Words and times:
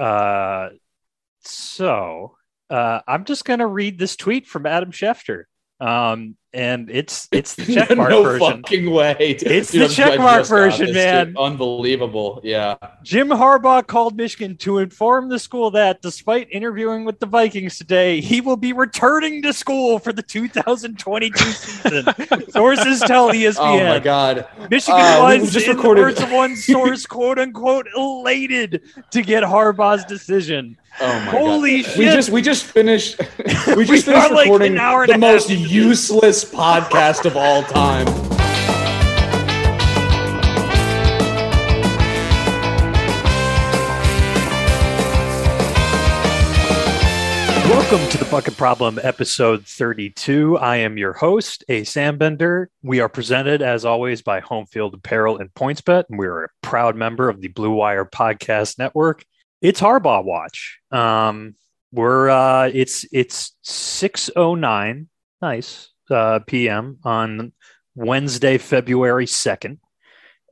Uh, 0.00 0.70
so 1.40 2.36
uh, 2.70 3.00
I'm 3.06 3.24
just 3.24 3.44
gonna 3.44 3.66
read 3.66 3.98
this 3.98 4.16
tweet 4.16 4.46
from 4.46 4.64
Adam 4.64 4.92
Schefter. 4.92 5.44
Um, 5.80 6.36
and 6.52 6.90
it's 6.90 7.28
it's 7.30 7.54
the 7.54 7.62
checkmark 7.76 8.10
no 8.10 8.22
version. 8.24 8.62
fucking 8.62 8.90
way. 8.90 9.14
It's 9.20 9.70
Dude, 9.70 9.82
the 9.82 9.86
checkmark 9.86 10.48
version, 10.48 10.92
man. 10.92 11.28
dude. 11.28 11.36
Unbelievable. 11.38 12.40
Yeah. 12.42 12.74
Jim 13.04 13.28
Harbaugh 13.28 13.86
called 13.86 14.16
Michigan 14.16 14.56
to 14.58 14.78
inform 14.78 15.28
the 15.28 15.38
school 15.38 15.70
that, 15.70 16.02
despite 16.02 16.48
interviewing 16.50 17.04
with 17.04 17.20
the 17.20 17.26
Vikings 17.26 17.78
today, 17.78 18.20
he 18.20 18.40
will 18.40 18.56
be 18.56 18.72
returning 18.72 19.42
to 19.42 19.52
school 19.52 20.00
for 20.00 20.12
the 20.12 20.22
2022 20.24 21.38
season. 21.44 22.04
Sources 22.50 22.98
tell 23.00 23.28
ESPN. 23.32 23.56
Oh 23.60 23.84
my 23.86 24.00
god. 24.00 24.48
Michigan 24.70 25.00
Uh, 25.00 25.36
was, 25.38 25.52
just 25.52 25.68
recorded- 25.68 26.00
the 26.00 26.06
words 26.06 26.20
of 26.20 26.32
one 26.32 26.56
source, 26.56 27.06
quote 27.06 27.38
unquote, 27.38 27.86
elated 27.96 28.82
to 29.12 29.22
get 29.22 29.44
Harbaugh's 29.44 30.04
decision. 30.04 30.76
Oh 30.98 31.06
my 31.20 31.24
Holy 31.26 31.82
god. 31.82 31.90
shit. 31.90 31.98
We 31.98 32.04
just 32.06 32.30
we 32.30 32.42
just 32.42 32.64
finished 32.64 33.18
we 33.68 33.74
We 33.76 33.84
just 33.86 34.08
are 34.08 34.12
finished 34.12 34.30
like 34.32 34.44
recording 34.46 34.72
an 34.72 34.78
hour 34.78 35.04
and 35.04 35.10
the 35.22 35.26
a 35.26 35.30
half 35.30 35.34
most 35.34 35.50
useless 35.50 36.44
podcast 36.44 37.26
of 37.26 37.36
all 37.36 37.62
time. 37.62 38.06
Welcome 47.68 48.08
to 48.10 48.18
the 48.18 48.28
Bucket 48.30 48.56
Problem, 48.56 48.98
episode 49.02 49.66
32. 49.66 50.58
I 50.58 50.76
am 50.76 50.96
your 50.98 51.12
host, 51.12 51.64
Ace 51.68 51.94
Anbender. 51.94 52.66
We 52.82 53.00
are 53.00 53.08
presented, 53.08 53.62
as 53.62 53.84
always, 53.84 54.22
by 54.22 54.40
Home 54.40 54.66
Field 54.66 54.94
Apparel 54.94 55.38
and 55.38 55.52
PointsBet, 55.54 56.04
and 56.08 56.18
we 56.18 56.26
are 56.26 56.44
a 56.44 56.48
proud 56.62 56.94
member 56.96 57.28
of 57.28 57.40
the 57.40 57.48
Blue 57.48 57.72
Wire 57.72 58.04
Podcast 58.04 58.78
Network. 58.78 59.24
It's 59.60 59.80
Harbaugh 59.80 60.24
Watch. 60.24 60.80
Um, 60.90 61.54
we're 61.92 62.30
uh, 62.30 62.70
it's 62.72 63.04
it's 63.12 63.56
6:09, 63.64 65.06
nice 65.42 65.90
uh, 66.10 66.38
p.m. 66.46 66.98
on 67.04 67.52
Wednesday, 67.94 68.56
February 68.56 69.26
2nd. 69.26 69.78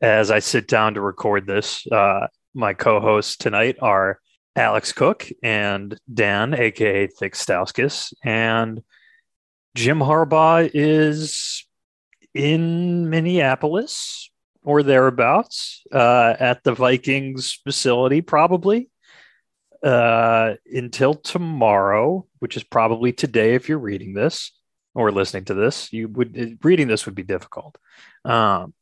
As 0.02 0.30
I 0.30 0.40
sit 0.40 0.68
down 0.68 0.94
to 0.94 1.00
record 1.00 1.46
this, 1.46 1.86
uh, 1.90 2.26
my 2.54 2.74
co-hosts 2.74 3.36
tonight 3.36 3.76
are 3.80 4.20
Alex 4.54 4.92
Cook 4.92 5.26
and 5.42 5.98
Dan, 6.12 6.52
aka 6.52 7.06
Thick 7.06 7.32
Stauskas, 7.32 8.12
and 8.22 8.82
Jim 9.74 10.00
Harbaugh 10.00 10.70
is 10.74 11.66
in 12.34 13.08
Minneapolis 13.08 14.30
or 14.64 14.82
thereabouts 14.82 15.82
uh, 15.92 16.34
at 16.38 16.62
the 16.62 16.74
Vikings 16.74 17.58
facility, 17.64 18.20
probably 18.20 18.90
uh, 19.82 20.54
until 20.66 21.14
tomorrow, 21.14 22.26
which 22.38 22.56
is 22.56 22.64
probably 22.64 23.12
today 23.12 23.54
if 23.54 23.68
you're 23.68 23.78
reading 23.78 24.14
this 24.14 24.52
or 24.94 25.12
listening 25.12 25.44
to 25.46 25.54
this. 25.54 25.92
You 25.92 26.08
would 26.08 26.58
reading 26.62 26.88
this 26.88 27.06
would 27.06 27.14
be 27.14 27.22
difficult. 27.22 27.76
Um, 28.24 28.74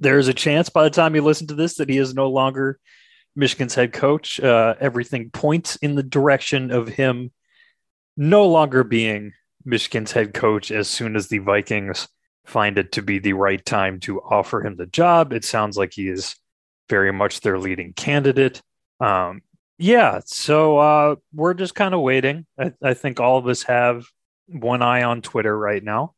there's 0.00 0.28
a 0.28 0.34
chance 0.34 0.68
by 0.68 0.84
the 0.84 0.90
time 0.90 1.14
you 1.14 1.22
listen 1.22 1.46
to 1.48 1.54
this 1.54 1.76
that 1.76 1.88
he 1.88 1.98
is 1.98 2.14
no 2.14 2.28
longer 2.30 2.78
Michigan's 3.36 3.74
head 3.74 3.92
coach. 3.92 4.40
Uh, 4.40 4.74
everything 4.80 5.30
points 5.30 5.76
in 5.76 5.94
the 5.94 6.02
direction 6.02 6.70
of 6.70 6.88
him 6.88 7.32
no 8.16 8.46
longer 8.46 8.84
being 8.84 9.32
Michigan's 9.64 10.12
head 10.12 10.34
coach 10.34 10.70
as 10.70 10.88
soon 10.88 11.16
as 11.16 11.28
the 11.28 11.38
Vikings 11.38 12.08
find 12.44 12.78
it 12.78 12.92
to 12.92 13.02
be 13.02 13.18
the 13.18 13.32
right 13.32 13.64
time 13.64 14.00
to 14.00 14.20
offer 14.20 14.64
him 14.64 14.76
the 14.76 14.86
job. 14.86 15.32
It 15.32 15.44
sounds 15.44 15.76
like 15.76 15.92
he 15.94 16.08
is 16.08 16.36
very 16.88 17.12
much 17.12 17.40
their 17.40 17.58
leading 17.58 17.92
candidate. 17.94 18.60
Um, 19.00 19.42
yeah, 19.78 20.20
so 20.24 20.78
uh, 20.78 21.16
we're 21.32 21.54
just 21.54 21.74
kind 21.74 21.94
of 21.94 22.00
waiting. 22.00 22.46
I, 22.58 22.72
I 22.82 22.94
think 22.94 23.20
all 23.20 23.38
of 23.38 23.46
us 23.46 23.62
have 23.64 24.04
one 24.46 24.82
eye 24.82 25.02
on 25.02 25.22
Twitter 25.22 25.56
right 25.56 25.82
now, 25.82 26.14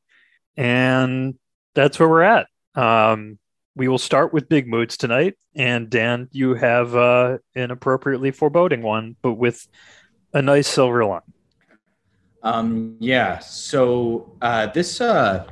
and 0.56 1.34
that's 1.74 1.98
where 1.98 2.08
we're 2.08 2.22
at. 2.22 2.46
Um, 2.74 3.38
we 3.74 3.88
will 3.88 3.98
start 3.98 4.32
with 4.32 4.48
big 4.48 4.66
moods 4.66 4.96
tonight. 4.96 5.34
And 5.54 5.88
Dan, 5.88 6.28
you 6.32 6.54
have 6.54 6.94
uh, 6.94 7.38
an 7.54 7.70
appropriately 7.70 8.30
foreboding 8.30 8.82
one, 8.82 9.16
but 9.22 9.34
with 9.34 9.66
a 10.32 10.42
nice 10.42 10.66
silver 10.66 11.04
line. 11.04 11.20
Um, 12.42 12.96
yeah. 13.00 13.38
So 13.38 14.36
uh, 14.40 14.66
this 14.68 15.00
uh, 15.00 15.46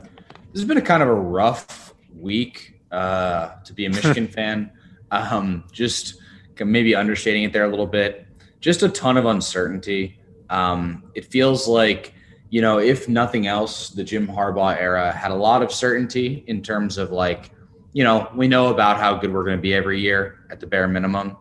this 0.52 0.60
has 0.60 0.64
been 0.64 0.78
a 0.78 0.82
kind 0.82 1.02
of 1.02 1.08
a 1.08 1.14
rough 1.14 1.94
week 2.14 2.80
uh, 2.90 3.56
to 3.64 3.72
be 3.72 3.86
a 3.86 3.90
Michigan 3.90 4.28
fan. 4.28 4.70
Um, 5.10 5.64
just 5.72 6.20
maybe 6.60 6.94
understating 6.94 7.42
it 7.44 7.52
there 7.52 7.64
a 7.64 7.68
little 7.68 7.86
bit. 7.86 8.26
Just 8.60 8.82
a 8.82 8.88
ton 8.88 9.16
of 9.16 9.26
uncertainty. 9.26 10.18
Um, 10.50 11.04
it 11.14 11.26
feels 11.26 11.66
like 11.68 12.14
you 12.54 12.60
know, 12.60 12.78
if 12.78 13.08
nothing 13.08 13.48
else, 13.48 13.88
the 13.88 14.04
Jim 14.04 14.28
Harbaugh 14.28 14.80
era 14.80 15.10
had 15.10 15.32
a 15.32 15.34
lot 15.34 15.60
of 15.60 15.72
certainty 15.72 16.44
in 16.46 16.62
terms 16.62 16.98
of 16.98 17.10
like, 17.10 17.50
you 17.92 18.04
know, 18.04 18.30
we 18.32 18.46
know 18.46 18.68
about 18.68 18.96
how 18.96 19.16
good 19.16 19.32
we're 19.32 19.42
going 19.42 19.56
to 19.56 19.60
be 19.60 19.74
every 19.74 19.98
year 19.98 20.46
at 20.52 20.60
the 20.60 20.66
bare 20.68 20.86
minimum, 20.86 21.36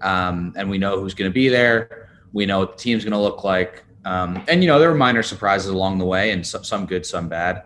um, 0.00 0.54
and 0.56 0.70
we 0.70 0.78
know 0.78 0.98
who's 0.98 1.12
going 1.12 1.30
to 1.30 1.34
be 1.34 1.50
there. 1.50 2.08
We 2.32 2.46
know 2.46 2.60
what 2.60 2.78
the 2.78 2.82
team's 2.82 3.04
going 3.04 3.12
to 3.12 3.18
look 3.18 3.44
like. 3.44 3.84
Um, 4.06 4.42
and 4.48 4.62
you 4.62 4.68
know 4.68 4.78
there 4.78 4.88
were 4.88 4.94
minor 4.94 5.22
surprises 5.22 5.68
along 5.68 5.98
the 5.98 6.06
way, 6.06 6.30
and 6.30 6.46
some, 6.46 6.64
some 6.64 6.86
good, 6.86 7.04
some 7.04 7.28
bad. 7.28 7.64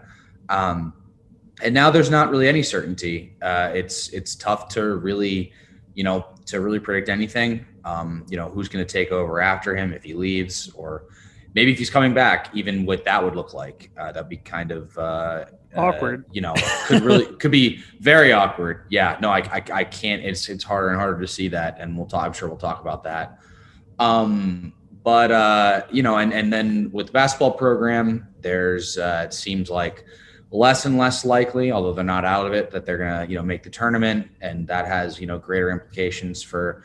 Um, 0.48 0.92
and 1.62 1.72
now 1.72 1.92
there's 1.92 2.10
not 2.10 2.30
really 2.30 2.48
any 2.48 2.64
certainty. 2.64 3.36
Uh, 3.40 3.70
it's 3.74 4.08
it's 4.08 4.34
tough 4.34 4.70
to 4.70 4.96
really, 4.96 5.52
you 5.94 6.02
know, 6.02 6.26
to 6.48 6.60
really 6.60 6.78
predict 6.78 7.08
anything. 7.08 7.64
Um, 7.84 8.26
you 8.28 8.36
know, 8.36 8.48
who's 8.48 8.68
going 8.68 8.84
to 8.84 8.92
take 8.92 9.12
over 9.12 9.40
after 9.40 9.74
him 9.74 9.92
if 9.92 10.02
he 10.02 10.14
leaves, 10.14 10.70
or 10.74 11.04
maybe 11.54 11.72
if 11.72 11.78
he's 11.78 11.90
coming 11.90 12.12
back, 12.12 12.50
even 12.54 12.84
what 12.84 13.04
that 13.04 13.22
would 13.22 13.36
look 13.36 13.54
like. 13.54 13.90
Uh, 13.98 14.12
that'd 14.12 14.28
be 14.28 14.36
kind 14.36 14.70
of 14.70 14.96
uh, 14.98 15.44
Awkward. 15.76 16.24
Uh, 16.24 16.28
you 16.32 16.40
know, 16.40 16.54
could 16.86 17.02
really 17.02 17.26
could 17.38 17.50
be 17.50 17.82
very 18.00 18.32
awkward. 18.32 18.86
Yeah, 18.88 19.18
no, 19.20 19.30
I, 19.30 19.38
I 19.38 19.62
I 19.72 19.84
can't. 19.84 20.24
It's 20.24 20.48
it's 20.48 20.64
harder 20.64 20.88
and 20.88 20.98
harder 20.98 21.20
to 21.20 21.26
see 21.26 21.48
that, 21.48 21.76
and 21.78 21.96
we'll 21.96 22.06
talk. 22.06 22.24
I'm 22.24 22.32
sure 22.32 22.48
we'll 22.48 22.56
talk 22.56 22.80
about 22.80 23.04
that. 23.04 23.38
Um, 23.98 24.72
but 25.04 25.30
uh, 25.30 25.82
you 25.90 26.02
know, 26.02 26.16
and 26.16 26.32
and 26.32 26.50
then 26.50 26.90
with 26.90 27.08
the 27.08 27.12
basketball 27.12 27.52
program, 27.52 28.28
there's 28.40 28.96
uh, 28.96 29.24
it 29.26 29.34
seems 29.34 29.68
like 29.68 30.06
less 30.50 30.86
and 30.86 30.96
less 30.96 31.24
likely, 31.24 31.72
although 31.72 31.92
they're 31.92 32.04
not 32.04 32.24
out 32.24 32.46
of 32.46 32.52
it, 32.52 32.70
that 32.70 32.86
they're 32.86 32.98
gonna 32.98 33.26
you 33.28 33.36
know 33.36 33.42
make 33.42 33.62
the 33.62 33.70
tournament, 33.70 34.28
and 34.40 34.66
that 34.68 34.86
has 34.86 35.20
you 35.20 35.26
know 35.26 35.38
greater 35.38 35.70
implications 35.70 36.42
for 36.42 36.82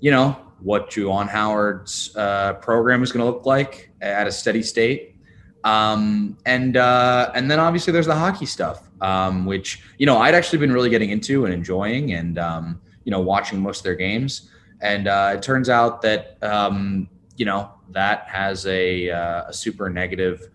you 0.00 0.10
know 0.10 0.36
what 0.60 0.90
Juwan 0.90 1.28
Howard's 1.28 2.16
uh, 2.16 2.54
program 2.54 3.02
is 3.02 3.10
to 3.12 3.24
look 3.24 3.46
like 3.46 3.90
at 4.00 4.26
a 4.26 4.32
steady 4.32 4.62
state. 4.62 5.16
Um, 5.64 6.38
and 6.46 6.76
uh, 6.76 7.30
and 7.34 7.50
then 7.50 7.58
obviously 7.58 7.92
there's 7.92 8.06
the 8.06 8.14
hockey 8.14 8.46
stuff, 8.46 8.88
um, 9.00 9.46
which 9.46 9.82
you 9.98 10.06
know 10.06 10.18
I'd 10.18 10.34
actually 10.34 10.58
been 10.58 10.72
really 10.72 10.90
getting 10.90 11.10
into 11.10 11.44
and 11.44 11.52
enjoying, 11.52 12.12
and 12.12 12.38
um, 12.38 12.80
you 13.04 13.10
know 13.10 13.20
watching 13.20 13.60
most 13.60 13.78
of 13.78 13.84
their 13.84 13.96
games. 13.96 14.50
And 14.80 15.08
uh, 15.08 15.32
it 15.34 15.42
turns 15.42 15.68
out 15.68 16.02
that 16.02 16.42
um, 16.42 17.08
you 17.36 17.46
know 17.46 17.72
that 17.90 18.28
has 18.28 18.66
a, 18.66 19.10
uh, 19.10 19.44
a 19.48 19.52
super 19.52 19.88
negative. 19.90 20.48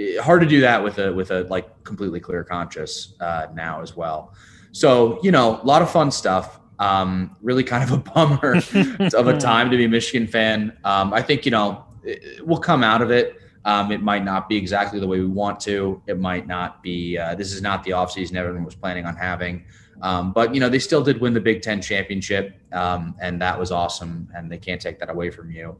Uh, 0.00 0.22
hard 0.22 0.40
to 0.40 0.46
do 0.46 0.60
that 0.60 0.82
with 0.82 0.98
a 0.98 1.12
with 1.12 1.30
a 1.30 1.42
like 1.44 1.84
completely 1.84 2.20
clear 2.20 2.44
conscious 2.44 3.14
uh, 3.20 3.46
now 3.54 3.80
as 3.80 3.96
well. 3.96 4.34
So 4.72 5.20
you 5.22 5.30
know 5.30 5.60
a 5.62 5.66
lot 5.66 5.82
of 5.82 5.90
fun 5.90 6.10
stuff. 6.10 6.60
Um, 6.78 7.36
really 7.42 7.62
kind 7.62 7.84
of 7.84 7.92
a 7.92 7.96
bummer 8.14 8.54
of 8.54 9.26
a 9.26 9.38
time 9.38 9.70
to 9.70 9.76
be 9.76 9.84
a 9.84 9.88
Michigan 9.88 10.26
fan. 10.26 10.76
Um, 10.84 11.12
I 11.12 11.22
think 11.22 11.44
you 11.44 11.50
know 11.50 11.84
it, 12.04 12.46
we'll 12.46 12.58
come 12.58 12.82
out 12.82 13.02
of 13.02 13.10
it. 13.10 13.36
Um, 13.66 13.92
it 13.92 14.02
might 14.02 14.24
not 14.24 14.48
be 14.48 14.56
exactly 14.56 14.98
the 15.00 15.06
way 15.06 15.20
we 15.20 15.26
want 15.26 15.60
to. 15.60 16.02
It 16.06 16.18
might 16.18 16.46
not 16.46 16.82
be. 16.82 17.18
Uh, 17.18 17.34
this 17.34 17.52
is 17.52 17.60
not 17.60 17.84
the 17.84 17.90
offseason 17.90 18.36
everyone 18.36 18.64
was 18.64 18.74
planning 18.74 19.04
on 19.04 19.16
having. 19.16 19.64
Um, 20.02 20.32
but 20.32 20.54
you 20.54 20.60
know 20.60 20.68
they 20.68 20.78
still 20.78 21.02
did 21.02 21.20
win 21.20 21.34
the 21.34 21.40
Big 21.40 21.60
Ten 21.60 21.82
championship, 21.82 22.58
um, 22.72 23.14
and 23.20 23.40
that 23.42 23.58
was 23.58 23.70
awesome. 23.70 24.28
And 24.34 24.50
they 24.50 24.58
can't 24.58 24.80
take 24.80 24.98
that 25.00 25.10
away 25.10 25.30
from 25.30 25.50
you. 25.50 25.76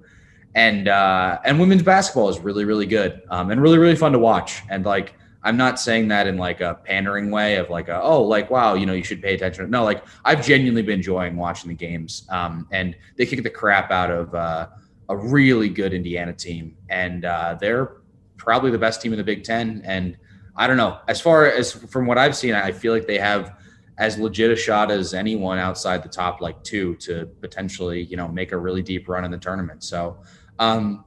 And 0.54 0.88
uh, 0.88 1.38
and 1.44 1.60
women's 1.60 1.82
basketball 1.82 2.28
is 2.28 2.38
really 2.40 2.64
really 2.64 2.86
good 2.86 3.22
um, 3.30 3.50
and 3.50 3.62
really 3.62 3.78
really 3.78 3.96
fun 3.96 4.12
to 4.12 4.18
watch. 4.18 4.62
And 4.68 4.84
like 4.84 5.14
I'm 5.42 5.56
not 5.56 5.80
saying 5.80 6.08
that 6.08 6.26
in 6.26 6.36
like 6.36 6.60
a 6.60 6.74
pandering 6.84 7.30
way 7.30 7.56
of 7.56 7.70
like 7.70 7.88
a, 7.88 8.02
oh 8.02 8.22
like 8.22 8.50
wow 8.50 8.74
you 8.74 8.84
know 8.84 8.92
you 8.92 9.04
should 9.04 9.22
pay 9.22 9.34
attention. 9.34 9.70
No, 9.70 9.84
like 9.84 10.04
I've 10.24 10.44
genuinely 10.44 10.82
been 10.82 10.98
enjoying 10.98 11.36
watching 11.36 11.68
the 11.68 11.74
games. 11.74 12.26
Um, 12.30 12.66
and 12.72 12.96
they 13.16 13.26
kick 13.26 13.42
the 13.42 13.50
crap 13.50 13.90
out 13.90 14.10
of 14.10 14.34
uh, 14.34 14.68
a 15.08 15.16
really 15.16 15.68
good 15.68 15.94
Indiana 15.94 16.32
team, 16.32 16.76
and 16.88 17.24
uh, 17.24 17.56
they're 17.60 17.96
probably 18.36 18.70
the 18.70 18.78
best 18.78 19.00
team 19.00 19.12
in 19.12 19.18
the 19.18 19.24
Big 19.24 19.44
Ten. 19.44 19.82
And 19.84 20.16
I 20.56 20.66
don't 20.66 20.76
know 20.76 20.98
as 21.08 21.20
far 21.20 21.46
as 21.46 21.72
from 21.72 22.06
what 22.06 22.18
I've 22.18 22.36
seen, 22.36 22.54
I 22.54 22.72
feel 22.72 22.92
like 22.92 23.06
they 23.06 23.18
have 23.18 23.56
as 23.98 24.18
legit 24.18 24.50
a 24.50 24.56
shot 24.56 24.90
as 24.90 25.12
anyone 25.12 25.58
outside 25.58 26.02
the 26.02 26.08
top 26.08 26.40
like 26.40 26.62
two 26.64 26.96
to 26.96 27.26
potentially 27.40 28.02
you 28.04 28.16
know 28.16 28.26
make 28.26 28.52
a 28.52 28.56
really 28.58 28.82
deep 28.82 29.08
run 29.08 29.24
in 29.24 29.30
the 29.30 29.38
tournament. 29.38 29.84
So 29.84 30.18
um, 30.60 31.04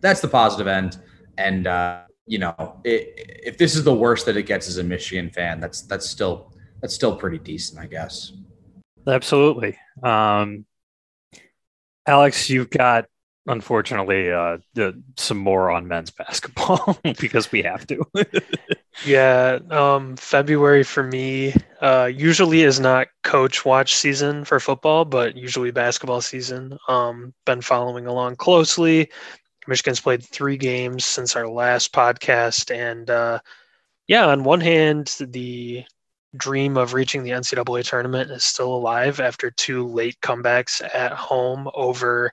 that's 0.00 0.20
the 0.20 0.28
positive 0.28 0.66
end, 0.66 0.98
and 1.36 1.66
uh, 1.66 2.02
you 2.26 2.38
know 2.38 2.80
it, 2.84 3.12
if 3.44 3.58
this 3.58 3.76
is 3.76 3.84
the 3.84 3.94
worst 3.94 4.24
that 4.24 4.38
it 4.38 4.44
gets 4.44 4.68
as 4.68 4.78
a 4.78 4.84
Michigan 4.84 5.28
fan, 5.28 5.60
that's 5.60 5.82
that's 5.82 6.08
still 6.08 6.54
that's 6.80 6.94
still 6.94 7.16
pretty 7.16 7.38
decent, 7.38 7.80
I 7.80 7.86
guess. 7.86 8.32
Absolutely. 9.06 9.76
Um, 10.02 10.64
Alex, 12.06 12.48
you've 12.48 12.70
got 12.70 13.06
unfortunately 13.46 14.30
uh, 14.30 14.58
the, 14.74 15.02
some 15.16 15.38
more 15.38 15.70
on 15.70 15.88
men's 15.88 16.10
basketball 16.18 16.98
because 17.20 17.50
we 17.52 17.62
have 17.62 17.86
to. 17.88 18.04
yeah, 19.02 19.58
um, 19.70 20.16
February 20.16 20.82
for 20.84 21.02
me 21.02 21.54
uh, 21.80 22.10
usually 22.12 22.62
is 22.62 22.78
not 22.78 23.08
coach 23.22 23.64
watch 23.64 23.94
season 23.94 24.44
for 24.44 24.60
football, 24.60 25.04
but 25.04 25.36
usually 25.36 25.70
basketball 25.70 26.20
season. 26.20 26.78
Um, 26.88 27.34
been 27.44 27.60
following 27.60 28.06
along 28.06 28.36
closely. 28.36 29.10
Michigan's 29.66 30.00
played 30.00 30.22
three 30.22 30.56
games 30.56 31.04
since 31.04 31.36
our 31.36 31.48
last 31.48 31.92
podcast, 31.92 32.74
and 32.74 33.10
uh, 33.10 33.40
yeah, 34.06 34.26
on 34.26 34.44
one 34.44 34.60
hand, 34.60 35.16
the 35.20 35.84
dream 36.36 36.76
of 36.76 36.94
reaching 36.94 37.22
the 37.22 37.30
NCAA 37.30 37.84
tournament 37.84 38.30
is 38.30 38.44
still 38.44 38.74
alive 38.74 39.20
after 39.20 39.50
two 39.50 39.86
late 39.86 40.20
comebacks 40.20 40.82
at 40.94 41.12
home 41.12 41.68
over 41.74 42.32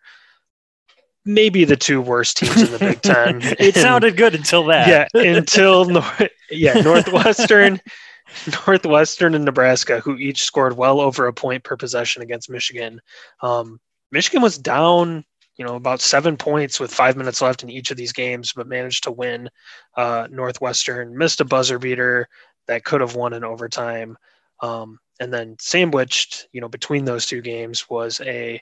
maybe 1.26 1.66
the 1.66 1.76
two 1.76 2.02
worst 2.02 2.38
teams 2.38 2.62
in 2.62 2.72
the 2.72 2.80
Big 2.80 3.02
Ten. 3.02 3.42
it 3.42 3.60
and, 3.60 3.76
sounded 3.76 4.18
good 4.18 4.36
until 4.36 4.66
that. 4.66 4.88
Yeah, 4.88 5.22
until 5.22 6.04
yeah 6.50 6.74
Northwestern, 6.82 7.80
Northwestern 8.68 9.36
and 9.36 9.46
Nebraska, 9.46 10.00
who 10.00 10.16
each 10.18 10.44
scored 10.44 10.78
well 10.78 11.00
over 11.00 11.28
a 11.28 11.34
point 11.34 11.64
per 11.64 11.78
possession 11.78 12.22
against 12.22 12.50
Michigan. 12.50 13.02
Um, 13.42 13.80
Michigan 14.12 14.42
was 14.42 14.58
down, 14.58 15.24
you 15.56 15.66
know, 15.66 15.76
about 15.76 16.02
seven 16.02 16.38
points 16.38 16.80
with 16.80 16.94
five 16.94 17.16
minutes 17.16 17.42
left 17.42 17.64
in 17.64 17.70
each 17.70 17.92
of 17.92 17.98
these 17.98 18.14
games, 18.14 18.54
but 18.54 18.68
managed 18.68 19.04
to 19.04 19.12
win. 19.12 19.50
Uh, 19.96 20.28
Northwestern 20.30 21.18
missed 21.18 21.42
a 21.42 21.46
buzzer 21.46 21.80
beater 21.80 22.28
that 22.68 22.84
could 22.84 23.02
have 23.02 23.16
won 23.16 23.34
in 23.34 23.44
overtime. 23.44 24.18
Um, 24.62 25.00
and 25.20 25.32
then 25.32 25.56
sandwiched, 25.60 26.48
you 26.52 26.62
know, 26.62 26.68
between 26.68 27.06
those 27.06 27.26
two 27.26 27.42
games 27.42 27.90
was 27.90 28.22
a, 28.22 28.62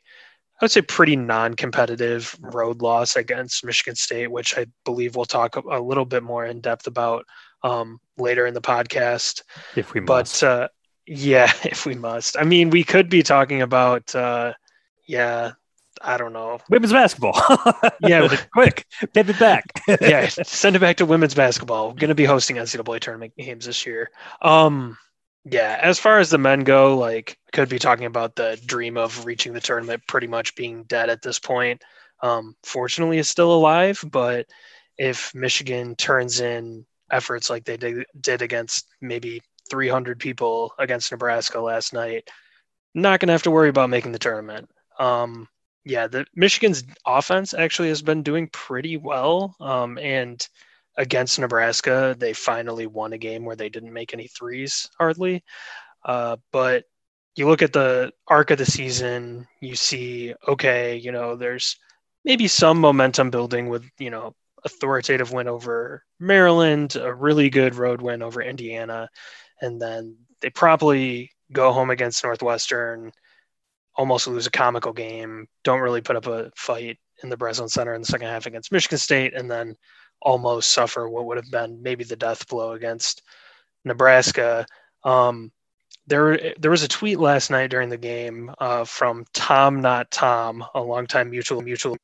I 0.59 0.65
would 0.65 0.71
say, 0.71 0.81
pretty 0.81 1.15
non-competitive 1.15 2.35
road 2.41 2.81
loss 2.81 3.15
against 3.15 3.63
Michigan 3.63 3.95
State, 3.95 4.29
which 4.29 4.57
I 4.57 4.65
believe 4.83 5.15
we'll 5.15 5.25
talk 5.25 5.55
a 5.55 5.79
little 5.79 6.03
bit 6.03 6.21
more 6.21 6.45
in 6.45 6.59
depth 6.59 6.85
about 6.85 7.25
um, 7.63 7.99
later 8.17 8.45
in 8.45 8.53
the 8.53 8.61
podcast. 8.61 9.41
If 9.75 9.93
we 9.93 10.01
must. 10.01 10.41
But 10.41 10.47
uh, 10.47 10.67
yeah, 11.07 11.51
if 11.63 11.85
we 11.85 11.95
must. 11.95 12.37
I 12.37 12.43
mean, 12.43 12.69
we 12.69 12.83
could 12.83 13.09
be 13.09 13.23
talking 13.23 13.61
about, 13.61 14.13
uh, 14.13 14.53
yeah, 15.07 15.51
I 16.01 16.17
don't 16.17 16.33
know. 16.33 16.59
Women's 16.69 16.93
basketball. 16.93 17.41
yeah, 18.01 18.35
quick, 18.53 18.85
pivot 19.13 19.39
back. 19.39 19.65
yeah, 20.01 20.27
send 20.27 20.75
it 20.75 20.79
back 20.79 20.97
to 20.97 21.05
women's 21.05 21.35
basketball. 21.35 21.93
Going 21.93 22.09
to 22.09 22.15
be 22.15 22.25
hosting 22.25 22.57
NCAA 22.57 22.99
tournament 22.99 23.33
games 23.37 23.65
this 23.65 23.85
year. 23.85 24.09
Um, 24.41 24.97
yeah, 25.45 25.79
as 25.81 25.99
far 25.99 26.19
as 26.19 26.29
the 26.29 26.37
men 26.37 26.63
go, 26.63 26.97
like 26.97 27.37
could 27.53 27.69
be 27.69 27.79
talking 27.79 28.05
about 28.05 28.35
the 28.35 28.59
dream 28.65 28.97
of 28.97 29.25
reaching 29.25 29.53
the 29.53 29.61
tournament 29.61 30.03
pretty 30.07 30.27
much 30.27 30.55
being 30.55 30.83
dead 30.83 31.09
at 31.09 31.21
this 31.21 31.39
point. 31.39 31.81
Um, 32.21 32.55
fortunately, 32.63 33.17
is 33.17 33.29
still 33.29 33.53
alive, 33.53 34.03
but 34.11 34.47
if 34.97 35.33
Michigan 35.33 35.95
turns 35.95 36.41
in 36.41 36.85
efforts 37.09 37.49
like 37.49 37.63
they 37.63 37.77
did, 37.77 38.05
did 38.19 38.41
against 38.41 38.87
maybe 39.01 39.41
300 39.69 40.19
people 40.19 40.73
against 40.77 41.11
Nebraska 41.11 41.59
last 41.59 41.93
night, 41.93 42.29
not 42.93 43.19
going 43.19 43.27
to 43.27 43.33
have 43.33 43.43
to 43.43 43.51
worry 43.51 43.69
about 43.69 43.89
making 43.89 44.11
the 44.11 44.19
tournament. 44.19 44.69
Um, 44.99 45.47
yeah, 45.85 46.07
the 46.07 46.25
Michigan's 46.35 46.83
offense 47.05 47.53
actually 47.53 47.87
has 47.89 48.01
been 48.01 48.23
doing 48.23 48.49
pretty 48.51 48.97
well. 48.97 49.55
Um, 49.59 49.97
and 49.97 50.45
against 50.99 51.39
Nebraska, 51.39 52.15
they 52.19 52.33
finally 52.33 52.85
won 52.85 53.13
a 53.13 53.17
game 53.17 53.45
where 53.45 53.55
they 53.55 53.69
didn't 53.69 53.93
make 53.93 54.13
any 54.13 54.27
threes 54.27 54.87
hardly. 54.99 55.43
Uh, 56.03 56.37
but 56.51 56.83
you 57.35 57.47
look 57.47 57.61
at 57.61 57.73
the 57.73 58.11
arc 58.27 58.51
of 58.51 58.57
the 58.57 58.65
season, 58.65 59.47
you 59.61 59.75
see, 59.75 60.35
okay, 60.47 60.97
you 60.97 61.11
know, 61.11 61.35
there's 61.35 61.77
maybe 62.25 62.47
some 62.47 62.79
momentum 62.79 63.31
building 63.31 63.69
with, 63.69 63.89
you 63.97 64.09
know, 64.09 64.35
authoritative 64.65 65.31
win 65.31 65.47
over 65.47 66.03
Maryland, 66.19 66.97
a 66.97 67.13
really 67.13 67.49
good 67.49 67.75
road 67.75 68.01
win 68.01 68.21
over 68.21 68.41
Indiana, 68.41 69.09
and 69.61 69.81
then 69.81 70.17
they 70.41 70.49
probably 70.49 71.31
go 71.51 71.71
home 71.71 71.89
against 71.89 72.23
Northwestern 72.23 73.11
almost 73.95 74.27
lose 74.27 74.47
a 74.47 74.51
comical 74.51 74.93
game, 74.93 75.45
don't 75.65 75.81
really 75.81 75.99
put 75.99 76.15
up 76.15 76.25
a 76.25 76.49
fight 76.55 76.97
in 77.21 77.29
the 77.29 77.35
Breslin 77.35 77.67
Center 77.67 77.93
in 77.93 78.01
the 78.01 78.07
second 78.07 78.27
half 78.27 78.45
against 78.45 78.71
Michigan 78.71 78.97
State, 78.97 79.33
and 79.33 79.51
then 79.51 79.75
almost 80.21 80.71
suffer 80.71 81.07
what 81.07 81.25
would 81.25 81.37
have 81.37 81.51
been 81.51 81.81
maybe 81.81 82.03
the 82.03 82.15
death 82.15 82.47
blow 82.47 82.73
against 82.73 83.21
Nebraska. 83.85 84.65
Um, 85.03 85.51
there, 86.07 86.53
there 86.59 86.71
was 86.71 86.83
a 86.83 86.87
tweet 86.87 87.19
last 87.19 87.51
night 87.51 87.69
during 87.69 87.89
the 87.89 87.97
game 87.97 88.51
uh, 88.59 88.83
from 88.83 89.25
Tom, 89.33 89.81
not 89.81 90.11
Tom, 90.11 90.65
a 90.73 90.81
longtime 90.81 91.29
mutual 91.29 91.61
mutual, 91.61 91.97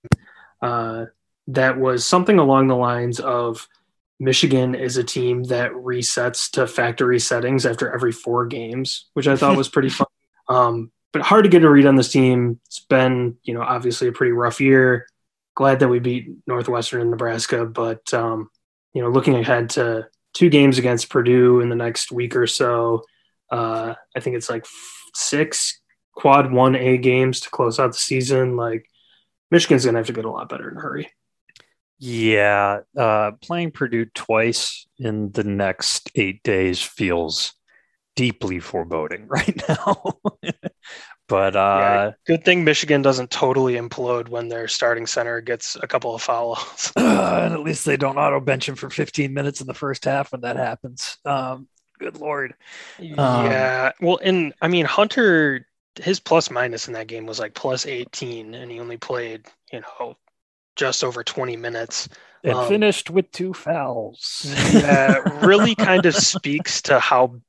uh, 0.61 1.05
that 1.47 1.77
was 1.77 2.05
something 2.05 2.39
along 2.39 2.67
the 2.67 2.75
lines 2.75 3.19
of 3.19 3.67
Michigan 4.19 4.75
is 4.75 4.97
a 4.97 5.03
team 5.03 5.43
that 5.43 5.71
resets 5.71 6.49
to 6.51 6.65
factory 6.65 7.19
settings 7.19 7.65
after 7.65 7.93
every 7.93 8.11
four 8.11 8.47
games, 8.47 9.05
which 9.13 9.27
I 9.27 9.35
thought 9.35 9.57
was 9.57 9.69
pretty 9.69 9.89
fun. 9.89 10.07
Um, 10.47 10.91
but 11.11 11.23
hard 11.23 11.45
to 11.45 11.49
get 11.49 11.63
a 11.63 11.69
read 11.71 11.87
on 11.87 11.95
this 11.95 12.11
team. 12.11 12.59
It's 12.67 12.81
been, 12.81 13.35
you 13.41 13.55
know, 13.55 13.63
obviously 13.63 14.07
a 14.07 14.11
pretty 14.11 14.31
rough 14.31 14.61
year. 14.61 15.07
Glad 15.55 15.79
that 15.79 15.87
we 15.87 15.99
beat 15.99 16.27
Northwestern 16.47 17.01
and 17.01 17.11
Nebraska, 17.11 17.65
but 17.65 18.13
um, 18.13 18.49
you 18.93 19.01
know, 19.01 19.09
looking 19.09 19.35
ahead 19.35 19.69
to 19.71 20.07
two 20.33 20.49
games 20.49 20.77
against 20.77 21.09
Purdue 21.09 21.61
in 21.61 21.69
the 21.69 21.75
next 21.75 22.11
week 22.11 22.35
or 22.35 22.45
so, 22.45 23.03
uh, 23.51 23.95
I 24.15 24.19
think 24.19 24.35
it's 24.35 24.49
like 24.49 24.65
six 25.13 25.81
quad 26.13 26.51
one 26.51 26.75
A 26.75 26.97
games 26.97 27.39
to 27.41 27.49
close 27.49 27.79
out 27.79 27.93
the 27.93 27.97
season. 27.97 28.55
Like 28.55 28.89
Michigan's 29.51 29.85
gonna 29.85 29.99
have 29.99 30.07
to 30.07 30.13
get 30.13 30.25
a 30.25 30.31
lot 30.31 30.49
better 30.49 30.69
in 30.69 30.77
a 30.77 30.81
hurry. 30.81 31.09
Yeah, 31.97 32.81
uh, 32.97 33.31
playing 33.41 33.71
Purdue 33.71 34.05
twice 34.05 34.85
in 34.99 35.31
the 35.31 35.45
next 35.45 36.11
eight 36.15 36.43
days 36.43 36.81
feels 36.81 37.53
deeply 38.15 38.59
foreboding 38.59 39.27
right 39.29 39.61
now. 39.67 40.19
but 41.27 41.55
uh, 41.55 41.77
yeah, 41.79 42.11
good 42.25 42.45
thing 42.45 42.63
Michigan 42.63 43.01
doesn't 43.01 43.31
totally 43.31 43.75
implode 43.75 44.29
when 44.29 44.47
their 44.47 44.67
starting 44.67 45.07
center 45.07 45.41
gets 45.41 45.75
a 45.81 45.87
couple 45.87 46.13
of 46.13 46.21
fouls. 46.21 46.91
uh, 46.95 47.41
and 47.43 47.53
at 47.53 47.61
least 47.61 47.85
they 47.85 47.97
don't 47.97 48.17
auto 48.17 48.39
bench 48.39 48.69
him 48.69 48.75
for 48.75 48.89
15 48.89 49.33
minutes 49.33 49.61
in 49.61 49.67
the 49.67 49.73
first 49.73 50.05
half 50.05 50.31
when 50.31 50.41
that 50.41 50.57
happens. 50.57 51.17
Um, 51.25 51.67
good 51.99 52.17
lord. 52.17 52.53
Um, 52.99 53.05
yeah. 53.45 53.91
Well, 54.01 54.19
and 54.23 54.53
I 54.61 54.67
mean 54.67 54.85
Hunter, 54.85 55.67
his 55.95 56.19
plus 56.19 56.51
minus 56.51 56.87
in 56.87 56.93
that 56.93 57.07
game 57.07 57.25
was 57.25 57.39
like 57.39 57.53
plus 57.53 57.85
18, 57.85 58.53
and 58.53 58.69
he 58.71 58.79
only 58.79 58.97
played, 58.97 59.47
you 59.71 59.81
know, 59.81 60.17
just 60.75 61.03
over 61.03 61.23
20 61.23 61.57
minutes. 61.57 62.07
And 62.43 62.53
um, 62.53 62.67
finished 62.67 63.09
with 63.09 63.31
two 63.31 63.53
fouls. 63.53 64.45
yeah, 64.71 65.17
really 65.43 65.73
kind 65.75 66.05
of 66.05 66.15
speaks 66.15 66.83
to 66.83 66.99
how 66.99 67.41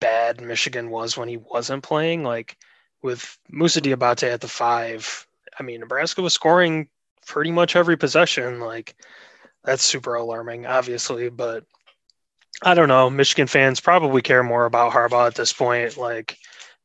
bad 0.00 0.40
Michigan 0.40 0.90
was 0.90 1.16
when 1.16 1.28
he 1.28 1.36
wasn't 1.36 1.84
playing. 1.84 2.24
Like 2.24 2.56
with 3.02 3.38
Moussa 3.50 3.80
Diabate 3.80 4.32
at 4.32 4.40
the 4.40 4.48
five, 4.48 5.26
I 5.58 5.62
mean, 5.62 5.80
Nebraska 5.80 6.22
was 6.22 6.32
scoring 6.32 6.88
pretty 7.26 7.50
much 7.50 7.76
every 7.76 7.96
possession. 7.96 8.60
Like 8.60 8.94
that's 9.64 9.82
super 9.82 10.14
alarming, 10.14 10.66
obviously, 10.66 11.28
but 11.28 11.64
I 12.62 12.74
don't 12.74 12.88
know. 12.88 13.08
Michigan 13.08 13.46
fans 13.46 13.80
probably 13.80 14.22
care 14.22 14.42
more 14.42 14.66
about 14.66 14.92
Harbaugh 14.92 15.26
at 15.26 15.34
this 15.34 15.52
point. 15.52 15.96
Like, 15.96 16.36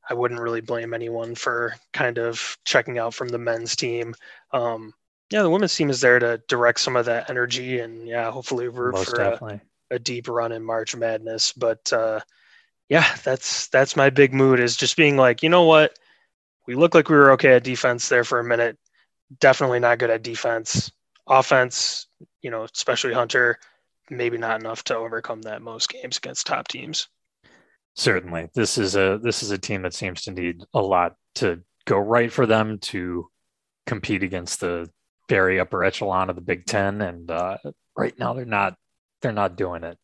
I 0.10 0.14
wouldn't 0.14 0.40
really 0.40 0.62
blame 0.62 0.94
anyone 0.94 1.36
for 1.36 1.76
kind 1.92 2.18
of 2.18 2.58
checking 2.64 2.98
out 2.98 3.14
from 3.14 3.30
the 3.30 3.38
men's 3.38 3.76
team. 3.76 4.16
Um, 4.52 4.94
yeah, 5.32 5.42
the 5.42 5.50
women's 5.50 5.76
team 5.76 5.90
is 5.90 6.02
there 6.02 6.20
to 6.20 6.42
direct 6.48 6.80
some 6.80 6.96
of 6.96 7.06
that 7.06 7.30
energy, 7.30 7.80
and 7.80 8.08
yeah, 8.08 8.30
hopefully 8.32 8.68
root 8.68 8.94
Most 8.94 9.10
for 9.10 9.22
a, 9.22 9.62
a, 9.92 10.00
deep 10.00 10.28
run 10.28 10.52
in 10.52 10.64
March 10.64 10.96
Madness. 10.96 11.52
But 11.52 11.92
uh, 11.92 12.20
yeah, 12.88 13.16
that's 13.24 13.68
that's 13.70 13.96
my 13.96 14.12
big 14.12 14.34
mood 14.34 14.60
is 14.60 14.78
just 14.78 14.96
being 14.96 15.18
like, 15.18 15.42
you 15.42 15.50
know 15.50 15.64
what? 15.64 15.98
We 16.68 16.76
look 16.76 16.96
like 16.96 17.10
we 17.10 17.16
were 17.16 17.32
okay 17.32 17.54
at 17.54 17.64
defense 17.64 18.10
there 18.10 18.24
for 18.24 18.40
a 18.40 18.44
minute. 18.44 18.78
Definitely 19.40 19.80
not 19.80 20.00
good 20.00 20.10
at 20.10 20.24
defense. 20.24 20.92
Offense, 21.28 22.08
you 22.42 22.52
know, 22.52 22.64
especially 22.64 23.14
Hunter, 23.14 23.60
maybe 24.10 24.38
not 24.38 24.60
enough 24.60 24.84
to 24.86 24.96
overcome 24.96 25.42
that 25.44 25.62
most 25.62 25.90
games 25.90 26.18
against 26.18 26.48
top 26.48 26.68
teams. 26.68 27.08
Certainly. 27.96 28.50
This 28.54 28.78
is 28.78 28.96
a 28.96 29.20
this 29.22 29.42
is 29.42 29.52
a 29.52 29.58
team 29.58 29.84
that 29.84 29.94
seems 29.94 30.24
to 30.24 30.32
need 30.32 30.64
a 30.74 30.82
lot 30.82 31.16
to 31.36 31.62
go 31.86 31.98
right 31.98 32.32
for 32.32 32.46
them 32.46 32.80
to 32.80 33.30
compete 33.86 34.24
against 34.24 34.60
the 34.60 34.90
very 35.30 35.60
upper 35.60 35.84
echelon 35.84 36.30
of 36.30 36.36
the 36.36 36.42
Big 36.42 36.66
Ten. 36.66 37.02
And 37.02 37.32
uh, 37.32 37.58
right 37.98 38.18
now 38.20 38.34
they're 38.34 38.46
not 38.46 38.76
they're 39.22 39.32
not 39.32 39.56
doing 39.56 39.84
it 39.84 39.98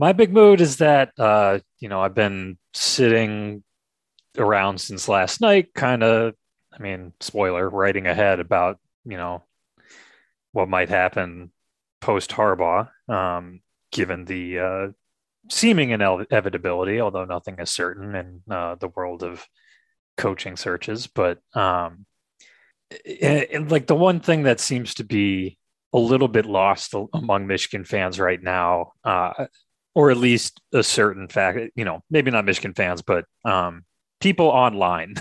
my 0.00 0.14
big 0.14 0.32
mood 0.32 0.62
is 0.62 0.78
that 0.78 1.12
uh, 1.18 1.58
you 1.78 1.90
know 1.90 2.00
I've 2.00 2.14
been 2.14 2.56
sitting 2.72 3.62
around 4.36 4.80
since 4.80 5.08
last 5.08 5.40
night, 5.40 5.74
kind 5.74 6.02
of. 6.02 6.34
I 6.72 6.80
mean, 6.80 7.12
spoiler, 7.20 7.68
writing 7.68 8.06
ahead 8.06 8.40
about 8.40 8.78
you 9.04 9.16
know 9.16 9.42
what 10.52 10.68
might 10.68 10.88
happen 10.88 11.50
post 12.00 12.30
Harbaugh, 12.30 12.88
um, 13.08 13.60
given 13.92 14.24
the 14.24 14.58
uh, 14.58 14.86
seeming 15.48 15.90
inevitability, 15.90 17.00
although 17.00 17.24
nothing 17.24 17.56
is 17.58 17.70
certain 17.70 18.14
in 18.14 18.42
uh, 18.50 18.76
the 18.76 18.88
world 18.88 19.22
of 19.22 19.46
coaching 20.16 20.56
searches. 20.56 21.06
But 21.06 21.38
um, 21.54 22.06
and 23.20 23.70
like 23.70 23.86
the 23.86 23.94
one 23.94 24.20
thing 24.20 24.44
that 24.44 24.60
seems 24.60 24.94
to 24.94 25.04
be 25.04 25.58
a 25.92 25.98
little 25.98 26.28
bit 26.28 26.46
lost 26.46 26.94
among 27.12 27.46
Michigan 27.46 27.84
fans 27.84 28.20
right 28.20 28.42
now, 28.42 28.92
uh, 29.04 29.46
or 29.94 30.10
at 30.10 30.16
least 30.16 30.60
a 30.72 30.82
certain 30.82 31.28
fact, 31.28 31.58
you 31.74 31.84
know, 31.84 32.02
maybe 32.10 32.30
not 32.30 32.44
Michigan 32.44 32.74
fans, 32.74 33.02
but 33.02 33.24
um, 33.44 33.84
people 34.20 34.46
online, 34.46 35.14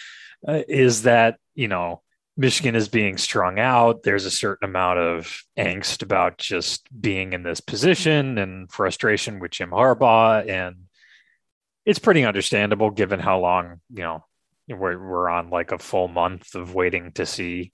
is 0.48 1.02
that 1.02 1.38
you 1.54 1.68
know 1.68 2.02
Michigan 2.36 2.74
is 2.74 2.88
being 2.88 3.16
strung 3.16 3.58
out. 3.58 4.02
There's 4.02 4.26
a 4.26 4.30
certain 4.30 4.68
amount 4.68 4.98
of 4.98 5.42
angst 5.58 6.02
about 6.02 6.36
just 6.36 6.86
being 7.00 7.32
in 7.32 7.42
this 7.42 7.60
position 7.60 8.36
and 8.36 8.70
frustration 8.70 9.38
with 9.38 9.52
Jim 9.52 9.70
Harbaugh. 9.70 10.46
And 10.48 10.84
it's 11.86 11.98
pretty 11.98 12.24
understandable 12.24 12.90
given 12.90 13.20
how 13.20 13.40
long, 13.40 13.80
you 13.90 14.02
know, 14.02 14.24
we're, 14.68 14.98
we're 14.98 15.30
on 15.30 15.48
like 15.48 15.72
a 15.72 15.78
full 15.78 16.08
month 16.08 16.54
of 16.54 16.74
waiting 16.74 17.12
to 17.12 17.24
see 17.24 17.72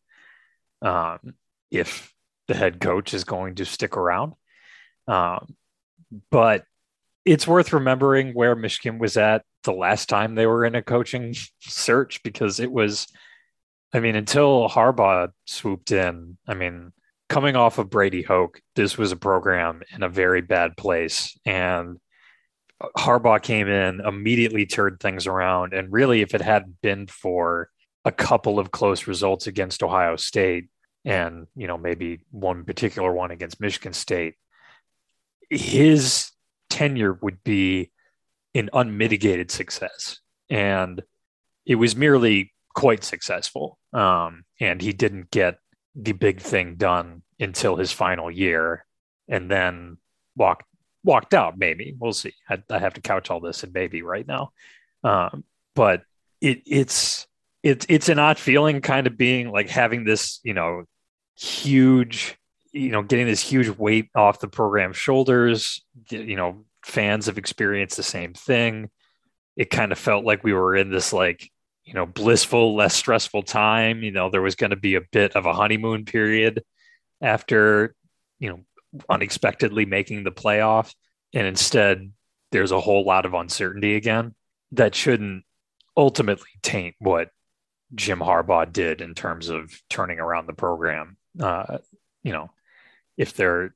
um, 0.80 1.34
if 1.70 2.12
the 2.46 2.54
head 2.54 2.80
coach 2.80 3.14
is 3.14 3.24
going 3.24 3.56
to 3.56 3.64
stick 3.64 3.96
around. 3.96 4.34
Um, 5.08 5.56
but 6.30 6.64
it's 7.24 7.48
worth 7.48 7.72
remembering 7.72 8.32
where 8.32 8.54
Michigan 8.54 9.00
was 9.00 9.16
at 9.16 9.44
the 9.62 9.72
last 9.72 10.08
time 10.08 10.34
they 10.34 10.46
were 10.46 10.64
in 10.64 10.74
a 10.74 10.82
coaching 10.82 11.34
search 11.60 12.22
because 12.22 12.60
it 12.60 12.70
was– 12.70 13.06
I 13.94 14.00
mean, 14.00 14.16
until 14.16 14.70
Harbaugh 14.70 15.32
swooped 15.44 15.92
in, 15.92 16.38
I 16.48 16.54
mean, 16.54 16.92
coming 17.28 17.56
off 17.56 17.76
of 17.76 17.90
Brady 17.90 18.22
Hoke, 18.22 18.60
this 18.74 18.96
was 18.96 19.12
a 19.12 19.16
program 19.16 19.82
in 19.94 20.02
a 20.02 20.08
very 20.08 20.40
bad 20.40 20.78
place. 20.78 21.38
And 21.44 21.98
Harbaugh 22.96 23.42
came 23.42 23.68
in, 23.68 24.00
immediately 24.00 24.64
turned 24.64 24.98
things 24.98 25.26
around. 25.26 25.74
And 25.74 25.92
really, 25.92 26.22
if 26.22 26.34
it 26.34 26.40
hadn't 26.40 26.80
been 26.80 27.06
for 27.06 27.68
a 28.04 28.10
couple 28.10 28.58
of 28.58 28.70
close 28.70 29.06
results 29.06 29.46
against 29.46 29.82
Ohio 29.82 30.16
State 30.16 30.68
and, 31.04 31.46
you 31.54 31.66
know, 31.66 31.76
maybe 31.76 32.20
one 32.30 32.64
particular 32.64 33.12
one 33.12 33.30
against 33.30 33.60
Michigan 33.60 33.92
State, 33.92 34.36
his 35.50 36.30
tenure 36.70 37.12
would 37.20 37.44
be 37.44 37.90
an 38.54 38.70
unmitigated 38.72 39.50
success. 39.50 40.20
And 40.50 41.02
it 41.64 41.76
was 41.76 41.96
merely 41.96 42.52
quite 42.74 43.04
successful. 43.04 43.78
Um, 43.92 44.44
and 44.60 44.80
he 44.80 44.92
didn't 44.92 45.30
get 45.30 45.58
the 45.94 46.12
big 46.12 46.40
thing 46.40 46.76
done 46.76 47.22
until 47.38 47.76
his 47.76 47.92
final 47.92 48.30
year 48.30 48.84
and 49.28 49.50
then 49.50 49.98
walked 50.36 50.64
walked 51.04 51.34
out 51.34 51.58
maybe 51.58 51.96
we'll 51.98 52.12
see 52.12 52.32
I, 52.48 52.62
I 52.70 52.78
have 52.78 52.94
to 52.94 53.00
couch 53.00 53.30
all 53.30 53.40
this 53.40 53.64
and 53.64 53.72
maybe 53.72 54.02
right 54.02 54.26
now 54.26 54.52
um, 55.02 55.44
but 55.74 56.02
it 56.40 56.62
it's 56.64 57.26
it's 57.62 57.84
it's 57.88 58.08
an 58.08 58.18
odd 58.18 58.38
feeling 58.38 58.80
kind 58.80 59.06
of 59.06 59.18
being 59.18 59.50
like 59.50 59.68
having 59.68 60.04
this 60.04 60.40
you 60.44 60.54
know 60.54 60.84
huge 61.36 62.38
you 62.72 62.90
know 62.90 63.02
getting 63.02 63.26
this 63.26 63.40
huge 63.40 63.68
weight 63.68 64.10
off 64.14 64.40
the 64.40 64.48
program's 64.48 64.96
shoulders 64.96 65.84
you 66.08 66.36
know 66.36 66.64
fans 66.84 67.26
have 67.26 67.38
experienced 67.38 67.96
the 67.96 68.02
same 68.02 68.34
thing. 68.34 68.90
It 69.56 69.70
kind 69.70 69.92
of 69.92 69.98
felt 69.98 70.24
like 70.24 70.44
we 70.44 70.52
were 70.52 70.76
in 70.76 70.90
this 70.90 71.12
like 71.12 71.50
you 71.84 71.94
know 71.94 72.06
blissful 72.06 72.74
less 72.74 72.94
stressful 72.94 73.42
time. 73.42 74.02
You 74.02 74.10
know 74.10 74.30
there 74.30 74.42
was 74.42 74.54
going 74.54 74.70
to 74.70 74.76
be 74.76 74.94
a 74.94 75.00
bit 75.12 75.36
of 75.36 75.46
a 75.46 75.52
honeymoon 75.52 76.04
period 76.04 76.62
after 77.20 77.94
you 78.38 78.50
know 78.50 78.60
unexpectedly 79.08 79.84
making 79.84 80.24
the 80.24 80.32
playoff. 80.32 80.94
And 81.34 81.46
instead 81.46 82.12
there's 82.50 82.72
a 82.72 82.80
whole 82.80 83.04
lot 83.04 83.24
of 83.24 83.34
uncertainty 83.34 83.96
again 83.96 84.34
that 84.72 84.94
shouldn't 84.94 85.44
ultimately 85.96 86.50
taint 86.62 86.94
what 86.98 87.30
Jim 87.94 88.20
Harbaugh 88.20 88.70
did 88.70 89.00
in 89.00 89.14
terms 89.14 89.48
of 89.48 89.70
turning 89.88 90.18
around 90.18 90.46
the 90.46 90.52
program. 90.52 91.16
Uh, 91.38 91.78
you 92.22 92.32
know 92.32 92.50
if 93.16 93.34
they're 93.34 93.74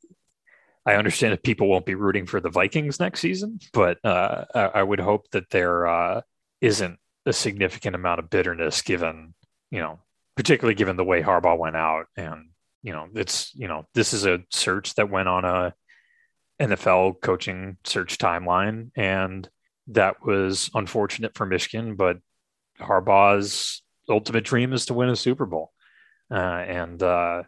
I 0.86 0.94
understand 0.94 1.32
that 1.32 1.42
people 1.42 1.68
won't 1.68 1.84
be 1.84 1.96
rooting 1.96 2.26
for 2.26 2.40
the 2.40 2.48
Vikings 2.48 3.00
next 3.00 3.20
season, 3.20 3.58
but 3.72 3.98
uh, 4.04 4.44
I, 4.54 4.82
would 4.84 5.00
hope 5.00 5.28
that 5.32 5.50
there 5.50 5.88
uh, 5.88 6.20
not 6.60 6.98
a 7.26 7.32
significant 7.32 7.96
amount 7.96 8.20
of 8.20 8.30
bitterness 8.30 8.82
given, 8.82 9.34
you 9.72 9.80
know, 9.80 9.98
particularly 10.36 10.76
given 10.76 10.96
the 10.96 11.04
way 11.04 11.22
Harbaugh 11.22 11.58
went 11.58 11.74
out. 11.74 12.06
And, 12.16 12.50
you 12.84 12.92
know, 12.92 13.08
it's, 13.14 13.52
you 13.56 13.66
know, 13.66 13.86
this 13.94 14.12
is 14.12 14.26
a 14.26 14.44
search 14.50 14.94
that 14.94 15.10
went 15.10 15.28
on 15.28 15.44
a 15.44 15.74
NFL 16.60 17.20
coaching 17.20 17.78
search 17.82 18.16
timeline. 18.18 18.90
And 18.94 19.48
that 19.88 20.24
was 20.24 20.70
unfortunate 20.72 21.34
for 21.34 21.46
Michigan, 21.46 21.96
but 21.96 22.18
Harbaugh's 22.78 23.82
ultimate 24.08 24.44
dream 24.44 24.72
is 24.72 24.86
to 24.86 24.94
win 24.94 25.08
a 25.08 25.16
Super 25.16 25.46
Bowl. 25.46 25.72
Uh, 26.30 26.34
and 26.34 27.02
uh, 27.02 27.42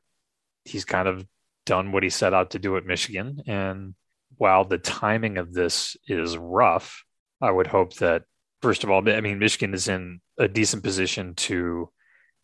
he's 0.64 0.84
kind 0.84 1.06
of 1.06 1.24
done 1.68 1.92
what 1.92 2.02
he 2.02 2.08
set 2.08 2.32
out 2.32 2.50
to 2.50 2.58
do 2.58 2.76
at 2.78 2.86
Michigan. 2.86 3.42
And 3.46 3.94
while 4.38 4.64
the 4.64 4.78
timing 4.78 5.36
of 5.36 5.52
this 5.52 5.96
is 6.06 6.36
rough, 6.38 7.04
I 7.42 7.50
would 7.50 7.66
hope 7.66 7.94
that 7.96 8.22
first 8.62 8.84
of 8.84 8.90
all, 8.90 9.06
I 9.08 9.20
mean, 9.20 9.38
Michigan 9.38 9.74
is 9.74 9.86
in 9.86 10.20
a 10.38 10.48
decent 10.48 10.82
position 10.82 11.34
to, 11.34 11.90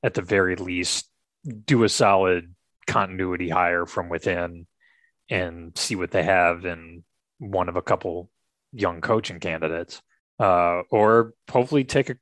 at 0.02 0.12
the 0.12 0.22
very 0.22 0.56
least, 0.56 1.08
do 1.64 1.84
a 1.84 1.88
solid 1.88 2.54
continuity 2.86 3.48
hire 3.48 3.86
from 3.86 4.10
within 4.10 4.66
and 5.30 5.76
see 5.76 5.96
what 5.96 6.10
they 6.10 6.22
have 6.22 6.66
in 6.66 7.02
one 7.38 7.70
of 7.70 7.76
a 7.76 7.82
couple 7.82 8.30
young 8.72 9.00
coaching 9.00 9.40
candidates, 9.40 10.02
uh, 10.38 10.82
or 10.90 11.32
hopefully 11.50 11.84
take 11.84 12.10
a 12.10 12.16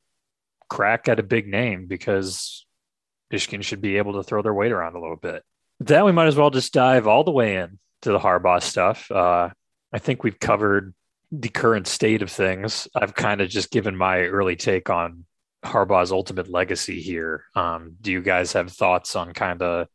crack 0.71 1.09
at 1.09 1.19
a 1.19 1.25
big 1.25 1.49
name 1.49 1.87
because 1.87 2.65
Michigan 3.31 3.63
should 3.63 3.81
be 3.81 3.97
able 3.97 4.13
to 4.15 4.23
throw 4.23 4.43
their 4.43 4.55
weight 4.55 4.73
around 4.73 4.95
a 4.95 5.01
little 5.01 5.17
bit. 5.17 5.43
Then 5.87 6.05
we 6.05 6.13
might 6.13 6.27
as 6.27 6.37
well 6.37 6.51
just 6.51 6.73
dive 6.73 7.07
all 7.07 7.25
the 7.25 7.31
way 7.31 7.57
in 7.57 7.79
to 8.03 8.13
the 8.13 8.19
Harbaugh 8.19 8.63
stuff. 8.63 9.11
Uh, 9.11 9.51
I 9.93 9.99
think 9.99 10.23
we've 10.23 10.39
covered 10.39 10.95
the 11.33 11.49
current 11.49 11.87
state 11.87 12.21
of 12.21 12.31
things, 12.31 12.87
I've 12.95 13.15
kind 13.15 13.41
of 13.41 13.49
just 13.49 13.71
given 13.71 13.97
my 13.97 14.21
early 14.21 14.55
take 14.55 14.91
on 14.91 15.25
Harbaugh's 15.65 16.13
ultimate 16.13 16.51
legacy 16.51 17.01
here. 17.01 17.45
Um, 17.57 17.97
do 18.03 18.13
you 18.13 18.21
guys 18.21 18.53
have 18.53 18.71
thoughts 18.71 19.17
on 19.17 19.33
kind 19.33 19.63
of 19.63 19.89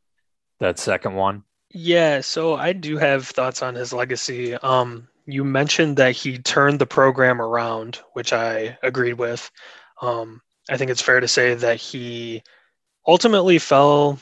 that 0.60 0.80
second 0.80 1.14
one? 1.14 1.44
Yeah, 1.70 2.22
so 2.22 2.56
I 2.56 2.74
do 2.74 2.98
have 2.98 3.28
thoughts 3.28 3.62
on 3.62 3.76
his 3.76 3.94
legacy. 3.94 4.56
Um, 4.56 5.08
you 5.28 5.44
mentioned 5.44 5.98
that 5.98 6.16
he 6.16 6.40
turned 6.40 6.80
the 6.80 6.88
program 6.88 7.40
around, 7.40 8.00
which 8.14 8.34
I 8.34 8.80
agreed 8.82 9.14
with. 9.14 9.52
Um, 10.02 10.42
I 10.70 10.78
think 10.78 10.90
it's 10.90 11.02
fair 11.02 11.20
to 11.20 11.28
say 11.28 11.54
that 11.54 11.78
he 11.78 12.42
ultimately 13.06 13.60
fell 13.60 14.18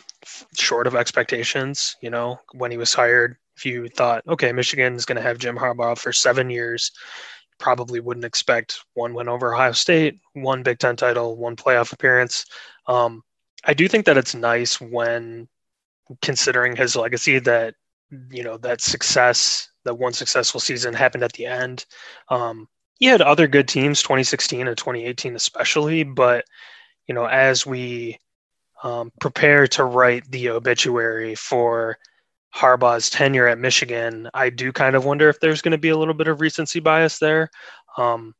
short 0.57 0.87
of 0.87 0.95
expectations. 0.95 1.95
You 2.01 2.09
know, 2.09 2.39
when 2.53 2.71
he 2.71 2.77
was 2.77 2.93
hired, 2.93 3.37
if 3.55 3.65
you 3.65 3.87
thought, 3.87 4.23
okay, 4.27 4.51
Michigan's 4.51 5.05
going 5.05 5.17
to 5.17 5.21
have 5.21 5.37
Jim 5.37 5.57
Harbaugh 5.57 5.97
for 5.97 6.11
seven 6.11 6.49
years, 6.49 6.91
probably 7.57 7.99
wouldn't 7.99 8.25
expect 8.25 8.83
one 8.93 9.13
win 9.13 9.29
over 9.29 9.53
Ohio 9.53 9.71
State, 9.71 10.19
one 10.33 10.63
Big 10.63 10.79
Ten 10.79 10.95
title, 10.95 11.37
one 11.37 11.55
playoff 11.55 11.93
appearance. 11.93 12.45
Um, 12.87 13.23
I 13.63 13.73
do 13.73 13.87
think 13.87 14.05
that 14.05 14.17
it's 14.17 14.35
nice 14.35 14.79
when 14.79 15.47
considering 16.21 16.75
his 16.75 16.95
legacy 16.95 17.39
that 17.39 17.75
you 18.29 18.43
know 18.43 18.57
that 18.57 18.81
success, 18.81 19.69
that 19.85 19.95
one 19.95 20.13
successful 20.13 20.59
season 20.59 20.93
happened 20.93 21.23
at 21.23 21.33
the 21.33 21.45
end. 21.45 21.85
Um, 22.29 22.67
he 22.99 23.07
had 23.07 23.21
other 23.21 23.47
good 23.47 23.67
teams, 23.67 24.01
2016 24.01 24.67
and 24.67 24.77
2018 24.77 25.35
especially, 25.35 26.03
but 26.03 26.45
you 27.07 27.15
know 27.15 27.25
as 27.25 27.65
we 27.65 28.19
um, 28.85 29.11
prepare 29.19 29.65
to 29.65 29.83
write 29.83 30.29
the 30.29 30.49
obituary 30.49 31.33
for 31.33 31.97
Harbaugh's 32.55 33.09
tenure 33.09 33.47
at 33.47 33.57
Michigan, 33.57 34.29
I 34.33 34.51
do 34.51 34.71
kind 34.71 34.95
of 34.95 35.03
wonder 35.03 35.27
if 35.27 35.39
there's 35.39 35.63
going 35.63 35.71
to 35.71 35.79
be 35.79 35.89
a 35.89 35.97
little 35.97 36.13
bit 36.13 36.27
of 36.27 36.39
recency 36.39 36.79
bias 36.79 37.17
there. 37.17 37.49
Um, 37.97 38.35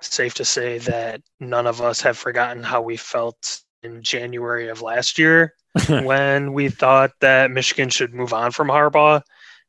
safe 0.00 0.32
to 0.34 0.44
say 0.44 0.78
that 0.78 1.20
none 1.38 1.66
of 1.66 1.82
us 1.82 2.00
have 2.00 2.16
forgotten 2.16 2.62
how 2.62 2.80
we 2.80 2.96
felt 2.96 3.60
in 3.82 4.02
January 4.02 4.70
of 4.70 4.80
last 4.80 5.18
year 5.18 5.54
when 5.88 6.54
we 6.54 6.70
thought 6.70 7.12
that 7.20 7.50
Michigan 7.50 7.90
should 7.90 8.14
move 8.14 8.32
on 8.32 8.52
from 8.52 8.68
Harbaugh 8.68 9.22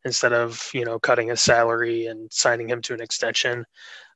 instead 0.06 0.32
of 0.32 0.72
you 0.74 0.86
know 0.86 0.98
cutting 0.98 1.28
his 1.28 1.42
salary 1.42 2.06
and 2.06 2.32
signing 2.32 2.70
him 2.70 2.82
to 2.84 2.94
an 2.94 3.02
extension. 3.02 3.66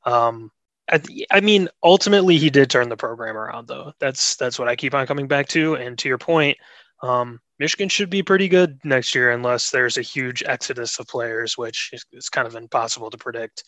Um, 0.06 0.50
I, 0.92 1.02
I, 1.32 1.40
mean, 1.42 1.68
ultimately, 1.84 2.38
he 2.38 2.50
did 2.50 2.70
turn 2.70 2.90
the 2.90 2.98
program 2.98 3.38
around, 3.38 3.68
though. 3.68 3.94
That's 4.00 4.36
that's 4.36 4.60
what 4.60 4.68
I 4.68 4.76
keep 4.76 4.94
on 4.94 5.08
coming 5.08 5.28
back 5.28 5.48
to. 5.50 5.76
And 5.76 5.98
to 6.00 6.08
your 6.08 6.18
point, 6.18 6.58
um, 7.02 7.40
Michigan 7.60 7.90
should 7.90 8.10
be 8.10 8.22
pretty 8.22 8.48
good 8.48 8.80
next 8.84 9.16
year 9.16 9.32
unless 9.32 9.72
there's 9.72 9.98
a 9.98 10.02
huge 10.02 10.44
exodus 10.46 11.00
of 11.00 11.08
players, 11.08 11.58
which 11.58 11.90
is, 11.94 12.06
is 12.12 12.30
kind 12.30 12.48
of 12.48 12.56
impossible 12.56 13.10
to 13.10 13.18
predict. 13.18 13.64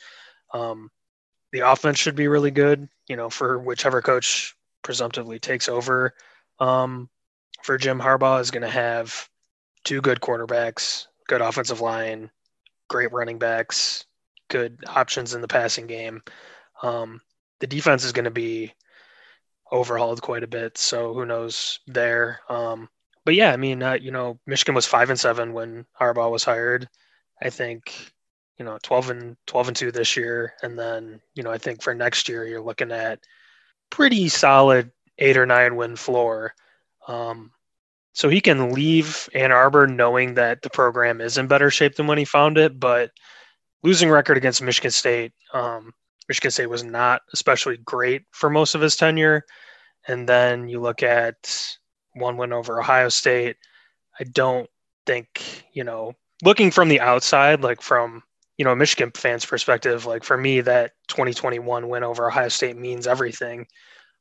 Um, 0.53 0.89
the 1.51 1.59
offense 1.59 1.97
should 1.97 2.15
be 2.15 2.27
really 2.27 2.51
good, 2.51 2.87
you 3.07 3.15
know, 3.15 3.29
for 3.29 3.59
whichever 3.59 4.01
coach 4.01 4.55
presumptively 4.83 5.39
takes 5.39 5.69
over. 5.69 6.13
Um, 6.59 7.09
for 7.63 7.77
Jim 7.77 7.99
Harbaugh 7.99 8.41
is 8.41 8.51
going 8.51 8.63
to 8.63 8.69
have 8.69 9.27
two 9.83 10.01
good 10.01 10.19
quarterbacks, 10.19 11.07
good 11.27 11.41
offensive 11.41 11.81
line, 11.81 12.29
great 12.89 13.11
running 13.11 13.39
backs, 13.39 14.05
good 14.49 14.83
options 14.87 15.33
in 15.33 15.41
the 15.41 15.47
passing 15.47 15.87
game. 15.87 16.21
Um, 16.83 17.21
the 17.59 17.67
defense 17.67 18.03
is 18.03 18.11
going 18.11 18.25
to 18.25 18.31
be 18.31 18.73
overhauled 19.71 20.21
quite 20.21 20.43
a 20.43 20.47
bit. 20.47 20.77
So 20.77 21.13
who 21.13 21.25
knows 21.25 21.79
there? 21.87 22.39
Um, 22.49 22.89
but 23.25 23.35
yeah, 23.35 23.51
I 23.51 23.57
mean, 23.57 23.83
uh, 23.83 23.93
you 23.93 24.11
know, 24.11 24.39
Michigan 24.45 24.75
was 24.75 24.85
five 24.85 25.09
and 25.09 25.19
seven 25.19 25.53
when 25.53 25.85
Harbaugh 25.99 26.31
was 26.31 26.43
hired. 26.43 26.87
I 27.41 27.49
think, 27.49 28.11
you 28.57 28.65
know, 28.65 28.77
twelve 28.81 29.09
and 29.09 29.35
twelve 29.45 29.67
and 29.67 29.75
two 29.75 29.91
this 29.91 30.15
year, 30.15 30.53
and 30.63 30.79
then 30.79 31.21
you 31.35 31.43
know, 31.43 31.51
I 31.51 31.57
think 31.57 31.81
for 31.81 31.93
next 31.93 32.29
year 32.29 32.45
you're 32.45 32.61
looking 32.61 32.91
at 32.91 33.19
pretty 33.89 34.29
solid 34.29 34.91
eight 35.17 35.37
or 35.37 35.45
nine 35.45 35.75
win 35.75 35.95
floor. 35.95 36.53
Um, 37.07 37.51
so 38.13 38.29
he 38.29 38.41
can 38.41 38.71
leave 38.71 39.29
Ann 39.35 39.51
Arbor 39.51 39.85
knowing 39.87 40.35
that 40.35 40.61
the 40.61 40.69
program 40.69 41.21
is 41.21 41.37
in 41.37 41.47
better 41.47 41.69
shape 41.69 41.95
than 41.95 42.07
when 42.07 42.17
he 42.17 42.25
found 42.25 42.57
it, 42.57 42.79
but 42.79 43.11
losing 43.83 44.09
record 44.09 44.37
against 44.37 44.61
Michigan 44.61 44.91
State. 44.91 45.33
Um, 45.53 45.93
Michigan 46.27 46.51
State 46.51 46.69
was 46.69 46.83
not 46.83 47.21
especially 47.33 47.77
great 47.77 48.23
for 48.31 48.49
most 48.49 48.75
of 48.75 48.81
his 48.81 48.95
tenure. 48.95 49.45
And 50.07 50.27
then 50.27 50.67
you 50.67 50.79
look 50.79 51.03
at 51.03 51.77
one 52.13 52.37
win 52.37 52.53
over 52.53 52.79
Ohio 52.79 53.09
State. 53.09 53.57
I 54.19 54.23
don't 54.23 54.69
think, 55.05 55.65
you 55.73 55.83
know, 55.83 56.13
looking 56.43 56.71
from 56.71 56.89
the 56.89 56.99
outside, 56.99 57.61
like 57.61 57.81
from, 57.81 58.23
you 58.57 58.65
know, 58.65 58.71
a 58.71 58.75
Michigan 58.75 59.11
fans 59.15 59.45
perspective, 59.45 60.05
like 60.05 60.23
for 60.23 60.37
me, 60.37 60.61
that 60.61 60.93
2021 61.07 61.87
win 61.87 62.03
over 62.03 62.27
Ohio 62.27 62.49
State 62.49 62.77
means 62.77 63.07
everything. 63.07 63.67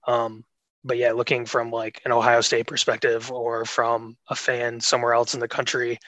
Um, 0.07 0.45
but 0.85 0.99
yeah, 0.99 1.13
looking 1.13 1.47
from 1.47 1.71
like 1.71 2.01
an 2.05 2.13
Ohio 2.13 2.41
State 2.41 2.67
perspective 2.67 3.33
or 3.33 3.65
from 3.65 4.17
a 4.29 4.37
fan 4.37 4.81
somewhere 4.81 5.15
else 5.15 5.35
in 5.35 5.41
the 5.41 5.49
country, 5.49 5.99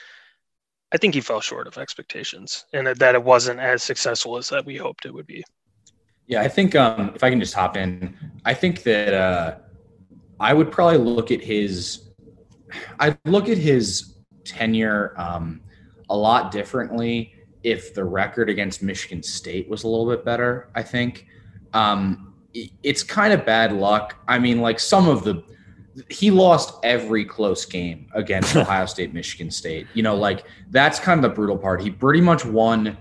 I 0.92 0.96
think 0.96 1.14
he 1.14 1.20
fell 1.20 1.40
short 1.40 1.66
of 1.66 1.78
expectations 1.78 2.64
and 2.72 2.86
that 2.86 3.14
it 3.14 3.22
wasn't 3.22 3.60
as 3.60 3.82
successful 3.82 4.36
as 4.36 4.48
that 4.50 4.64
we 4.64 4.76
hoped 4.76 5.04
it 5.04 5.12
would 5.12 5.26
be. 5.26 5.42
Yeah, 6.28 6.42
I 6.42 6.48
think 6.48 6.76
um, 6.76 7.12
if 7.14 7.24
I 7.24 7.30
can 7.30 7.40
just 7.40 7.54
hop 7.54 7.76
in, 7.76 8.14
I 8.44 8.52
think 8.52 8.82
that 8.82 9.14
uh, 9.14 9.56
I 10.38 10.52
would 10.52 10.70
probably 10.70 10.98
look 10.98 11.30
at 11.30 11.40
his, 11.40 12.10
I'd 13.00 13.18
look 13.24 13.48
at 13.48 13.56
his 13.56 14.18
tenure 14.44 15.14
um, 15.16 15.62
a 16.10 16.16
lot 16.16 16.52
differently 16.52 17.34
if 17.62 17.94
the 17.94 18.04
record 18.04 18.50
against 18.50 18.82
Michigan 18.82 19.22
State 19.22 19.70
was 19.70 19.84
a 19.84 19.88
little 19.88 20.08
bit 20.08 20.22
better. 20.22 20.68
I 20.74 20.82
think 20.82 21.26
um, 21.72 22.34
it's 22.82 23.02
kind 23.02 23.32
of 23.32 23.46
bad 23.46 23.72
luck. 23.72 24.16
I 24.28 24.38
mean, 24.38 24.60
like 24.60 24.78
some 24.78 25.08
of 25.08 25.24
the 25.24 25.42
he 26.10 26.30
lost 26.30 26.74
every 26.84 27.24
close 27.24 27.64
game 27.64 28.06
against 28.14 28.54
Ohio 28.56 28.84
State, 28.84 29.14
Michigan 29.14 29.50
State. 29.50 29.86
You 29.94 30.02
know, 30.02 30.14
like 30.14 30.44
that's 30.70 31.00
kind 31.00 31.18
of 31.24 31.28
the 31.28 31.34
brutal 31.34 31.56
part. 31.56 31.80
He 31.80 31.90
pretty 31.90 32.20
much 32.20 32.44
won 32.44 32.98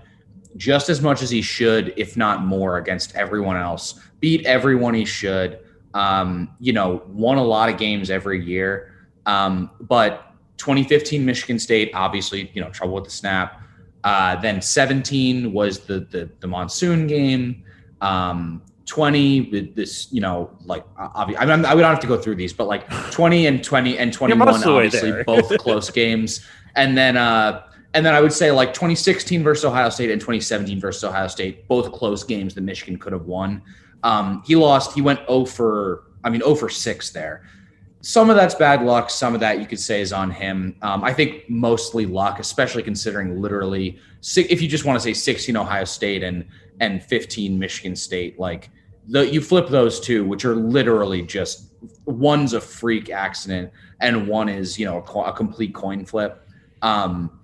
just 0.56 0.88
as 0.88 1.00
much 1.00 1.22
as 1.22 1.30
he 1.30 1.42
should, 1.42 1.94
if 1.96 2.16
not 2.16 2.44
more, 2.44 2.78
against 2.78 3.14
everyone 3.14 3.56
else. 3.56 4.00
Beat 4.20 4.44
everyone 4.46 4.94
he 4.94 5.04
should. 5.04 5.60
Um, 5.94 6.54
you 6.60 6.72
know, 6.72 7.02
won 7.08 7.38
a 7.38 7.44
lot 7.44 7.68
of 7.68 7.78
games 7.78 8.10
every 8.10 8.44
year. 8.44 8.94
Um, 9.26 9.70
but 9.80 10.32
2015 10.58 11.24
Michigan 11.24 11.58
State, 11.58 11.90
obviously, 11.94 12.50
you 12.54 12.62
know, 12.62 12.70
trouble 12.70 12.94
with 12.94 13.04
the 13.04 13.10
snap. 13.10 13.62
Uh, 14.04 14.36
then 14.36 14.62
17 14.62 15.52
was 15.52 15.80
the 15.80 16.00
the, 16.00 16.30
the 16.40 16.46
monsoon 16.46 17.06
game. 17.06 17.64
Um, 18.00 18.62
20 18.86 19.72
this 19.74 20.10
you 20.10 20.20
know 20.20 20.50
like 20.64 20.82
obviously 20.96 21.46
I, 21.46 21.56
mean, 21.56 21.66
I 21.66 21.74
would 21.74 21.82
not 21.82 21.90
have 21.90 22.00
to 22.00 22.06
go 22.06 22.16
through 22.16 22.36
these 22.36 22.54
but 22.54 22.66
like 22.66 22.88
20 23.10 23.46
and 23.46 23.62
20 23.62 23.98
and 23.98 24.10
21 24.10 24.48
obviously 24.48 25.22
both 25.24 25.56
close 25.58 25.90
games 25.90 26.46
and 26.74 26.96
then 26.96 27.18
uh 27.18 27.64
and 27.94 28.04
then 28.04 28.14
I 28.14 28.20
would 28.20 28.32
say 28.32 28.50
like 28.50 28.74
2016 28.74 29.42
versus 29.42 29.64
Ohio 29.64 29.88
State 29.88 30.10
and 30.10 30.20
2017 30.20 30.80
versus 30.80 31.04
Ohio 31.04 31.26
State, 31.26 31.66
both 31.68 31.90
close 31.92 32.22
games 32.22 32.54
that 32.54 32.60
Michigan 32.60 32.98
could 32.98 33.12
have 33.12 33.26
won. 33.26 33.62
Um, 34.02 34.42
he 34.46 34.56
lost. 34.56 34.92
He 34.92 35.00
went 35.00 35.20
0 35.26 35.46
for, 35.46 36.04
I 36.22 36.30
mean, 36.30 36.40
0 36.42 36.54
for 36.54 36.68
6 36.68 37.10
there. 37.10 37.44
Some 38.00 38.30
of 38.30 38.36
that's 38.36 38.54
bad 38.54 38.82
luck. 38.82 39.10
Some 39.10 39.34
of 39.34 39.40
that 39.40 39.58
you 39.58 39.66
could 39.66 39.80
say 39.80 40.00
is 40.00 40.12
on 40.12 40.30
him. 40.30 40.76
Um, 40.82 41.02
I 41.02 41.12
think 41.12 41.48
mostly 41.48 42.06
luck, 42.06 42.38
especially 42.38 42.82
considering 42.82 43.40
literally, 43.40 43.98
if 44.36 44.62
you 44.62 44.68
just 44.68 44.84
want 44.84 44.96
to 44.96 45.00
say 45.00 45.12
16 45.12 45.56
Ohio 45.56 45.84
State 45.84 46.22
and 46.22 46.46
and 46.80 47.02
15 47.02 47.58
Michigan 47.58 47.96
State, 47.96 48.38
like 48.38 48.70
the, 49.08 49.26
you 49.26 49.40
flip 49.40 49.68
those 49.68 49.98
two, 49.98 50.24
which 50.24 50.44
are 50.44 50.54
literally 50.54 51.22
just 51.22 51.72
one's 52.04 52.52
a 52.52 52.60
freak 52.60 53.10
accident 53.10 53.72
and 54.00 54.28
one 54.28 54.48
is 54.48 54.78
you 54.78 54.84
know 54.84 55.02
a, 55.02 55.18
a 55.20 55.32
complete 55.32 55.74
coin 55.74 56.04
flip. 56.04 56.46
Um, 56.82 57.37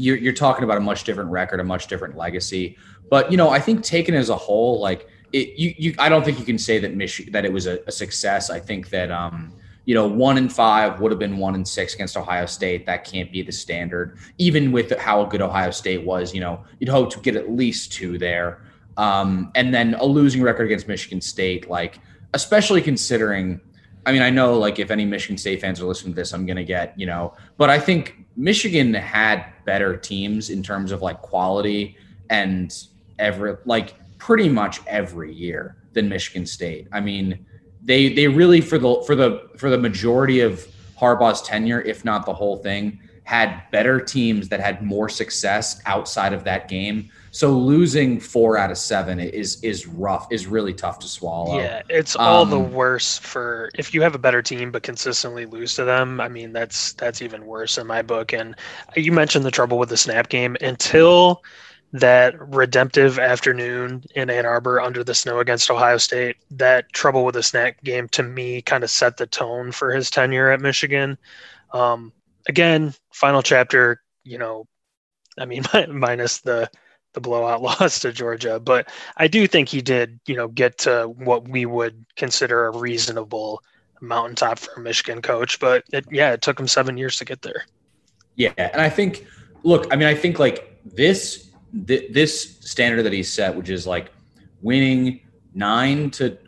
you're, 0.00 0.16
you're 0.16 0.32
talking 0.32 0.64
about 0.64 0.78
a 0.78 0.80
much 0.80 1.04
different 1.04 1.30
record, 1.30 1.60
a 1.60 1.64
much 1.64 1.86
different 1.86 2.16
legacy. 2.16 2.76
But 3.10 3.30
you 3.30 3.36
know, 3.36 3.50
I 3.50 3.60
think 3.60 3.82
taken 3.82 4.14
as 4.14 4.30
a 4.30 4.36
whole, 4.36 4.80
like 4.80 5.08
it, 5.32 5.58
you, 5.58 5.74
you, 5.78 5.94
I 5.98 6.08
don't 6.08 6.24
think 6.24 6.38
you 6.38 6.44
can 6.44 6.58
say 6.58 6.78
that 6.78 6.94
Michigan 6.94 7.32
that 7.32 7.44
it 7.44 7.52
was 7.52 7.66
a, 7.66 7.80
a 7.86 7.92
success. 7.92 8.50
I 8.50 8.58
think 8.58 8.90
that 8.90 9.10
um, 9.10 9.52
you 9.84 9.94
know, 9.94 10.06
one 10.06 10.38
in 10.38 10.48
five 10.48 11.00
would 11.00 11.12
have 11.12 11.18
been 11.18 11.38
one 11.38 11.54
in 11.54 11.64
six 11.64 11.94
against 11.94 12.16
Ohio 12.16 12.46
State. 12.46 12.86
That 12.86 13.04
can't 13.04 13.30
be 13.30 13.42
the 13.42 13.52
standard, 13.52 14.18
even 14.38 14.72
with 14.72 14.96
how 14.98 15.24
good 15.24 15.42
Ohio 15.42 15.70
State 15.70 16.04
was. 16.04 16.34
You 16.34 16.40
know, 16.40 16.64
you'd 16.78 16.88
hope 16.88 17.12
to 17.12 17.20
get 17.20 17.36
at 17.36 17.50
least 17.50 17.92
two 17.92 18.18
there. 18.18 18.62
Um, 18.96 19.50
and 19.54 19.72
then 19.72 19.94
a 19.94 20.04
losing 20.04 20.42
record 20.42 20.64
against 20.64 20.88
Michigan 20.88 21.20
State, 21.20 21.68
like 21.68 21.98
especially 22.34 22.82
considering. 22.82 23.60
I 24.06 24.12
mean, 24.12 24.22
I 24.22 24.30
know 24.30 24.58
like 24.58 24.78
if 24.78 24.90
any 24.90 25.04
Michigan 25.04 25.36
State 25.36 25.60
fans 25.60 25.80
are 25.80 25.84
listening 25.84 26.14
to 26.14 26.16
this, 26.16 26.32
I'm 26.32 26.46
gonna 26.46 26.64
get 26.64 26.98
you 26.98 27.06
know, 27.06 27.34
but 27.56 27.70
I 27.70 27.78
think 27.78 28.24
Michigan 28.36 28.94
had 28.94 29.44
better 29.64 29.96
teams 29.96 30.50
in 30.50 30.62
terms 30.62 30.92
of 30.92 31.02
like 31.02 31.20
quality 31.20 31.96
and 32.30 32.74
every 33.18 33.56
like 33.64 33.94
pretty 34.18 34.48
much 34.48 34.80
every 34.86 35.32
year 35.32 35.76
than 35.92 36.08
Michigan 36.08 36.46
State. 36.46 36.88
I 36.92 37.00
mean, 37.00 37.44
they 37.82 38.12
they 38.12 38.28
really 38.28 38.60
for 38.60 38.78
the 38.78 39.02
for 39.06 39.14
the 39.14 39.50
for 39.56 39.70
the 39.70 39.78
majority 39.78 40.40
of 40.40 40.66
Harbaugh's 40.98 41.42
tenure, 41.42 41.80
if 41.82 42.04
not 42.04 42.26
the 42.26 42.34
whole 42.34 42.56
thing, 42.58 43.00
had 43.24 43.62
better 43.70 44.00
teams 44.00 44.48
that 44.48 44.60
had 44.60 44.82
more 44.82 45.08
success 45.08 45.80
outside 45.86 46.32
of 46.32 46.44
that 46.44 46.68
game 46.68 47.10
so 47.32 47.52
losing 47.52 48.18
four 48.18 48.56
out 48.56 48.70
of 48.70 48.78
seven 48.78 49.20
is 49.20 49.62
is 49.62 49.86
rough, 49.86 50.26
is 50.30 50.46
really 50.46 50.74
tough 50.74 50.98
to 51.00 51.08
swallow. 51.08 51.58
Yeah, 51.58 51.82
it's 51.88 52.16
all 52.16 52.42
um, 52.42 52.50
the 52.50 52.58
worse 52.58 53.18
for 53.18 53.70
if 53.76 53.94
you 53.94 54.02
have 54.02 54.14
a 54.14 54.18
better 54.18 54.42
team 54.42 54.72
but 54.72 54.82
consistently 54.82 55.46
lose 55.46 55.74
to 55.76 55.84
them. 55.84 56.20
I 56.20 56.28
mean, 56.28 56.52
that's 56.52 56.92
that's 56.94 57.22
even 57.22 57.46
worse 57.46 57.78
in 57.78 57.86
my 57.86 58.02
book. 58.02 58.32
And 58.32 58.56
you 58.96 59.12
mentioned 59.12 59.44
the 59.44 59.50
trouble 59.50 59.78
with 59.78 59.90
the 59.90 59.96
snap 59.96 60.28
game 60.28 60.56
until 60.60 61.42
that 61.92 62.34
redemptive 62.38 63.18
afternoon 63.18 64.04
in 64.14 64.30
Ann 64.30 64.46
Arbor 64.46 64.80
under 64.80 65.02
the 65.04 65.14
snow 65.14 65.38
against 65.38 65.70
Ohio 65.70 65.98
State. 65.98 66.36
That 66.50 66.92
trouble 66.92 67.24
with 67.24 67.34
the 67.34 67.42
snap 67.42 67.82
game 67.84 68.08
to 68.10 68.22
me 68.24 68.62
kind 68.62 68.82
of 68.82 68.90
set 68.90 69.16
the 69.16 69.26
tone 69.26 69.70
for 69.70 69.92
his 69.92 70.10
tenure 70.10 70.50
at 70.50 70.60
Michigan. 70.60 71.16
Um, 71.72 72.12
again, 72.48 72.92
final 73.12 73.42
chapter. 73.42 74.02
You 74.24 74.38
know, 74.38 74.66
I 75.38 75.44
mean, 75.44 75.62
minus 75.88 76.40
the 76.40 76.68
the 77.12 77.20
blowout 77.20 77.62
loss 77.80 78.00
to 78.00 78.12
Georgia, 78.12 78.60
but 78.60 78.88
I 79.16 79.28
do 79.28 79.46
think 79.46 79.68
he 79.68 79.80
did, 79.80 80.20
you 80.26 80.36
know, 80.36 80.48
get 80.48 80.78
to 80.78 81.12
what 81.16 81.48
we 81.48 81.66
would 81.66 82.04
consider 82.16 82.66
a 82.66 82.76
reasonable 82.76 83.62
mountaintop 84.00 84.58
for 84.58 84.74
a 84.74 84.80
Michigan 84.80 85.22
coach. 85.22 85.58
But 85.58 85.84
it, 85.92 86.06
yeah, 86.10 86.32
it 86.32 86.42
took 86.42 86.58
him 86.58 86.68
seven 86.68 86.96
years 86.96 87.16
to 87.18 87.24
get 87.24 87.42
there. 87.42 87.64
Yeah, 88.36 88.52
and 88.56 88.80
I 88.80 88.88
think, 88.88 89.26
look, 89.62 89.86
I 89.92 89.96
mean, 89.96 90.08
I 90.08 90.14
think 90.14 90.38
like 90.38 90.80
this 90.84 91.50
th- 91.86 92.12
this 92.12 92.58
standard 92.60 93.02
that 93.02 93.12
he 93.12 93.22
set, 93.22 93.54
which 93.54 93.68
is 93.68 93.86
like 93.86 94.10
winning 94.62 95.20
nine 95.54 96.10
to, 96.12 96.38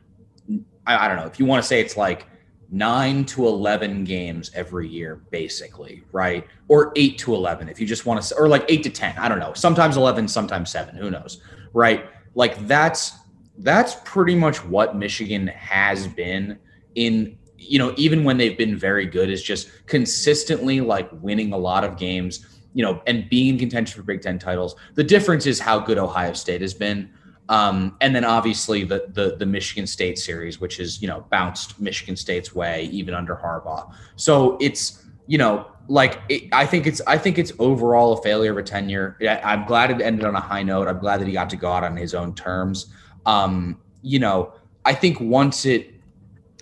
I, 0.86 1.04
I 1.04 1.08
don't 1.08 1.16
know 1.16 1.26
if 1.26 1.38
you 1.38 1.46
want 1.46 1.62
to 1.62 1.66
say 1.66 1.80
it's 1.80 1.96
like 1.96 2.26
nine 2.72 3.22
to 3.26 3.46
11 3.46 4.02
games 4.02 4.50
every 4.54 4.88
year, 4.88 5.16
basically, 5.30 6.02
right? 6.10 6.48
Or 6.68 6.90
eight 6.96 7.18
to 7.18 7.34
11, 7.34 7.68
if 7.68 7.78
you 7.78 7.86
just 7.86 8.06
want 8.06 8.22
to, 8.22 8.34
or 8.34 8.48
like 8.48 8.64
eight 8.68 8.82
to 8.84 8.90
10, 8.90 9.18
I 9.18 9.28
don't 9.28 9.38
know. 9.38 9.52
Sometimes 9.52 9.98
11, 9.98 10.26
sometimes 10.26 10.70
seven, 10.70 10.96
who 10.96 11.10
knows, 11.10 11.42
right? 11.74 12.06
Like 12.34 12.66
that's, 12.66 13.12
that's 13.58 13.96
pretty 14.04 14.34
much 14.34 14.64
what 14.64 14.96
Michigan 14.96 15.48
has 15.48 16.08
been 16.08 16.58
in, 16.94 17.36
you 17.58 17.78
know, 17.78 17.92
even 17.98 18.24
when 18.24 18.38
they've 18.38 18.56
been 18.56 18.76
very 18.76 19.04
good, 19.04 19.28
is 19.28 19.42
just 19.42 19.68
consistently 19.86 20.80
like 20.80 21.10
winning 21.20 21.52
a 21.52 21.58
lot 21.58 21.84
of 21.84 21.98
games, 21.98 22.46
you 22.72 22.82
know, 22.82 23.02
and 23.06 23.28
being 23.28 23.48
in 23.48 23.58
contention 23.58 24.00
for 24.00 24.02
Big 24.02 24.22
Ten 24.22 24.38
titles. 24.38 24.76
The 24.94 25.04
difference 25.04 25.44
is 25.44 25.60
how 25.60 25.78
good 25.78 25.98
Ohio 25.98 26.32
State 26.32 26.62
has 26.62 26.72
been. 26.72 27.12
Um, 27.52 27.98
and 28.00 28.16
then 28.16 28.24
obviously 28.24 28.82
the, 28.82 29.08
the 29.12 29.36
the 29.36 29.44
Michigan 29.44 29.86
State 29.86 30.18
series, 30.18 30.58
which 30.58 30.80
is 30.80 31.02
you 31.02 31.06
know 31.06 31.26
bounced 31.28 31.78
Michigan 31.78 32.16
State's 32.16 32.54
way 32.54 32.84
even 32.84 33.12
under 33.12 33.36
Harbaugh. 33.36 33.92
So 34.16 34.56
it's 34.58 35.04
you 35.26 35.36
know 35.36 35.66
like 35.86 36.22
it, 36.30 36.44
I 36.50 36.64
think 36.64 36.86
it's 36.86 37.02
I 37.06 37.18
think 37.18 37.36
it's 37.36 37.52
overall 37.58 38.14
a 38.14 38.22
failure 38.22 38.52
of 38.52 38.56
a 38.56 38.62
tenure. 38.62 39.18
I'm 39.44 39.66
glad 39.66 39.90
it 39.90 40.00
ended 40.00 40.24
on 40.24 40.34
a 40.34 40.40
high 40.40 40.62
note. 40.62 40.88
I'm 40.88 40.98
glad 40.98 41.20
that 41.20 41.26
he 41.26 41.34
got 41.34 41.50
to 41.50 41.56
go 41.56 41.70
out 41.70 41.84
on 41.84 41.94
his 41.94 42.14
own 42.14 42.34
terms. 42.34 42.86
Um, 43.26 43.78
you 44.00 44.18
know, 44.18 44.54
I 44.86 44.94
think 44.94 45.20
once 45.20 45.66
it 45.66 45.92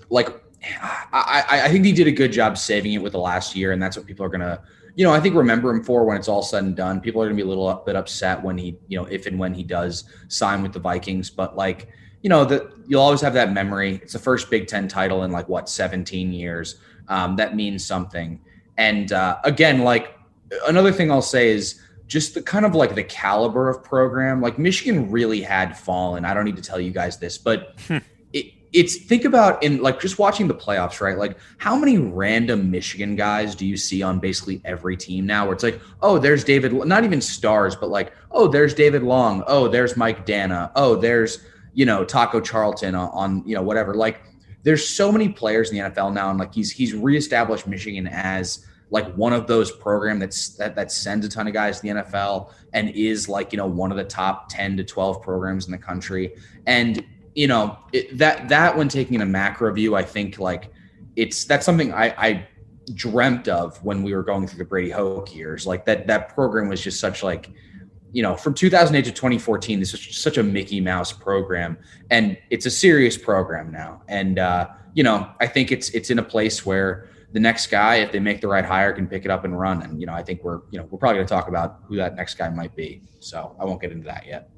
like 0.09 0.43
I, 1.13 1.45
I 1.67 1.69
think 1.69 1.85
he 1.85 1.93
did 1.93 2.09
a 2.09 2.13
good 2.13 2.33
job 2.33 2.59
saving 2.59 2.95
it 2.95 2.99
with 2.99 3.13
the 3.13 3.21
last 3.21 3.55
year, 3.55 3.71
and 3.71 3.81
that's 3.81 3.97
what 3.97 4.07
people 4.07 4.27
are 4.27 4.29
gonna 4.29 4.61
you 4.97 5.05
know, 5.05 5.13
I 5.13 5.21
think 5.21 5.35
remember 5.35 5.71
him 5.71 5.83
for 5.83 6.05
when 6.05 6.17
it's 6.17 6.29
all 6.29 6.43
said 6.43 6.65
and 6.65 6.77
done. 6.77 7.01
People 7.01 7.23
are 7.23 7.27
going 7.27 7.37
to 7.37 7.43
be 7.43 7.47
a 7.47 7.49
little 7.49 7.73
bit 7.87 7.97
upset 7.97 8.43
when 8.43 8.59
he, 8.59 8.79
you 8.89 8.99
know, 8.99 9.07
if 9.07 9.27
and 9.27 9.39
when 9.39 9.55
he 9.55 9.63
does 9.63 10.05
sign 10.29 10.63
with 10.63 10.73
the 10.73 10.79
Vikings. 10.79 11.31
But 11.31 11.57
like, 11.57 11.89
you 12.23 12.29
know, 12.29 12.45
that 12.45 12.71
you'll 12.87 13.03
always 13.03 13.21
have 13.21 13.35
that 13.35 13.53
memory. 13.53 14.01
It's 14.03 14.13
the 14.13 14.19
first 14.19 14.51
Big 14.51 14.67
Ten 14.67 14.89
title 14.89 15.25
in 15.25 15.31
like 15.33 15.49
what 15.49 15.69
17 15.69 16.33
years. 16.33 16.77
Um, 17.09 17.37
that 17.37 17.57
means 17.57 17.85
something. 17.85 18.41
And 18.77 19.13
uh, 19.13 19.39
again, 19.45 19.81
like 19.81 20.19
another 20.67 20.93
thing 20.93 21.11
I'll 21.11 21.23
say 21.23 21.51
is 21.51 21.81
just 22.07 22.35
the 22.35 22.43
kind 22.43 22.67
of 22.67 22.75
like 22.75 22.95
the 22.95 23.05
caliber 23.05 23.69
of 23.69 23.85
program. 23.85 24.41
Like 24.41 24.59
Michigan 24.59 25.11
really 25.11 25.41
had 25.41 25.79
fallen. 25.79 26.25
I 26.25 26.35
don't 26.35 26.45
need 26.45 26.57
to 26.57 26.63
tell 26.63 26.81
you 26.81 26.91
guys 26.91 27.19
this, 27.19 27.39
but 27.39 27.77
hmm. 27.87 27.99
It's 28.73 28.97
think 28.97 29.25
about 29.25 29.63
in 29.63 29.83
like 29.83 30.01
just 30.01 30.19
watching 30.19 30.47
the 30.47 30.55
playoffs, 30.55 31.01
right? 31.01 31.19
Like 31.19 31.37
how 31.59 31.77
many 31.77 31.99
random 31.99 32.71
Michigan 32.71 33.17
guys 33.17 33.55
do 33.55 33.67
you 33.67 33.77
see 33.77 34.03
on 34.03 34.21
basically 34.21 34.61
every 34.65 34.97
team 34.97 35.27
now 35.27 35.45
where 35.45 35.55
it's 35.55 35.65
like, 35.65 35.81
oh, 36.03 36.19
there's 36.19 36.45
David, 36.45 36.73
not 36.73 37.05
even 37.05 37.21
stars, 37.21 37.75
but 37.75 37.91
like, 37.91 38.13
oh, 38.31 38.47
there's 38.47 38.73
David 38.75 39.03
Long. 39.03 39.43
Oh, 39.47 39.67
there's 39.67 39.97
Mike 39.97 40.25
Danna. 40.25 40.71
Oh, 40.77 40.95
there's, 40.95 41.41
you 41.75 41.85
know, 41.85 42.05
Taco 42.05 42.41
Charlton 42.41 42.95
on, 42.95 43.09
on 43.11 43.43
you 43.45 43.57
know, 43.57 43.63
whatever. 43.63 43.95
Like 43.95 44.23
there's 44.63 44.87
so 44.87 45.11
many 45.11 45.29
players 45.29 45.71
in 45.71 45.79
the 45.79 45.91
NFL 45.91 46.13
now. 46.13 46.31
And 46.31 46.39
like 46.39 46.55
he's, 46.55 46.71
he's 46.71 46.95
reestablished 46.95 47.67
Michigan 47.67 48.07
as, 48.07 48.67
like 48.93 49.13
one 49.15 49.33
of 49.33 49.47
those 49.47 49.71
program 49.71 50.19
that's 50.19 50.57
that, 50.57 50.75
that 50.75 50.91
sends 50.91 51.25
a 51.25 51.29
ton 51.29 51.47
of 51.47 51.53
guys 51.53 51.81
to 51.81 51.83
the 51.83 51.89
NFL 52.01 52.53
and 52.73 52.91
is 52.91 53.29
like 53.29 53.53
you 53.53 53.57
know 53.57 53.67
one 53.67 53.93
of 53.93 53.97
the 53.97 54.03
top 54.03 54.49
10 54.49 54.77
to 54.79 54.85
12 54.85 55.23
programs 55.23 55.67
in 55.67 55.71
the 55.71 55.79
country 55.79 56.35
and 56.67 57.05
you 57.35 57.47
know 57.47 57.79
it, 57.93 58.17
that 58.19 58.49
that 58.49 58.77
when 58.77 58.89
taking 58.89 59.21
a 59.21 59.27
macro 59.27 59.73
view 59.73 59.95
I 59.95 60.03
think 60.03 60.39
like 60.39 60.73
it's 61.17 61.45
that's 61.45 61.65
something 61.65 61.93
I, 61.93 62.15
I 62.17 62.49
dreamt 62.95 63.49
of 63.49 63.83
when 63.85 64.03
we 64.03 64.15
were 64.15 64.23
going 64.23 64.47
through 64.47 64.59
the 64.59 64.65
Brady 64.65 64.91
Hoke 64.91 65.35
years 65.35 65.67
like 65.67 65.85
that 65.87 66.07
that 66.07 66.35
program 66.35 66.69
was 66.69 66.81
just 66.81 67.01
such 67.01 67.23
like 67.23 67.51
you 68.13 68.23
know 68.23 68.37
from 68.37 68.55
2008 68.55 69.05
to 69.05 69.13
2014 69.13 69.79
this 69.79 69.95
is 69.95 70.17
such 70.17 70.39
a 70.39 70.43
Mickey 70.43 70.81
Mouse 70.81 71.13
program 71.13 71.79
and 72.11 72.37
it's 72.51 72.67
a 72.67 72.71
serious 72.71 73.17
program 73.17 73.71
now 73.71 74.03
and 74.09 74.39
uh 74.39 74.69
you 74.95 75.05
know 75.05 75.31
I 75.41 75.47
think 75.47 75.71
it's 75.71 75.91
it's 75.91 76.11
in 76.11 76.19
a 76.19 76.25
place 76.25 76.67
where 76.67 77.11
the 77.33 77.41
next 77.41 77.69
guy, 77.69 77.97
if 77.97 78.13
they 78.13 78.19
make 78.19 78.41
the 78.41 78.49
right 78.49 78.65
hire, 78.65 78.93
can 78.93 79.07
pick 79.07 79.25
it 79.25 79.31
up 79.31 79.45
and 79.45 79.59
run. 79.59 79.83
And 79.83 80.01
you 80.01 80.07
know, 80.07 80.13
I 80.13 80.23
think 80.23 80.43
we're 80.43 80.61
you 80.71 80.79
know 80.79 80.87
we're 80.91 80.99
probably 80.99 81.19
going 81.19 81.27
to 81.27 81.33
talk 81.33 81.49
about 81.49 81.81
who 81.85 81.97
that 81.97 82.17
next 82.17 82.35
guy 82.35 82.49
might 82.49 82.75
be. 82.75 83.03
So 83.21 83.55
I 83.61 83.65
won't 83.65 83.81
get 83.81 83.93
into 83.93 84.07
that 84.07 84.27
yet. 84.27 84.51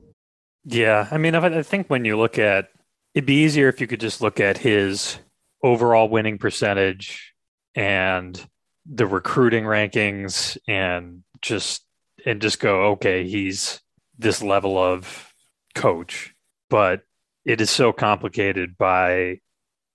Yeah, 0.65 1.09
I 1.11 1.19
mean, 1.19 1.35
I 1.35 1.63
think 1.63 1.89
when 1.89 2.05
you 2.05 2.17
look 2.17 2.39
at, 2.39 2.69
it'd 3.15 3.27
be 3.27 3.43
easier 3.43 3.69
if 3.69 3.81
you 3.81 3.87
could 3.87 4.01
just 4.01 4.21
look 4.21 4.41
at 4.41 4.59
his 4.59 5.19
overall 5.63 6.09
winning 6.09 6.39
percentage 6.39 7.33
and 7.75 8.45
the 8.87 9.07
recruiting 9.07 9.65
rankings 9.65 10.57
and 10.69 11.23
just 11.41 11.85
and 12.25 12.41
just 12.41 12.61
go, 12.61 12.91
okay, 12.93 13.27
he's 13.27 13.81
this 14.19 14.43
level 14.43 14.79
of 14.79 15.33
coach, 15.75 16.35
but 16.71 17.03
it 17.45 17.61
is 17.61 17.71
so 17.71 17.93
complicated 17.93 18.79
by 18.79 19.41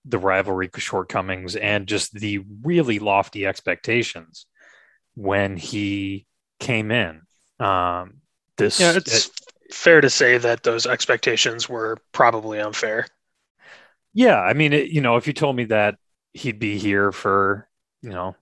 the 0.03 0.17
rivalry 0.17 0.69
shortcomings 0.77 1.55
and 1.55 1.87
just 1.87 2.13
the 2.13 2.39
really 2.63 2.99
lofty 2.99 3.45
expectations 3.45 4.45
when 5.15 5.57
he 5.57 6.25
came 6.59 6.91
in. 6.91 7.21
Um, 7.59 8.21
this 8.57 8.79
yeah, 8.79 8.93
it's 8.95 9.27
it, 9.27 9.31
fair 9.71 10.01
to 10.01 10.09
say 10.09 10.37
that 10.37 10.63
those 10.63 10.85
expectations 10.85 11.67
were 11.67 11.97
probably 12.11 12.59
unfair. 12.59 13.07
Yeah, 14.13 14.39
I 14.39 14.53
mean, 14.53 14.73
it, 14.73 14.89
you 14.89 15.01
know, 15.01 15.17
if 15.17 15.27
you 15.27 15.33
told 15.33 15.55
me 15.55 15.65
that 15.65 15.95
he'd 16.33 16.59
be 16.59 16.77
here 16.77 17.11
for 17.11 17.67
you 18.01 18.09
know 18.09 18.35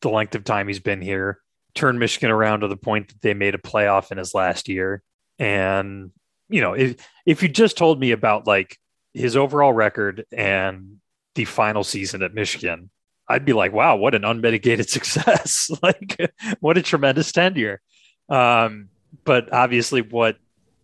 the 0.00 0.10
length 0.10 0.34
of 0.34 0.44
time 0.44 0.68
he's 0.68 0.80
been 0.80 1.00
here, 1.02 1.40
turned 1.74 1.98
Michigan 1.98 2.30
around 2.30 2.60
to 2.60 2.68
the 2.68 2.76
point 2.76 3.08
that 3.08 3.20
they 3.20 3.34
made 3.34 3.54
a 3.54 3.58
playoff 3.58 4.10
in 4.10 4.18
his 4.18 4.34
last 4.34 4.68
year, 4.68 5.02
and 5.38 6.10
you 6.48 6.60
know, 6.60 6.74
if 6.74 6.96
if 7.26 7.42
you 7.42 7.48
just 7.48 7.76
told 7.76 8.00
me 8.00 8.10
about 8.10 8.46
like 8.46 8.78
his 9.14 9.36
overall 9.36 9.72
record 9.72 10.24
and 10.32 10.96
the 11.34 11.44
final 11.44 11.84
season 11.84 12.22
at 12.22 12.34
Michigan, 12.34 12.90
I'd 13.28 13.44
be 13.44 13.52
like, 13.52 13.72
wow, 13.72 13.96
what 13.96 14.14
an 14.14 14.24
unmitigated 14.24 14.90
success. 14.90 15.70
like, 15.82 16.32
what 16.60 16.78
a 16.78 16.82
tremendous 16.82 17.32
tenure. 17.32 17.80
Um, 18.28 18.88
but 19.30 19.52
obviously, 19.52 20.02
what 20.02 20.38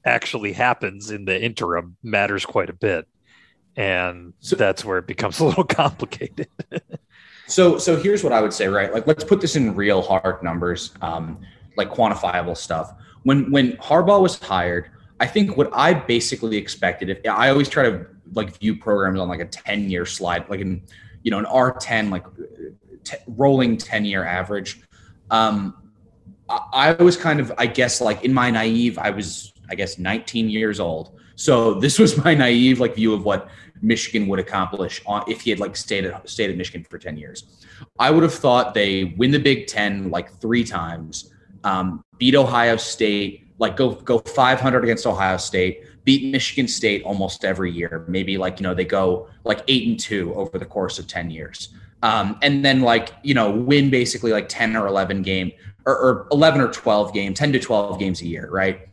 actually 0.04 0.52
happens 0.52 1.10
in 1.10 1.24
the 1.24 1.42
interim 1.42 1.96
matters 2.04 2.46
quite 2.46 2.70
a 2.70 2.72
bit. 2.72 3.08
And 3.74 4.34
so, 4.38 4.54
that's 4.54 4.84
where 4.84 4.98
it 4.98 5.08
becomes 5.08 5.40
a 5.40 5.46
little 5.46 5.64
complicated. 5.82 6.46
so, 7.48 7.76
so 7.76 7.96
here's 7.96 8.22
what 8.22 8.32
I 8.32 8.40
would 8.40 8.52
say, 8.52 8.68
right? 8.68 8.94
Like, 8.94 9.08
let's 9.08 9.24
put 9.24 9.40
this 9.40 9.56
in 9.56 9.74
real 9.74 10.00
hard 10.00 10.44
numbers, 10.44 10.94
um, 11.02 11.40
like 11.76 11.90
quantifiable 11.90 12.56
stuff. 12.56 12.94
When 13.24 13.50
when 13.50 13.72
Harbaugh 13.78 14.22
was 14.22 14.38
hired, 14.38 14.92
I 15.18 15.26
think 15.26 15.56
what 15.56 15.68
I 15.72 15.92
basically 15.92 16.56
expected, 16.56 17.10
if 17.10 17.18
I 17.28 17.48
always 17.48 17.68
try 17.68 17.90
to 17.90 18.06
like 18.32 18.56
view 18.60 18.76
programs 18.76 19.18
on 19.18 19.28
like 19.28 19.40
a 19.40 19.46
10 19.46 19.90
year 19.90 20.06
slide, 20.06 20.48
like 20.48 20.60
in, 20.60 20.84
you 21.24 21.32
know, 21.32 21.40
an 21.40 21.46
R10, 21.46 22.12
like 22.12 22.26
t- 23.02 23.16
rolling 23.26 23.76
10 23.76 24.04
year 24.04 24.24
average. 24.24 24.82
Um, 25.32 25.85
I, 26.48 26.92
was 26.92 27.16
kind 27.16 27.40
of, 27.40 27.52
I 27.58 27.66
guess, 27.66 28.00
like 28.00 28.24
in 28.24 28.32
my 28.32 28.50
naive, 28.50 28.98
I 28.98 29.10
was, 29.10 29.52
I 29.68 29.74
guess, 29.74 29.98
19 29.98 30.48
years 30.48 30.80
old. 30.80 31.18
So 31.34 31.74
this 31.74 31.98
was 31.98 32.16
my 32.24 32.34
naive 32.34 32.80
like 32.80 32.94
view 32.94 33.12
of 33.12 33.24
what 33.24 33.48
Michigan 33.82 34.26
would 34.28 34.38
accomplish 34.38 35.02
on, 35.06 35.24
if 35.28 35.42
he 35.42 35.50
had 35.50 35.60
like 35.60 35.76
stayed 35.76 36.04
at 36.04 36.28
stayed 36.28 36.50
at 36.50 36.56
Michigan 36.56 36.84
for 36.88 36.98
10 36.98 37.16
years. 37.16 37.44
I 37.98 38.10
would 38.10 38.22
have 38.22 38.34
thought 38.34 38.74
they 38.74 39.14
win 39.16 39.30
the 39.30 39.38
Big 39.38 39.66
Ten 39.66 40.10
like 40.10 40.32
three 40.40 40.64
times, 40.64 41.32
um, 41.64 42.04
beat 42.18 42.34
Ohio 42.34 42.76
State, 42.76 43.48
like 43.58 43.76
go 43.76 43.94
go 43.94 44.18
500 44.18 44.82
against 44.82 45.06
Ohio 45.06 45.36
State, 45.36 45.84
beat 46.04 46.30
Michigan 46.30 46.68
State 46.68 47.02
almost 47.02 47.44
every 47.44 47.70
year. 47.70 48.04
Maybe 48.08 48.38
like, 48.38 48.60
you 48.60 48.64
know, 48.64 48.74
they 48.74 48.84
go 48.84 49.28
like 49.44 49.62
eight 49.68 49.88
and 49.88 49.98
two 49.98 50.34
over 50.34 50.58
the 50.58 50.64
course 50.64 50.98
of 50.98 51.06
10 51.06 51.30
years. 51.30 51.70
Um, 52.02 52.38
and 52.42 52.64
then 52.64 52.80
like, 52.80 53.10
you 53.22 53.34
know, 53.34 53.50
win 53.50 53.90
basically 53.90 54.30
like 54.30 54.48
10 54.48 54.76
or 54.76 54.86
11 54.86 55.22
game 55.22 55.52
or, 55.86 55.96
or 55.96 56.26
11 56.32 56.60
or 56.60 56.68
12 56.68 57.14
game, 57.14 57.34
10 57.34 57.52
to 57.52 57.58
12 57.58 57.98
games 57.98 58.20
a 58.22 58.26
year. 58.26 58.48
Right. 58.50 58.88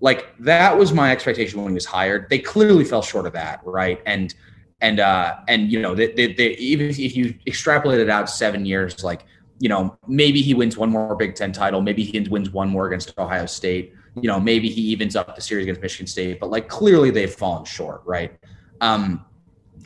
Like 0.00 0.34
that 0.40 0.76
was 0.76 0.92
my 0.92 1.12
expectation 1.12 1.60
when 1.60 1.70
he 1.70 1.74
was 1.74 1.84
hired. 1.84 2.28
They 2.30 2.38
clearly 2.38 2.84
fell 2.84 3.02
short 3.02 3.26
of 3.26 3.32
that. 3.34 3.60
Right. 3.64 4.00
And, 4.06 4.34
and, 4.80 5.00
uh, 5.00 5.36
and, 5.48 5.72
you 5.72 5.80
know, 5.80 5.94
they, 5.94 6.12
they, 6.12 6.32
they 6.32 6.50
even 6.52 6.88
if 6.88 7.16
you 7.16 7.34
extrapolate 7.46 8.00
it 8.00 8.08
out 8.08 8.30
seven 8.30 8.64
years, 8.64 9.02
like, 9.02 9.24
you 9.60 9.68
know, 9.68 9.98
maybe 10.06 10.40
he 10.40 10.54
wins 10.54 10.76
one 10.76 10.90
more 10.90 11.16
Big 11.16 11.34
Ten 11.34 11.52
title. 11.52 11.82
Maybe 11.82 12.04
he 12.04 12.20
wins 12.20 12.50
one 12.50 12.68
more 12.68 12.86
against 12.86 13.18
Ohio 13.18 13.46
State 13.46 13.92
you 14.22 14.28
know, 14.28 14.40
maybe 14.40 14.68
he 14.68 14.80
evens 14.82 15.16
up 15.16 15.34
the 15.34 15.42
series 15.42 15.64
against 15.64 15.80
Michigan 15.80 16.06
State, 16.06 16.40
but 16.40 16.50
like 16.50 16.68
clearly 16.68 17.10
they've 17.10 17.32
fallen 17.32 17.64
short, 17.64 18.02
right? 18.04 18.32
Um, 18.80 19.24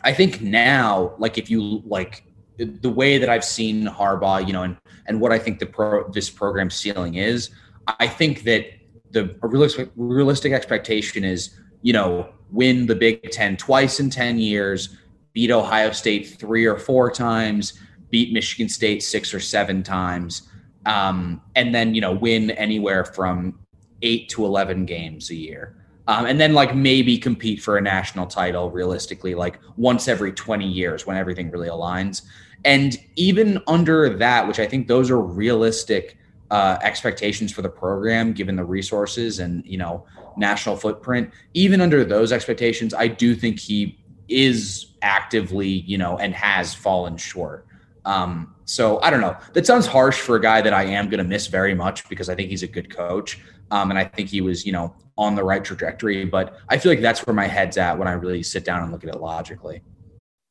I 0.03 0.13
think 0.13 0.41
now, 0.41 1.15
like 1.19 1.39
if 1.39 1.51
you 1.51 1.83
like 1.87 2.25
the 2.65 2.91
way 2.91 3.19
that 3.19 3.29
I've 3.29 3.45
seen 3.45 3.87
Harbaugh, 3.87 4.47
you 4.47 4.53
know, 4.53 4.63
and 4.63 4.77
and 5.07 5.21
what 5.21 5.33
I 5.33 5.39
think 5.39 5.59
the 5.59 5.67
pro 5.67 6.09
this 6.11 6.31
program 6.31 6.71
ceiling 6.71 7.17
is, 7.17 7.51
I 7.87 8.07
think 8.07 8.45
that 8.45 8.67
the 9.11 9.37
realistic 9.43 9.91
realistic 9.97 10.53
expectation 10.53 11.25
is, 11.25 11.59
you 11.83 11.93
know, 11.93 12.29
win 12.51 12.87
the 12.87 12.95
Big 12.95 13.31
Ten 13.31 13.57
twice 13.57 14.01
in 14.01 14.11
ten 14.11 14.39
years, 14.39 14.97
beat 15.33 15.51
Ohio 15.51 15.93
State 15.93 16.37
three 16.39 16.65
or 16.67 16.79
four 16.79 17.11
times, 17.11 17.75
beat 18.11 18.33
Michigan 18.33 18.69
State 18.69 19.03
six 19.03 19.35
or 19.35 19.41
seven 19.41 19.83
times, 19.83 20.49
um, 20.87 21.41
and 21.55 21.75
then 21.75 21.95
you 21.95 22.01
know 22.01 22.13
win 22.13 22.51
anywhere 22.53 23.05
from 23.05 23.59
eight 24.03 24.29
to 24.31 24.45
11 24.45 24.85
games 24.85 25.31
a 25.31 25.35
year. 25.35 25.77
Um, 26.09 26.27
and 26.27 26.41
then 26.41 26.53
like 26.53 26.75
maybe 26.75 27.17
compete 27.17 27.63
for 27.63 27.77
a 27.77 27.81
national 27.81 28.27
title 28.27 28.71
realistically, 28.71 29.35
like 29.35 29.61
once 29.77 30.09
every 30.09 30.33
20 30.33 30.67
years 30.67 31.07
when 31.07 31.17
everything 31.17 31.51
really 31.51 31.69
aligns. 31.69 32.23
And 32.65 32.97
even 33.17 33.61
under 33.67 34.09
that, 34.09 34.47
which 34.47 34.59
I 34.59 34.67
think 34.67 34.87
those 34.87 35.11
are 35.11 35.21
realistic 35.21 36.19
uh, 36.51 36.79
expectations 36.83 37.53
for 37.53 37.63
the 37.63 37.69
program, 37.69 38.33
given 38.33 38.57
the 38.57 38.65
resources 38.65 39.39
and, 39.39 39.65
you 39.67 39.79
know, 39.79 40.05
national 40.37 40.77
footprint, 40.77 41.31
even 41.55 41.81
under 41.81 42.05
those 42.05 42.31
expectations, 42.33 42.95
I 42.95 43.09
do 43.09 43.35
think 43.35 43.59
he 43.59 43.99
is 44.29 44.87
actively, 45.03 45.69
you 45.69 45.99
know, 45.99 46.19
and 46.19 46.35
has 46.35 46.75
fallen 46.75 47.17
short. 47.17 47.67
Um, 48.05 48.55
so 48.65 49.01
I 49.01 49.11
don't 49.11 49.21
know. 49.21 49.37
That 49.55 49.67
sounds 49.67 49.87
harsh 49.87 50.21
for 50.21 50.37
a 50.37 50.41
guy 50.41 50.61
that 50.63 50.73
I 50.73 50.85
am 50.85 51.09
going 51.09 51.19
to 51.19 51.25
miss 51.25 51.47
very 51.47 51.75
much 51.75 52.09
because 52.09 52.29
I 52.29 52.35
think 52.35 52.49
he's 52.49 52.63
a 52.63 52.69
good 52.69 52.95
coach. 52.95 53.41
Um, 53.71 53.91
and 53.91 53.99
I 53.99 54.05
think 54.05 54.29
he 54.29 54.41
was, 54.41 54.67
you 54.67 54.73
know, 54.73 54.95
on 55.17 55.35
the 55.35 55.45
right 55.45 55.65
trajectory. 55.65 56.25
But 56.25 56.59
I 56.69 56.79
feel 56.79 56.93
like 56.93 57.01
that's 57.01 57.27
where 57.27 57.35
my 57.35 57.47
head's 57.47 57.77
at 57.77 57.99
when 57.99 58.09
I 58.09 58.13
really 58.13 58.43
sit 58.43 58.65
down 58.65 58.83
and 58.83 58.93
look 58.93 59.05
at 59.05 59.11
it 59.11 59.21
logically. 59.21 59.83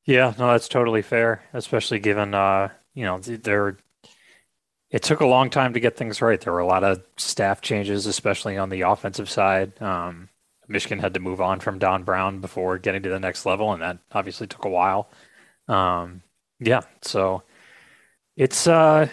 Yeah, 0.06 0.34
no, 0.38 0.52
that's 0.52 0.68
totally 0.68 1.02
fair, 1.02 1.44
especially 1.54 2.00
given, 2.00 2.34
uh, 2.34 2.70
you 2.94 3.06
know, 3.06 3.20
there. 3.20 3.78
It 4.90 5.04
took 5.04 5.22
a 5.22 5.26
long 5.28 5.50
time 5.50 5.74
to 5.74 5.80
get 5.80 5.96
things 5.96 6.22
right. 6.22 6.40
There 6.42 6.52
were 6.52 6.60
a 6.60 6.68
lot 6.68 6.84
of 6.84 7.02
staff 7.18 7.62
changes, 7.62 8.06
especially 8.06 8.58
on 8.58 8.70
the 8.70 8.82
offensive 8.82 9.30
side. 9.30 9.82
Um, 9.82 10.28
Michigan 10.68 11.00
had 11.00 11.14
to 11.14 11.20
move 11.20 11.40
on 11.40 11.60
from 11.60 11.80
Don 11.80 12.04
Brown 12.04 12.40
before 12.40 12.78
getting 12.78 13.04
to 13.04 13.10
the 13.10 13.20
next 13.20 13.46
level, 13.46 13.72
and 13.74 13.82
that 13.82 14.00
obviously 14.12 14.48
took 14.48 14.66
a 14.66 14.70
while. 14.70 15.10
Um, 15.68 16.24
yeah, 16.60 16.82
so 17.02 17.44
it's 18.36 18.68
uh, 18.68 19.08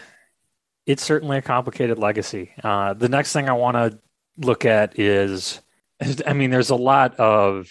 it's 0.86 1.02
certainly 1.02 1.38
a 1.38 1.42
complicated 1.42 1.98
legacy. 1.98 2.52
Uh, 2.62 2.94
the 2.94 3.08
next 3.08 3.32
thing 3.32 3.48
I 3.48 3.52
want 3.52 3.76
to 3.76 3.98
look 4.38 4.64
at 4.64 4.98
is, 4.98 5.60
I 6.26 6.32
mean, 6.32 6.50
there's 6.50 6.70
a 6.70 6.76
lot 6.76 7.16
of 7.16 7.70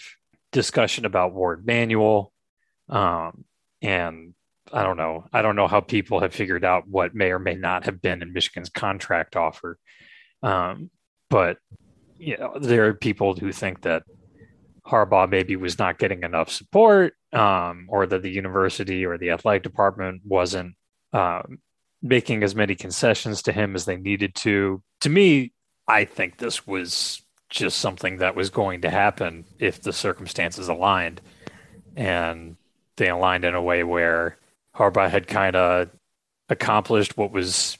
discussion 0.52 1.04
about 1.04 1.34
Warde 1.34 1.66
Manuel. 1.66 2.32
Um, 2.88 3.44
and 3.82 4.34
I 4.72 4.82
don't 4.82 4.96
know. 4.96 5.24
I 5.32 5.42
don't 5.42 5.56
know 5.56 5.66
how 5.66 5.80
people 5.80 6.20
have 6.20 6.34
figured 6.34 6.64
out 6.64 6.88
what 6.88 7.14
may 7.14 7.30
or 7.30 7.38
may 7.38 7.54
not 7.54 7.84
have 7.84 8.02
been 8.02 8.22
in 8.22 8.32
Michigan's 8.32 8.68
contract 8.68 9.36
offer. 9.36 9.78
Um, 10.42 10.90
but 11.30 11.58
you 12.18 12.36
know, 12.36 12.58
there 12.60 12.86
are 12.86 12.94
people 12.94 13.34
who 13.34 13.52
think 13.52 13.82
that 13.82 14.02
Harbaugh 14.86 15.28
maybe 15.28 15.56
was 15.56 15.78
not 15.78 15.98
getting 15.98 16.22
enough 16.22 16.50
support, 16.50 17.14
um, 17.32 17.86
or 17.88 18.06
that 18.06 18.22
the 18.22 18.30
university 18.30 19.04
or 19.04 19.18
the 19.18 19.30
athletic 19.30 19.62
department 19.62 20.22
wasn't 20.24 20.74
um, 21.12 21.58
making 22.02 22.42
as 22.42 22.54
many 22.54 22.74
concessions 22.74 23.42
to 23.42 23.52
him 23.52 23.74
as 23.74 23.84
they 23.84 23.96
needed 23.96 24.34
to. 24.34 24.82
To 25.02 25.08
me, 25.08 25.52
I 25.86 26.04
think 26.04 26.38
this 26.38 26.66
was 26.66 27.22
just 27.50 27.78
something 27.78 28.18
that 28.18 28.34
was 28.34 28.50
going 28.50 28.82
to 28.82 28.90
happen 28.90 29.44
if 29.58 29.80
the 29.80 29.92
circumstances 29.92 30.68
aligned. 30.68 31.20
And 31.96 32.56
they 32.98 33.08
aligned 33.08 33.44
in 33.44 33.54
a 33.54 33.62
way 33.62 33.82
where 33.82 34.36
Harbaugh 34.74 35.10
had 35.10 35.26
kind 35.26 35.56
of 35.56 35.90
accomplished 36.48 37.16
what 37.16 37.32
was 37.32 37.78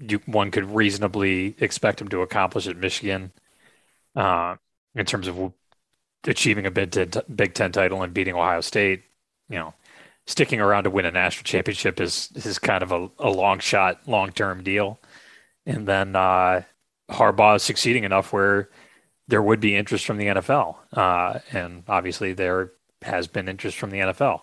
you, 0.00 0.20
one 0.26 0.50
could 0.50 0.64
reasonably 0.64 1.54
expect 1.58 2.00
him 2.00 2.08
to 2.08 2.22
accomplish 2.22 2.66
at 2.66 2.76
Michigan 2.76 3.32
uh, 4.16 4.56
in 4.94 5.06
terms 5.06 5.28
of 5.28 5.52
achieving 6.26 6.66
a 6.66 6.70
Big 6.70 6.90
Ten, 6.90 7.10
Big 7.34 7.54
Ten 7.54 7.72
title 7.72 8.02
and 8.02 8.14
beating 8.14 8.34
Ohio 8.34 8.60
State. 8.60 9.02
You 9.48 9.58
know, 9.58 9.74
sticking 10.26 10.60
around 10.60 10.84
to 10.84 10.90
win 10.90 11.06
a 11.06 11.10
national 11.10 11.44
championship 11.44 12.00
is 12.00 12.30
is 12.34 12.58
kind 12.58 12.82
of 12.82 12.92
a, 12.92 13.10
a 13.18 13.30
long 13.30 13.58
shot, 13.58 14.00
long 14.06 14.32
term 14.32 14.62
deal. 14.62 15.00
And 15.66 15.86
then 15.86 16.16
uh, 16.16 16.62
Harbaugh 17.10 17.56
is 17.56 17.62
succeeding 17.62 18.04
enough 18.04 18.32
where 18.32 18.70
there 19.28 19.42
would 19.42 19.60
be 19.60 19.76
interest 19.76 20.06
from 20.06 20.16
the 20.16 20.26
NFL, 20.26 20.76
uh, 20.92 21.38
and 21.52 21.84
obviously 21.86 22.32
there 22.32 22.72
has 23.02 23.26
been 23.26 23.48
interest 23.48 23.76
from 23.76 23.90
the 23.90 23.98
NFL. 23.98 24.42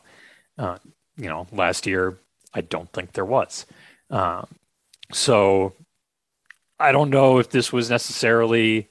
Uh, 0.57 0.77
you 1.17 1.29
know, 1.29 1.47
last 1.51 1.85
year 1.85 2.17
I 2.53 2.61
don't 2.61 2.91
think 2.91 3.13
there 3.13 3.25
was. 3.25 3.65
Um, 4.09 4.47
so 5.11 5.73
I 6.79 6.91
don't 6.91 7.09
know 7.09 7.39
if 7.39 7.49
this 7.49 7.73
was 7.73 7.89
necessarily, 7.89 8.89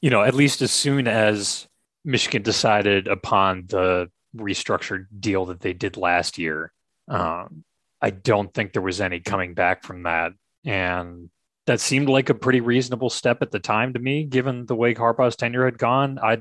you 0.00 0.10
know, 0.10 0.22
at 0.22 0.34
least 0.34 0.62
as 0.62 0.70
soon 0.70 1.08
as 1.08 1.66
Michigan 2.04 2.42
decided 2.42 3.08
upon 3.08 3.66
the 3.66 4.10
restructured 4.36 5.06
deal 5.18 5.46
that 5.46 5.60
they 5.60 5.72
did 5.72 5.96
last 5.96 6.38
year, 6.38 6.72
um, 7.08 7.64
I 8.00 8.10
don't 8.10 8.52
think 8.52 8.72
there 8.72 8.82
was 8.82 9.00
any 9.00 9.20
coming 9.20 9.54
back 9.54 9.82
from 9.82 10.04
that. 10.04 10.32
And 10.64 11.30
that 11.66 11.80
seemed 11.80 12.08
like 12.08 12.28
a 12.28 12.34
pretty 12.34 12.60
reasonable 12.60 13.10
step 13.10 13.42
at 13.42 13.50
the 13.50 13.58
time 13.58 13.92
to 13.94 13.98
me, 13.98 14.24
given 14.24 14.66
the 14.66 14.76
way 14.76 14.94
Harbaugh's 14.94 15.36
tenure 15.36 15.64
had 15.64 15.78
gone. 15.78 16.18
I 16.18 16.38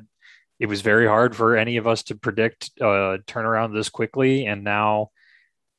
it 0.60 0.68
was 0.68 0.82
very 0.82 1.08
hard 1.08 1.36
for 1.36 1.58
any 1.58 1.78
of 1.78 1.88
us 1.88 2.04
to 2.04 2.16
predict 2.16 2.72
uh, 2.80 3.18
turnaround 3.28 3.74
this 3.74 3.90
quickly, 3.90 4.46
and 4.46 4.64
now 4.64 5.10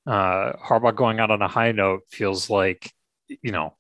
uh, 0.06 0.52
Harbaugh 0.52 0.94
going 0.94 1.18
out 1.18 1.30
on 1.30 1.42
a 1.42 1.48
high 1.48 1.72
note 1.72 2.02
feels 2.10 2.48
like, 2.50 2.92
you 3.28 3.52
know, 3.52 3.74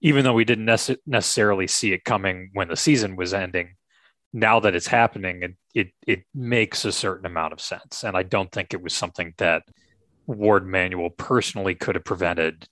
even 0.00 0.24
though 0.24 0.34
we 0.34 0.44
didn't 0.44 0.66
nece- 0.66 0.98
necessarily 1.06 1.66
see 1.66 1.92
it 1.92 2.04
coming 2.04 2.50
when 2.52 2.68
the 2.68 2.76
season 2.76 3.16
was 3.16 3.34
ending, 3.34 3.74
now 4.32 4.60
that 4.60 4.74
it's 4.74 4.86
happening, 4.86 5.42
it, 5.42 5.54
it 5.74 5.88
it 6.06 6.24
makes 6.34 6.84
a 6.84 6.92
certain 6.92 7.26
amount 7.26 7.52
of 7.52 7.60
sense, 7.60 8.04
and 8.04 8.16
I 8.16 8.22
don't 8.22 8.52
think 8.52 8.74
it 8.74 8.82
was 8.82 8.92
something 8.92 9.32
that 9.38 9.62
Warde 10.26 10.66
Manuel 10.66 11.10
personally 11.10 11.74
could 11.74 11.94
have 11.94 12.04
prevented 12.04 12.68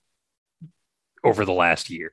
over 1.24 1.44
the 1.44 1.52
last 1.52 1.88
year. 1.88 2.12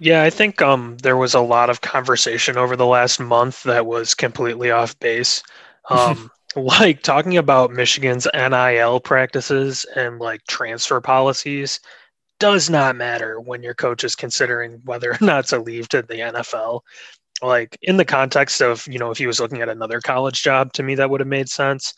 Yeah, 0.00 0.22
I 0.22 0.30
think 0.30 0.62
um, 0.62 0.96
there 1.02 1.16
was 1.18 1.34
a 1.34 1.40
lot 1.40 1.68
of 1.68 1.82
conversation 1.82 2.56
over 2.56 2.74
the 2.74 2.86
last 2.86 3.20
month 3.20 3.62
that 3.64 3.84
was 3.86 4.14
completely 4.14 4.70
off 4.70 4.98
base. 4.98 5.42
Um, 5.88 6.30
like 6.54 7.02
talking 7.02 7.36
about 7.36 7.72
Michigan's 7.72 8.28
NIL 8.32 9.00
practices 9.00 9.84
and 9.96 10.20
like 10.20 10.40
transfer 10.46 11.00
policies 11.00 11.80
does 12.38 12.70
not 12.70 12.94
matter 12.96 13.40
when 13.40 13.62
your 13.62 13.74
coach 13.74 14.04
is 14.04 14.14
considering 14.14 14.80
whether 14.84 15.10
or 15.12 15.18
not 15.20 15.46
to 15.48 15.58
leave 15.58 15.88
to 15.88 16.02
the 16.02 16.14
NFL. 16.16 16.82
Like 17.42 17.76
in 17.82 17.96
the 17.96 18.04
context 18.04 18.60
of, 18.60 18.86
you 18.86 18.98
know, 19.00 19.10
if 19.10 19.18
he 19.18 19.26
was 19.26 19.40
looking 19.40 19.62
at 19.62 19.68
another 19.68 20.00
college 20.00 20.42
job, 20.44 20.72
to 20.74 20.84
me 20.84 20.94
that 20.96 21.10
would 21.10 21.20
have 21.20 21.28
made 21.28 21.48
sense. 21.48 21.92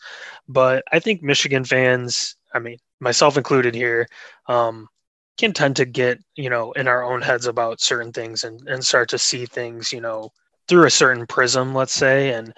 But 0.47 0.83
I 0.91 0.99
think 0.99 1.21
Michigan 1.21 1.65
fans, 1.65 2.35
I 2.53 2.59
mean, 2.59 2.77
myself 2.99 3.37
included 3.37 3.75
here, 3.75 4.07
um, 4.47 4.87
can 5.37 5.53
tend 5.53 5.75
to 5.75 5.85
get 5.85 6.19
you 6.35 6.49
know 6.49 6.71
in 6.73 6.87
our 6.87 7.03
own 7.03 7.21
heads 7.21 7.45
about 7.45 7.81
certain 7.81 8.11
things 8.11 8.43
and 8.43 8.67
and 8.67 8.85
start 8.85 9.09
to 9.09 9.17
see 9.17 9.45
things 9.45 9.91
you 9.91 10.01
know 10.01 10.31
through 10.67 10.85
a 10.85 10.91
certain 10.91 11.25
prism 11.25 11.73
let's 11.73 11.93
say 11.93 12.33
and 12.33 12.53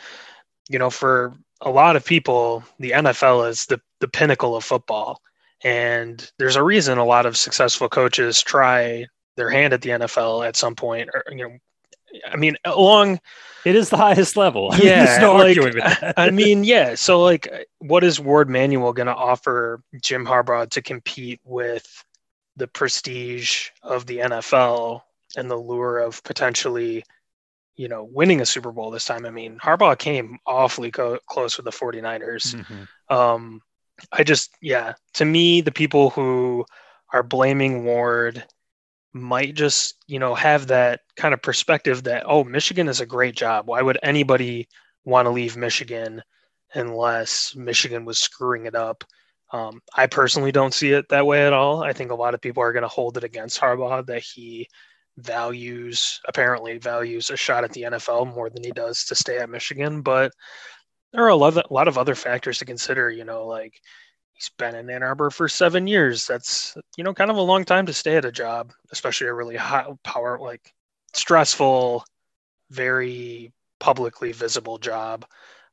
you 0.70 0.80
know 0.80 0.90
for 0.90 1.34
a 1.62 1.70
lot 1.70 1.96
of 1.96 2.06
people 2.06 2.64
the 2.80 2.92
NFL 2.92 3.50
is 3.50 3.66
the 3.66 3.80
the 4.00 4.08
pinnacle 4.08 4.56
of 4.56 4.64
football 4.64 5.22
and 5.64 6.32
there's 6.38 6.58
a 6.58 6.64
reason 6.64 6.98
a 6.98 7.06
lot 7.06 7.26
of 7.26 7.38
successful 7.38 7.90
coaches 7.90 8.42
try 8.42 9.06
their 9.38 9.50
hand 9.50 9.74
at 9.74 9.82
the 9.82 9.90
NFL 9.90 10.48
at 10.48 10.56
some 10.56 10.76
point 10.76 11.10
or 11.14 11.24
you 11.30 11.48
know 11.48 11.58
I 12.32 12.36
mean 12.36 12.58
along 12.66 13.20
it 13.66 13.76
is 13.76 13.90
the 13.90 13.98
highest 13.98 14.38
level. 14.38 14.70
I 14.72 14.78
yeah, 14.84 15.18
no 15.20 15.38
like, 15.38 15.58
I 16.18 16.30
mean, 16.30 16.64
yeah. 16.64 16.94
So, 16.94 17.20
like, 17.20 17.68
what 17.80 18.04
is 18.04 18.20
Warde 18.20 18.48
Manuel 18.48 18.94
going 18.94 19.08
to 19.08 19.16
offer 19.16 19.82
Jim 20.04 20.24
Harbaugh 20.24 20.70
to 20.70 20.84
compete 20.84 21.42
with 21.44 22.06
the 22.58 22.68
prestige 22.68 23.70
of 23.84 24.06
the 24.06 24.20
NFL 24.20 25.02
and 25.36 25.50
the 25.50 25.56
lure 25.56 26.00
of 26.00 26.24
potentially, 26.24 27.04
you 27.76 27.88
know, 27.88 28.04
winning 28.04 28.42
a 28.42 28.46
Super 28.46 28.72
Bowl 28.72 28.92
this 28.92 29.06
time. 29.06 29.26
I 29.26 29.32
mean, 29.32 29.58
Harbaugh 29.58 29.98
came 29.98 30.38
awfully 30.46 30.92
co- 30.92 31.20
close 31.28 31.58
with 31.58 31.66
the 31.66 31.72
49ers. 31.72 32.56
Mm-hmm. 32.56 33.16
Um, 33.16 33.62
I 34.12 34.24
just, 34.24 34.52
yeah, 34.62 34.94
to 35.16 35.26
me, 35.26 35.62
the 35.62 35.72
people 35.72 36.10
who 36.10 36.66
are 37.14 37.24
blaming 37.24 37.86
Warde 37.86 38.44
might 39.14 39.56
just, 39.56 39.96
you 40.08 40.20
know, 40.20 40.36
have 40.36 40.68
that 40.68 41.02
kind 41.16 41.34
of 41.34 41.42
perspective 41.42 42.04
that, 42.04 42.24
oh, 42.26 42.44
Michigan 42.44 42.90
is 42.90 43.00
a 43.00 43.06
great 43.06 43.36
job. 43.36 43.68
Why 43.68 43.82
would 43.82 43.98
anybody 44.04 44.68
want 45.06 45.26
to 45.26 45.30
leave 45.30 45.56
Michigan 45.56 46.22
unless 46.74 47.56
Michigan 47.56 48.04
was 48.04 48.20
screwing 48.20 48.66
it 48.66 48.76
up? 48.76 49.06
Um, 49.52 49.82
I 49.96 50.08
personally 50.08 50.52
don't 50.52 50.74
see 50.74 50.92
it 50.92 51.10
that 51.10 51.26
way 51.26 51.46
at 51.46 51.54
all. 51.54 51.84
I 51.84 51.94
think 51.94 52.12
a 52.12 52.16
lot 52.16 52.34
of 52.34 52.42
people 52.42 52.64
are 52.64 52.74
going 52.74 52.84
to 52.84 52.88
hold 52.88 53.18
it 53.18 53.24
against 53.24 53.60
Harbaugh 53.60 54.06
that 54.08 54.24
he 54.24 54.68
values, 55.18 56.20
apparently 56.28 56.78
values 56.78 57.30
a 57.30 57.38
shot 57.38 57.64
at 57.64 57.72
the 57.72 57.84
NFL 57.84 58.34
more 58.34 58.50
than 58.50 58.64
he 58.64 58.72
does 58.72 59.06
to 59.06 59.16
stay 59.16 59.38
at 59.38 59.50
Michigan. 59.50 60.02
But 60.02 60.32
there 61.14 61.24
are 61.24 61.30
a 61.30 61.36
lot, 61.36 61.58
of, 61.58 61.66
a 61.70 61.74
lot 61.74 61.88
of 61.88 61.98
other 61.98 62.16
factors 62.16 62.58
to 62.60 62.66
consider. 62.66 63.10
You 63.10 63.24
know, 63.24 63.46
like 63.46 63.80
he's 64.34 64.50
been 64.58 64.76
in 64.76 64.90
Ann 64.90 65.04
Arbor 65.04 65.30
for 65.30 65.48
seven 65.48 65.88
years. 65.88 66.28
That's 66.28 66.76
you 66.98 67.04
know 67.04 67.14
kind 67.14 67.32
of 67.32 67.38
a 67.38 67.42
long 67.42 67.64
time 67.66 67.86
to 67.86 67.94
stay 67.94 68.18
at 68.18 68.26
a 68.26 68.32
job, 68.32 68.74
especially 68.92 69.28
a 69.28 69.34
really 69.34 69.56
high 69.56 69.88
power, 70.04 70.40
like 70.40 70.74
stressful, 71.14 72.04
very 72.70 73.54
publicly 73.80 74.32
visible 74.32 74.78
job. 74.78 75.26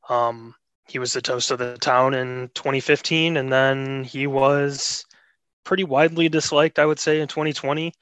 Um, 0.09 0.55
he 0.87 0.99
was 0.99 1.13
the 1.13 1.21
toast 1.21 1.51
of 1.51 1.59
the 1.59 1.77
town 1.77 2.13
in 2.13 2.49
2015, 2.53 3.37
and 3.37 3.51
then 3.51 4.03
he 4.03 4.27
was 4.27 5.05
pretty 5.63 5.83
widely 5.83 6.29
disliked, 6.29 6.79
I 6.79 6.85
would 6.85 6.99
say, 6.99 7.21
in 7.21 7.27
2020. 7.27 7.93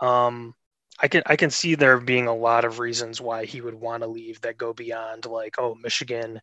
Um, 0.00 0.54
I 1.00 1.08
can 1.08 1.22
I 1.26 1.36
can 1.36 1.50
see 1.50 1.74
there 1.74 1.98
being 1.98 2.28
a 2.28 2.34
lot 2.34 2.64
of 2.64 2.78
reasons 2.78 3.20
why 3.20 3.44
he 3.44 3.60
would 3.60 3.74
want 3.74 4.02
to 4.02 4.08
leave 4.08 4.40
that 4.42 4.58
go 4.58 4.72
beyond 4.72 5.26
like, 5.26 5.56
oh, 5.58 5.74
Michigan, 5.74 6.40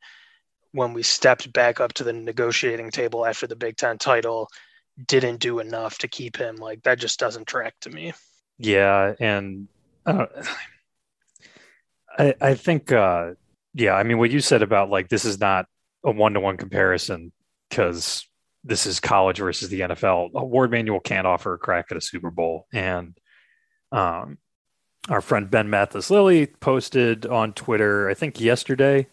when 0.72 0.94
we 0.94 1.04
stepped 1.04 1.52
back 1.54 1.80
up 1.80 1.94
to 1.94 2.04
the 2.04 2.14
negotiating 2.14 2.92
table 2.92 3.26
after 3.26 3.48
the 3.48 3.56
Big 3.56 3.78
Ten 3.78 3.98
title, 3.98 4.50
didn't 5.08 5.40
do 5.40 5.60
enough 5.60 5.98
to 6.00 6.08
keep 6.08 6.38
him. 6.38 6.58
Like 6.58 6.84
that 6.84 7.00
just 7.00 7.20
doesn't 7.20 7.48
track 7.48 7.76
to 7.82 7.90
me. 7.90 8.14
Yeah, 8.58 9.14
and 9.20 9.68
uh, 10.06 10.26
I 12.18 12.36
I 12.42 12.54
think 12.56 12.92
uh, 12.92 13.32
yeah, 13.74 13.94
I 13.94 14.04
mean 14.04 14.18
what 14.18 14.32
you 14.32 14.42
said 14.42 14.62
about 14.62 14.90
like 14.90 15.10
this 15.10 15.26
is 15.26 15.40
not 15.40 15.66
a 16.04 16.12
one 16.12 16.34
to 16.34 16.40
one 16.40 16.58
comparison 16.58 17.32
because 17.70 18.26
this 18.64 18.86
is 18.86 19.00
college 19.00 19.40
versus 19.40 19.70
the 19.70 19.82
NFL. 19.82 20.32
Warde 20.34 20.72
Manuel 20.72 21.00
can't 21.00 21.28
offer 21.28 21.54
a 21.54 21.58
crack 21.58 21.88
at 21.92 21.98
a 21.98 22.02
Super 22.02 22.30
Bowl. 22.30 22.68
And 22.74 23.18
um, 23.92 24.38
our 25.10 25.22
friend 25.22 25.50
Ben 25.50 25.70
Mathis 25.70 26.10
Lilley 26.10 26.46
posted 26.48 27.26
on 27.26 27.54
Twitter, 27.54 28.10
I 28.10 28.14
think 28.14 28.40
yesterday, 28.40 29.08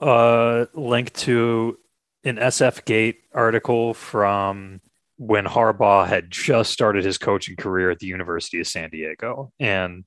a 0.00 0.66
link 0.74 1.12
to 1.14 1.78
an 2.24 2.36
SF 2.36 2.84
Gate 2.84 3.20
article 3.32 3.94
from 3.94 4.80
when 5.16 5.44
Harbaugh 5.44 6.06
had 6.06 6.30
just 6.30 6.72
started 6.72 7.04
his 7.04 7.18
coaching 7.18 7.56
career 7.56 7.90
at 7.90 7.98
the 7.98 8.06
University 8.06 8.60
of 8.60 8.66
San 8.66 8.90
Diego. 8.90 9.52
And 9.60 10.04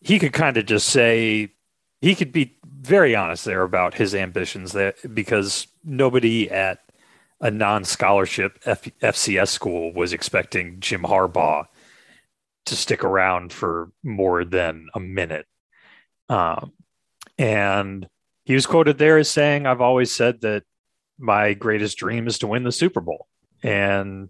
he 0.00 0.18
could 0.18 0.32
kind 0.32 0.56
of 0.56 0.66
just 0.66 0.88
say 0.88 1.54
he 2.02 2.16
could 2.16 2.32
be 2.32 2.58
very 2.64 3.14
honest 3.14 3.44
there 3.44 3.62
about 3.62 3.94
his 3.94 4.12
ambitions 4.14 4.72
that 4.72 4.96
because 5.14 5.68
nobody 5.84 6.50
at 6.50 6.80
a 7.40 7.50
non-scholarship 7.50 8.58
F- 8.66 8.90
FCS 9.00 9.48
school 9.48 9.92
was 9.92 10.12
expecting 10.12 10.80
Jim 10.80 11.02
Harbaugh 11.02 11.66
to 12.66 12.76
stick 12.76 13.04
around 13.04 13.52
for 13.52 13.90
more 14.02 14.44
than 14.44 14.88
a 14.94 15.00
minute. 15.00 15.46
Um, 16.28 16.72
and 17.38 18.08
he 18.44 18.54
was 18.54 18.66
quoted 18.66 18.98
there 18.98 19.18
as 19.18 19.30
saying, 19.30 19.66
I've 19.66 19.80
always 19.80 20.12
said 20.12 20.40
that 20.40 20.64
my 21.18 21.54
greatest 21.54 21.98
dream 21.98 22.26
is 22.26 22.38
to 22.40 22.48
win 22.48 22.64
the 22.64 22.72
Super 22.72 23.00
Bowl. 23.00 23.28
And 23.62 24.28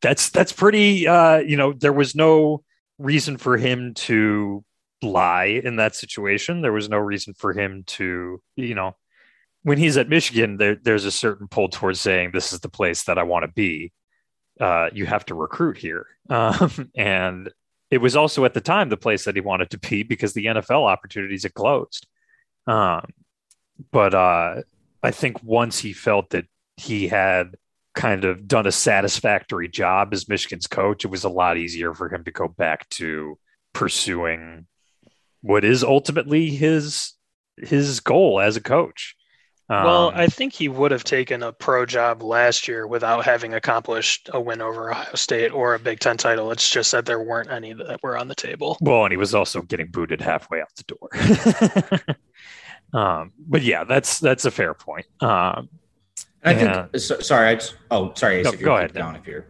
that's 0.00 0.30
that's 0.30 0.52
pretty 0.52 1.08
uh, 1.08 1.38
you 1.38 1.56
know, 1.56 1.72
there 1.72 1.92
was 1.92 2.14
no 2.14 2.62
reason 2.98 3.36
for 3.36 3.56
him 3.56 3.94
to 3.94 4.64
lie 5.04 5.60
in 5.62 5.76
that 5.76 5.94
situation. 5.94 6.62
There 6.62 6.72
was 6.72 6.88
no 6.88 6.98
reason 6.98 7.34
for 7.34 7.52
him 7.52 7.84
to, 7.86 8.42
you 8.56 8.74
know, 8.74 8.96
when 9.62 9.78
he's 9.78 9.96
at 9.96 10.08
Michigan, 10.08 10.56
there, 10.58 10.76
there's 10.76 11.04
a 11.04 11.10
certain 11.10 11.48
pull 11.48 11.68
towards 11.68 12.00
saying 12.00 12.30
this 12.32 12.52
is 12.52 12.60
the 12.60 12.68
place 12.68 13.04
that 13.04 13.18
I 13.18 13.22
want 13.22 13.44
to 13.44 13.52
be. 13.52 13.92
Uh, 14.60 14.88
you 14.92 15.06
have 15.06 15.24
to 15.26 15.34
recruit 15.34 15.76
here, 15.76 16.06
um, 16.30 16.90
and 16.94 17.50
it 17.90 17.98
was 17.98 18.14
also 18.14 18.44
at 18.44 18.54
the 18.54 18.60
time 18.60 18.88
the 18.88 18.96
place 18.96 19.24
that 19.24 19.34
he 19.34 19.40
wanted 19.40 19.70
to 19.70 19.78
be 19.78 20.02
because 20.02 20.32
the 20.32 20.46
NFL 20.46 20.86
opportunities 20.86 21.42
had 21.42 21.54
closed. 21.54 22.06
Um, 22.66 23.06
but 23.90 24.14
uh, 24.14 24.62
I 25.02 25.10
think 25.10 25.42
once 25.42 25.78
he 25.78 25.92
felt 25.92 26.30
that 26.30 26.46
he 26.76 27.08
had 27.08 27.56
kind 27.94 28.24
of 28.24 28.46
done 28.46 28.66
a 28.66 28.72
satisfactory 28.72 29.68
job 29.68 30.12
as 30.12 30.28
Michigan's 30.28 30.66
coach, 30.66 31.04
it 31.04 31.08
was 31.08 31.24
a 31.24 31.28
lot 31.28 31.56
easier 31.56 31.94
for 31.94 32.12
him 32.12 32.24
to 32.24 32.30
go 32.30 32.48
back 32.48 32.88
to 32.90 33.38
pursuing 33.72 34.66
what 35.44 35.62
is 35.62 35.84
ultimately 35.84 36.48
his 36.48 37.12
his 37.58 38.00
goal 38.00 38.40
as 38.40 38.56
a 38.56 38.62
coach. 38.62 39.14
Um, 39.68 39.84
well, 39.84 40.12
I 40.14 40.26
think 40.26 40.52
he 40.52 40.68
would 40.68 40.90
have 40.90 41.04
taken 41.04 41.42
a 41.42 41.52
pro 41.52 41.86
job 41.86 42.22
last 42.22 42.66
year 42.66 42.86
without 42.86 43.24
having 43.24 43.54
accomplished 43.54 44.30
a 44.32 44.40
win 44.40 44.60
over 44.60 44.90
Ohio 44.90 45.14
State 45.14 45.52
or 45.52 45.74
a 45.74 45.78
Big 45.78 46.00
Ten 46.00 46.16
title. 46.16 46.50
It's 46.50 46.68
just 46.68 46.92
that 46.92 47.06
there 47.06 47.22
weren't 47.22 47.50
any 47.50 47.74
that 47.74 48.02
were 48.02 48.16
on 48.16 48.28
the 48.28 48.34
table. 48.34 48.78
Well, 48.80 49.04
and 49.04 49.12
he 49.12 49.16
was 49.18 49.34
also 49.34 49.62
getting 49.62 49.88
booted 49.88 50.20
halfway 50.20 50.62
out 50.62 50.68
the 50.76 52.04
door. 52.04 52.16
um, 53.00 53.32
but 53.38 53.62
yeah, 53.62 53.84
that's 53.84 54.18
that's 54.20 54.46
a 54.46 54.50
fair 54.50 54.72
point. 54.72 55.06
Um, 55.20 55.68
I 56.42 56.54
think. 56.54 56.98
So, 56.98 57.20
sorry, 57.20 57.48
I 57.48 57.54
just, 57.56 57.76
oh, 57.90 58.12
sorry. 58.14 58.42
No, 58.42 58.52
go 58.52 58.76
ahead. 58.76 58.94
Down 58.94 59.16
if 59.16 59.26
you're. 59.26 59.46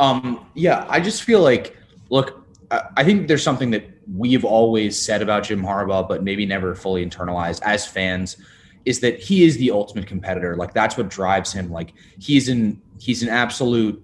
Um, 0.00 0.46
yeah, 0.54 0.86
I 0.88 0.98
just 0.98 1.22
feel 1.22 1.40
like, 1.40 1.76
look, 2.08 2.46
I, 2.70 2.82
I 2.98 3.04
think 3.04 3.28
there's 3.28 3.42
something 3.42 3.70
that 3.72 3.84
we've 4.14 4.44
always 4.44 5.00
said 5.00 5.22
about 5.22 5.44
Jim 5.44 5.62
Harbaugh, 5.62 6.06
but 6.08 6.22
maybe 6.22 6.46
never 6.46 6.74
fully 6.74 7.04
internalized 7.04 7.60
as 7.62 7.86
fans 7.86 8.36
is 8.84 9.00
that 9.00 9.20
he 9.20 9.44
is 9.44 9.56
the 9.58 9.70
ultimate 9.70 10.06
competitor. 10.06 10.56
Like 10.56 10.72
that's 10.72 10.96
what 10.96 11.08
drives 11.08 11.52
him. 11.52 11.70
Like 11.70 11.92
he's 12.18 12.48
an 12.48 12.80
he's 12.98 13.22
an 13.22 13.28
absolute. 13.28 14.02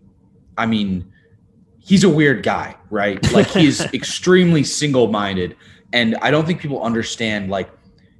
I 0.58 0.66
mean, 0.66 1.10
he's 1.78 2.04
a 2.04 2.08
weird 2.08 2.42
guy, 2.42 2.76
right? 2.90 3.20
Like 3.32 3.48
he's 3.48 3.80
extremely 3.94 4.64
single 4.64 5.08
minded, 5.08 5.56
and 5.92 6.16
I 6.22 6.30
don't 6.30 6.46
think 6.46 6.60
people 6.60 6.82
understand. 6.82 7.50
Like 7.50 7.70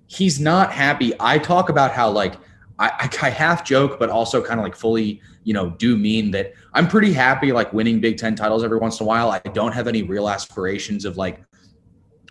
he's 0.06 0.40
not 0.40 0.72
happy. 0.72 1.12
I 1.20 1.38
talk 1.38 1.68
about 1.68 1.92
how 1.92 2.10
like 2.10 2.34
I, 2.78 3.08
I 3.22 3.30
half 3.30 3.64
joke, 3.64 3.98
but 3.98 4.10
also 4.10 4.42
kind 4.42 4.60
of 4.60 4.64
like 4.64 4.76
fully, 4.76 5.20
you 5.44 5.54
know, 5.54 5.70
do 5.70 5.96
mean 5.96 6.30
that 6.32 6.52
I'm 6.74 6.88
pretty 6.88 7.12
happy 7.12 7.52
like 7.52 7.72
winning 7.72 8.00
Big 8.00 8.18
Ten 8.18 8.34
titles 8.34 8.64
every 8.64 8.78
once 8.78 9.00
in 9.00 9.04
a 9.04 9.06
while. 9.06 9.30
I 9.30 9.38
don't 9.38 9.72
have 9.72 9.88
any 9.88 10.02
real 10.02 10.28
aspirations 10.28 11.04
of 11.04 11.16
like 11.16 11.40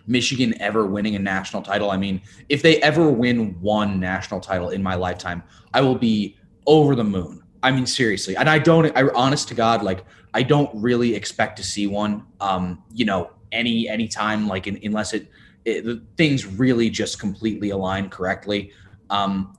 Michigan 0.06 0.54
ever 0.60 0.86
winning 0.86 1.16
a 1.16 1.18
national 1.18 1.62
title. 1.62 1.90
I 1.90 1.96
mean, 1.96 2.20
if 2.48 2.62
they 2.62 2.80
ever 2.82 3.10
win 3.10 3.60
one 3.60 3.98
national 3.98 4.40
title 4.40 4.70
in 4.70 4.82
my 4.82 4.94
lifetime, 4.94 5.42
I 5.74 5.80
will 5.80 5.96
be 5.96 6.36
over 6.66 6.94
the 6.94 7.04
moon. 7.04 7.42
I 7.62 7.72
mean, 7.72 7.86
seriously. 7.86 8.36
And 8.36 8.48
I 8.48 8.58
don't, 8.58 8.96
I 8.96 9.08
honest 9.14 9.48
to 9.48 9.54
God, 9.54 9.82
like, 9.82 10.04
I 10.34 10.42
don't 10.42 10.70
really 10.74 11.14
expect 11.14 11.56
to 11.56 11.64
see 11.64 11.86
one, 11.86 12.24
um, 12.40 12.82
you 12.92 13.04
know, 13.04 13.30
any, 13.52 13.88
any 13.88 14.06
time, 14.06 14.46
like, 14.46 14.66
in, 14.66 14.78
unless 14.84 15.14
it, 15.14 15.28
it, 15.64 16.00
things 16.16 16.46
really 16.46 16.90
just 16.90 17.18
completely 17.18 17.70
align 17.70 18.08
correctly. 18.08 18.70
Um, 19.10 19.56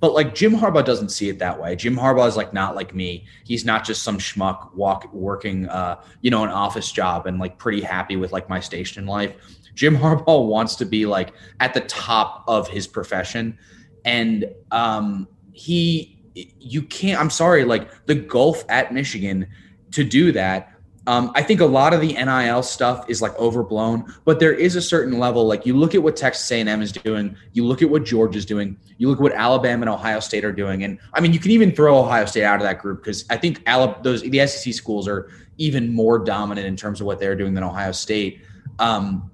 but 0.00 0.12
like 0.12 0.34
Jim 0.34 0.52
Harbaugh 0.54 0.84
doesn't 0.84 1.08
see 1.08 1.28
it 1.28 1.38
that 1.38 1.58
way. 1.58 1.74
Jim 1.74 1.96
Harbaugh 1.96 2.28
is 2.28 2.36
like 2.36 2.52
not 2.52 2.76
like 2.76 2.94
me. 2.94 3.26
He's 3.44 3.64
not 3.64 3.84
just 3.84 4.02
some 4.02 4.18
schmuck 4.18 4.74
walk 4.74 5.12
working, 5.12 5.68
uh, 5.68 6.02
you 6.20 6.30
know, 6.30 6.44
an 6.44 6.50
office 6.50 6.92
job 6.92 7.26
and 7.26 7.38
like 7.38 7.58
pretty 7.58 7.80
happy 7.80 8.16
with 8.16 8.32
like 8.32 8.48
my 8.48 8.60
station 8.60 9.02
in 9.02 9.08
life. 9.08 9.34
Jim 9.76 9.96
Harbaugh 9.96 10.46
wants 10.46 10.74
to 10.76 10.84
be 10.84 11.06
like 11.06 11.32
at 11.60 11.74
the 11.74 11.82
top 11.82 12.42
of 12.48 12.66
his 12.66 12.86
profession, 12.88 13.56
and 14.04 14.46
um, 14.72 15.28
he, 15.52 16.18
you 16.34 16.82
can't. 16.82 17.20
I'm 17.20 17.30
sorry, 17.30 17.64
like 17.64 18.06
the 18.06 18.14
gulf 18.14 18.64
at 18.68 18.92
Michigan 18.92 19.46
to 19.92 20.02
do 20.02 20.32
that. 20.32 20.72
Um, 21.08 21.30
I 21.36 21.42
think 21.42 21.60
a 21.60 21.66
lot 21.66 21.94
of 21.94 22.00
the 22.00 22.14
NIL 22.14 22.64
stuff 22.64 23.08
is 23.08 23.22
like 23.22 23.38
overblown, 23.38 24.12
but 24.24 24.40
there 24.40 24.52
is 24.52 24.74
a 24.74 24.82
certain 24.82 25.20
level. 25.20 25.46
Like 25.46 25.64
you 25.64 25.76
look 25.76 25.94
at 25.94 26.02
what 26.02 26.16
Texas 26.16 26.50
A&M 26.50 26.82
is 26.82 26.90
doing, 26.90 27.36
you 27.52 27.64
look 27.64 27.80
at 27.80 27.88
what 27.88 28.04
Georgia's 28.04 28.44
doing, 28.44 28.76
you 28.98 29.08
look 29.08 29.18
at 29.18 29.22
what 29.22 29.32
Alabama 29.32 29.82
and 29.82 29.90
Ohio 29.90 30.18
State 30.18 30.44
are 30.44 30.50
doing, 30.50 30.82
and 30.82 30.98
I 31.12 31.20
mean 31.20 31.32
you 31.32 31.38
can 31.38 31.52
even 31.52 31.70
throw 31.70 31.98
Ohio 31.98 32.24
State 32.24 32.42
out 32.42 32.56
of 32.56 32.62
that 32.62 32.80
group 32.80 33.04
because 33.04 33.24
I 33.30 33.36
think 33.36 33.62
Alabama, 33.66 34.02
those 34.02 34.22
the 34.22 34.44
SEC 34.48 34.74
schools 34.74 35.06
are 35.06 35.30
even 35.58 35.94
more 35.94 36.18
dominant 36.18 36.66
in 36.66 36.76
terms 36.76 37.00
of 37.00 37.06
what 37.06 37.20
they're 37.20 37.36
doing 37.36 37.54
than 37.54 37.62
Ohio 37.62 37.92
State. 37.92 38.42
Um, 38.80 39.30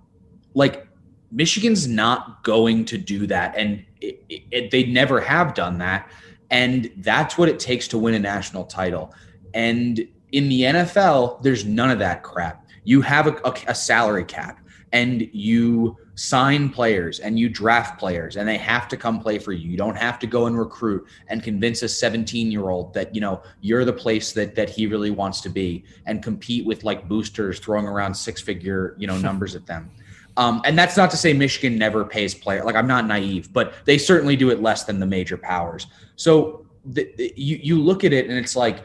like 0.54 0.86
Michigan's 1.30 1.88
not 1.88 2.42
going 2.44 2.84
to 2.86 2.98
do 2.98 3.26
that, 3.26 3.54
and 3.56 3.84
it, 4.00 4.22
it, 4.28 4.70
they 4.70 4.84
never 4.84 5.20
have 5.20 5.54
done 5.54 5.78
that. 5.78 6.10
And 6.50 6.90
that's 6.98 7.38
what 7.38 7.48
it 7.48 7.58
takes 7.58 7.88
to 7.88 7.98
win 7.98 8.14
a 8.14 8.18
national 8.18 8.64
title. 8.64 9.14
And 9.54 10.06
in 10.32 10.48
the 10.48 10.60
NFL, 10.62 11.42
there's 11.42 11.64
none 11.64 11.90
of 11.90 11.98
that 12.00 12.22
crap. 12.22 12.66
You 12.84 13.00
have 13.00 13.26
a, 13.26 13.40
a, 13.44 13.54
a 13.68 13.74
salary 13.74 14.24
cap, 14.24 14.60
and 14.92 15.28
you 15.32 15.96
sign 16.14 16.68
players 16.68 17.20
and 17.20 17.38
you 17.38 17.48
draft 17.48 17.98
players 17.98 18.36
and 18.36 18.46
they 18.46 18.58
have 18.58 18.86
to 18.88 18.96
come 18.96 19.18
play 19.18 19.38
for 19.38 19.52
you. 19.52 19.70
You 19.70 19.76
don't 19.78 19.96
have 19.96 20.18
to 20.18 20.26
go 20.26 20.46
and 20.46 20.58
recruit 20.58 21.06
and 21.28 21.42
convince 21.42 21.82
a 21.82 21.88
17 21.88 22.50
year 22.50 22.68
old 22.68 22.92
that, 22.94 23.14
you 23.14 23.20
know, 23.20 23.42
you're 23.62 23.84
the 23.84 23.92
place 23.92 24.32
that, 24.32 24.54
that 24.54 24.68
he 24.68 24.86
really 24.86 25.10
wants 25.10 25.40
to 25.42 25.48
be 25.48 25.84
and 26.06 26.22
compete 26.22 26.66
with 26.66 26.84
like 26.84 27.08
boosters 27.08 27.58
throwing 27.58 27.86
around 27.86 28.14
six 28.14 28.42
figure, 28.42 28.94
you 28.98 29.06
know, 29.06 29.16
numbers 29.28 29.54
at 29.54 29.66
them. 29.66 29.90
Um, 30.36 30.62
and 30.64 30.78
that's 30.78 30.96
not 30.96 31.10
to 31.10 31.16
say 31.16 31.32
Michigan 31.32 31.78
never 31.78 32.04
pays 32.04 32.34
player. 32.34 32.64
Like 32.64 32.74
I'm 32.74 32.86
not 32.86 33.06
naive, 33.06 33.52
but 33.52 33.74
they 33.84 33.98
certainly 33.98 34.36
do 34.36 34.50
it 34.50 34.62
less 34.62 34.84
than 34.84 34.98
the 34.98 35.06
major 35.06 35.36
powers. 35.36 35.86
So 36.16 36.66
the, 36.84 37.12
the, 37.16 37.32
you 37.36 37.58
you 37.62 37.80
look 37.80 38.02
at 38.04 38.12
it 38.12 38.28
and 38.28 38.38
it's 38.38 38.56
like 38.56 38.84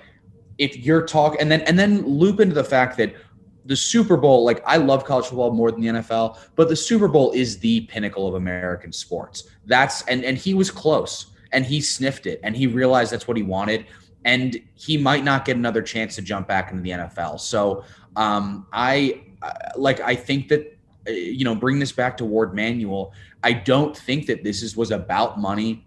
if 0.57 0.77
you're 0.77 1.05
talking 1.05 1.39
and 1.39 1.51
then 1.51 1.61
and 1.61 1.77
then 1.79 2.05
loop 2.05 2.39
into 2.39 2.53
the 2.53 2.63
fact 2.63 2.97
that 2.97 3.15
the 3.65 3.75
Super 3.75 4.17
Bowl, 4.17 4.45
like 4.45 4.61
I 4.65 4.77
love 4.77 5.03
college 5.05 5.25
football 5.25 5.51
more 5.51 5.71
than 5.71 5.81
the 5.81 5.87
NFL, 5.87 6.37
but 6.55 6.69
the 6.69 6.75
Super 6.75 7.07
Bowl 7.07 7.31
is 7.31 7.59
the 7.59 7.81
pinnacle 7.81 8.27
of 8.27 8.35
American 8.35 8.91
sports. 8.91 9.49
That's 9.65 10.01
and 10.03 10.23
and 10.25 10.37
he 10.37 10.53
was 10.53 10.69
close 10.69 11.27
and 11.53 11.65
he 11.65 11.79
sniffed 11.79 12.25
it 12.25 12.39
and 12.43 12.55
he 12.55 12.67
realized 12.67 13.13
that's 13.13 13.27
what 13.27 13.37
he 13.37 13.43
wanted 13.43 13.85
and 14.25 14.61
he 14.75 14.97
might 14.97 15.23
not 15.23 15.45
get 15.45 15.55
another 15.55 15.81
chance 15.81 16.15
to 16.15 16.21
jump 16.21 16.47
back 16.47 16.71
into 16.71 16.83
the 16.83 16.89
NFL. 16.89 17.39
So 17.39 17.83
um, 18.17 18.67
I 18.73 19.21
like 19.75 20.01
I 20.01 20.15
think 20.15 20.49
that 20.49 20.61
uh, 20.61 20.76
you 21.07 21.45
know, 21.45 21.55
bring 21.55 21.79
this 21.79 21.91
back 21.91 22.17
to 22.17 22.25
Warde 22.25 22.53
Manuel. 22.53 23.13
I 23.43 23.53
don't 23.53 23.95
think 23.95 24.25
that 24.27 24.43
this 24.43 24.61
is 24.61 24.75
was 24.75 24.91
about 24.91 25.39
money 25.39 25.85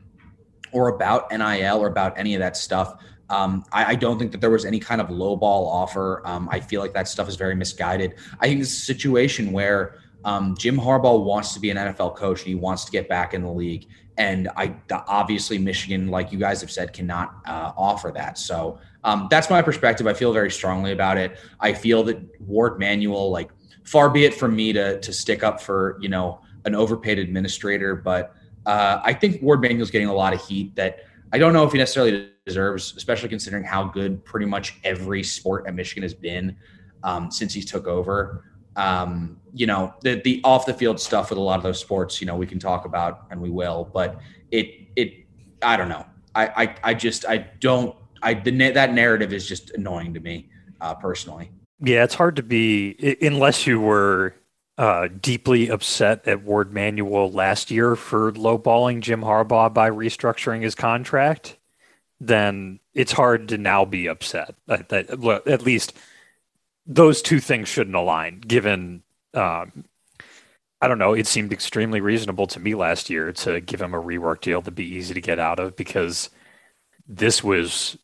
or 0.73 0.89
about 0.89 1.31
NIL 1.31 1.79
or 1.79 1.89
about 1.89 2.19
any 2.19 2.35
of 2.35 2.41
that 2.41 2.57
stuff. 2.57 3.03
Um, 3.29 3.65
I, 3.73 3.93
I, 3.93 3.95
don't 3.95 4.19
think 4.19 4.33
that 4.33 4.41
there 4.41 4.51
was 4.51 4.65
any 4.65 4.81
kind 4.81 5.01
of 5.01 5.07
lowball 5.09 5.67
offer. 5.69 6.21
Um, 6.25 6.49
I 6.51 6.59
feel 6.59 6.81
like 6.81 6.93
that 6.95 7.07
stuff 7.07 7.29
is 7.29 7.37
very 7.37 7.55
misguided. 7.55 8.15
I 8.41 8.49
think 8.49 8.59
this 8.59 8.73
is 8.73 8.79
a 8.79 8.87
situation 8.87 9.53
where 9.53 10.01
um, 10.25 10.57
Jim 10.59 10.77
Harbaugh 10.77 11.25
wants 11.25 11.55
to 11.55 11.61
be 11.61 11.71
an 11.71 11.77
NFL 11.77 12.17
coach 12.17 12.41
and 12.41 12.49
he 12.49 12.55
wants 12.57 12.85
to 12.87 12.91
get 12.91 13.09
back 13.09 13.33
in 13.33 13.43
the 13.43 13.51
league. 13.51 13.87
And 14.19 14.49
I 14.57 14.75
obviously 15.07 15.59
Michigan, 15.59 16.09
like 16.09 16.33
you 16.33 16.39
guys 16.39 16.61
have 16.61 16.73
said, 16.73 16.93
cannot 16.93 17.37
uh, 17.47 17.73
offer 17.77 18.11
that. 18.15 18.37
So 18.37 18.79
um, 19.05 19.29
that's 19.31 19.49
my 19.49 19.63
perspective. 19.63 20.07
I 20.07 20.13
feel 20.13 20.33
very 20.33 20.51
strongly 20.51 20.93
about 20.93 21.17
it. 21.17 21.39
I 21.61 21.73
feel 21.73 22.03
that 22.05 22.19
Warde 22.41 22.79
Manuel, 22.79 23.31
like 23.31 23.51
far 23.85 24.11
be 24.11 24.25
it 24.25 24.35
from 24.35 24.55
me 24.55 24.73
to 24.73 25.01
to 25.01 25.13
stick 25.13 25.43
up 25.43 25.61
for 25.61 25.99
you 26.01 26.09
know 26.09 26.41
an 26.65 26.75
overpaid 26.75 27.19
administrator, 27.19 27.97
but 27.97 28.35
uh, 28.67 29.01
I 29.03 29.13
think 29.15 29.43
Warde 29.43 29.63
Manuel's 29.63 29.91
getting 29.91 30.09
a 30.09 30.15
lot 30.15 30.35
of 30.35 30.45
heat 30.47 30.77
that 30.77 31.01
I 31.33 31.39
don't 31.39 31.53
know 31.53 31.65
if 31.65 31.73
he 31.73 31.79
necessarily 31.79 32.31
deserves, 32.45 32.95
especially 32.97 33.29
considering 33.29 33.65
how 33.65 33.85
good 33.85 34.25
pretty 34.25 34.47
much 34.47 34.79
every 34.85 35.23
sport 35.23 35.67
at 35.67 35.75
Michigan 35.75 36.03
has 36.03 36.15
been 36.15 36.57
um, 37.03 37.31
since 37.31 37.55
he 37.55 37.63
took 37.63 37.87
over. 37.87 38.45
Um, 38.77 39.41
you 39.53 39.67
know, 39.67 39.95
the 40.03 40.21
the 40.23 40.41
off 40.45 40.67
the 40.67 40.75
field 40.75 41.01
stuff 41.01 41.31
with 41.31 41.39
a 41.39 41.43
lot 41.43 41.57
of 41.57 41.63
those 41.63 41.81
sports, 41.81 42.21
you 42.21 42.27
know, 42.27 42.37
we 42.37 42.47
can 42.47 42.59
talk 42.59 42.85
about 42.85 43.27
and 43.31 43.41
we 43.41 43.51
will, 43.51 43.91
but 43.93 44.21
it 44.51 44.89
it 44.97 45.27
I 45.63 45.77
don't 45.77 45.89
know. 45.89 46.05
I 46.35 46.47
I, 46.47 46.77
I 46.85 46.95
just 46.95 47.25
I 47.27 47.39
don't 47.61 47.97
I 48.23 48.35
the 48.35 48.51
that 48.73 48.93
narrative 48.93 49.33
is 49.33 49.47
just 49.47 49.71
annoying 49.71 50.15
to 50.15 50.21
me 50.21 50.51
uh, 50.81 50.95
personally. 50.95 51.51
Yeah, 51.83 52.05
it's 52.05 52.15
hard 52.15 52.37
to 52.37 52.43
be 52.43 53.17
unless 53.23 53.67
you 53.67 53.81
were 53.81 54.35
uh, 54.77 55.09
deeply 55.09 55.69
upset 55.69 56.27
at 56.27 56.43
Warde 56.43 56.73
Manuel 56.73 57.31
last 57.31 57.71
year 57.71 57.97
for 57.97 58.33
lowballing 58.33 59.01
Jim 59.01 59.23
Harbaugh 59.23 59.73
by 59.73 59.91
restructuring 59.91 60.63
his 60.63 60.75
contract. 60.75 61.57
Then 62.21 62.81
it's 62.93 63.13
hard 63.13 63.49
to 63.49 63.59
now 63.59 63.85
be 63.85 64.07
upset. 64.09 64.55
That, 64.67 64.91
that 64.91 65.11
at 65.47 65.63
least 65.63 65.95
those 66.87 67.23
two 67.23 67.41
things 67.41 67.69
shouldn't 67.69 67.97
align, 67.97 68.41
given 68.41 69.03
um, 69.33 69.85
I 70.83 70.89
don't 70.89 70.99
know. 70.99 71.13
It 71.13 71.27
seemed 71.27 71.53
extremely 71.53 72.01
reasonable 72.01 72.47
to 72.49 72.61
me 72.61 72.75
last 72.75 73.11
year 73.11 73.33
to 73.33 73.61
give 73.61 73.83
him 73.83 73.93
a 73.95 74.03
rework 74.03 74.41
deal 74.41 74.63
to 74.63 74.71
be 74.71 74.85
easy 74.85 75.13
to 75.15 75.21
get 75.21 75.39
out 75.39 75.61
of 75.61 75.77
because 75.77 76.31
this 77.07 77.45
was 77.45 77.99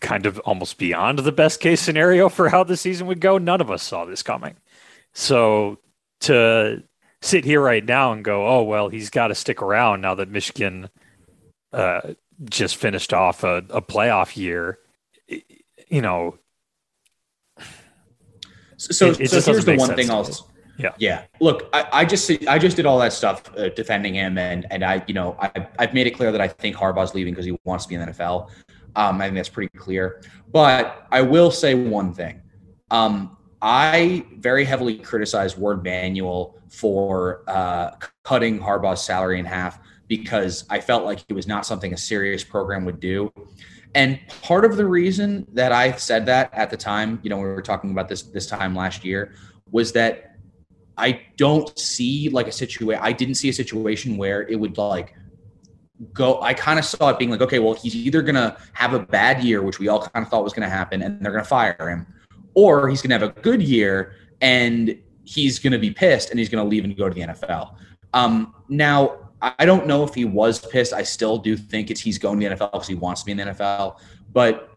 kind 0.00 0.26
of 0.26 0.38
almost 0.40 0.78
beyond 0.78 1.20
the 1.20 1.32
best 1.32 1.60
case 1.60 1.80
scenario 1.80 2.28
for 2.28 2.48
how 2.48 2.64
the 2.64 2.76
season 2.76 3.06
would 3.06 3.20
go. 3.20 3.38
None 3.38 3.60
of 3.60 3.70
us 3.70 3.82
saw 3.82 4.04
this 4.04 4.22
coming. 4.22 4.56
So 5.12 5.78
to 6.20 6.82
sit 7.22 7.44
here 7.44 7.60
right 7.60 7.84
now 7.84 8.12
and 8.12 8.24
go, 8.24 8.46
oh, 8.46 8.62
well, 8.62 8.88
he's 8.88 9.10
got 9.10 9.28
to 9.28 9.34
stick 9.34 9.62
around 9.62 10.00
now 10.00 10.14
that 10.14 10.28
Michigan 10.28 10.88
uh, 11.72 12.14
just 12.44 12.76
finished 12.76 13.12
off 13.12 13.44
a, 13.44 13.58
a 13.70 13.82
playoff 13.82 14.36
year, 14.36 14.78
you 15.88 16.02
know. 16.02 16.38
So, 18.76 19.10
it, 19.10 19.20
it 19.20 19.28
so 19.30 19.52
here's 19.52 19.64
the 19.64 19.76
one 19.76 19.94
thing 19.94 20.10
I'll. 20.10 20.28
Yeah. 20.78 20.94
Yeah. 20.98 21.24
Look, 21.40 21.68
I, 21.74 21.86
I, 21.92 22.04
just 22.06 22.30
I 22.48 22.58
just 22.58 22.76
did 22.76 22.86
all 22.86 22.98
that 23.00 23.12
stuff 23.12 23.42
uh, 23.56 23.68
defending 23.68 24.14
him, 24.14 24.38
and 24.38 24.66
and 24.70 24.82
I 24.82 25.04
you 25.06 25.12
know 25.12 25.36
I 25.38 25.66
I've 25.78 25.92
made 25.92 26.06
it 26.06 26.12
clear 26.12 26.32
that 26.32 26.40
I 26.40 26.48
think 26.48 26.74
Harbaugh's 26.74 27.14
leaving 27.14 27.34
because 27.34 27.44
he 27.44 27.58
wants 27.64 27.84
to 27.84 27.90
be 27.90 27.96
in 27.96 28.00
the 28.00 28.06
NFL. 28.06 28.48
Um, 28.96 29.20
I 29.20 29.26
think 29.26 29.36
that's 29.36 29.48
pretty 29.48 29.76
clear. 29.76 30.22
But 30.52 31.06
I 31.10 31.22
will 31.22 31.50
say 31.50 31.74
one 31.74 32.12
thing. 32.12 32.42
Um, 32.90 33.36
I 33.62 34.24
very 34.38 34.64
heavily 34.64 34.98
criticized 34.98 35.58
Warde 35.58 35.84
Manuel 35.84 36.56
for 36.68 37.42
uh, 37.46 37.90
cutting 38.24 38.58
Harbaugh's 38.58 39.02
salary 39.02 39.38
in 39.38 39.44
half 39.44 39.78
because 40.08 40.64
I 40.70 40.80
felt 40.80 41.04
like 41.04 41.24
it 41.28 41.34
was 41.34 41.46
not 41.46 41.66
something 41.66 41.92
a 41.92 41.96
serious 41.96 42.42
program 42.42 42.84
would 42.84 43.00
do. 43.00 43.32
And 43.94 44.18
part 44.42 44.64
of 44.64 44.76
the 44.76 44.86
reason 44.86 45.46
that 45.52 45.72
I 45.72 45.92
said 45.92 46.26
that 46.26 46.50
at 46.54 46.70
the 46.70 46.76
time, 46.76 47.20
you 47.22 47.30
know, 47.30 47.36
we 47.36 47.44
were 47.44 47.62
talking 47.62 47.90
about 47.90 48.08
this 48.08 48.22
this 48.22 48.46
time 48.46 48.74
last 48.74 49.04
year, 49.04 49.34
was 49.70 49.92
that 49.92 50.36
I 50.96 51.22
don't 51.36 51.76
see 51.78 52.28
like 52.28 52.46
a 52.46 52.52
situation. 52.52 53.02
I 53.02 53.12
didn't 53.12 53.34
see 53.34 53.48
a 53.48 53.52
situation 53.52 54.16
where 54.16 54.46
it 54.48 54.56
would 54.56 54.78
like 54.78 55.14
go 56.12 56.40
i 56.40 56.54
kind 56.54 56.78
of 56.78 56.84
saw 56.84 57.10
it 57.10 57.18
being 57.18 57.30
like 57.30 57.40
okay 57.40 57.58
well 57.58 57.74
he's 57.74 57.94
either 57.94 58.22
going 58.22 58.34
to 58.34 58.56
have 58.72 58.94
a 58.94 58.98
bad 58.98 59.42
year 59.44 59.62
which 59.62 59.78
we 59.78 59.88
all 59.88 60.00
kind 60.00 60.24
of 60.24 60.30
thought 60.30 60.42
was 60.42 60.52
going 60.52 60.62
to 60.62 60.68
happen 60.68 61.02
and 61.02 61.20
they're 61.20 61.32
going 61.32 61.44
to 61.44 61.48
fire 61.48 61.88
him 61.88 62.06
or 62.54 62.88
he's 62.88 63.02
going 63.02 63.10
to 63.10 63.26
have 63.26 63.36
a 63.36 63.40
good 63.40 63.62
year 63.62 64.14
and 64.40 64.98
he's 65.24 65.58
going 65.58 65.72
to 65.72 65.78
be 65.78 65.90
pissed 65.90 66.30
and 66.30 66.38
he's 66.38 66.48
going 66.48 66.62
to 66.62 66.68
leave 66.68 66.84
and 66.84 66.96
go 66.96 67.08
to 67.08 67.14
the 67.14 67.20
nfl 67.20 67.74
um, 68.14 68.54
now 68.68 69.30
i 69.42 69.64
don't 69.64 69.86
know 69.86 70.02
if 70.04 70.14
he 70.14 70.24
was 70.24 70.64
pissed. 70.66 70.92
I 70.92 71.02
still 71.02 71.38
do 71.38 71.56
think 71.56 71.90
it's 71.90 72.00
he's 72.00 72.18
going 72.18 72.40
to 72.40 72.48
the 72.48 72.54
nfl 72.56 72.72
because 72.72 72.88
he 72.88 72.94
wants 72.94 73.22
to 73.22 73.26
be 73.26 73.32
in 73.32 73.38
the 73.38 73.44
nfl 73.44 73.98
but 74.32 74.70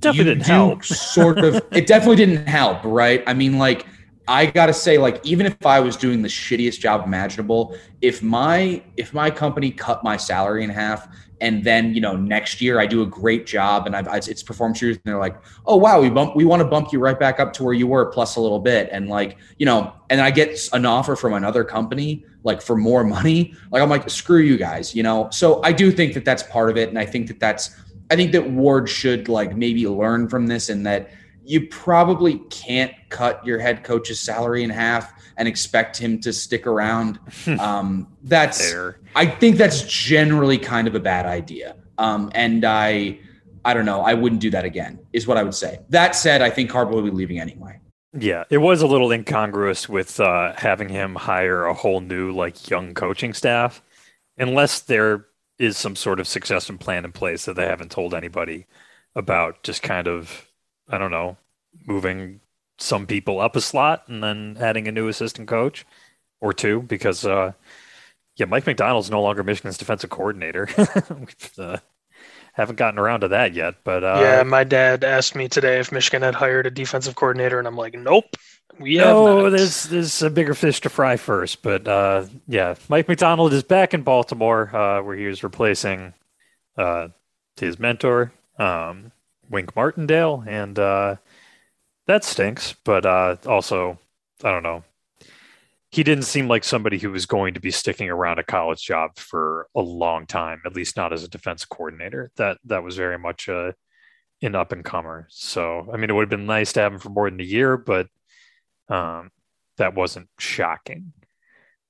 definitely 0.00 0.34
didn't 0.34 0.46
help. 0.46 0.84
sort 0.84 1.38
of 1.38 1.56
it 1.72 1.86
definitely 1.86 2.16
didn't 2.16 2.46
help 2.46 2.78
right? 2.84 3.22
I 3.26 3.34
mean 3.34 3.58
like 3.58 3.86
I 4.28 4.46
gotta 4.46 4.74
say, 4.74 4.98
like, 4.98 5.24
even 5.24 5.46
if 5.46 5.64
I 5.64 5.80
was 5.80 5.96
doing 5.96 6.20
the 6.20 6.28
shittiest 6.28 6.80
job 6.80 7.04
imaginable, 7.04 7.74
if 8.02 8.22
my 8.22 8.82
if 8.98 9.14
my 9.14 9.30
company 9.30 9.70
cut 9.70 10.04
my 10.04 10.18
salary 10.18 10.62
in 10.62 10.70
half, 10.70 11.08
and 11.40 11.64
then 11.64 11.94
you 11.94 12.00
know 12.00 12.14
next 12.14 12.60
year 12.60 12.78
I 12.78 12.86
do 12.86 13.02
a 13.02 13.06
great 13.06 13.46
job 13.46 13.86
and 13.86 13.96
I've 13.96 14.06
it's 14.28 14.42
performance 14.42 14.82
years, 14.82 14.96
and 14.96 15.04
they're 15.04 15.18
like, 15.18 15.36
oh 15.66 15.76
wow, 15.76 16.00
we 16.00 16.10
bump 16.10 16.36
we 16.36 16.44
want 16.44 16.60
to 16.60 16.68
bump 16.68 16.92
you 16.92 17.00
right 17.00 17.18
back 17.18 17.40
up 17.40 17.54
to 17.54 17.64
where 17.64 17.72
you 17.72 17.86
were 17.86 18.06
plus 18.06 18.36
a 18.36 18.40
little 18.40 18.60
bit, 18.60 18.90
and 18.92 19.08
like 19.08 19.38
you 19.56 19.64
know, 19.64 19.94
and 20.10 20.20
I 20.20 20.30
get 20.30 20.60
an 20.74 20.84
offer 20.84 21.16
from 21.16 21.32
another 21.32 21.64
company 21.64 22.24
like 22.44 22.60
for 22.60 22.76
more 22.76 23.04
money, 23.04 23.54
like 23.70 23.82
I'm 23.82 23.88
like 23.88 24.10
screw 24.10 24.40
you 24.40 24.58
guys, 24.58 24.94
you 24.94 25.02
know. 25.02 25.30
So 25.32 25.62
I 25.64 25.72
do 25.72 25.90
think 25.90 26.12
that 26.14 26.26
that's 26.26 26.42
part 26.42 26.68
of 26.68 26.76
it, 26.76 26.90
and 26.90 26.98
I 26.98 27.06
think 27.06 27.28
that 27.28 27.40
that's 27.40 27.74
I 28.10 28.16
think 28.16 28.32
that 28.32 28.50
Warde 28.50 28.88
should 28.88 29.28
like 29.28 29.56
maybe 29.56 29.86
learn 29.86 30.28
from 30.28 30.46
this 30.46 30.68
and 30.68 30.86
that 30.86 31.10
you 31.48 31.66
probably 31.66 32.40
can't 32.50 32.92
cut 33.08 33.44
your 33.44 33.58
head 33.58 33.82
coach's 33.82 34.20
salary 34.20 34.62
in 34.62 34.68
half 34.68 35.14
and 35.38 35.48
expect 35.48 35.96
him 35.96 36.20
to 36.20 36.32
stick 36.32 36.66
around. 36.66 37.18
Um, 37.58 38.06
that's 38.22 38.70
Fair. 38.70 39.00
I 39.16 39.26
think 39.26 39.56
that's 39.56 39.82
generally 39.82 40.58
kind 40.58 40.86
of 40.86 40.94
a 40.94 41.00
bad 41.00 41.24
idea. 41.24 41.76
Um, 41.96 42.30
and 42.34 42.64
I 42.64 43.18
I 43.64 43.74
don't 43.74 43.86
know. 43.86 44.02
I 44.02 44.14
wouldn't 44.14 44.40
do 44.40 44.50
that 44.50 44.64
again. 44.64 44.98
Is 45.12 45.26
what 45.26 45.38
I 45.38 45.42
would 45.42 45.54
say. 45.54 45.80
That 45.88 46.14
said, 46.14 46.42
I 46.42 46.50
think 46.50 46.70
Harbaugh 46.70 46.90
will 46.90 47.02
be 47.02 47.10
leaving 47.10 47.40
anyway. 47.40 47.80
Yeah, 48.12 48.44
it 48.50 48.58
was 48.58 48.82
a 48.82 48.86
little 48.86 49.10
incongruous 49.10 49.88
with 49.88 50.20
uh, 50.20 50.52
having 50.56 50.88
him 50.88 51.14
hire 51.14 51.64
a 51.64 51.74
whole 51.74 52.00
new 52.00 52.32
like 52.32 52.68
young 52.68 52.94
coaching 52.94 53.32
staff, 53.32 53.82
unless 54.36 54.80
there 54.80 55.26
is 55.58 55.76
some 55.76 55.96
sort 55.96 56.20
of 56.20 56.28
succession 56.28 56.78
plan 56.78 57.04
in 57.04 57.12
place 57.12 57.46
that 57.46 57.56
they 57.56 57.66
haven't 57.66 57.90
told 57.90 58.14
anybody 58.14 58.66
about. 59.16 59.62
Just 59.62 59.82
kind 59.82 60.06
of 60.06 60.47
I 60.88 60.98
don't 60.98 61.10
know, 61.10 61.36
moving 61.86 62.40
some 62.78 63.06
people 63.06 63.40
up 63.40 63.56
a 63.56 63.60
slot 63.60 64.04
and 64.06 64.22
then 64.22 64.56
adding 64.60 64.86
a 64.88 64.92
new 64.92 65.08
assistant 65.08 65.48
coach 65.48 65.84
or 66.40 66.52
two 66.52 66.82
because 66.82 67.24
uh, 67.24 67.52
yeah, 68.36 68.46
Mike 68.46 68.66
Macdonald's 68.66 69.10
no 69.10 69.20
longer 69.20 69.42
Michigan's 69.42 69.78
defensive 69.78 70.10
coordinator. 70.10 70.68
uh, 71.58 71.78
haven't 72.52 72.76
gotten 72.76 72.98
around 72.98 73.20
to 73.20 73.28
that 73.28 73.54
yet, 73.54 73.76
but 73.84 74.02
uh, 74.02 74.18
yeah, 74.20 74.42
my 74.42 74.64
dad 74.64 75.04
asked 75.04 75.34
me 75.34 75.48
today 75.48 75.78
if 75.78 75.92
Michigan 75.92 76.22
had 76.22 76.34
hired 76.34 76.66
a 76.66 76.70
defensive 76.70 77.14
coordinator, 77.14 77.58
and 77.58 77.68
I'm 77.68 77.76
like, 77.76 77.94
nope. 77.94 78.36
We 78.78 78.96
no, 78.96 79.48
there's 79.50 79.84
there's 79.84 80.22
a 80.22 80.30
bigger 80.30 80.54
fish 80.54 80.80
to 80.82 80.88
fry 80.88 81.16
first, 81.16 81.62
but 81.62 81.88
uh, 81.88 82.26
yeah, 82.46 82.74
Mike 82.88 83.08
Macdonald 83.08 83.52
is 83.52 83.62
back 83.62 83.94
in 83.94 84.02
Baltimore, 84.02 84.74
uh, 84.74 85.02
where 85.02 85.16
he 85.16 85.26
was 85.26 85.42
replacing 85.42 86.14
uh, 86.76 87.08
his 87.56 87.78
mentor, 87.78 88.32
um, 88.58 89.10
Wink 89.50 89.74
Martindale, 89.74 90.44
and 90.46 90.78
uh, 90.78 91.16
that 92.06 92.24
stinks. 92.24 92.74
But 92.84 93.06
uh, 93.06 93.36
also, 93.46 93.98
I 94.42 94.50
don't 94.50 94.62
know. 94.62 94.84
He 95.90 96.02
didn't 96.02 96.24
seem 96.24 96.48
like 96.48 96.64
somebody 96.64 96.98
who 96.98 97.10
was 97.10 97.24
going 97.24 97.54
to 97.54 97.60
be 97.60 97.70
sticking 97.70 98.10
around 98.10 98.38
a 98.38 98.44
college 98.44 98.82
job 98.82 99.16
for 99.16 99.68
a 99.74 99.80
long 99.80 100.26
time, 100.26 100.60
at 100.66 100.76
least 100.76 100.96
not 100.96 101.12
as 101.14 101.24
a 101.24 101.28
defense 101.28 101.64
coordinator. 101.64 102.30
That 102.36 102.58
that 102.64 102.82
was 102.82 102.96
very 102.96 103.18
much 103.18 103.48
a 103.48 103.74
an 104.42 104.54
up 104.54 104.72
and 104.72 104.84
comer. 104.84 105.26
So, 105.30 105.88
I 105.92 105.96
mean, 105.96 106.10
it 106.10 106.12
would 106.12 106.22
have 106.22 106.30
been 106.30 106.46
nice 106.46 106.72
to 106.74 106.80
have 106.80 106.92
him 106.92 106.98
for 106.98 107.08
more 107.08 107.28
than 107.30 107.40
a 107.40 107.44
year, 107.44 107.76
but 107.76 108.06
um, 108.88 109.30
that 109.78 109.94
wasn't 109.94 110.28
shocking. 110.38 111.12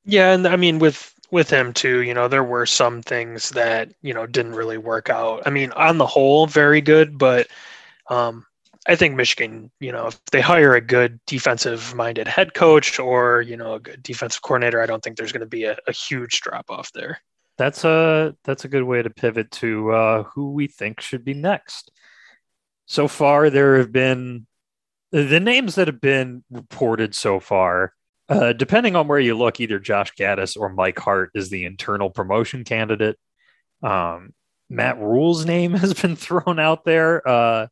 Yeah, 0.05 0.33
and 0.33 0.47
I 0.47 0.57
mean, 0.57 0.79
with 0.79 1.13
with 1.31 1.51
him 1.51 1.73
too, 1.73 2.03
you 2.03 2.15
know, 2.15 2.29
there 2.29 2.45
were 2.45 2.67
some 2.67 3.03
things 3.03 3.51
that, 3.51 3.93
you 4.03 4.15
know, 4.15 4.27
didn't 4.27 4.55
really 4.55 4.79
work 4.79 5.11
out. 5.11 5.43
I 5.47 5.51
mean, 5.51 5.73
on 5.73 5.99
the 5.99 6.07
whole, 6.07 6.47
very 6.47 6.81
good, 6.81 7.19
but 7.19 7.49
um, 8.09 8.47
I 8.87 8.97
think 8.97 9.15
Michigan, 9.15 9.71
you 9.81 9.93
know, 9.93 10.07
if 10.07 10.25
they 10.27 10.41
hire 10.41 10.75
a 10.75 10.81
good 10.81 11.21
defensive 11.27 11.95
minded 11.95 12.27
head 12.27 12.55
coach 12.55 12.99
or, 12.99 13.43
you 13.43 13.57
know, 13.57 13.75
a 13.75 13.81
good 13.81 14.03
defensive 14.03 14.41
coordinator, 14.41 14.81
I 14.81 14.87
don't 14.87 15.03
think 15.03 15.17
there's 15.17 15.33
going 15.33 15.41
to 15.41 15.47
be 15.47 15.65
a, 15.65 15.77
a, 15.87 15.93
huge 15.93 16.41
drop 16.41 16.71
off 16.71 16.91
there. 16.93 17.21
That's 17.59 17.85
a 17.85 18.35
that's 18.45 18.65
a 18.65 18.69
good 18.69 18.85
way 18.85 19.03
to 19.03 19.11
pivot 19.11 19.51
to 19.53 19.91
uh, 19.91 20.23
who 20.23 20.53
we 20.53 20.69
think 20.69 21.01
should 21.01 21.25
be 21.25 21.35
next. 21.35 21.91
So 22.87 23.09
far, 23.09 23.51
there 23.51 23.77
have 23.79 23.93
been 23.93 24.47
the 25.11 25.41
names 25.41 25.75
that 25.75 25.89
have 25.89 26.01
been 26.01 26.45
reported 26.51 27.15
so 27.15 27.41
far 27.41 27.93
uh, 28.29 28.53
depending 28.53 28.97
on 28.97 29.09
where 29.09 29.19
you 29.19 29.37
look, 29.37 29.61
either 29.61 29.79
Josh 29.79 30.13
Gattis 30.15 30.57
or 30.57 30.69
Mike 30.69 30.99
Hart 30.99 31.31
is 31.35 31.49
the 31.49 31.65
internal 31.65 32.11
promotion 32.11 32.65
candidate. 32.65 33.17
Um, 33.83 34.35
Matt 34.69 34.99
Rhule's 34.99 35.47
name 35.47 35.73
has 35.75 35.95
been 35.95 36.17
thrown 36.17 36.59
out 36.59 36.85
there. 36.85 37.27
Uh, 37.27 37.67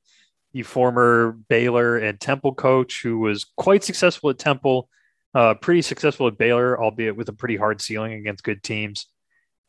the 0.52 0.62
former 0.62 1.32
Baylor 1.48 1.98
and 1.98 2.18
Temple 2.18 2.54
coach 2.54 3.02
who 3.02 3.18
was 3.18 3.44
quite 3.56 3.84
successful 3.84 4.30
at 4.30 4.38
Temple, 4.38 4.88
uh, 5.34 5.52
pretty 5.54 5.82
successful 5.82 6.28
at 6.28 6.38
Baylor, 6.38 6.82
albeit 6.82 7.16
with 7.16 7.28
a 7.28 7.34
pretty 7.34 7.56
hard 7.56 7.82
ceiling 7.82 8.14
against 8.14 8.42
good 8.42 8.62
teams. 8.62 9.06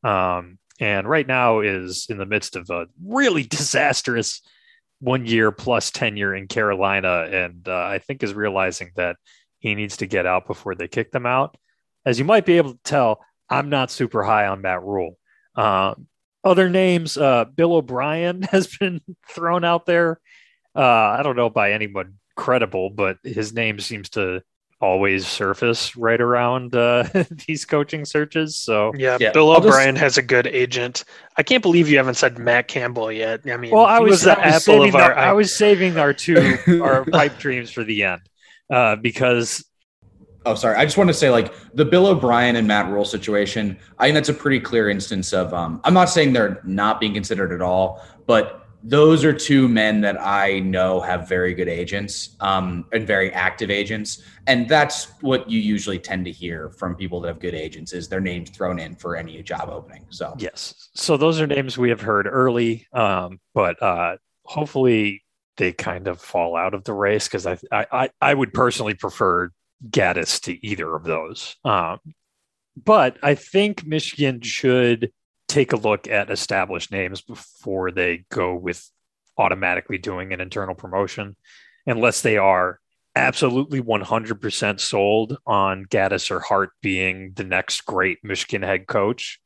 Um, 0.04 0.60
and 0.80 1.06
right 1.10 1.28
now 1.28 1.60
is 1.60 2.08
in 2.10 2.18
the 2.18 2.26
midst 2.26 2.56
of 2.56 2.70
a 2.70 2.88
really 3.04 3.44
disastrous 3.50 4.42
one 5.00 5.26
year 5.26 5.52
plus 5.52 5.92
tenure 5.92 6.34
in 6.34 6.48
Carolina. 6.48 7.28
And 7.30 7.68
uh, 7.68 7.76
I 7.76 8.00
think 8.00 8.24
is 8.24 8.34
realizing 8.34 8.92
that 8.96 9.18
he 9.60 9.76
needs 9.76 9.98
to 9.98 10.08
get 10.08 10.26
out 10.26 10.48
before 10.48 10.76
they 10.76 10.88
kick 10.88 11.12
them 11.12 11.26
out. 11.26 11.58
As 12.06 12.20
you 12.20 12.26
might 12.26 12.46
be 12.46 12.58
able 12.58 12.74
to 12.74 12.80
tell, 12.84 13.22
I'm 13.50 13.70
not 13.70 13.92
super 13.92 14.24
high 14.24 14.48
on 14.48 14.62
Matt 14.62 14.84
Rhule. 14.84 15.18
Uh, 15.56 15.96
other 16.44 16.70
names, 16.70 17.18
uh, 17.18 17.46
Bill 17.46 17.74
O'Brien 17.74 18.42
has 18.52 18.68
been 18.68 19.02
thrown 19.30 19.64
out 19.64 19.86
there. 19.86 20.20
Uh, 20.76 20.82
I 20.82 21.22
don't 21.24 21.36
know 21.36 21.50
by 21.50 21.72
anyone 21.72 22.16
credible, 22.36 22.90
but 22.90 23.18
his 23.24 23.54
name 23.54 23.80
seems 23.80 24.10
to 24.12 24.44
always 24.80 25.26
surface 25.26 25.96
right 25.96 26.22
around 26.22 26.76
uh, 26.76 27.04
these 27.48 27.66
coaching 27.66 28.06
searches. 28.06 28.56
So 28.56 28.94
yeah, 28.96 29.18
yeah. 29.20 29.32
Bill 29.32 29.50
O'Brien 29.50 29.96
just... 29.96 30.04
has 30.04 30.18
a 30.20 30.22
good 30.22 30.46
agent. 30.46 31.04
I 31.36 31.42
can't 31.42 31.64
believe 31.64 31.90
you 31.90 31.98
haven't 31.98 32.14
said 32.14 32.38
Matt 32.38 32.68
Campbell 32.68 33.12
yet. 33.12 33.42
I 33.50 33.58
mean, 33.58 33.72
well, 33.72 33.86
I 33.86 34.00
was, 34.00 34.12
was 34.12 34.22
the 34.24 34.40
I 34.40 34.54
was 34.54 34.68
apple 34.68 34.84
of 34.84 34.96
our. 34.96 35.18
I 35.18 35.34
was 35.34 35.56
saving 35.56 35.98
our 35.98 36.14
two 36.14 36.60
our 36.84 37.04
pipe 37.12 37.40
dreams 37.40 37.72
for 37.72 37.84
the 37.84 38.04
end 38.04 38.22
uh, 38.70 38.96
because. 38.96 39.64
Oh, 40.46 40.56
sorry. 40.56 40.78
I 40.78 40.86
just 40.86 40.98
want 40.98 41.10
to 41.10 41.14
say, 41.14 41.30
like 41.30 41.54
the 41.74 41.84
Bill 41.84 42.08
O'Brien 42.08 42.56
and 42.56 42.68
Matt 42.68 42.90
Rhule 42.90 43.04
situation. 43.04 43.78
I 44.00 44.06
think 44.06 44.16
that's 44.16 44.30
a 44.30 44.34
pretty 44.34 44.62
clear 44.62 44.90
instance 44.90 45.34
of. 45.34 45.54
Um, 45.54 45.82
I'm 45.84 45.94
not 45.94 46.06
saying 46.06 46.34
they're 46.34 46.62
not 46.64 47.02
being 47.02 47.14
considered 47.14 47.52
at 47.52 47.62
all, 47.62 48.02
but 48.28 48.68
those 48.84 49.26
are 49.26 49.34
two 49.34 49.68
men 49.68 50.02
that 50.02 50.20
I 50.20 50.60
know 50.60 51.02
have 51.02 51.28
very 51.28 51.54
good 51.54 51.68
agents 51.68 52.38
um, 52.40 52.86
and 52.94 53.06
very 53.06 53.34
active 53.34 53.70
agents, 53.70 54.24
and 54.46 54.70
that's 54.70 55.06
what 55.22 55.50
you 55.50 55.60
usually 55.60 56.00
tend 56.00 56.26
to 56.26 56.32
hear 56.32 56.70
from 56.70 56.96
people 56.96 57.20
that 57.22 57.28
have 57.28 57.40
good 57.40 57.56
agents 57.56 57.92
is 57.92 58.08
their 58.08 58.22
names 58.22 58.50
thrown 58.50 58.80
in 58.80 58.96
for 58.96 59.18
any 59.18 59.42
job 59.44 59.70
opening. 59.70 60.06
So 60.10 60.36
yes, 60.38 60.90
so 60.94 61.18
those 61.18 61.42
are 61.42 61.48
names 61.48 61.78
we 61.78 61.90
have 61.90 62.02
heard 62.02 62.28
early, 62.28 62.88
um, 62.94 63.40
but 63.54 63.82
uh, 63.82 64.18
hopefully 64.44 65.24
they 65.58 65.74
kind 65.74 66.08
of 66.08 66.22
fall 66.22 66.56
out 66.56 66.74
of 66.74 66.84
the 66.84 66.94
race 66.94 67.28
because 67.28 67.46
I, 67.46 67.58
I 67.72 68.10
I 68.22 68.34
would 68.34 68.54
personally 68.54 68.94
prefer 68.94 69.52
Gattis 69.90 70.42
to 70.44 70.66
either 70.66 70.96
of 70.96 71.04
those. 71.04 71.56
Um, 71.64 72.00
but 72.82 73.18
I 73.24 73.36
think 73.36 73.86
Michigan 73.86 74.42
should 74.42 75.12
take 75.48 75.74
a 75.74 75.78
look 75.78 76.08
at 76.08 76.30
established 76.30 76.92
names 76.92 77.22
before 77.22 77.92
they 77.92 78.26
go 78.30 78.56
with 78.56 78.90
automatically 79.38 79.98
doing 79.98 80.34
an 80.34 80.42
internal 80.42 80.76
promotion, 80.76 81.36
unless 81.86 82.22
they 82.22 82.38
are 82.38 82.80
absolutely 83.16 83.82
100% 83.82 84.80
sold 84.80 85.38
on 85.48 85.86
Gattis 85.86 86.30
or 86.30 86.40
Hart 86.40 86.72
being 86.82 87.34
the 87.36 87.44
next 87.44 87.82
great 87.82 88.20
Michigan 88.24 88.62
head 88.62 88.88
coach. 88.88 89.40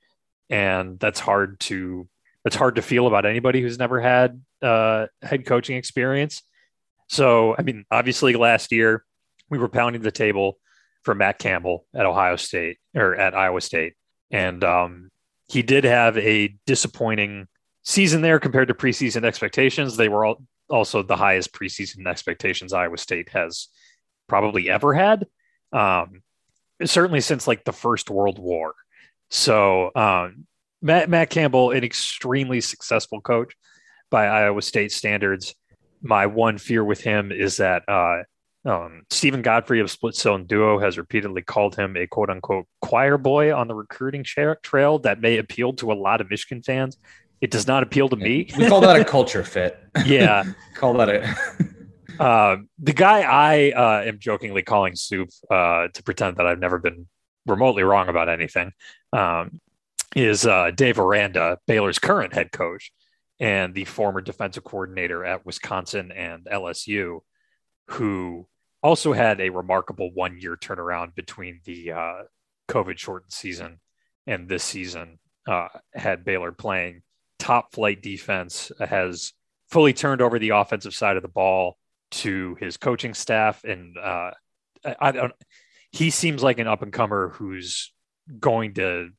And 0.50 1.00
that's 1.00 1.20
hard 1.20 1.60
to 1.62 2.10
that's 2.44 2.56
hard 2.56 2.76
to 2.76 2.82
feel 2.82 3.08
about 3.08 3.26
anybody 3.26 3.62
who's 3.62 3.78
never 3.78 4.00
had 4.00 4.42
uh, 4.62 5.08
head 5.22 5.46
coaching 5.46 5.78
experience. 5.78 6.42
So, 7.08 7.56
I 7.58 7.62
mean, 7.62 7.86
obviously 7.92 8.34
last 8.34 8.72
year 8.72 9.04
we 9.50 9.58
were 9.58 9.70
pounding 9.70 10.02
the 10.02 10.12
table 10.12 10.58
for 11.04 11.14
Matt 11.14 11.40
Campbell 11.40 11.86
at 11.94 12.06
Ohio 12.06 12.36
State 12.36 12.78
or 12.96 13.16
at 13.16 13.36
Iowa 13.36 13.62
State. 13.62 13.94
And 14.32 14.64
um, 14.64 15.10
he 15.48 15.62
did 15.62 15.84
have 15.84 16.18
a 16.18 16.56
disappointing 16.66 17.48
season 17.84 18.22
there 18.22 18.40
compared 18.40 18.70
to 18.70 18.74
preseason 18.74 19.26
expectations. 19.26 19.98
They 19.98 20.10
were 20.10 20.26
all, 20.26 20.44
also 20.70 21.04
the 21.04 21.18
highest 21.18 21.54
preseason 21.54 22.08
expectations 22.08 22.72
Iowa 22.72 22.98
State 22.98 23.30
has 23.30 23.68
probably 24.28 24.70
ever 24.70 24.94
had. 24.94 25.28
Um, 25.74 26.22
certainly 26.86 27.22
since 27.22 27.48
like 27.48 27.64
the 27.64 27.74
First 27.74 28.10
World 28.10 28.40
War. 28.40 28.74
So 29.30 29.92
um, 29.96 30.46
Matt, 30.82 31.10
Matt 31.10 31.30
Campbell, 31.30 31.72
an 31.72 31.84
extremely 31.84 32.62
successful 32.62 33.22
coach 33.22 33.54
by 34.10 34.28
Iowa 34.28 34.62
State 34.62 34.92
standards. 34.92 35.56
My 36.02 36.26
one 36.26 36.58
fear 36.58 36.84
with 36.84 37.02
him 37.02 37.32
is 37.32 37.58
that 37.58 37.84
uh, 37.88 38.24
um, 38.66 39.04
Steven 39.10 39.42
Godfrey 39.42 39.80
of 39.80 39.92
Split 39.92 40.16
Zone 40.16 40.46
Duo 40.46 40.80
has 40.80 40.98
repeatedly 40.98 41.42
called 41.42 41.76
him 41.76 41.96
a 41.96 42.08
quote 42.08 42.30
unquote 42.30 42.68
choir 42.82 43.18
boy 43.18 43.56
on 43.56 43.68
the 43.68 43.76
recruiting 43.76 44.24
tra- 44.24 44.58
trail 44.62 45.00
that 45.00 45.22
may 45.22 45.38
appeal 45.38 45.74
to 45.74 45.92
a 45.92 45.94
lot 45.94 46.22
of 46.22 46.30
Michigan 46.30 46.62
fans. 46.64 46.98
It 47.40 47.50
does 47.50 47.66
not 47.66 47.82
appeal 47.82 48.08
to 48.10 48.16
me. 48.16 48.50
We 48.58 48.68
call 48.68 48.82
that 48.82 49.00
a 49.00 49.06
culture 49.06 49.44
fit. 49.44 49.80
yeah. 50.06 50.44
call 50.76 50.94
that 50.96 51.10
a. 51.10 51.36
uh, 52.24 52.58
the 52.78 52.94
guy 52.94 53.22
I 53.22 53.72
uh, 53.72 54.04
am 54.04 54.20
jokingly 54.20 54.62
calling 54.62 54.96
soup 54.96 55.30
uh, 55.50 55.88
to 55.94 56.04
pretend 56.04 56.38
that 56.38 56.46
I've 56.46 56.60
never 56.60 56.78
been 56.78 57.08
remotely 57.48 57.82
wrong 57.82 58.10
about 58.10 58.30
anything 58.30 58.72
um, 59.14 59.60
is 60.16 60.46
uh, 60.46 60.72
Dave 60.72 61.00
Aranda, 61.00 61.58
Baylor's 61.68 62.00
current 62.00 62.34
head 62.34 62.52
coach 62.52 62.92
and 63.40 63.74
the 63.74 63.86
former 63.86 64.22
defensive 64.22 64.64
coordinator 64.64 65.26
at 65.26 65.46
Wisconsin 65.46 66.12
and 66.12 66.46
LSU, 66.46 67.22
who 67.88 68.48
also 68.84 69.14
had 69.14 69.42
a 69.42 69.50
remarkable 69.50 70.12
one 70.14 70.40
year 70.40 70.56
turnaround 70.56 71.16
between 71.16 71.62
the 71.66 71.92
uh, 71.92 72.22
COVID 72.70 72.98
shortened 72.98 73.32
season 73.32 73.80
and 74.28 74.48
this 74.48 74.64
season. 74.64 75.20
Uh, 75.48 75.68
had 75.94 76.24
Baylor 76.24 76.52
playing 76.52 77.02
top 77.40 77.74
flight 77.74 78.04
defense, 78.04 78.72
has 78.80 79.34
fully 79.72 79.94
turned 79.94 80.22
over 80.22 80.38
the 80.38 80.50
offensive 80.50 80.94
side 80.94 81.18
of 81.18 81.24
the 81.24 81.28
ball 81.30 81.78
to 82.12 82.56
his 82.60 82.78
coaching 82.78 83.16
staff. 83.16 83.64
And 83.64 83.98
uh, 83.98 84.32
I, 84.86 84.96
I 85.00 85.12
don't, 85.12 85.34
he 85.92 86.12
seems 86.12 86.44
like 86.44 86.60
an 86.60 86.68
up 86.68 86.84
and 86.84 86.94
comer 86.94 87.30
who's 87.30 87.92
going 88.40 88.76
to 88.76 89.10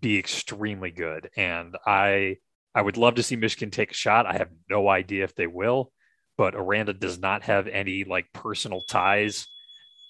be 0.00 0.18
extremely 0.18 0.90
good. 0.90 1.30
And 1.36 1.76
I, 1.86 2.36
I 2.74 2.82
would 2.82 2.96
love 2.96 3.16
to 3.16 3.22
see 3.22 3.36
Michigan 3.36 3.70
take 3.70 3.90
a 3.90 3.94
shot. 3.94 4.26
I 4.26 4.38
have 4.38 4.50
no 4.70 4.88
idea 4.88 5.24
if 5.24 5.34
they 5.34 5.46
will 5.46 5.92
but 6.36 6.54
Aranda 6.54 6.92
does 6.92 7.18
not 7.18 7.42
have 7.44 7.68
any 7.68 8.04
like 8.04 8.32
personal 8.32 8.82
ties 8.88 9.46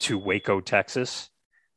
to 0.01 0.19
Waco, 0.19 0.61
Texas. 0.61 1.29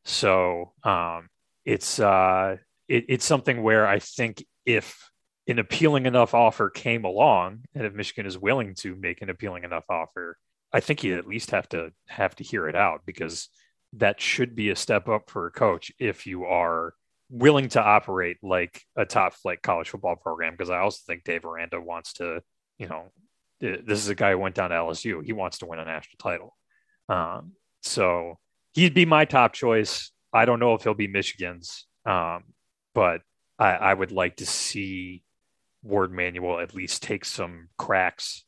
So 0.04 0.74
um, 0.84 1.30
it's 1.64 2.00
uh, 2.00 2.58
it, 2.88 3.06
it's 3.10 3.26
something 3.26 3.64
where 3.64 3.88
I 3.88 4.00
think 4.00 4.46
if 4.66 5.10
an 5.48 5.60
appealing 5.60 6.06
enough 6.06 6.34
offer 6.34 6.70
came 6.70 7.06
along, 7.06 7.66
and 7.74 7.86
if 7.86 7.94
Michigan 7.94 8.26
is 8.26 8.38
willing 8.38 8.76
to 8.76 8.96
make 8.96 9.22
an 9.22 9.30
appealing 9.30 9.64
enough 9.64 9.86
offer, 9.90 10.38
I 10.72 10.80
think 10.80 11.04
you 11.04 11.18
at 11.18 11.28
least 11.28 11.52
have 11.52 11.70
to 11.70 11.92
have 12.08 12.36
to 12.36 12.44
hear 12.44 12.68
it 12.68 12.76
out 12.76 13.02
because 13.06 13.50
that 13.94 14.22
should 14.22 14.56
be 14.56 14.70
a 14.70 14.76
step 14.76 15.08
up 15.08 15.30
for 15.30 15.48
a 15.48 15.52
coach 15.52 15.92
if 16.00 16.28
you 16.28 16.46
are 16.46 16.94
willing 17.36 17.68
to 17.70 17.84
operate 17.84 18.38
like 18.42 18.82
a 18.96 19.06
top 19.06 19.34
flight 19.34 19.62
college 19.62 19.90
football 19.90 20.16
program. 20.16 20.54
Because 20.54 20.70
I 20.70 20.80
also 20.80 21.00
think 21.06 21.24
Dave 21.24 21.46
Aranda 21.46 21.80
wants 21.82 22.14
to, 22.14 22.42
you 22.78 22.88
know, 22.88 23.12
this 23.60 24.00
is 24.00 24.10
a 24.10 24.16
guy 24.16 24.32
who 24.32 24.38
went 24.38 24.56
down 24.56 24.70
to 24.70 24.76
LSU. 24.76 25.24
He 25.24 25.34
wants 25.34 25.60
to 25.60 25.66
win 25.66 25.80
a 25.80 25.86
national 25.86 26.18
title. 26.20 26.56
Um, 27.10 27.54
so 27.82 28.40
he'd 28.74 28.94
be 28.94 29.06
my 29.06 29.26
top 29.26 29.54
choice. 29.54 30.12
I 30.34 30.46
don't 30.46 30.60
know 30.60 30.74
if 30.74 30.84
he'll 30.84 30.94
be 30.94 31.08
Michigan's, 31.08 31.86
um, 32.06 32.44
but 32.94 33.22
I, 33.58 33.72
I, 33.72 33.94
would 33.94 34.12
like 34.12 34.38
to 34.38 34.46
see 34.46 35.24
Warde 35.84 36.12
Manuel 36.12 36.60
at 36.60 36.76
least 36.76 37.04
take 37.04 37.24
some 37.24 37.70
cracks 37.78 38.44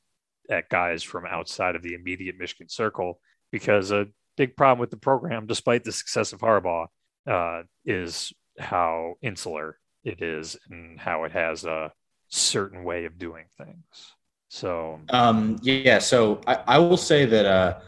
at 0.49 0.69
guys 0.69 1.03
from 1.03 1.25
outside 1.25 1.75
of 1.75 1.83
the 1.83 1.93
immediate 1.93 2.35
Michigan 2.37 2.67
circle 2.67 3.19
because 3.51 3.91
a 3.91 4.07
big 4.35 4.57
problem 4.57 4.79
with 4.79 4.91
the 4.91 4.97
program, 4.97 5.45
despite 5.45 5.83
the 5.83 5.91
success 5.91 6.33
of 6.33 6.41
Harbaugh, 6.41 6.87
uh, 7.25 7.63
is 7.85 8.33
how 8.59 9.15
insular 9.21 9.77
it 10.03 10.21
is 10.21 10.57
and 10.69 10.99
how 10.99 11.23
it 11.23 11.31
has 11.31 11.63
a 11.65 11.91
certain 12.29 12.83
way 12.83 13.05
of 13.05 13.17
doing 13.17 13.45
things. 13.57 14.13
So 14.49 14.99
um, 15.09 15.57
yeah, 15.61 15.99
so 15.99 16.41
I, 16.47 16.59
I, 16.67 16.79
will 16.79 16.97
say 16.97 17.25
that 17.25 17.45
uh, 17.45 17.79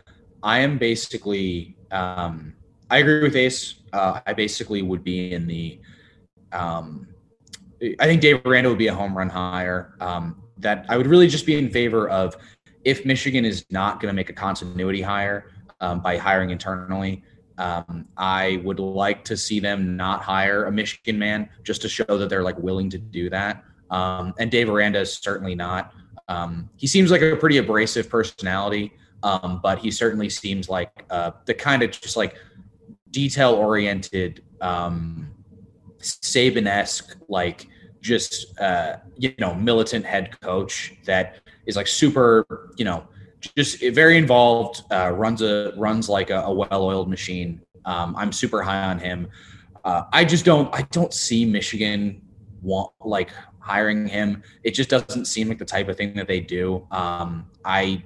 I 0.44 0.60
am 0.60 0.78
basically 0.78 1.78
um, 1.92 2.54
I 2.90 2.98
agree 2.98 3.22
with 3.22 3.36
Ace. 3.36 3.82
Uh, 3.94 4.20
I 4.28 4.34
basically 4.34 4.82
would 4.82 5.04
be 5.04 5.34
in 5.34 5.48
the 5.48 5.80
um, 6.52 7.08
I 8.00 8.06
think 8.06 8.22
Dave 8.22 8.46
Aranda 8.46 8.70
would 8.70 8.78
be 8.78 8.88
a 8.88 8.94
home 8.94 9.18
run 9.18 9.30
hire. 9.30 9.96
Um, 10.02 10.44
that 10.58 10.86
I 10.90 10.98
would 10.98 11.08
really 11.08 11.28
just 11.28 11.46
be 11.46 11.58
in 11.58 11.70
favor 11.70 12.10
of 12.10 12.36
if 12.84 13.06
Michigan 13.06 13.46
is 13.46 13.66
not 13.70 14.02
going 14.02 14.12
to 14.12 14.16
make 14.16 14.30
a 14.30 14.34
continuity 14.34 15.02
hire 15.02 15.52
um, 15.80 16.02
by 16.02 16.18
hiring 16.18 16.50
internally. 16.50 17.24
Um, 17.60 18.08
I 18.18 18.62
would 18.64 18.80
like 18.80 19.24
to 19.26 19.38
see 19.38 19.60
them 19.60 19.98
not 19.98 20.22
hire 20.24 20.66
a 20.66 20.72
Michigan 20.72 21.20
man 21.20 21.50
just 21.64 21.82
to 21.82 21.90
show 21.90 22.18
that 22.18 22.30
they're 22.30 22.44
like 22.44 22.58
willing 22.58 22.90
to 22.90 22.98
do 22.98 23.30
that. 23.30 23.64
Um, 23.92 24.34
and 24.40 24.50
Dave 24.50 24.70
Aranda 24.70 25.02
is 25.02 25.14
certainly 25.14 25.56
not. 25.56 25.94
Um, 26.30 26.70
he 26.78 26.88
seems 26.88 27.12
like 27.12 27.22
a 27.22 27.36
pretty 27.36 27.58
abrasive 27.58 28.10
personality, 28.10 28.94
um, 29.24 29.60
but 29.62 29.80
he 29.80 29.92
certainly 29.92 30.30
seems 30.30 30.70
like 30.70 31.06
uh, 31.10 31.32
the 31.46 31.54
kind 31.54 31.84
of 31.84 31.92
just 31.92 32.16
like 32.16 32.36
detail 33.12 33.54
oriented, 33.54 34.44
um, 34.62 35.30
Saban 36.00 36.66
esque, 36.66 37.18
like 37.28 37.68
just 38.00 38.58
uh, 38.60 38.98
you 39.18 39.34
know 39.38 39.54
militant 39.54 40.06
head 40.06 40.40
coach 40.40 40.94
that 41.06 41.40
is 41.66 41.76
like 41.76 41.88
super, 41.88 42.70
you 42.78 42.86
know, 42.86 43.06
just 43.40 43.82
very 43.82 44.18
involved. 44.18 44.84
Uh, 44.92 45.12
runs 45.12 45.42
a 45.42 45.74
runs 45.78 46.10
like 46.10 46.30
a, 46.30 46.42
a 46.42 46.54
well 46.54 46.84
oiled 46.84 47.10
machine. 47.10 47.62
Um, 47.86 48.16
I'm 48.16 48.32
super 48.32 48.62
high 48.62 48.84
on 48.84 49.00
him. 49.00 49.28
Uh, 49.84 50.04
I 50.12 50.26
just 50.26 50.46
don't 50.46 50.74
I 50.74 50.84
don't 50.92 51.14
see 51.14 51.46
Michigan 51.46 52.22
want 52.62 52.92
like 53.00 53.30
hiring 53.60 54.08
him. 54.08 54.44
It 54.64 54.72
just 54.72 54.90
doesn't 54.90 55.26
seem 55.26 55.48
like 55.48 55.58
the 55.58 55.66
type 55.66 55.88
of 55.90 55.98
thing 55.98 56.14
that 56.16 56.28
they 56.28 56.40
do. 56.40 56.86
Um, 56.92 57.50
I 57.64 58.04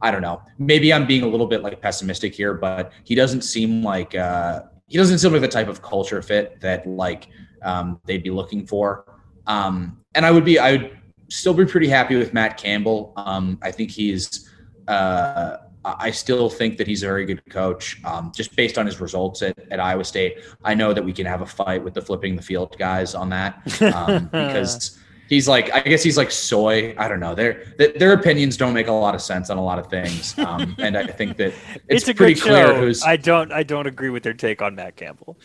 I 0.00 0.10
don't 0.10 0.22
know. 0.22 0.42
Maybe 0.58 0.92
I'm 0.92 1.06
being 1.06 1.22
a 1.22 1.26
little 1.28 1.46
bit 1.46 1.62
like 1.62 1.80
pessimistic 1.80 2.34
here, 2.34 2.54
but 2.54 2.92
he 3.04 3.14
doesn't 3.14 3.42
seem 3.42 3.82
like 3.82 4.14
uh, 4.14 4.62
he 4.86 4.96
doesn't 4.96 5.18
seem 5.18 5.32
like 5.32 5.40
the 5.40 5.48
type 5.48 5.68
of 5.68 5.82
culture 5.82 6.22
fit 6.22 6.60
that 6.60 6.86
like 6.86 7.28
um, 7.62 8.00
they'd 8.04 8.22
be 8.22 8.30
looking 8.30 8.66
for. 8.66 9.04
Um, 9.46 10.00
and 10.14 10.24
I 10.24 10.30
would 10.30 10.44
be 10.44 10.58
I 10.58 10.72
would 10.72 10.98
still 11.28 11.54
be 11.54 11.64
pretty 11.64 11.88
happy 11.88 12.16
with 12.16 12.32
Matt 12.32 12.56
Campbell. 12.56 13.12
Um, 13.16 13.58
I 13.62 13.70
think 13.70 13.90
he's 13.90 14.48
uh, 14.88 15.58
I 15.84 16.10
still 16.10 16.50
think 16.50 16.76
that 16.78 16.86
he's 16.86 17.02
a 17.02 17.06
very 17.06 17.24
good 17.24 17.42
coach, 17.50 18.02
um, 18.04 18.32
just 18.34 18.54
based 18.56 18.78
on 18.78 18.86
his 18.86 19.00
results 19.00 19.42
at, 19.42 19.58
at 19.70 19.80
Iowa 19.80 20.04
State. 20.04 20.38
I 20.64 20.74
know 20.74 20.92
that 20.92 21.04
we 21.04 21.12
can 21.12 21.24
have 21.26 21.40
a 21.40 21.46
fight 21.46 21.82
with 21.82 21.94
the 21.94 22.02
flipping 22.02 22.36
the 22.36 22.42
field 22.42 22.76
guys 22.78 23.14
on 23.14 23.30
that 23.30 23.82
um, 23.94 24.24
because 24.32 24.98
he's 25.28 25.46
like, 25.46 25.72
I 25.72 25.80
guess 25.80 26.02
he's 26.02 26.16
like 26.16 26.30
soy. 26.30 26.94
I 26.98 27.08
don't 27.08 27.20
know. 27.20 27.34
Their 27.34 27.74
their 27.78 28.12
opinions 28.12 28.56
don't 28.56 28.74
make 28.74 28.88
a 28.88 28.92
lot 28.92 29.14
of 29.14 29.22
sense 29.22 29.50
on 29.50 29.56
a 29.56 29.64
lot 29.64 29.78
of 29.78 29.88
things, 29.88 30.36
um, 30.38 30.74
and 30.78 30.96
I 30.96 31.06
think 31.06 31.36
that 31.36 31.52
it's, 31.88 32.02
it's 32.02 32.08
a 32.08 32.14
pretty 32.14 32.38
clear 32.40 32.74
who's. 32.74 33.02
I 33.02 33.16
don't 33.16 33.52
I 33.52 33.62
don't 33.62 33.86
agree 33.86 34.10
with 34.10 34.22
their 34.22 34.34
take 34.34 34.60
on 34.60 34.74
Matt 34.74 34.96
Campbell. 34.96 35.38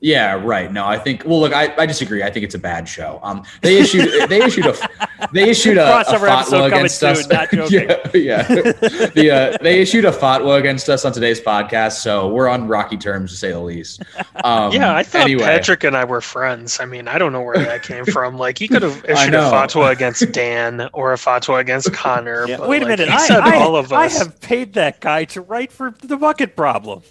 Yeah, 0.00 0.40
right. 0.42 0.72
No, 0.72 0.86
I 0.86 0.98
think. 0.98 1.24
Well, 1.26 1.40
look, 1.40 1.52
I, 1.52 1.74
I 1.76 1.84
disagree. 1.84 2.22
I 2.22 2.30
think 2.30 2.44
it's 2.44 2.54
a 2.54 2.58
bad 2.58 2.88
show. 2.88 3.20
Um, 3.22 3.44
they 3.60 3.78
issued 3.78 4.28
they 4.30 4.42
issued 4.42 4.66
a 4.66 4.74
they 5.32 5.50
issued 5.50 5.76
a, 5.76 6.00
a 6.00 6.04
fatwa 6.04 6.66
against 6.66 7.02
us. 7.02 7.26
yeah, 7.70 8.08
yeah. 8.14 8.42
the 8.44 9.30
uh, 9.30 9.58
they 9.62 9.80
issued 9.80 10.06
a 10.06 10.12
fatwa 10.12 10.58
against 10.58 10.88
us 10.88 11.04
on 11.04 11.12
today's 11.12 11.40
podcast, 11.40 12.00
so 12.00 12.28
we're 12.28 12.48
on 12.48 12.66
rocky 12.66 12.96
terms 12.96 13.30
to 13.32 13.36
say 13.36 13.50
the 13.50 13.60
least. 13.60 14.02
Um, 14.42 14.72
yeah, 14.72 14.94
I 14.94 15.02
thought 15.02 15.22
anyway. 15.22 15.42
Patrick 15.42 15.84
and 15.84 15.96
I 15.96 16.04
were 16.04 16.20
friends. 16.20 16.80
I 16.80 16.86
mean, 16.86 17.08
I 17.08 17.18
don't 17.18 17.32
know 17.32 17.42
where 17.42 17.58
that 17.58 17.82
came 17.82 18.04
from. 18.06 18.38
Like, 18.38 18.58
he 18.58 18.68
could 18.68 18.82
have 18.82 19.04
issued 19.08 19.34
a 19.34 19.50
fatwa 19.50 19.90
against 19.90 20.32
Dan 20.32 20.88
or 20.92 21.12
a 21.12 21.16
fatwa 21.16 21.60
against 21.60 21.92
Connor. 21.92 22.46
Yeah. 22.48 22.66
Wait 22.66 22.82
a 22.82 22.86
like, 22.86 22.98
minute, 22.98 23.08
I, 23.10 23.56
I, 23.56 23.56
all 23.56 23.76
of 23.76 23.92
us. 23.92 24.16
I 24.16 24.18
have 24.18 24.40
paid 24.40 24.74
that 24.74 25.00
guy 25.00 25.24
to 25.26 25.40
write 25.40 25.72
for 25.72 25.90
the 26.02 26.16
bucket 26.16 26.56
problem. 26.56 27.02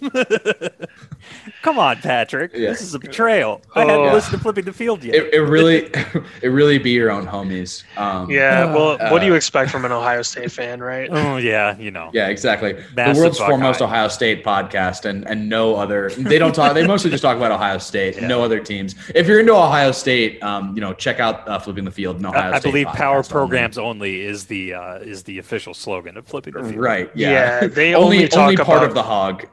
Come 1.62 1.78
on, 1.78 1.96
Patrick. 1.98 2.52
Yeah. 2.54 2.74
This 2.80 2.88
is 2.88 2.94
a 2.94 2.98
betrayal. 2.98 3.60
I 3.74 3.80
hadn't 3.80 4.08
oh. 4.08 4.12
listened 4.12 4.38
to 4.38 4.42
flipping 4.42 4.64
the 4.64 4.72
field 4.72 5.04
yet. 5.04 5.14
It, 5.14 5.34
it 5.34 5.40
really, 5.40 5.84
it 6.42 6.48
really 6.48 6.78
be 6.78 6.90
your 6.90 7.10
own 7.10 7.26
homies. 7.26 7.84
Um, 7.98 8.30
yeah. 8.30 8.64
Well, 8.64 8.96
uh, 9.00 9.10
what 9.10 9.20
do 9.20 9.26
you 9.26 9.34
expect 9.34 9.70
from 9.70 9.84
an 9.84 9.92
Ohio 9.92 10.22
State 10.22 10.50
fan, 10.50 10.80
right? 10.80 11.10
Oh 11.20 11.36
yeah, 11.36 11.76
you 11.76 11.90
know. 11.90 12.10
Yeah, 12.14 12.28
exactly. 12.28 12.72
the 12.72 13.14
world's 13.16 13.38
foremost 13.38 13.82
Ohio 13.82 14.08
State 14.08 14.42
podcast, 14.42 15.04
and 15.04 15.28
and 15.28 15.48
no 15.48 15.76
other. 15.76 16.10
They 16.10 16.38
don't 16.38 16.54
talk. 16.54 16.72
they 16.72 16.86
mostly 16.86 17.10
just 17.10 17.22
talk 17.22 17.36
about 17.36 17.52
Ohio 17.52 17.78
State. 17.78 18.16
Yeah. 18.16 18.26
No 18.26 18.42
other 18.42 18.58
teams. 18.58 18.94
If 19.14 19.26
you're 19.26 19.38
into 19.38 19.52
Ohio 19.52 19.92
State, 19.92 20.42
um, 20.42 20.74
you 20.74 20.80
know, 20.80 20.94
check 20.94 21.20
out 21.20 21.46
uh, 21.46 21.58
flipping 21.58 21.84
the 21.84 21.90
field. 21.90 22.24
Ohio 22.24 22.54
I, 22.54 22.58
State 22.58 22.70
believe 22.70 22.86
Power 22.88 23.22
Programs 23.22 23.76
only. 23.76 23.90
only, 23.90 24.20
is 24.22 24.46
the 24.46 24.74
uh, 24.74 24.98
is 24.98 25.24
the 25.24 25.38
official 25.38 25.74
slogan 25.74 26.16
of 26.16 26.26
flipping 26.26 26.54
the 26.54 26.62
field. 26.62 26.76
Right. 26.76 27.10
Yeah. 27.14 27.60
yeah 27.60 27.66
they 27.66 27.94
only, 27.94 28.16
only 28.16 28.28
talk 28.28 28.42
only 28.44 28.56
part 28.56 28.78
about, 28.78 28.88
of 28.88 28.94
the 28.94 29.02
hog 29.02 29.46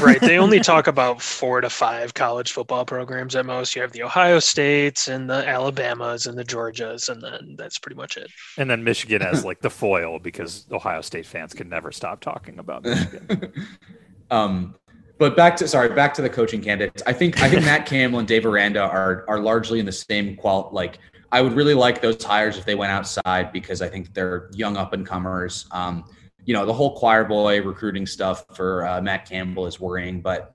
right. 0.00 0.20
They 0.20 0.38
only 0.38 0.60
talk 0.60 0.86
about 0.86 1.20
four 1.20 1.60
to 1.60 1.70
five 1.70 2.14
college 2.14 2.52
football 2.52 2.84
programs 2.84 3.36
at 3.36 3.46
most. 3.46 3.74
You 3.74 3.82
have 3.82 3.92
the 3.92 4.02
Ohio 4.02 4.38
States 4.38 5.08
and 5.08 5.28
the 5.28 5.46
Alabamas 5.46 6.26
and 6.26 6.38
the 6.38 6.44
Georgias, 6.44 7.08
and 7.08 7.22
then 7.22 7.54
that's 7.58 7.78
pretty 7.78 7.96
much 7.96 8.16
it. 8.16 8.30
And 8.58 8.68
then 8.68 8.84
Michigan 8.84 9.22
as 9.22 9.44
like 9.46 9.60
the 9.60 9.70
foil 9.70 10.18
because 10.18 10.66
Ohio 10.70 11.00
State 11.00 11.26
fans 11.26 11.54
can 11.54 11.68
never 11.68 11.92
stop 11.92 12.20
talking 12.20 12.58
about 12.58 12.84
Michigan. 12.84 13.52
um, 14.30 14.74
but 15.18 15.36
back 15.36 15.56
to 15.56 15.68
sorry, 15.68 15.90
back 15.90 16.14
to 16.14 16.22
the 16.22 16.30
coaching 16.30 16.60
candidates. 16.60 17.02
I 17.06 17.12
think 17.12 17.40
I 17.40 17.48
think 17.48 17.64
Matt 17.64 17.86
Campbell 17.86 18.18
and 18.18 18.28
Dave 18.28 18.46
Aranda 18.46 18.80
are 18.80 19.24
are 19.28 19.38
largely 19.38 19.78
in 19.78 19.86
the 19.86 19.92
same 19.92 20.36
qual. 20.36 20.70
Like 20.72 20.98
I 21.30 21.40
would 21.40 21.52
really 21.52 21.74
like 21.74 22.00
those 22.00 22.22
hires 22.22 22.58
if 22.58 22.64
they 22.64 22.74
went 22.74 22.92
outside 22.92 23.52
because 23.52 23.82
I 23.82 23.88
think 23.88 24.12
they're 24.14 24.50
young 24.52 24.76
up 24.76 24.92
and 24.92 25.06
comers. 25.06 25.66
Um, 25.70 26.04
you 26.44 26.54
know, 26.54 26.66
the 26.66 26.72
whole 26.72 26.96
choir 26.96 27.24
boy 27.24 27.62
recruiting 27.62 28.06
stuff 28.06 28.44
for 28.54 28.86
uh, 28.86 29.00
Matt 29.00 29.28
Campbell 29.28 29.66
is 29.66 29.80
worrying, 29.80 30.20
but 30.20 30.54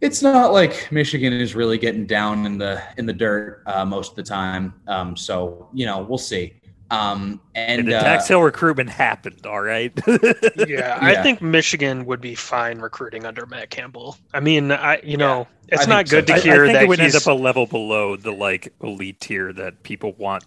it's 0.00 0.22
not 0.22 0.52
like 0.52 0.90
Michigan 0.90 1.32
is 1.32 1.54
really 1.54 1.78
getting 1.78 2.06
down 2.06 2.46
in 2.46 2.58
the 2.58 2.82
in 2.98 3.06
the 3.06 3.12
dirt 3.12 3.62
uh, 3.66 3.84
most 3.84 4.10
of 4.10 4.16
the 4.16 4.22
time. 4.22 4.74
Um, 4.86 5.16
so 5.16 5.68
you 5.72 5.86
know, 5.86 6.02
we'll 6.02 6.18
see. 6.18 6.60
Um, 6.90 7.40
and, 7.54 7.80
and 7.80 7.88
the 7.88 7.92
Dax 7.92 8.28
Hill 8.28 8.42
recruitment 8.42 8.90
happened. 8.90 9.46
All 9.46 9.60
right. 9.60 9.92
yeah, 10.06 10.32
yeah, 10.68 10.98
I 11.00 11.22
think 11.22 11.40
Michigan 11.40 12.04
would 12.04 12.20
be 12.20 12.34
fine 12.34 12.78
recruiting 12.78 13.24
under 13.24 13.46
Matt 13.46 13.70
Campbell. 13.70 14.16
I 14.32 14.40
mean, 14.40 14.70
I 14.70 15.00
you 15.02 15.16
know, 15.16 15.48
yeah, 15.68 15.74
it's 15.74 15.86
not 15.86 16.08
good 16.08 16.28
so. 16.28 16.34
to 16.34 16.40
hear 16.40 16.64
I, 16.64 16.64
I 16.64 16.66
think 16.66 16.74
that 16.74 16.82
it 16.84 16.88
would 16.88 17.00
end 17.00 17.16
up 17.16 17.26
a 17.26 17.32
level 17.32 17.66
below 17.66 18.16
the 18.16 18.32
like 18.32 18.72
elite 18.82 19.20
tier 19.20 19.52
that 19.54 19.82
people 19.82 20.12
want 20.12 20.44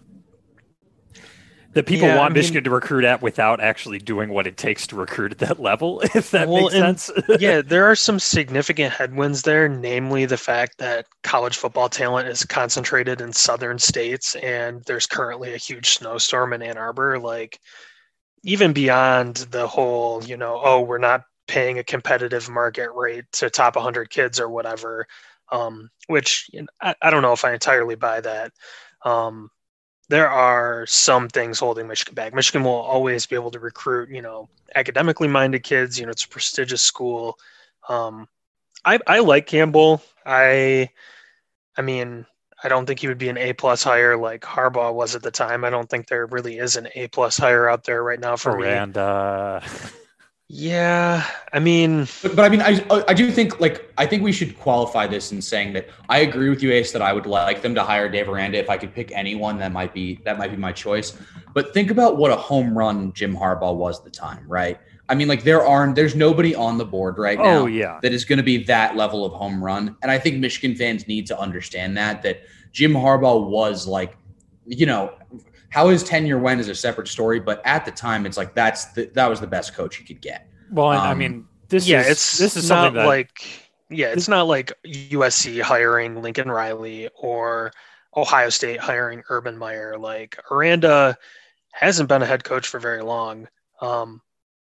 that 1.78 1.86
people 1.86 2.07
yeah, 2.07 2.17
want 2.17 2.32
I 2.32 2.34
mean, 2.34 2.39
Michigan 2.39 2.63
to 2.63 2.71
recruit 2.71 3.03
at 3.03 3.21
without 3.21 3.59
actually 3.61 3.99
doing 3.99 4.30
what 4.30 4.47
it 4.47 4.57
takes 4.57 4.88
to 4.88 4.95
recruit 4.95 5.32
at 5.32 5.38
that 5.38 5.59
level, 5.59 6.01
if 6.15 6.32
that 6.32 6.49
well, 6.49 6.63
makes 6.63 6.73
sense. 6.73 7.11
yeah, 7.39 7.61
there 7.61 7.86
are 7.86 7.95
some 7.95 8.19
significant 8.19 8.91
headwinds 8.91 9.43
there, 9.43 9.69
namely 9.69 10.25
the 10.25 10.38
fact 10.38 10.80
that 10.80 11.05
college 11.21 11.55
football 11.55 11.88
talent 11.88 12.28
is 12.28 12.43
concentrated 12.43 13.21
in 13.21 13.32
southern 13.32 13.78
states 13.78 14.34
and 14.38 14.84
there's 14.86 15.05
currently 15.05 15.53
a 15.53 15.57
huge 15.57 15.91
snowstorm 15.91 16.51
in 16.51 16.63
Ann 16.63 16.80
Arbor. 16.80 17.19
Like, 17.19 17.59
even 18.41 18.73
beyond 18.73 19.36
the 19.51 19.67
whole, 19.67 20.23
you 20.23 20.36
know, 20.36 20.59
oh, 20.63 20.82
we're 20.82 20.97
not 20.97 21.25
paying 21.47 21.78
a 21.78 21.84
competitive 21.84 22.49
market 22.49 22.89
rate 22.95 23.25
to 23.34 23.51
top 23.51 23.75
100 23.75 24.09
kids 24.09 24.39
or 24.39 24.49
whatever, 24.49 25.05
um, 25.51 25.91
which 26.07 26.49
you 26.51 26.61
know, 26.61 26.67
I, 26.82 26.95
I, 27.03 27.11
don't 27.11 27.21
know 27.21 27.34
if 27.34 27.45
I 27.45 27.53
entirely 27.53 27.95
buy 27.95 28.19
that. 28.21 28.51
Um, 29.05 29.51
there 30.10 30.30
are 30.30 30.86
some 30.86 31.28
things 31.28 31.60
holding 31.60 31.88
Michigan 31.88 32.16
back. 32.16 32.34
Michigan 32.34 32.64
will 32.64 32.72
always 32.72 33.26
be 33.26 33.36
able 33.36 33.51
to 33.51 33.60
recruit, 33.60 34.10
you 34.10 34.22
know, 34.22 34.47
academically 34.76 35.28
minded 35.28 35.64
kids. 35.64 35.99
You 35.99 36.05
know, 36.05 36.12
it's 36.12 36.24
a 36.24 36.30
prestigious 36.30 36.82
school. 36.82 37.38
Um, 37.89 38.28
I, 38.86 38.99
I 39.05 39.20
like 39.20 39.47
Campbell. 39.47 40.01
I, 40.26 40.89
I 41.76 41.82
mean, 41.82 42.26
I 42.64 42.70
don't 42.70 42.86
think 42.86 42.99
he 42.99 43.08
would 43.08 43.18
be 43.18 43.30
an 43.30 43.38
A 43.38 43.53
plus 43.53 43.84
hire 43.84 44.18
like 44.18 44.41
Harbaugh 44.41 44.93
was 44.93 45.16
at 45.16 45.24
the 45.24 45.32
time. 45.32 45.64
I 45.64 45.70
don't 45.70 45.89
think 45.89 46.08
there 46.08 46.26
really 46.26 46.58
is 46.58 46.76
an 46.76 46.88
A 46.95 47.08
plus 47.08 47.38
hire 47.38 47.70
out 47.70 47.84
there 47.84 48.03
right 48.03 48.20
now 48.20 48.36
for 48.36 48.58
Miranda. 48.58 49.62
me. 49.64 49.89
Yeah, 50.50 51.26
I 51.52 51.60
mean, 51.60 52.08
but, 52.22 52.38
but 52.38 52.45
I 52.45 52.50
mean, 52.50 52.62
I 52.62 52.82
I 53.06 53.14
do 53.14 53.30
think 53.32 53.60
like 53.60 53.91
I 53.98 54.06
think 54.06 54.24
we 54.24 54.32
should 54.32 54.58
qualify 54.58 55.06
this 55.06 55.34
in 55.34 55.41
saying 55.41 55.74
that 55.74 55.89
I 56.08 56.20
agree 56.20 56.50
with 56.50 56.64
you, 56.64 56.72
Ace, 56.72 56.93
that 56.93 57.02
I 57.02 57.12
would 57.12 57.26
like 57.26 57.62
them 57.62 57.76
to 57.76 57.84
hire 57.84 58.08
Dave 58.08 58.30
Aranda. 58.30 58.58
If 58.58 58.70
I 58.70 58.78
could 58.78 58.93
pick 58.93 59.12
anyone, 59.12 59.58
that 59.58 59.74
might 59.74 59.93
be 59.93 60.22
that 60.24 60.38
might 60.38 60.52
be 60.52 60.56
my 60.56 60.72
choice. 60.72 61.18
But 61.54 61.74
think 61.74 61.91
about 61.91 62.16
what 62.16 62.32
a 62.32 62.38
home 62.38 62.78
run 62.78 63.12
Jim 63.12 63.36
Harbaugh 63.36 63.76
was 63.76 64.00
at 64.00 64.06
the 64.06 64.12
time, 64.12 64.45
right? 64.48 64.80
I 65.10 65.16
mean, 65.16 65.28
like 65.28 65.43
there 65.43 65.66
aren't 65.66 65.95
there's 65.95 66.16
nobody 66.16 66.56
on 66.56 66.78
the 66.78 66.86
board 66.86 67.18
right 67.18 67.38
oh, 67.39 67.43
now 67.43 67.60
oh, 67.64 67.66
yeah. 67.66 68.00
that 68.02 68.14
is 68.14 68.24
going 68.24 68.38
to 68.38 68.43
be 68.43 68.64
that 68.66 68.95
level 68.95 69.26
of 69.26 69.34
home 69.34 69.62
run, 69.62 69.98
and 70.02 70.10
I 70.10 70.18
think 70.18 70.38
Michigan 70.38 70.78
fans 70.78 71.10
need 71.10 71.28
to 71.28 71.38
understand 71.38 71.98
that 71.98 72.22
that 72.22 72.43
Jim 72.72 72.93
Harbaugh 72.93 73.50
was 73.50 73.86
like, 73.86 74.16
you 74.66 74.86
know, 74.86 75.14
how 75.78 75.89
his 75.89 76.03
tenure 76.03 76.39
went 76.39 76.59
is 76.59 76.69
a 76.69 76.73
separate 76.73 77.07
story, 77.07 77.39
but 77.39 77.61
at 77.63 77.86
the 77.86 77.91
time, 77.91 78.25
it's 78.25 78.36
like 78.36 78.55
that's 78.55 78.86
the, 78.93 79.11
that 79.13 79.30
was 79.30 79.39
the 79.39 79.45
best 79.45 79.75
coach 79.75 79.99
you 79.99 80.05
could 80.07 80.19
get. 80.23 80.49
Well, 80.71 80.88
um, 80.88 80.97
I 80.97 81.13
mean, 81.13 81.45
this 81.69 81.88
yeah, 81.88 82.01
is, 82.01 82.07
it's 82.07 82.38
this 82.39 82.55
is 82.55 82.67
not 82.67 82.95
that, 82.95 83.05
like 83.05 83.30
yeah, 83.91 84.07
it's 84.07 84.28
not 84.28 84.47
like 84.47 84.73
USC 84.84 85.61
hiring 85.61 86.23
Lincoln 86.23 86.49
Riley 86.49 87.09
or 87.15 87.71
Ohio 88.15 88.49
State 88.49 88.80
hiring 88.80 89.21
Urban 89.30 89.55
Meyer. 89.55 89.99
Like 89.99 90.39
Aranda 90.49 91.15
hasn't 91.73 92.09
been 92.09 92.23
a 92.23 92.25
head 92.25 92.43
coach 92.43 92.67
for 92.67 92.80
very 92.80 93.03
long. 93.03 93.47
Um, 93.80 94.19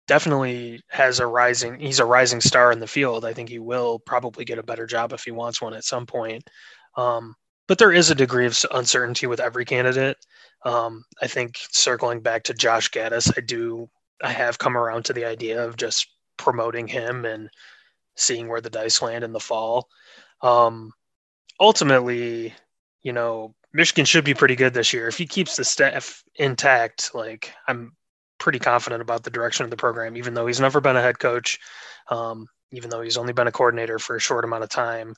definitely 0.07 0.82
has 0.86 1.18
a 1.18 1.26
rising. 1.26 1.80
He's 1.80 1.98
a 1.98 2.05
rising 2.05 2.40
star 2.40 2.70
in 2.70 2.78
the 2.78 2.86
field. 2.86 3.24
I 3.24 3.32
think 3.32 3.48
he 3.48 3.59
will 3.59 3.98
probably 3.98 4.44
get 4.44 4.59
a 4.61 4.62
better 4.62 4.86
job 4.86 5.12
if 5.12 5.24
he 5.24 5.32
wants 5.32 5.61
one 5.61 5.74
at 5.74 5.82
some 5.82 6.07
point. 6.07 6.48
Um, 6.96 7.34
but 7.66 7.78
there 7.78 7.92
is 7.92 8.11
a 8.11 8.14
degree 8.14 8.46
of 8.46 8.57
uncertainty 8.70 9.26
with 9.26 9.40
every 9.40 9.64
candidate. 9.64 10.16
Um, 10.64 11.04
I 11.20 11.26
think 11.26 11.58
circling 11.70 12.20
back 12.20 12.44
to 12.44 12.54
Josh 12.54 12.90
Gattis, 12.90 13.32
I 13.36 13.40
do 13.40 13.88
I 14.22 14.30
have 14.30 14.58
come 14.58 14.76
around 14.76 15.04
to 15.06 15.12
the 15.12 15.24
idea 15.24 15.64
of 15.64 15.76
just 15.76 16.06
promoting 16.36 16.86
him 16.86 17.24
and 17.24 17.50
seeing 18.16 18.48
where 18.48 18.60
the 18.60 18.70
dice 18.70 19.02
land 19.02 19.24
in 19.24 19.32
the 19.32 19.40
fall. 19.40 19.88
Um, 20.42 20.92
ultimately, 21.58 22.54
you 23.02 23.12
know, 23.12 23.54
Michigan 23.72 24.04
should 24.04 24.24
be 24.24 24.34
pretty 24.34 24.54
good 24.54 24.74
this 24.74 24.92
year. 24.92 25.08
If 25.08 25.16
he 25.16 25.26
keeps 25.26 25.56
the 25.56 25.64
staff 25.64 26.22
intact, 26.36 27.14
like 27.14 27.52
I'm 27.66 27.96
pretty 28.38 28.58
confident 28.58 29.02
about 29.02 29.24
the 29.24 29.30
direction 29.30 29.64
of 29.64 29.70
the 29.70 29.76
program, 29.76 30.16
even 30.16 30.34
though 30.34 30.46
he's 30.46 30.60
never 30.60 30.80
been 30.80 30.96
a 30.96 31.02
head 31.02 31.18
coach, 31.18 31.58
um, 32.08 32.46
even 32.72 32.90
though 32.90 33.02
he's 33.02 33.16
only 33.16 33.32
been 33.32 33.46
a 33.46 33.52
coordinator 33.52 33.98
for 33.98 34.16
a 34.16 34.20
short 34.20 34.44
amount 34.44 34.64
of 34.64 34.70
time. 34.70 35.14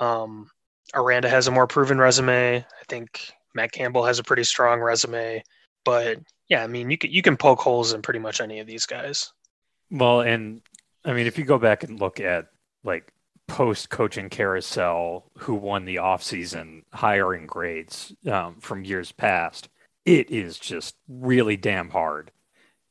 Um, 0.00 0.50
Aranda 0.94 1.28
has 1.28 1.46
a 1.46 1.52
more 1.52 1.66
proven 1.66 1.98
resume. 1.98 2.58
I 2.58 2.84
think 2.88 3.32
Matt 3.54 3.72
Campbell 3.72 4.04
has 4.04 4.18
a 4.18 4.24
pretty 4.24 4.44
strong 4.44 4.80
resume, 4.80 5.42
but 5.84 6.18
yeah, 6.48 6.62
I 6.62 6.66
mean, 6.66 6.90
you 6.90 6.98
can 6.98 7.10
you 7.10 7.22
can 7.22 7.36
poke 7.36 7.60
holes 7.60 7.92
in 7.92 8.02
pretty 8.02 8.20
much 8.20 8.40
any 8.40 8.60
of 8.60 8.66
these 8.66 8.86
guys. 8.86 9.32
Well, 9.90 10.20
and 10.20 10.60
I 11.04 11.12
mean, 11.12 11.26
if 11.26 11.38
you 11.38 11.44
go 11.44 11.58
back 11.58 11.84
and 11.84 12.00
look 12.00 12.20
at 12.20 12.48
like 12.82 13.12
post 13.48 13.90
coaching 13.90 14.30
carousel, 14.30 15.30
who 15.38 15.54
won 15.54 15.84
the 15.84 15.96
offseason 15.96 16.82
hiring 16.92 17.46
grades 17.46 18.12
um, 18.30 18.56
from 18.60 18.84
years 18.84 19.12
past, 19.12 19.68
it 20.04 20.30
is 20.30 20.58
just 20.58 20.96
really 21.08 21.56
damn 21.56 21.90
hard 21.90 22.30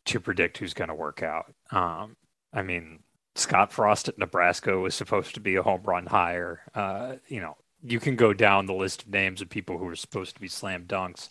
to 0.05 0.19
predict 0.19 0.57
who's 0.57 0.73
going 0.73 0.89
to 0.89 0.95
work 0.95 1.23
out. 1.23 1.53
Um, 1.71 2.17
I 2.53 2.61
mean, 2.61 2.99
Scott 3.35 3.71
Frost 3.71 4.09
at 4.09 4.17
Nebraska 4.17 4.77
was 4.77 4.93
supposed 4.93 5.33
to 5.35 5.39
be 5.39 5.55
a 5.55 5.63
home 5.63 5.81
run 5.83 6.05
hire. 6.05 6.61
Uh, 6.75 7.15
you 7.27 7.39
know, 7.39 7.57
you 7.83 7.99
can 7.99 8.15
go 8.15 8.33
down 8.33 8.65
the 8.65 8.73
list 8.73 9.03
of 9.03 9.09
names 9.09 9.41
of 9.41 9.49
people 9.49 9.77
who 9.77 9.85
were 9.85 9.95
supposed 9.95 10.35
to 10.35 10.41
be 10.41 10.47
slam 10.47 10.85
dunks 10.85 11.27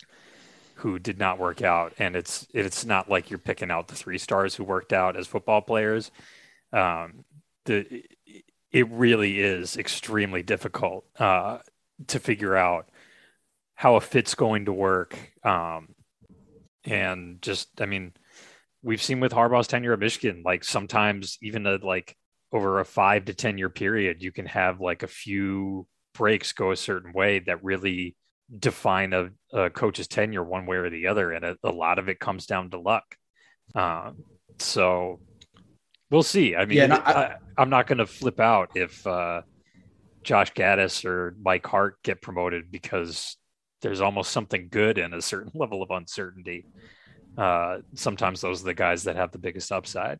who 0.75 0.99
did 0.99 1.19
not 1.19 1.39
work 1.39 1.61
out. 1.61 1.93
And 1.97 2.15
it's 2.15 2.47
it's 2.53 2.85
not 2.85 3.09
like 3.09 3.29
you're 3.29 3.39
picking 3.39 3.71
out 3.71 3.87
the 3.87 3.95
three 3.95 4.17
stars 4.17 4.55
who 4.55 4.63
worked 4.63 4.93
out 4.93 5.15
as 5.15 5.27
football 5.27 5.61
players. 5.61 6.11
Um, 6.71 7.25
the 7.65 8.03
it 8.71 8.89
really 8.89 9.39
is 9.39 9.77
extremely 9.77 10.43
difficult 10.43 11.05
uh, 11.19 11.59
to 12.07 12.19
figure 12.19 12.55
out 12.55 12.89
how 13.75 13.95
a 13.95 14.01
fit's 14.01 14.35
going 14.35 14.65
to 14.65 14.73
work. 14.73 15.17
Um, 15.43 15.93
and 16.85 17.41
just 17.41 17.69
i 17.81 17.85
mean 17.85 18.13
we've 18.81 19.01
seen 19.01 19.19
with 19.19 19.31
harbaugh's 19.31 19.67
tenure 19.67 19.93
at 19.93 19.99
michigan 19.99 20.41
like 20.45 20.63
sometimes 20.63 21.37
even 21.41 21.65
a, 21.65 21.75
like 21.77 22.17
over 22.51 22.79
a 22.79 22.85
five 22.85 23.25
to 23.25 23.33
ten 23.33 23.57
year 23.57 23.69
period 23.69 24.21
you 24.21 24.31
can 24.31 24.45
have 24.45 24.81
like 24.81 25.03
a 25.03 25.07
few 25.07 25.87
breaks 26.13 26.53
go 26.53 26.71
a 26.71 26.75
certain 26.75 27.13
way 27.13 27.39
that 27.39 27.63
really 27.63 28.15
define 28.59 29.13
a, 29.13 29.29
a 29.51 29.69
coach's 29.69 30.07
tenure 30.07 30.43
one 30.43 30.65
way 30.65 30.77
or 30.77 30.89
the 30.89 31.07
other, 31.07 31.31
and 31.31 31.43
a, 31.43 31.57
a 31.63 31.71
lot 31.71 31.99
of 31.99 32.09
it 32.09 32.19
comes 32.19 32.45
down 32.45 32.69
to 32.71 32.79
luck. 32.79 33.15
Um, 33.75 34.23
so 34.59 35.19
we'll 36.09 36.23
see. 36.23 36.55
I 36.55 36.65
mean, 36.65 36.77
yeah, 36.77 37.37
I, 37.57 37.61
am 37.61 37.69
not 37.69 37.87
going 37.87 37.97
to 37.97 38.05
flip 38.05 38.39
out 38.39 38.71
if 38.75 39.05
uh, 39.07 39.41
Josh 40.23 40.53
Gattis 40.53 41.05
or 41.05 41.35
Mike 41.41 41.65
Hart 41.65 41.97
get 42.03 42.21
promoted 42.21 42.71
because 42.71 43.37
there's 43.81 44.01
almost 44.01 44.31
something 44.31 44.67
good 44.69 44.97
in 44.97 45.13
a 45.13 45.21
certain 45.21 45.51
level 45.55 45.81
of 45.81 45.91
uncertainty. 45.91 46.65
Uh, 47.37 47.79
sometimes 47.95 48.41
those 48.41 48.61
are 48.61 48.65
the 48.65 48.73
guys 48.73 49.03
that 49.03 49.15
have 49.15 49.31
the 49.31 49.39
biggest 49.39 49.71
upside. 49.71 50.19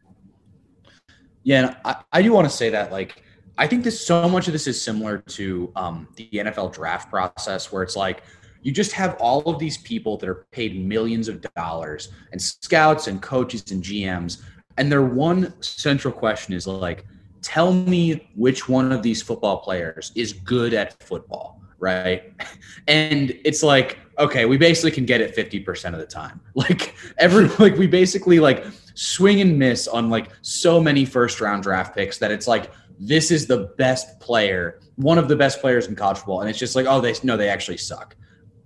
Yeah, 1.43 1.75
I, 1.83 1.97
I 2.11 2.21
do 2.21 2.31
want 2.31 2.49
to 2.49 2.55
say 2.55 2.69
that 2.69 2.91
like 2.91 3.21
I 3.57 3.67
think 3.67 3.83
this 3.83 4.05
so 4.05 4.27
much 4.27 4.47
of 4.47 4.53
this 4.53 4.67
is 4.67 4.81
similar 4.81 5.19
to 5.19 5.71
um, 5.75 6.07
the 6.15 6.29
NFL 6.33 6.73
draft 6.73 7.09
process, 7.09 7.71
where 7.71 7.83
it's 7.83 7.95
like 7.95 8.23
you 8.61 8.71
just 8.71 8.93
have 8.93 9.15
all 9.19 9.41
of 9.43 9.59
these 9.59 9.77
people 9.77 10.17
that 10.17 10.29
are 10.29 10.45
paid 10.51 10.83
millions 10.85 11.27
of 11.27 11.41
dollars, 11.55 12.09
and 12.31 12.41
scouts 12.41 13.07
and 13.07 13.21
coaches 13.21 13.71
and 13.71 13.83
GMs, 13.83 14.41
and 14.77 14.91
their 14.91 15.03
one 15.03 15.53
central 15.61 16.13
question 16.13 16.53
is 16.53 16.65
like, 16.65 17.05
tell 17.41 17.73
me 17.73 18.29
which 18.35 18.67
one 18.67 18.91
of 18.91 19.03
these 19.03 19.21
football 19.21 19.57
players 19.57 20.11
is 20.15 20.33
good 20.33 20.73
at 20.73 21.01
football, 21.03 21.61
right? 21.79 22.33
And 22.87 23.31
it's 23.45 23.63
like, 23.63 23.99
okay, 24.19 24.43
we 24.43 24.57
basically 24.57 24.91
can 24.91 25.05
get 25.05 25.21
it 25.21 25.35
50% 25.35 25.93
of 25.93 25.99
the 25.99 26.05
time. 26.05 26.41
Like 26.55 26.95
every 27.17 27.47
like 27.59 27.77
we 27.77 27.87
basically 27.87 28.39
like 28.39 28.65
swing 28.95 29.41
and 29.41 29.57
miss 29.57 29.87
on 29.87 30.09
like 30.09 30.29
so 30.41 30.79
many 30.79 31.05
first 31.05 31.41
round 31.41 31.63
draft 31.63 31.95
picks 31.95 32.17
that 32.19 32.31
it's 32.31 32.47
like 32.47 32.71
this 32.99 33.31
is 33.31 33.47
the 33.47 33.73
best 33.77 34.19
player, 34.19 34.79
one 34.95 35.17
of 35.17 35.27
the 35.27 35.35
best 35.35 35.61
players 35.61 35.87
in 35.87 35.95
college 35.95 36.17
football. 36.17 36.41
And 36.41 36.49
it's 36.49 36.59
just 36.59 36.75
like, 36.75 36.85
oh, 36.87 37.01
they 37.01 37.13
no, 37.23 37.37
they 37.37 37.49
actually 37.49 37.77
suck. 37.77 38.15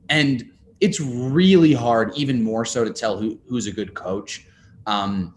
And 0.09 0.51
it's 0.79 0.99
really 0.99 1.73
hard, 1.73 2.15
even 2.15 2.43
more 2.43 2.65
so, 2.65 2.83
to 2.83 2.91
tell 2.91 3.17
who, 3.17 3.39
who's 3.47 3.67
a 3.67 3.71
good 3.71 3.93
coach. 3.93 4.45
Um, 4.85 5.33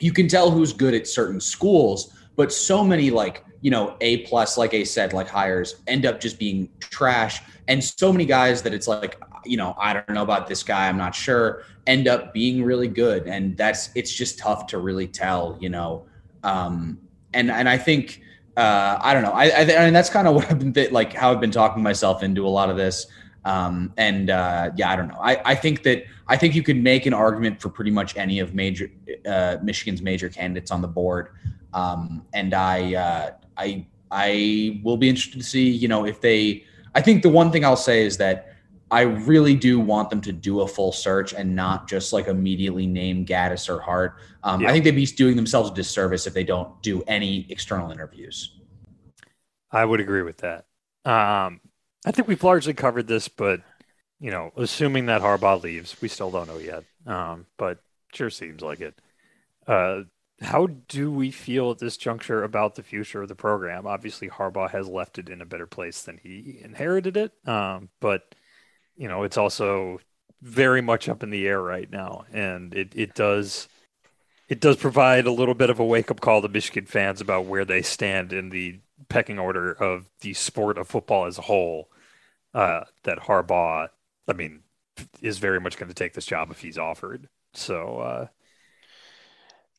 you 0.00 0.12
can 0.12 0.28
tell 0.28 0.50
who's 0.50 0.72
good 0.72 0.94
at 0.94 1.06
certain 1.06 1.40
schools, 1.40 2.12
but 2.36 2.52
so 2.52 2.84
many 2.84 3.10
like 3.10 3.44
you 3.60 3.70
know 3.70 3.96
a 4.00 4.18
plus, 4.18 4.56
like 4.58 4.74
I 4.74 4.82
said, 4.84 5.12
like 5.12 5.28
hires 5.28 5.76
end 5.86 6.06
up 6.06 6.20
just 6.20 6.38
being 6.38 6.68
trash, 6.80 7.40
and 7.68 7.82
so 7.82 8.12
many 8.12 8.26
guys 8.26 8.62
that 8.62 8.74
it's 8.74 8.86
like 8.86 9.20
you 9.44 9.56
know 9.56 9.74
I 9.78 9.92
don't 9.92 10.10
know 10.10 10.22
about 10.22 10.46
this 10.46 10.62
guy, 10.62 10.88
I'm 10.88 10.98
not 10.98 11.14
sure, 11.14 11.62
end 11.86 12.08
up 12.08 12.32
being 12.32 12.62
really 12.62 12.88
good, 12.88 13.26
and 13.26 13.56
that's 13.56 13.90
it's 13.94 14.12
just 14.12 14.38
tough 14.38 14.66
to 14.68 14.78
really 14.78 15.08
tell, 15.08 15.56
you 15.60 15.68
know. 15.68 16.06
Um, 16.42 16.98
and 17.32 17.50
and 17.50 17.68
I 17.68 17.78
think 17.78 18.20
uh, 18.56 18.98
I 19.00 19.12
don't 19.12 19.22
know. 19.22 19.32
I, 19.32 19.44
I 19.44 19.62
and 19.62 19.94
that's 19.94 20.10
kind 20.10 20.28
of 20.28 20.34
what 20.34 20.50
I've 20.50 20.58
been 20.72 20.92
like 20.92 21.12
how 21.12 21.32
I've 21.32 21.40
been 21.40 21.50
talking 21.50 21.82
myself 21.82 22.22
into 22.22 22.46
a 22.46 22.48
lot 22.48 22.70
of 22.70 22.76
this. 22.76 23.06
Um, 23.44 23.92
and 23.96 24.30
uh, 24.30 24.70
yeah, 24.76 24.90
I 24.90 24.96
don't 24.96 25.08
know. 25.08 25.18
I, 25.20 25.40
I 25.44 25.54
think 25.54 25.82
that 25.82 26.04
I 26.28 26.36
think 26.36 26.54
you 26.54 26.62
could 26.62 26.82
make 26.82 27.04
an 27.06 27.12
argument 27.12 27.60
for 27.60 27.68
pretty 27.68 27.90
much 27.90 28.16
any 28.16 28.38
of 28.38 28.54
major 28.54 28.90
uh, 29.26 29.58
Michigan's 29.62 30.00
major 30.00 30.28
candidates 30.28 30.70
on 30.70 30.80
the 30.80 30.88
board. 30.88 31.28
Um, 31.74 32.24
and 32.32 32.54
I 32.54 32.94
uh, 32.94 33.30
I 33.56 33.86
I 34.10 34.80
will 34.82 34.96
be 34.96 35.08
interested 35.08 35.38
to 35.38 35.44
see 35.44 35.68
you 35.68 35.88
know 35.88 36.06
if 36.06 36.20
they. 36.20 36.64
I 36.94 37.00
think 37.00 37.22
the 37.22 37.28
one 37.28 37.50
thing 37.50 37.64
I'll 37.64 37.76
say 37.76 38.06
is 38.06 38.18
that 38.18 38.53
I 38.90 39.02
really 39.02 39.54
do 39.54 39.80
want 39.80 40.10
them 40.10 40.20
to 40.22 40.32
do 40.32 40.60
a 40.60 40.68
full 40.68 40.92
search 40.92 41.32
and 41.32 41.54
not 41.56 41.88
just 41.88 42.12
like 42.12 42.28
immediately 42.28 42.86
name 42.86 43.24
Gattis 43.24 43.68
or 43.68 43.80
Hart. 43.80 44.18
Um, 44.42 44.60
yeah. 44.60 44.68
I 44.68 44.72
think 44.72 44.84
they'd 44.84 44.92
be 44.92 45.06
doing 45.06 45.36
themselves 45.36 45.70
a 45.70 45.74
disservice 45.74 46.26
if 46.26 46.34
they 46.34 46.44
don't 46.44 46.80
do 46.82 47.02
any 47.06 47.46
external 47.50 47.90
interviews. 47.90 48.58
I 49.70 49.84
would 49.84 50.00
agree 50.00 50.22
with 50.22 50.38
that. 50.38 50.66
Um, 51.04 51.60
I 52.06 52.12
think 52.12 52.28
we've 52.28 52.42
largely 52.42 52.74
covered 52.74 53.08
this, 53.08 53.28
but 53.28 53.60
you 54.20 54.30
know, 54.30 54.52
assuming 54.56 55.06
that 55.06 55.22
Harbaugh 55.22 55.62
leaves, 55.62 56.00
we 56.00 56.08
still 56.08 56.30
don't 56.30 56.46
know 56.46 56.58
yet. 56.58 56.84
Um, 57.06 57.46
but 57.56 57.78
sure 58.12 58.30
seems 58.30 58.62
like 58.62 58.80
it. 58.80 58.98
Uh, 59.66 60.02
how 60.40 60.66
do 60.88 61.10
we 61.10 61.30
feel 61.30 61.70
at 61.70 61.78
this 61.78 61.96
juncture 61.96 62.42
about 62.42 62.74
the 62.74 62.82
future 62.82 63.22
of 63.22 63.28
the 63.28 63.34
program? 63.34 63.86
Obviously, 63.86 64.28
Harbaugh 64.28 64.70
has 64.70 64.88
left 64.88 65.18
it 65.18 65.28
in 65.28 65.40
a 65.40 65.46
better 65.46 65.66
place 65.66 66.02
than 66.02 66.18
he 66.22 66.58
inherited 66.62 67.16
it. 67.16 67.32
Um, 67.48 67.88
but 68.00 68.34
you 68.96 69.08
know, 69.08 69.22
it's 69.22 69.36
also 69.36 70.00
very 70.42 70.80
much 70.80 71.08
up 71.08 71.22
in 71.22 71.30
the 71.30 71.46
air 71.46 71.60
right 71.60 71.90
now, 71.90 72.24
and 72.32 72.74
it 72.74 72.92
it 72.94 73.14
does 73.14 73.68
it 74.48 74.60
does 74.60 74.76
provide 74.76 75.26
a 75.26 75.32
little 75.32 75.54
bit 75.54 75.70
of 75.70 75.80
a 75.80 75.84
wake 75.84 76.10
up 76.10 76.20
call 76.20 76.42
to 76.42 76.48
Michigan 76.48 76.86
fans 76.86 77.20
about 77.20 77.46
where 77.46 77.64
they 77.64 77.82
stand 77.82 78.32
in 78.32 78.50
the 78.50 78.78
pecking 79.08 79.38
order 79.38 79.72
of 79.72 80.10
the 80.20 80.34
sport 80.34 80.78
of 80.78 80.88
football 80.88 81.26
as 81.26 81.38
a 81.38 81.42
whole. 81.42 81.90
Uh, 82.52 82.84
that 83.02 83.18
Harbaugh, 83.18 83.88
I 84.28 84.32
mean, 84.32 84.60
is 85.20 85.38
very 85.38 85.60
much 85.60 85.76
going 85.76 85.88
to 85.88 85.94
take 85.94 86.12
this 86.12 86.26
job 86.26 86.52
if 86.52 86.60
he's 86.60 86.78
offered. 86.78 87.28
So, 87.52 87.98
uh, 87.98 88.26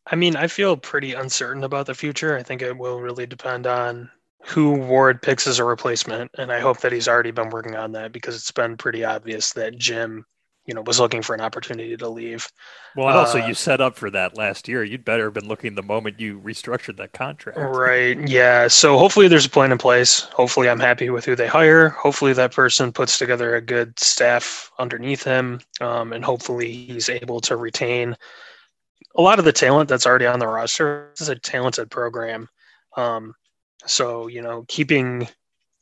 I 0.08 0.16
mean, 0.16 0.36
I 0.36 0.48
feel 0.48 0.76
pretty 0.76 1.14
uncertain 1.14 1.64
about 1.64 1.86
the 1.86 1.94
future. 1.96 2.38
I 2.38 2.44
think 2.44 2.62
it 2.62 2.78
will 2.78 3.00
really 3.00 3.26
depend 3.26 3.66
on 3.66 4.12
who 4.46 4.74
Warde 4.74 5.22
picks 5.22 5.48
as 5.48 5.58
a 5.58 5.64
replacement, 5.64 6.32
and 6.38 6.52
I 6.52 6.60
hope 6.60 6.80
that 6.82 6.92
he's 6.92 7.08
already 7.08 7.32
been 7.32 7.50
working 7.50 7.76
on 7.76 7.94
that 7.94 8.12
because 8.12 8.36
it's 8.36 8.52
been 8.52 8.78
pretty 8.78 9.04
obvious 9.04 9.54
that 9.54 9.78
Jim, 9.78 10.24
you 10.68 10.76
know, 10.76 10.84
was 10.84 11.00
looking 11.00 11.24
for 11.24 11.34
an 11.34 11.42
opportunity 11.42 11.98
to 11.98 12.08
leave. 12.08 12.48
Well, 12.96 13.10
and 13.10 13.18
also 13.18 13.42
uh, 13.42 13.48
you 13.48 13.56
set 13.56 13.82
up 13.82 13.96
for 13.96 14.12
that 14.12 14.38
last 14.38 14.68
year. 14.68 14.84
You'd 14.84 15.04
better 15.04 15.26
have 15.26 15.34
been 15.34 15.48
looking 15.48 15.74
the 15.74 15.82
moment 15.82 16.20
you 16.20 16.40
restructured 16.40 16.98
that 16.98 17.12
contract. 17.12 17.58
Right. 17.58 18.18
Yeah. 18.28 18.68
So 18.68 19.00
hopefully 19.00 19.28
there's 19.28 19.48
a 19.48 19.50
plan 19.50 19.72
in 19.72 19.80
place. 19.80 20.22
Hopefully 20.22 20.70
I'm 20.70 20.80
happy 20.80 21.10
with 21.10 21.26
who 21.26 21.36
they 21.36 21.48
hire. 21.48 21.90
Hopefully 21.90 22.34
that 22.34 22.54
person 22.54 22.92
puts 22.92 23.18
together 23.18 23.56
a 23.56 23.62
good 23.62 24.00
staff 24.00 24.72
underneath 24.78 25.24
him, 25.24 25.60
um, 25.82 26.14
and 26.14 26.24
hopefully 26.24 26.72
he's 26.72 27.10
able 27.10 27.42
to 27.42 27.56
retain 27.56 28.16
a 29.16 29.22
lot 29.22 29.40
of 29.40 29.46
the 29.46 29.52
talent 29.52 29.90
that's 29.90 30.06
already 30.06 30.28
on 30.28 30.40
the 30.40 30.48
roster. 30.48 31.10
This 31.14 31.22
is 31.22 31.30
a 31.30 31.36
talented 31.36 31.90
program. 31.90 32.48
Um, 32.96 33.34
so, 33.86 34.28
you 34.28 34.42
know, 34.42 34.66
keeping 34.68 35.28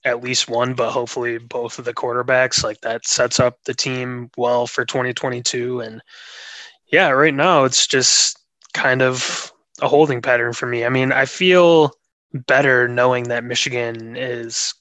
at 0.05 0.23
least 0.23 0.49
one, 0.49 0.73
but 0.73 0.91
hopefully 0.91 1.37
both 1.37 1.79
of 1.79 1.85
the 1.85 1.93
quarterbacks, 1.93 2.63
like 2.63 2.81
that 2.81 3.05
sets 3.05 3.39
up 3.39 3.57
the 3.63 3.73
team 3.73 4.29
well 4.37 4.67
for 4.67 4.85
2022. 4.85 5.79
And 5.79 6.01
yeah, 6.91 7.09
right 7.09 7.33
now 7.33 7.63
it's 7.63 7.87
just 7.87 8.37
kind 8.73 9.01
of 9.01 9.51
a 9.81 9.87
holding 9.87 10.21
pattern 10.21 10.53
for 10.53 10.65
me. 10.65 10.85
I 10.85 10.89
mean, 10.89 11.11
I 11.11 11.25
feel 11.25 11.91
better 12.33 12.87
knowing 12.87 13.25
that 13.25 13.43
Michigan 13.43 14.15
is, 14.17 14.73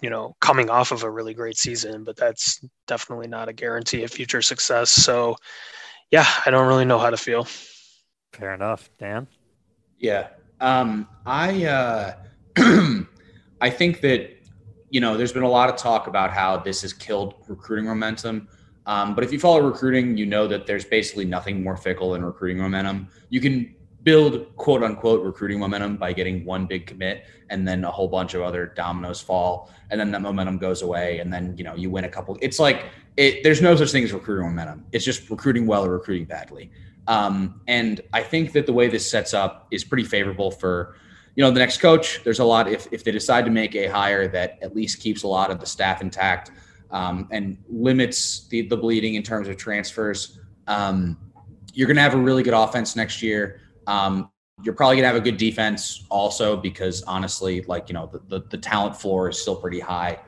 you 0.00 0.08
know, 0.08 0.34
coming 0.40 0.70
off 0.70 0.92
of 0.92 1.02
a 1.02 1.10
really 1.10 1.34
great 1.34 1.58
season, 1.58 2.04
but 2.04 2.16
that's 2.16 2.64
definitely 2.86 3.28
not 3.28 3.48
a 3.48 3.52
guarantee 3.52 4.02
of 4.02 4.10
future 4.10 4.40
success. 4.40 4.90
So, 4.90 5.36
yeah, 6.10 6.26
I 6.46 6.50
don't 6.50 6.66
really 6.66 6.86
know 6.86 6.98
how 6.98 7.10
to 7.10 7.16
feel. 7.16 7.46
Fair 8.32 8.54
enough, 8.54 8.88
Dan. 8.98 9.26
Yeah, 9.98 10.28
um, 10.60 11.06
I 11.26 11.64
uh, 11.66 12.14
I 13.60 13.70
think 13.70 14.00
that 14.00 14.30
you 14.90 15.00
know 15.00 15.16
there's 15.16 15.32
been 15.32 15.42
a 15.42 15.48
lot 15.48 15.68
of 15.68 15.76
talk 15.76 16.06
about 16.06 16.30
how 16.30 16.58
this 16.58 16.82
has 16.82 16.92
killed 16.92 17.34
recruiting 17.48 17.86
momentum. 17.86 18.48
Um, 18.86 19.14
but 19.14 19.22
if 19.22 19.32
you 19.32 19.38
follow 19.38 19.60
recruiting, 19.60 20.16
you 20.16 20.26
know 20.26 20.48
that 20.48 20.66
there's 20.66 20.84
basically 20.84 21.24
nothing 21.24 21.62
more 21.62 21.76
fickle 21.76 22.12
than 22.12 22.24
recruiting 22.24 22.58
momentum. 22.58 23.08
You 23.28 23.40
can 23.40 23.74
build 24.02 24.54
quote 24.56 24.82
unquote 24.82 25.24
recruiting 25.24 25.58
momentum 25.58 25.96
by 25.96 26.12
getting 26.12 26.44
one 26.44 26.66
big 26.66 26.86
commit 26.86 27.26
and 27.50 27.66
then 27.66 27.84
a 27.84 27.90
whole 27.90 28.08
bunch 28.08 28.34
of 28.34 28.42
other 28.42 28.66
dominoes 28.66 29.20
fall 29.20 29.70
and 29.90 30.00
then 30.00 30.10
that 30.10 30.22
momentum 30.22 30.56
goes 30.56 30.82
away 30.82 31.18
and 31.18 31.32
then 31.32 31.54
you 31.56 31.64
know 31.64 31.74
you 31.74 31.90
win 31.90 32.04
a 32.04 32.08
couple 32.08 32.36
it's 32.40 32.58
like 32.58 32.86
it, 33.16 33.42
there's 33.42 33.60
no 33.60 33.76
such 33.76 33.90
thing 33.92 34.02
as 34.02 34.12
recruiting 34.12 34.46
momentum 34.46 34.84
it's 34.92 35.04
just 35.04 35.28
recruiting 35.28 35.66
well 35.66 35.84
or 35.84 35.90
recruiting 35.90 36.24
badly 36.24 36.70
um, 37.08 37.60
and 37.68 38.00
i 38.12 38.22
think 38.22 38.52
that 38.52 38.64
the 38.64 38.72
way 38.72 38.88
this 38.88 39.08
sets 39.08 39.34
up 39.34 39.66
is 39.70 39.84
pretty 39.84 40.04
favorable 40.04 40.50
for 40.50 40.96
you 41.36 41.44
know, 41.44 41.50
the 41.50 41.60
next 41.60 41.78
coach, 41.78 42.22
there's 42.24 42.38
a 42.38 42.44
lot, 42.44 42.68
if, 42.68 42.86
if 42.92 43.04
they 43.04 43.12
decide 43.12 43.44
to 43.44 43.50
make 43.50 43.74
a 43.74 43.86
hire 43.86 44.28
that 44.28 44.58
at 44.62 44.74
least 44.74 45.00
keeps 45.00 45.22
a 45.22 45.26
lot 45.28 45.50
of 45.50 45.60
the 45.60 45.66
staff 45.66 46.02
intact 46.02 46.50
um, 46.90 47.28
and 47.30 47.56
limits 47.68 48.48
the, 48.48 48.62
the 48.62 48.76
bleeding 48.76 49.14
in 49.14 49.22
terms 49.22 49.48
of 49.48 49.56
transfers, 49.56 50.38
um, 50.66 51.16
you're 51.72 51.86
going 51.86 51.96
to 51.96 52.02
have 52.02 52.14
a 52.14 52.18
really 52.18 52.42
good 52.42 52.54
offense 52.54 52.96
next 52.96 53.22
year. 53.22 53.60
Um, 53.86 54.30
you're 54.62 54.74
probably 54.74 54.96
going 54.96 55.04
to 55.04 55.08
have 55.08 55.16
a 55.16 55.20
good 55.20 55.36
defense 55.36 56.04
also 56.10 56.56
because 56.56 57.02
honestly, 57.04 57.62
like, 57.62 57.88
you 57.88 57.94
know, 57.94 58.10
the, 58.12 58.20
the, 58.28 58.46
the 58.48 58.58
talent 58.58 58.96
floor 58.96 59.30
is 59.30 59.40
still 59.40 59.56
pretty 59.56 59.80
high. 59.80 60.18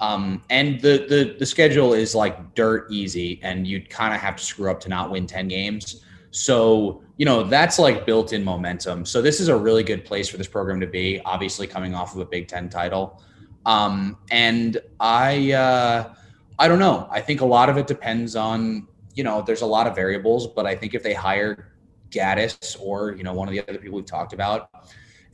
Um, 0.00 0.42
and 0.50 0.80
the, 0.80 1.06
the, 1.08 1.36
the 1.38 1.46
schedule 1.46 1.94
is 1.94 2.14
like 2.14 2.54
dirt 2.54 2.90
easy 2.90 3.40
and 3.42 3.66
you'd 3.66 3.90
kind 3.90 4.14
of 4.14 4.20
have 4.20 4.36
to 4.36 4.44
screw 4.44 4.70
up 4.70 4.80
to 4.80 4.88
not 4.88 5.10
win 5.10 5.26
10 5.26 5.48
games. 5.48 6.04
So, 6.30 7.02
you 7.16 7.24
know, 7.24 7.42
that's 7.42 7.78
like 7.78 8.06
built 8.06 8.32
in 8.32 8.44
momentum. 8.44 9.04
So, 9.06 9.22
this 9.22 9.40
is 9.40 9.48
a 9.48 9.56
really 9.56 9.82
good 9.82 10.04
place 10.04 10.28
for 10.28 10.36
this 10.36 10.48
program 10.48 10.80
to 10.80 10.86
be, 10.86 11.20
obviously, 11.24 11.66
coming 11.66 11.94
off 11.94 12.14
of 12.14 12.20
a 12.20 12.26
Big 12.26 12.48
Ten 12.48 12.68
title. 12.68 13.22
Um, 13.66 14.18
and 14.30 14.78
I, 15.00 15.52
uh, 15.52 16.14
I 16.58 16.68
don't 16.68 16.78
know. 16.78 17.08
I 17.10 17.20
think 17.20 17.40
a 17.40 17.46
lot 17.46 17.68
of 17.68 17.76
it 17.76 17.86
depends 17.86 18.36
on, 18.36 18.86
you 19.14 19.24
know, 19.24 19.42
there's 19.42 19.62
a 19.62 19.66
lot 19.66 19.86
of 19.86 19.94
variables, 19.94 20.46
but 20.46 20.66
I 20.66 20.74
think 20.74 20.94
if 20.94 21.02
they 21.02 21.14
hire 21.14 21.72
Gattis 22.10 22.80
or, 22.80 23.14
you 23.14 23.24
know, 23.24 23.32
one 23.32 23.48
of 23.48 23.52
the 23.52 23.60
other 23.60 23.78
people 23.78 23.96
we've 23.96 24.06
talked 24.06 24.32
about, 24.32 24.70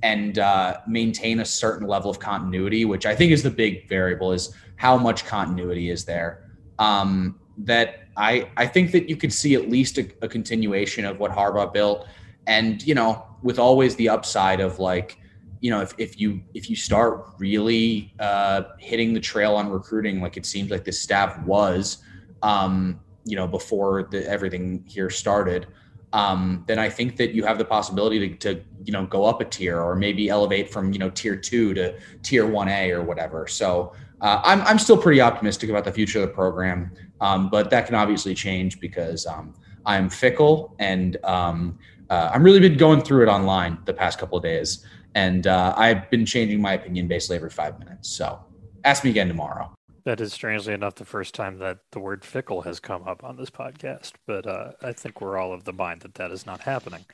and 0.03 0.39
uh, 0.39 0.77
maintain 0.87 1.41
a 1.41 1.45
certain 1.45 1.89
level 1.89 2.11
of 2.11 2.19
continuity, 2.19 2.85
which 2.85 3.07
I 3.07 3.15
think 3.15 3.33
is 3.33 3.43
the 3.43 3.51
big 3.51 3.89
variable 3.89 4.33
is 4.33 4.55
how 4.77 4.99
much 4.99 5.25
continuity 5.25 5.89
is 5.89 6.05
there. 6.05 6.51
Um, 6.79 7.41
that 7.59 8.09
I 8.17 8.49
I 8.57 8.67
think 8.67 8.93
that 8.93 9.09
you 9.09 9.17
could 9.17 9.33
see 9.33 9.55
at 9.55 9.69
least 9.69 9.99
a, 9.99 10.09
a 10.23 10.29
continuation 10.29 11.05
of 11.05 11.19
what 11.19 11.31
Harbaugh 11.31 11.73
built, 11.73 12.07
and 12.47 12.83
you 12.87 12.95
know, 12.95 13.25
with 13.43 13.59
always 13.59 13.97
the 13.97 14.09
upside 14.09 14.61
of 14.61 14.79
like 14.79 15.19
you 15.65 15.71
know, 15.71 15.81
if, 15.81 15.95
if 15.97 16.21
you 16.21 16.43
if 16.53 16.69
you 16.69 16.77
start 16.77 17.31
really 17.39 18.13
uh, 18.21 18.65
hitting 18.79 19.15
the 19.15 19.21
trail 19.21 19.57
on 19.57 19.71
recruiting, 19.71 20.21
like 20.21 20.37
it 20.37 20.45
seems 20.45 20.71
like 20.71 20.85
this 20.85 21.01
staff 21.01 21.39
was, 21.47 22.03
um, 22.43 23.01
you 23.25 23.35
know, 23.35 23.47
before 23.47 24.03
the, 24.11 24.29
everything 24.29 24.85
here 24.87 25.09
started, 25.09 25.67
um, 26.13 26.65
then 26.67 26.79
I 26.79 26.91
think 26.91 27.17
that 27.17 27.33
you 27.33 27.47
have 27.47 27.57
the 27.57 27.65
possibility 27.65 28.37
to, 28.37 28.55
to, 28.55 28.61
you 28.85 28.93
know, 28.93 29.07
go 29.07 29.25
up 29.25 29.41
a 29.41 29.45
tier 29.47 29.81
or 29.81 29.97
maybe 29.97 30.29
elevate 30.29 30.71
from 30.71 30.93
you 30.93 30.99
know 30.99 31.09
tier 31.09 31.35
two 31.35 31.73
to 31.73 31.99
tier 32.23 32.47
one 32.47 32.69
A 32.69 32.91
or 32.91 33.03
whatever. 33.03 33.47
So 33.47 33.95
uh, 34.25 34.41
I'm 34.43 34.63
I'm 34.63 34.79
still 34.79 34.97
pretty 34.97 35.21
optimistic 35.21 35.71
about 35.71 35.85
the 35.85 35.93
future 35.93 36.21
of 36.21 36.29
the 36.29 36.35
program, 36.35 36.91
um, 37.21 37.49
but 37.51 37.71
that 37.71 37.87
can 37.87 37.95
obviously 37.95 38.35
change 38.35 38.81
because 38.81 39.27
um, 39.27 39.55
I'm 39.87 40.09
fickle 40.09 40.75
and 40.79 41.17
um, 41.25 41.79
uh, 42.11 42.31
I'm 42.33 42.43
really 42.43 42.61
been 42.61 42.77
going 42.77 43.03
through 43.03 43.23
it 43.25 43.29
online 43.29 43.79
the 43.85 43.95
past 43.95 44.19
couple 44.19 44.37
of 44.37 44.43
days 44.43 44.85
and 45.15 45.47
uh, 45.47 45.75
I've 45.77 46.11
been 46.11 46.27
changing 46.27 46.61
my 46.61 46.73
opinion 46.73 47.09
basically 47.09 47.37
every 47.37 47.51
five 47.51 47.79
minutes. 47.79 48.09
So 48.09 48.41
ask 48.85 49.05
me 49.05 49.11
again 49.11 49.29
tomorrow. 49.29 49.73
That 50.05 50.21
is 50.21 50.33
strangely 50.35 50.75
enough 50.75 50.97
the 50.97 51.05
first 51.05 51.35
time 51.35 51.59
that 51.59 51.79
the 51.93 52.01
word 52.01 52.25
fickle 52.25 52.63
has 52.63 52.79
come 52.79 53.09
up 53.09 53.25
on 53.25 53.37
this 53.37 53.49
podcast, 53.49 54.13
but 54.27 54.47
uh, 54.47 54.73
I 54.83 54.93
think 54.93 55.21
we're 55.21 55.39
all 55.39 55.55
of 55.55 55.65
the 55.65 55.73
mind 55.73 56.03
that 56.03 56.15
that 56.15 56.31
is 56.31 56.45
not 56.45 56.61
happening. 56.61 57.07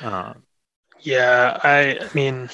Uh, 0.00 0.34
yeah, 1.00 1.58
I, 1.62 1.98
I 2.00 2.08
mean, 2.14 2.48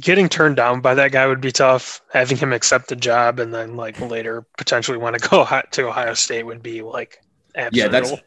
getting 0.00 0.28
turned 0.28 0.56
down 0.56 0.80
by 0.80 0.94
that 0.94 1.12
guy 1.12 1.26
would 1.26 1.40
be 1.40 1.52
tough. 1.52 2.00
Having 2.12 2.38
him 2.38 2.52
accept 2.52 2.88
the 2.88 2.96
job 2.96 3.38
and 3.38 3.52
then 3.54 3.76
like 3.76 4.00
later 4.00 4.46
potentially 4.58 4.98
want 4.98 5.18
to 5.18 5.28
go 5.28 5.46
to 5.70 5.88
Ohio 5.88 6.14
State 6.14 6.44
would 6.44 6.62
be 6.62 6.82
like 6.82 7.20
yeah, 7.72 7.88
that's 7.88 8.10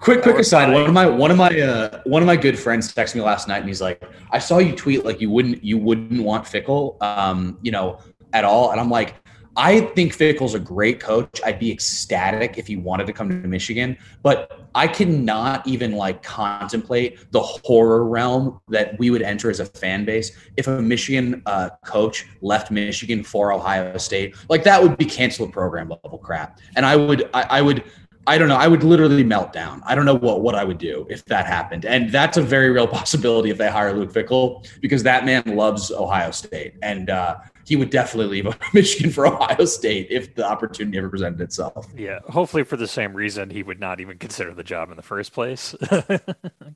quick. 0.00 0.22
Quick 0.22 0.38
aside. 0.38 0.72
One 0.72 0.86
of 0.86 0.92
my 0.92 1.06
one 1.06 1.30
of 1.30 1.36
my 1.36 1.60
uh, 1.60 2.00
one 2.04 2.22
of 2.22 2.26
my 2.26 2.36
good 2.36 2.58
friends 2.58 2.92
texted 2.94 3.16
me 3.16 3.22
last 3.22 3.48
night, 3.48 3.58
and 3.58 3.68
he's 3.68 3.80
like, 3.80 4.02
"I 4.30 4.38
saw 4.38 4.58
you 4.58 4.74
tweet 4.74 5.04
like 5.04 5.20
you 5.20 5.30
wouldn't 5.30 5.64
you 5.64 5.78
wouldn't 5.78 6.22
want 6.22 6.44
Fickell, 6.44 7.02
um, 7.02 7.58
you 7.62 7.72
know, 7.72 7.98
at 8.32 8.44
all." 8.44 8.70
And 8.70 8.80
I'm 8.80 8.90
like, 8.90 9.14
I 9.56 9.80
think 9.80 10.14
Fickell's 10.14 10.54
a 10.54 10.58
great 10.58 10.98
coach. 10.98 11.40
I'd 11.44 11.58
be 11.58 11.70
ecstatic 11.70 12.56
if 12.56 12.66
he 12.66 12.76
wanted 12.76 13.06
to 13.06 13.12
come 13.12 13.28
to 13.28 13.48
Michigan, 13.48 13.98
but 14.22 14.62
I 14.74 14.88
cannot 14.88 15.66
even 15.66 15.92
like 15.92 16.22
contemplate 16.22 17.30
the 17.32 17.40
horror 17.40 18.04
realm 18.06 18.60
that 18.68 18.98
we 18.98 19.10
would 19.10 19.22
enter 19.22 19.50
as 19.50 19.60
a 19.60 19.66
fan 19.66 20.04
base 20.04 20.32
if 20.56 20.66
a 20.68 20.80
Michigan 20.80 21.42
uh, 21.46 21.70
coach 21.84 22.26
left 22.40 22.70
Michigan 22.70 23.22
for 23.22 23.52
Ohio 23.52 23.98
State. 23.98 24.36
Like 24.48 24.64
that 24.64 24.82
would 24.82 24.96
be 24.96 25.04
canceled 25.04 25.52
program 25.52 25.90
level 25.90 26.18
crap, 26.18 26.58
and 26.76 26.86
I 26.86 26.96
would, 26.96 27.28
I, 27.34 27.42
I 27.42 27.62
would. 27.62 27.84
I 28.24 28.38
don't 28.38 28.46
know. 28.46 28.56
I 28.56 28.68
would 28.68 28.84
literally 28.84 29.24
melt 29.24 29.52
down. 29.52 29.82
I 29.84 29.96
don't 29.96 30.04
know 30.04 30.14
what, 30.14 30.42
what 30.42 30.54
I 30.54 30.62
would 30.62 30.78
do 30.78 31.08
if 31.10 31.24
that 31.24 31.44
happened. 31.44 31.84
And 31.84 32.08
that's 32.08 32.36
a 32.36 32.42
very 32.42 32.70
real 32.70 32.86
possibility 33.00 33.50
if 33.50 33.58
they 33.58 33.68
hire 33.68 33.92
Luke 33.92 34.12
Fickell 34.12 34.64
because 34.80 35.02
that 35.02 35.24
man 35.24 35.42
loves 35.44 35.90
Ohio 35.90 36.30
State. 36.30 36.74
And 36.82 37.10
uh, 37.10 37.38
he 37.64 37.76
would 37.76 37.90
definitely 37.90 38.42
leave 38.42 38.58
Michigan 38.74 39.10
for 39.10 39.26
Ohio 39.26 39.64
State 39.64 40.08
if 40.10 40.34
the 40.34 40.44
opportunity 40.46 40.98
ever 40.98 41.08
presented 41.08 41.40
itself. 41.40 41.88
Yeah, 41.94 42.20
hopefully 42.28 42.64
for 42.64 42.76
the 42.76 42.88
same 42.88 43.14
reason 43.14 43.50
he 43.50 43.62
would 43.62 43.80
not 43.80 44.00
even 44.00 44.18
consider 44.18 44.54
the 44.54 44.64
job 44.64 44.90
in 44.90 44.96
the 44.96 45.02
first 45.02 45.32
place. 45.32 45.74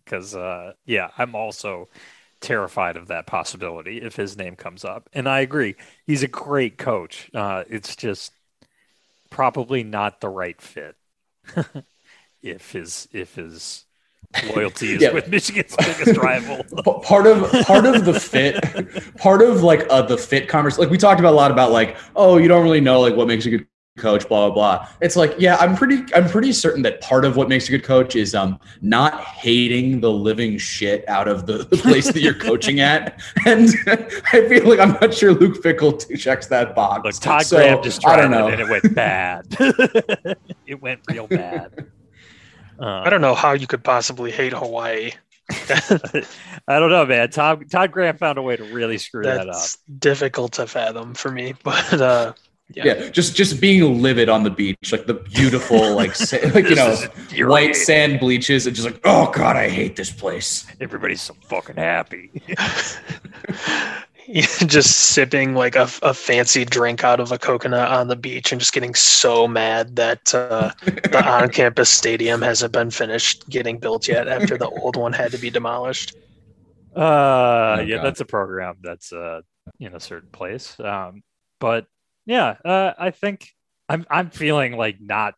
Because 0.04 0.36
uh, 0.36 0.74
yeah, 0.84 1.10
I'm 1.18 1.34
also 1.34 1.88
terrified 2.40 2.96
of 2.96 3.08
that 3.08 3.26
possibility 3.26 4.00
if 4.00 4.14
his 4.16 4.36
name 4.36 4.54
comes 4.54 4.84
up. 4.84 5.08
And 5.12 5.28
I 5.28 5.40
agree, 5.40 5.74
he's 6.06 6.22
a 6.22 6.28
great 6.28 6.78
coach. 6.78 7.28
Uh, 7.34 7.64
it's 7.68 7.96
just 7.96 8.32
probably 9.30 9.82
not 9.84 10.20
the 10.20 10.28
right 10.28 10.60
fit 10.60 10.96
if 12.42 12.72
his 12.72 13.08
if 13.12 13.36
his 13.36 13.85
loyalty 14.54 14.94
is 14.94 15.02
yeah. 15.02 15.12
with 15.12 15.28
Michigan's 15.28 15.74
biggest 15.76 16.18
rival. 16.18 16.64
part 17.02 17.26
of 17.26 17.50
part 17.66 17.86
of 17.86 18.04
the 18.04 18.18
fit, 18.18 19.16
part 19.16 19.42
of 19.42 19.62
like 19.62 19.86
uh, 19.90 20.02
the 20.02 20.18
fit 20.18 20.48
conversation. 20.48 20.84
Like 20.84 20.90
we 20.90 20.98
talked 20.98 21.20
about 21.20 21.32
a 21.32 21.36
lot 21.36 21.50
about 21.50 21.72
like, 21.72 21.96
oh, 22.14 22.36
you 22.36 22.48
don't 22.48 22.62
really 22.62 22.80
know 22.80 23.00
like 23.00 23.14
what 23.14 23.28
makes 23.28 23.46
a 23.46 23.50
good 23.50 23.66
coach, 23.96 24.28
blah 24.28 24.48
blah 24.48 24.54
blah. 24.54 24.88
It's 25.00 25.16
like, 25.16 25.34
yeah, 25.38 25.56
I'm 25.56 25.74
pretty 25.74 26.04
I'm 26.14 26.28
pretty 26.28 26.52
certain 26.52 26.82
that 26.82 27.00
part 27.00 27.24
of 27.24 27.36
what 27.36 27.48
makes 27.48 27.68
a 27.68 27.70
good 27.70 27.84
coach 27.84 28.14
is 28.16 28.34
um 28.34 28.58
not 28.82 29.20
hating 29.20 30.00
the 30.00 30.10
living 30.10 30.58
shit 30.58 31.08
out 31.08 31.28
of 31.28 31.46
the, 31.46 31.58
the 31.58 31.76
place 31.82 32.06
that 32.06 32.20
you're 32.20 32.34
coaching 32.34 32.80
at. 32.80 33.20
And 33.46 33.70
I 33.86 34.48
feel 34.48 34.68
like 34.68 34.78
I'm 34.78 34.92
not 35.00 35.14
sure 35.14 35.32
Luke 35.32 35.62
Fickell 35.62 36.18
checks 36.18 36.46
that 36.48 36.74
box. 36.74 37.04
Look, 37.04 37.14
Todd 37.14 37.46
so, 37.46 37.56
Graham 37.56 37.82
just 37.82 38.00
tried 38.00 38.18
I 38.18 38.22
don't 38.22 38.30
know. 38.30 38.48
it 38.48 38.54
and 38.54 38.62
it 38.62 38.68
went 38.68 38.94
bad. 38.94 39.46
it 40.66 40.80
went 40.80 41.00
real 41.08 41.26
bad. 41.26 41.90
Uh, 42.78 43.02
I 43.04 43.10
don't 43.10 43.20
know 43.20 43.34
how 43.34 43.52
you 43.52 43.66
could 43.66 43.84
possibly 43.84 44.30
hate 44.30 44.52
Hawaii. 44.52 45.12
I 45.50 46.78
don't 46.80 46.90
know, 46.90 47.06
man. 47.06 47.30
Todd 47.30 47.70
Todd 47.70 47.92
Graham 47.92 48.16
found 48.16 48.38
a 48.38 48.42
way 48.42 48.56
to 48.56 48.64
really 48.64 48.98
screw 48.98 49.22
That's 49.22 49.44
that 49.44 49.48
up. 49.48 50.00
Difficult 50.00 50.52
to 50.54 50.66
fathom 50.66 51.14
for 51.14 51.30
me, 51.30 51.54
but 51.62 51.92
uh, 51.94 52.32
yeah. 52.70 52.84
yeah. 52.84 53.08
just 53.10 53.36
just 53.36 53.60
being 53.60 54.02
livid 54.02 54.28
on 54.28 54.42
the 54.42 54.50
beach, 54.50 54.90
like 54.90 55.06
the 55.06 55.14
beautiful, 55.14 55.94
like 55.94 56.16
sa- 56.16 56.38
like 56.54 56.68
you 56.68 56.74
know, 56.74 56.96
white 57.48 57.76
sand 57.76 58.18
bleaches, 58.18 58.66
and 58.66 58.74
just 58.74 58.86
like, 58.88 59.00
oh 59.04 59.30
god, 59.30 59.54
I 59.56 59.68
hate 59.68 59.94
this 59.94 60.10
place. 60.10 60.66
Everybody's 60.80 61.22
so 61.22 61.34
fucking 61.42 61.76
happy. 61.76 62.30
just 64.66 65.10
sipping 65.10 65.54
like 65.54 65.76
a, 65.76 65.88
a, 66.02 66.12
fancy 66.12 66.64
drink 66.64 67.04
out 67.04 67.20
of 67.20 67.30
a 67.30 67.38
coconut 67.38 67.90
on 67.90 68.08
the 68.08 68.16
beach 68.16 68.50
and 68.50 68.60
just 68.60 68.72
getting 68.72 68.94
so 68.94 69.46
mad 69.46 69.94
that 69.96 70.34
uh, 70.34 70.72
the 70.84 71.22
on-campus 71.26 71.88
stadium 71.88 72.42
hasn't 72.42 72.72
been 72.72 72.90
finished 72.90 73.48
getting 73.48 73.78
built 73.78 74.08
yet 74.08 74.26
after 74.26 74.58
the 74.58 74.68
old 74.68 74.96
one 74.96 75.12
had 75.12 75.30
to 75.30 75.38
be 75.38 75.50
demolished. 75.50 76.16
Uh, 76.96 77.76
oh, 77.78 77.84
yeah, 77.86 77.96
God. 77.96 78.04
that's 78.04 78.20
a 78.20 78.24
program 78.24 78.76
that's 78.82 79.12
uh 79.12 79.42
in 79.78 79.94
a 79.94 80.00
certain 80.00 80.30
place. 80.30 80.78
Um, 80.80 81.22
but 81.60 81.86
yeah, 82.24 82.56
uh, 82.64 82.92
I 82.98 83.10
think 83.10 83.50
I'm 83.88 84.06
I'm 84.10 84.30
feeling 84.30 84.76
like 84.76 84.96
not 85.00 85.34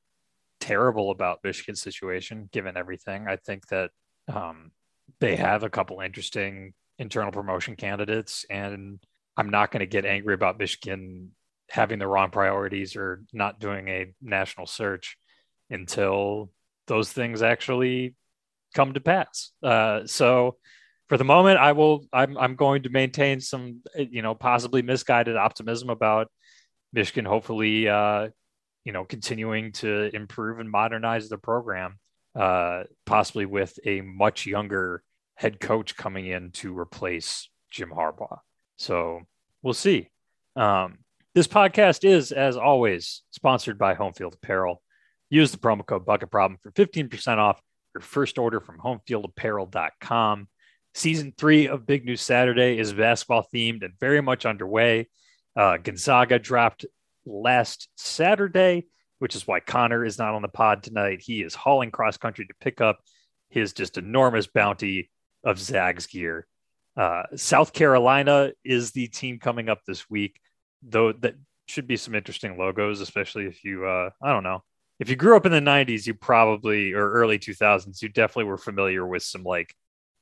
terrible 0.60 1.10
about 1.10 1.40
Michigan's 1.44 1.82
situation 1.82 2.48
given 2.52 2.76
everything. 2.76 3.26
I 3.28 3.36
think 3.36 3.66
that 3.68 3.90
um, 4.32 4.72
they 5.20 5.36
have 5.36 5.62
a 5.62 5.70
couple 5.70 6.00
interesting 6.00 6.74
internal 6.98 7.32
promotion 7.32 7.76
candidates. 7.76 8.44
And 8.50 8.98
I'm 9.36 9.50
not 9.50 9.70
going 9.70 9.80
to 9.80 9.86
get 9.86 10.04
angry 10.04 10.34
about 10.34 10.58
Michigan 10.58 11.30
having 11.70 11.98
the 11.98 12.06
wrong 12.06 12.30
priorities 12.30 12.96
or 12.96 13.22
not 13.32 13.60
doing 13.60 13.88
a 13.88 14.12
national 14.22 14.66
search 14.66 15.16
until 15.70 16.50
those 16.86 17.12
things 17.12 17.42
actually 17.42 18.14
come 18.74 18.94
to 18.94 19.00
pass. 19.00 19.52
Uh, 19.62 20.06
so 20.06 20.56
for 21.08 21.16
the 21.16 21.24
moment, 21.24 21.58
I 21.58 21.72
will. 21.72 22.04
I'm 22.12 22.36
I'm 22.36 22.54
going 22.54 22.82
to 22.82 22.90
maintain 22.90 23.40
some, 23.40 23.80
you 23.96 24.20
know, 24.20 24.34
possibly 24.34 24.82
misguided 24.82 25.36
optimism 25.36 25.88
about 25.88 26.30
Michigan. 26.92 27.24
Hopefully, 27.24 27.88
uh, 27.88 28.28
you 28.84 28.92
know, 28.92 29.04
continuing 29.04 29.72
to 29.72 30.14
improve 30.14 30.58
and 30.58 30.70
modernize 30.70 31.28
the 31.28 31.38
program, 31.38 31.98
uh, 32.34 32.84
possibly 33.06 33.46
with 33.46 33.78
a 33.86 34.02
much 34.02 34.44
younger 34.44 35.02
head 35.38 35.60
coach 35.60 35.96
coming 35.96 36.26
in 36.26 36.50
to 36.50 36.76
replace 36.76 37.48
Jim 37.70 37.90
Harbaugh. 37.90 38.40
So 38.76 39.20
we'll 39.62 39.72
see. 39.72 40.10
Um, 40.56 40.98
this 41.32 41.46
podcast 41.46 42.04
is, 42.04 42.32
as 42.32 42.56
always, 42.56 43.22
sponsored 43.30 43.78
by 43.78 43.94
Homefield 43.94 44.34
Apparel. 44.34 44.82
Use 45.30 45.52
the 45.52 45.58
promo 45.58 45.86
code 45.86 46.04
Bucket 46.04 46.32
Problem 46.32 46.58
for 46.60 46.72
15% 46.72 47.38
off 47.38 47.62
your 47.94 48.02
first 48.02 48.36
order 48.36 48.58
from 48.58 48.78
homefieldapparel.com. 48.78 50.48
Season 50.94 51.32
three 51.38 51.68
of 51.68 51.86
Big 51.86 52.04
News 52.04 52.20
Saturday 52.20 52.76
is 52.76 52.92
basketball 52.92 53.46
themed 53.54 53.84
and 53.84 53.94
very 54.00 54.20
much 54.20 54.44
underway. 54.44 55.08
Uh, 55.54 55.76
Gonzaga 55.76 56.40
dropped 56.40 56.84
last 57.24 57.88
Saturday, 57.96 58.88
which 59.20 59.36
is 59.36 59.46
why 59.46 59.60
Connor 59.60 60.04
is 60.04 60.18
not 60.18 60.34
on 60.34 60.42
the 60.42 60.48
pod 60.48 60.82
tonight. 60.82 61.20
He 61.22 61.42
is 61.42 61.54
hauling 61.54 61.92
cross 61.92 62.16
country 62.16 62.46
to 62.46 62.54
pick 62.60 62.80
up 62.80 62.98
his 63.50 63.72
just 63.72 63.98
enormous 63.98 64.48
bounty 64.48 65.10
of 65.44 65.58
Zags 65.58 66.06
gear. 66.06 66.46
Uh, 66.96 67.22
South 67.36 67.72
Carolina 67.72 68.52
is 68.64 68.90
the 68.90 69.06
team 69.06 69.38
coming 69.38 69.68
up 69.68 69.80
this 69.86 70.10
week, 70.10 70.40
though 70.82 71.12
that 71.12 71.36
should 71.66 71.86
be 71.86 71.96
some 71.96 72.14
interesting 72.14 72.58
logos, 72.58 73.00
especially 73.00 73.46
if 73.46 73.64
you, 73.64 73.86
uh, 73.86 74.10
I 74.20 74.32
don't 74.32 74.42
know, 74.42 74.64
if 74.98 75.08
you 75.08 75.14
grew 75.14 75.36
up 75.36 75.46
in 75.46 75.52
the 75.52 75.60
90s, 75.60 76.06
you 76.06 76.14
probably, 76.14 76.92
or 76.92 77.08
early 77.10 77.38
2000s, 77.38 78.02
you 78.02 78.08
definitely 78.08 78.44
were 78.44 78.58
familiar 78.58 79.06
with 79.06 79.22
some 79.22 79.44
like 79.44 79.74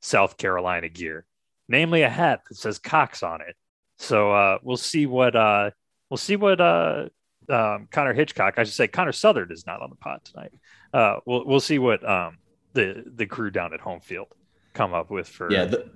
South 0.02 0.36
Carolina 0.36 0.88
gear, 0.90 1.24
namely 1.66 2.02
a 2.02 2.10
hat 2.10 2.42
that 2.48 2.56
says 2.56 2.78
Cox 2.78 3.22
on 3.22 3.40
it. 3.40 3.56
So 3.98 4.32
uh, 4.32 4.58
we'll 4.62 4.76
see 4.76 5.06
what, 5.06 5.34
uh, 5.34 5.70
we'll 6.10 6.18
see 6.18 6.36
what 6.36 6.60
uh, 6.60 7.08
um, 7.48 7.88
Connor 7.90 8.12
Hitchcock, 8.12 8.58
I 8.58 8.64
should 8.64 8.74
say 8.74 8.86
Connor 8.86 9.12
Southard 9.12 9.50
is 9.50 9.66
not 9.66 9.80
on 9.80 9.88
the 9.88 9.96
pod 9.96 10.20
tonight. 10.24 10.52
Uh, 10.92 11.20
we'll, 11.24 11.46
we'll 11.46 11.60
see 11.60 11.78
what 11.78 12.06
um, 12.06 12.36
the, 12.74 13.02
the 13.14 13.24
crew 13.24 13.50
down 13.50 13.72
at 13.72 13.80
home 13.80 14.00
field 14.00 14.28
come 14.76 14.94
up 14.94 15.10
with 15.10 15.28
for 15.28 15.48
Yeah, 15.48 15.64
the, 15.66 15.90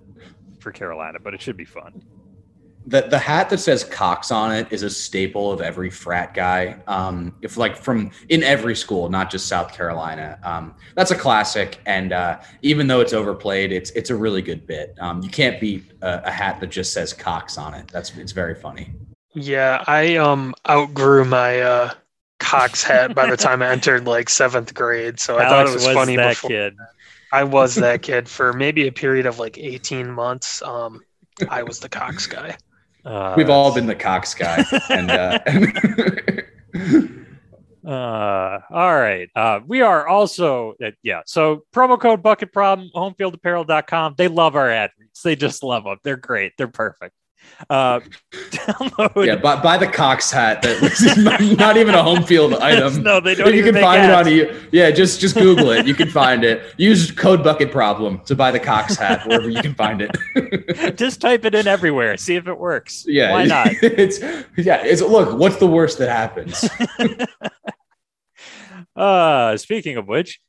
for 0.61 0.73
Carolina, 0.73 1.19
but 1.23 1.35
it 1.35 1.43
should 1.43 1.57
be 1.57 1.65
fun. 1.65 1.93
the 2.87 3.03
the 3.03 3.19
hat 3.19 3.51
that 3.51 3.59
says 3.59 3.85
Cox 3.85 4.31
on 4.31 4.53
it 4.55 4.67
is 4.71 4.83
a 4.83 4.91
staple 4.91 5.53
of 5.53 5.61
every 5.61 5.91
frat 5.91 6.33
guy. 6.35 6.83
Um, 6.87 7.37
if 7.43 7.57
like 7.59 7.77
from 7.77 8.11
in 8.31 8.43
every 8.43 8.75
school, 8.75 9.11
not 9.11 9.31
just 9.31 9.47
South 9.49 9.73
Carolina. 9.75 10.39
Um, 10.43 10.75
that's 10.97 11.11
a 11.11 11.17
classic, 11.17 11.79
and 11.87 12.13
uh, 12.13 12.41
even 12.63 12.87
though 12.87 13.01
it's 13.01 13.13
overplayed, 13.13 13.71
it's 13.73 13.91
it's 13.91 14.09
a 14.11 14.17
really 14.17 14.41
good 14.43 14.67
bit. 14.67 14.95
Um, 15.01 15.23
you 15.23 15.29
can't 15.31 15.61
beat 15.61 15.93
a, 16.03 16.23
a 16.29 16.31
hat 16.31 16.59
that 16.61 16.69
just 16.69 16.93
says 16.95 17.13
Cox 17.13 17.59
on 17.59 17.75
it. 17.75 17.87
That's 17.93 18.17
it's 18.17 18.33
very 18.33 18.55
funny. 18.55 18.95
Yeah, 19.35 19.85
I 19.87 20.17
um 20.17 20.55
outgrew 20.69 21.25
my 21.25 21.61
uh 21.61 21.95
Cox 22.39 22.83
hat 22.83 23.15
by 23.15 23.27
the 23.27 23.37
time 23.37 23.63
I 23.63 23.71
entered 23.71 24.07
like 24.07 24.29
seventh 24.29 24.75
grade, 24.75 25.21
so 25.21 25.39
I 25.39 25.47
thought 25.47 25.67
it 25.67 25.71
was, 25.71 25.87
funny 25.89 26.17
that 26.17 26.41
before. 26.41 26.51
kid. 26.51 26.75
I 27.33 27.45
was 27.45 27.75
that 27.77 28.03
kid 28.03 28.29
for 28.29 28.53
maybe 28.53 28.87
a 28.87 28.93
period 28.93 29.27
of 29.27 29.39
like 29.39 29.59
18 29.59 30.11
months. 30.11 30.63
Um, 30.63 31.01
I 31.49 31.63
was 31.63 31.81
the 31.81 31.89
Cox 31.89 32.27
guy. 32.27 32.57
Uh, 33.05 33.35
We've 33.37 33.51
all 33.51 33.75
been 33.75 33.87
the 33.87 33.95
Cox 33.95 34.35
guy, 34.35 34.65
and, 34.91 35.11
uh, 35.11 35.39
Uh, 37.87 38.61
all 38.71 38.95
right. 38.95 39.31
Uh, 39.35 39.61
we 39.67 39.81
are 39.81 40.07
also, 40.07 40.75
uh, 40.85 40.91
yeah. 41.03 41.23
So 41.27 41.65
promo 41.75 41.99
code 41.99 42.23
bucket 42.23 42.53
problem, 42.53 42.91
homefieldapparel.com. 42.95 44.15
They 44.19 44.29
love 44.29 44.55
our 44.55 44.69
athletes. 44.69 45.23
They 45.23 45.35
just 45.35 45.63
love 45.63 45.85
them. 45.85 45.97
They're 46.05 46.17
great. 46.17 46.53
They're 46.59 46.69
perfect. 46.69 47.15
Uh, 47.69 48.01
download. 48.33 49.27
yeah, 49.27 49.37
buy, 49.37 49.61
buy 49.61 49.77
the 49.77 49.87
Cox 49.87 50.31
hat. 50.31 50.63
That 50.63 50.83
is 50.83 51.17
not, 51.19 51.41
not 51.59 51.77
even 51.77 51.95
a 51.95 52.03
home 52.03 52.23
field 52.23 52.55
item. 52.61 53.03
no, 53.03 53.21
they 53.21 53.35
don't. 53.35 53.55
you 53.55 53.63
can 53.63 53.75
find 53.75 54.01
ads. 54.03 54.27
it 54.29 54.33
on 54.33 54.35
you. 54.35 54.61
Yeah, 54.73 54.91
just 54.91 55.21
just 55.21 55.35
Google 55.35 55.71
it. 55.71 55.87
You 55.87 55.95
can 55.95 56.09
find 56.09 56.43
it. 56.43 56.75
Use 56.79 57.11
code 57.11 57.45
bucket 57.45 57.71
problem 57.71 58.21
to 58.27 58.35
buy 58.35 58.51
the 58.51 58.61
Cox 58.61 58.97
hat 58.97 59.27
wherever 59.27 59.49
you 59.51 59.61
can 59.61 59.75
find 59.75 60.01
it. 60.03 60.97
Just 60.97 61.21
type 61.21 61.45
it 61.45 61.55
in 61.55 61.67
everywhere. 61.67 62.17
See 62.17 62.37
if 62.37 62.49
it 62.49 62.59
works. 62.59 63.05
yeah, 63.07 63.33
Why 63.33 63.45
not? 63.45 63.69
It's 63.83 64.21
yeah. 64.57 64.83
It's 64.83 65.03
look. 65.03 65.39
What's 65.39 65.57
the 65.57 65.67
worst 65.67 65.99
that 65.99 66.09
happens? 66.09 66.65
Uh, 68.97 69.57
speaking 69.57 69.97
of 69.97 70.09
which, 70.09 70.41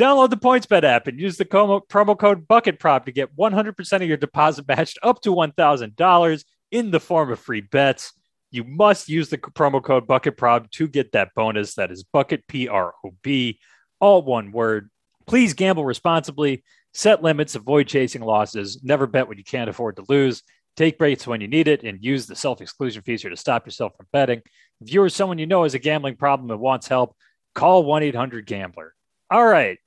download 0.00 0.30
the 0.30 0.36
PointsBet 0.36 0.82
app 0.82 1.06
and 1.06 1.20
use 1.20 1.36
the 1.36 1.44
promo, 1.44 2.18
code 2.18 2.48
BucketProb 2.48 3.04
to 3.04 3.12
get 3.12 3.36
100% 3.36 3.92
of 3.92 4.02
your 4.02 4.16
deposit 4.16 4.66
matched 4.66 4.98
up 5.02 5.20
to 5.22 5.34
$1,000 5.34 6.44
in 6.70 6.90
the 6.90 7.00
form 7.00 7.30
of 7.30 7.38
free 7.38 7.60
bets. 7.60 8.12
You 8.50 8.64
must 8.64 9.08
use 9.08 9.28
the 9.28 9.38
promo 9.38 9.82
code 9.82 10.08
BucketProb 10.08 10.70
to 10.72 10.88
get 10.88 11.12
that 11.12 11.34
bonus. 11.36 11.74
That 11.74 11.92
is 11.92 12.02
Bucket 12.02 12.46
P 12.48 12.66
R 12.66 12.94
O 13.04 13.14
B, 13.22 13.60
all 14.00 14.22
one 14.22 14.52
word. 14.52 14.90
Please 15.26 15.52
gamble 15.54 15.84
responsibly. 15.84 16.64
Set 16.92 17.22
limits. 17.22 17.54
Avoid 17.54 17.86
chasing 17.86 18.22
losses. 18.22 18.80
Never 18.82 19.06
bet 19.06 19.28
when 19.28 19.38
you 19.38 19.44
can't 19.44 19.70
afford 19.70 19.96
to 19.96 20.04
lose. 20.08 20.42
Take 20.76 20.98
breaks 20.98 21.26
when 21.26 21.40
you 21.40 21.46
need 21.48 21.68
it, 21.68 21.84
and 21.84 22.02
use 22.02 22.26
the 22.26 22.34
self-exclusion 22.34 23.02
feature 23.02 23.28
to 23.28 23.36
stop 23.36 23.66
yourself 23.66 23.92
from 23.96 24.06
betting. 24.12 24.40
If 24.80 24.92
you 24.92 25.02
or 25.02 25.08
someone 25.08 25.38
you 25.38 25.46
know 25.46 25.64
has 25.64 25.74
a 25.74 25.78
gambling 25.78 26.16
problem 26.16 26.50
and 26.50 26.58
wants 26.58 26.88
help, 26.88 27.14
call 27.54 27.84
1-800-GAMBLER. 27.84 28.94
All 29.30 29.46
right. 29.46 29.78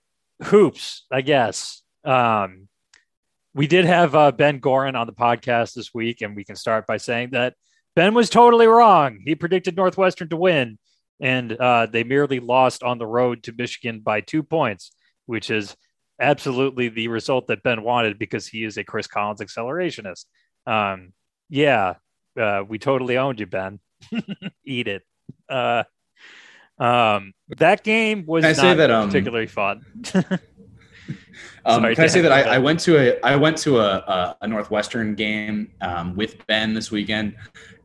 Hoops, 0.41 1.05
I 1.11 1.21
guess. 1.21 1.81
Um, 2.03 2.67
we 3.53 3.67
did 3.67 3.85
have 3.85 4.15
uh, 4.15 4.31
Ben 4.31 4.59
Gorin 4.59 4.99
on 4.99 5.07
the 5.07 5.13
podcast 5.13 5.73
this 5.73 5.93
week, 5.93 6.21
and 6.21 6.35
we 6.35 6.43
can 6.43 6.55
start 6.55 6.87
by 6.87 6.97
saying 6.97 7.29
that 7.31 7.55
Ben 7.95 8.13
was 8.13 8.29
totally 8.29 8.67
wrong. 8.67 9.19
He 9.23 9.35
predicted 9.35 9.75
Northwestern 9.75 10.29
to 10.29 10.37
win, 10.37 10.79
and 11.19 11.51
uh, 11.53 11.85
they 11.85 12.03
merely 12.03 12.39
lost 12.39 12.81
on 12.81 12.97
the 12.97 13.05
road 13.05 13.43
to 13.43 13.53
Michigan 13.55 13.99
by 13.99 14.21
two 14.21 14.41
points, 14.41 14.91
which 15.27 15.51
is 15.51 15.75
absolutely 16.19 16.89
the 16.89 17.07
result 17.07 17.47
that 17.47 17.63
Ben 17.63 17.83
wanted 17.83 18.17
because 18.17 18.47
he 18.47 18.63
is 18.63 18.77
a 18.77 18.83
Chris 18.83 19.07
Collins 19.07 19.41
accelerationist. 19.41 20.25
Um, 20.65 21.13
yeah, 21.49 21.95
uh, 22.39 22.63
we 22.67 22.79
totally 22.79 23.17
owned 23.17 23.39
you, 23.39 23.45
Ben. 23.45 23.79
Eat 24.65 24.87
it. 24.87 25.03
Uh, 25.47 25.83
um, 26.79 27.33
that 27.57 27.83
game 27.83 28.25
was 28.25 28.43
I 28.43 28.49
not 28.49 28.55
say 28.57 28.73
that, 28.73 28.91
um, 28.91 29.09
particularly 29.09 29.47
fun. 29.47 29.85
Um, 31.65 31.81
Sorry, 31.81 31.95
can 31.95 32.03
I 32.03 32.07
say 32.07 32.21
that 32.21 32.31
I, 32.31 32.41
I 32.55 32.57
went 32.57 32.79
to 32.81 32.97
a 32.97 33.19
I 33.21 33.37
went 33.37 33.57
to 33.59 33.79
a, 33.79 33.95
a, 33.95 34.37
a 34.41 34.47
Northwestern 34.47 35.15
game 35.15 35.71
um, 35.79 36.15
with 36.15 36.45
Ben 36.45 36.73
this 36.73 36.91
weekend, 36.91 37.35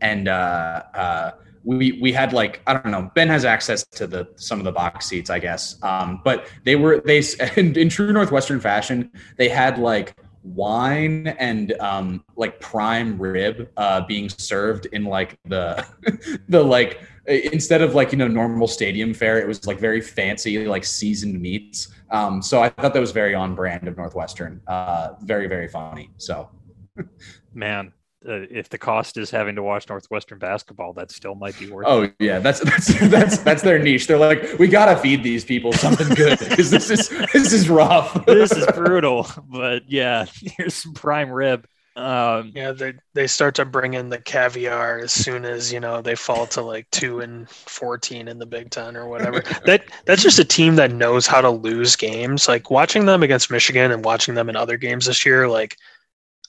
and 0.00 0.26
uh, 0.26 0.82
uh, 0.94 1.30
we 1.62 1.92
we 2.00 2.12
had 2.12 2.32
like 2.32 2.60
I 2.66 2.72
don't 2.72 2.90
know 2.90 3.10
Ben 3.14 3.28
has 3.28 3.44
access 3.44 3.84
to 3.84 4.06
the 4.06 4.28
some 4.34 4.58
of 4.58 4.64
the 4.64 4.72
box 4.72 5.06
seats 5.06 5.30
I 5.30 5.38
guess, 5.38 5.80
um, 5.82 6.20
but 6.24 6.48
they 6.64 6.74
were 6.74 7.00
they 7.00 7.18
in, 7.56 7.76
in 7.78 7.88
true 7.88 8.12
Northwestern 8.12 8.58
fashion 8.58 9.12
they 9.36 9.48
had 9.48 9.78
like 9.78 10.16
wine 10.42 11.26
and 11.26 11.72
um, 11.80 12.24
like 12.36 12.60
prime 12.60 13.18
rib 13.18 13.70
uh, 13.76 14.00
being 14.06 14.28
served 14.28 14.86
in 14.86 15.04
like 15.04 15.38
the 15.46 15.86
the 16.48 16.62
like 16.62 17.02
instead 17.26 17.82
of 17.82 17.94
like 17.94 18.12
you 18.12 18.18
know 18.18 18.28
normal 18.28 18.66
stadium 18.66 19.12
fare 19.12 19.38
it 19.38 19.46
was 19.46 19.66
like 19.66 19.78
very 19.78 20.00
fancy 20.00 20.66
like 20.66 20.84
seasoned 20.84 21.40
meats. 21.40 21.88
Um, 22.10 22.40
so 22.40 22.62
i 22.62 22.70
thought 22.70 22.94
that 22.94 23.00
was 23.00 23.12
very 23.12 23.34
on 23.34 23.54
brand 23.54 23.86
of 23.88 23.96
northwestern. 23.96 24.60
Uh, 24.66 25.14
very 25.22 25.46
very 25.46 25.68
funny 25.68 26.10
so. 26.16 26.48
Man, 27.54 27.92
uh, 28.26 28.46
if 28.50 28.68
the 28.68 28.78
cost 28.78 29.16
is 29.16 29.30
having 29.30 29.54
to 29.56 29.62
watch 29.62 29.88
Northwestern 29.88 30.38
basketball, 30.38 30.92
that 30.94 31.10
still 31.10 31.34
might 31.34 31.58
be 31.58 31.70
worth 31.70 31.86
it. 31.86 31.90
oh 31.90 32.10
yeah 32.18 32.38
that's 32.40 32.60
that's 32.70 32.98
that's 33.08 33.38
that's 33.38 33.62
their 33.62 33.78
niche 33.78 34.06
they're 34.06 34.18
like 34.18 34.58
we 34.58 34.66
gotta 34.68 34.96
feed 34.96 35.22
these 35.22 35.44
people 35.44 35.72
something 35.72 36.08
good 36.14 36.38
because 36.38 36.70
this 36.70 36.90
is 36.90 37.08
this 37.32 37.52
is 37.52 37.68
rough 37.68 38.24
this 38.26 38.52
is 38.52 38.66
brutal, 38.74 39.26
but 39.48 39.88
yeah, 39.88 40.26
here's 40.56 40.74
some 40.74 40.94
prime 40.94 41.30
rib. 41.30 41.66
Um, 41.96 42.52
Yeah, 42.54 42.70
they 42.70 42.94
they 43.14 43.26
start 43.26 43.56
to 43.56 43.64
bring 43.64 43.94
in 43.94 44.08
the 44.08 44.18
caviar 44.20 45.00
as 45.00 45.10
soon 45.10 45.44
as 45.44 45.72
you 45.72 45.80
know 45.80 46.00
they 46.00 46.14
fall 46.14 46.46
to 46.48 46.62
like 46.62 46.88
two 46.92 47.20
and 47.20 47.48
fourteen 47.50 48.28
in 48.28 48.38
the 48.38 48.46
Big 48.46 48.70
Ten 48.70 48.96
or 48.96 49.08
whatever. 49.08 49.40
that 49.64 49.84
that's 50.04 50.22
just 50.22 50.38
a 50.38 50.44
team 50.44 50.76
that 50.76 50.92
knows 50.92 51.26
how 51.26 51.40
to 51.40 51.50
lose 51.50 51.96
games. 51.96 52.46
Like 52.46 52.70
watching 52.70 53.06
them 53.06 53.24
against 53.24 53.50
Michigan 53.50 53.90
and 53.90 54.04
watching 54.04 54.34
them 54.34 54.48
in 54.48 54.54
other 54.54 54.76
games 54.76 55.06
this 55.06 55.26
year, 55.26 55.48
like 55.48 55.76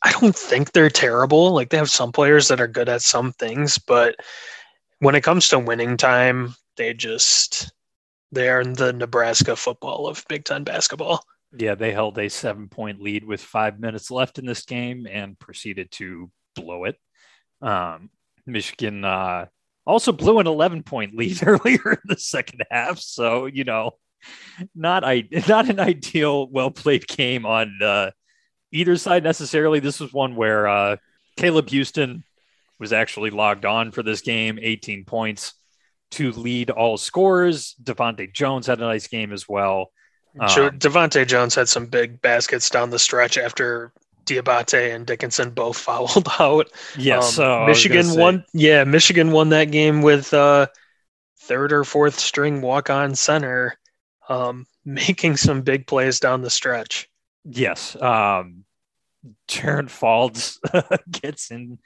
I 0.02 0.12
don't 0.12 0.36
think 0.36 0.72
they're 0.72 0.90
terrible. 0.90 1.52
Like 1.52 1.70
they 1.70 1.78
have 1.78 1.90
some 1.90 2.12
players 2.12 2.48
that 2.48 2.62
are 2.62 2.68
good 2.68 2.90
at 2.90 3.02
some 3.02 3.34
things, 3.34 3.78
but 3.78 4.16
when 5.00 5.16
it 5.16 5.24
comes 5.24 5.48
to 5.50 5.60
winning 5.60 5.98
time, 5.98 6.56
they 6.78 6.94
just 6.94 7.72
they 8.32 8.50
are 8.50 8.64
the 8.64 8.94
Nebraska 8.94 9.56
football 9.56 10.08
of 10.08 10.24
Big 10.30 10.46
Ten 10.46 10.64
basketball. 10.64 11.24
yeah, 11.58 11.76
they 11.76 11.92
held 11.92 12.18
a 12.18 12.30
seven 12.30 12.68
point 12.70 13.02
lead 13.02 13.24
with 13.24 13.42
five 13.42 13.80
minutes 13.80 14.12
left 14.12 14.40
in 14.40 14.46
this 14.46 14.64
game 14.64 15.08
and 15.10 15.40
proceeded 15.40 15.92
to 15.92 16.32
blow 16.56 16.86
it. 16.86 16.98
Um, 17.62 18.10
Michigan 18.46 19.04
uh, 19.04 19.48
also 19.86 20.12
blew 20.12 20.40
an 20.40 20.48
11 20.48 20.84
point 20.84 21.16
lead 21.16 21.40
earlier 21.46 21.92
in 21.94 22.00
the 22.06 22.18
second 22.18 22.64
half. 22.70 23.00
So, 23.00 23.46
you 23.48 23.64
know, 23.64 23.92
not, 24.76 25.04
I, 25.04 25.28
not 25.48 25.70
an 25.70 25.80
ideal, 25.80 26.48
well 26.48 26.72
played 26.72 27.08
game 27.08 27.46
on 27.46 27.80
uh, 27.82 28.12
either 28.72 28.98
side 28.98 29.24
necessarily. 29.24 29.80
This 29.80 30.00
was 30.00 30.14
one 30.14 30.36
where 30.36 30.68
uh, 30.68 30.98
Caleb 31.38 31.68
Houstan 31.68 32.24
was 32.80 32.94
actually 32.94 33.30
logged 33.30 33.66
on 33.66 33.92
for 33.92 34.04
this 34.04 34.22
game, 34.22 34.60
18 34.62 35.06
points 35.06 35.54
to 36.12 36.32
lead 36.32 36.70
all 36.70 36.98
scorers. 36.98 37.76
DeVante' 37.84 38.34
Jones 38.34 38.68
had 38.68 38.80
a 38.80 38.84
nice 38.84 39.08
game 39.08 39.32
as 39.32 39.48
well. 39.48 39.92
Um, 40.40 40.48
DeVante' 40.48 41.28
Jones 41.28 41.56
had 41.56 41.68
some 41.68 41.88
big 41.88 42.22
baskets 42.22 42.70
down 42.70 42.90
the 42.90 43.00
stretch 43.00 43.38
after 43.38 43.92
Diabate 44.26 44.96
and 44.96 45.06
Dickinson 45.06 45.52
both 45.52 45.78
fouled 45.80 46.28
out. 46.40 46.72
Yes, 46.96 47.26
Um, 47.26 47.32
so 47.32 47.66
Michigan 47.66 48.16
won. 48.16 48.46
Yeah, 48.54 48.84
Michigan 48.84 49.32
won 49.32 49.50
that 49.50 49.72
game 49.72 50.02
with 50.02 50.34
uh, 50.34 50.68
third 51.42 51.74
or 51.74 51.84
fourth 51.84 52.20
string 52.20 52.62
walk 52.62 52.90
on 52.90 53.16
center, 53.16 53.78
um, 54.30 54.66
making 54.86 55.38
some 55.38 55.62
big 55.62 55.88
plays 55.88 56.20
down 56.20 56.42
the 56.42 56.50
stretch. 56.50 57.09
Yes, 57.46 57.96
um, 58.02 58.64
Jaron 59.48 59.88
Faulds 59.90 60.58
gets 61.22 61.52
in 61.52 61.80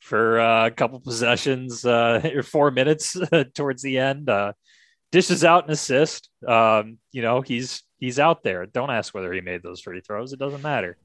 for 0.00 0.40
uh, 0.40 0.66
a 0.66 0.70
couple 0.70 1.00
possessions, 1.00 1.84
uh, 1.84 2.20
four 2.44 2.70
minutes 2.70 3.16
towards 3.54 3.82
the 3.82 3.98
end. 3.98 4.28
Uh, 4.28 4.52
dishes 5.10 5.44
out 5.44 5.64
an 5.64 5.70
assist. 5.72 6.28
Um, 6.46 6.98
you 7.12 7.22
know, 7.22 7.40
he's 7.40 7.82
he's 7.98 8.18
out 8.18 8.42
there. 8.42 8.66
Don't 8.66 8.90
ask 8.90 9.14
whether 9.14 9.32
he 9.32 9.40
made 9.40 9.62
those 9.62 9.80
free 9.80 10.00
throws. 10.00 10.32
It 10.32 10.38
doesn't 10.38 10.62
matter. 10.62 10.96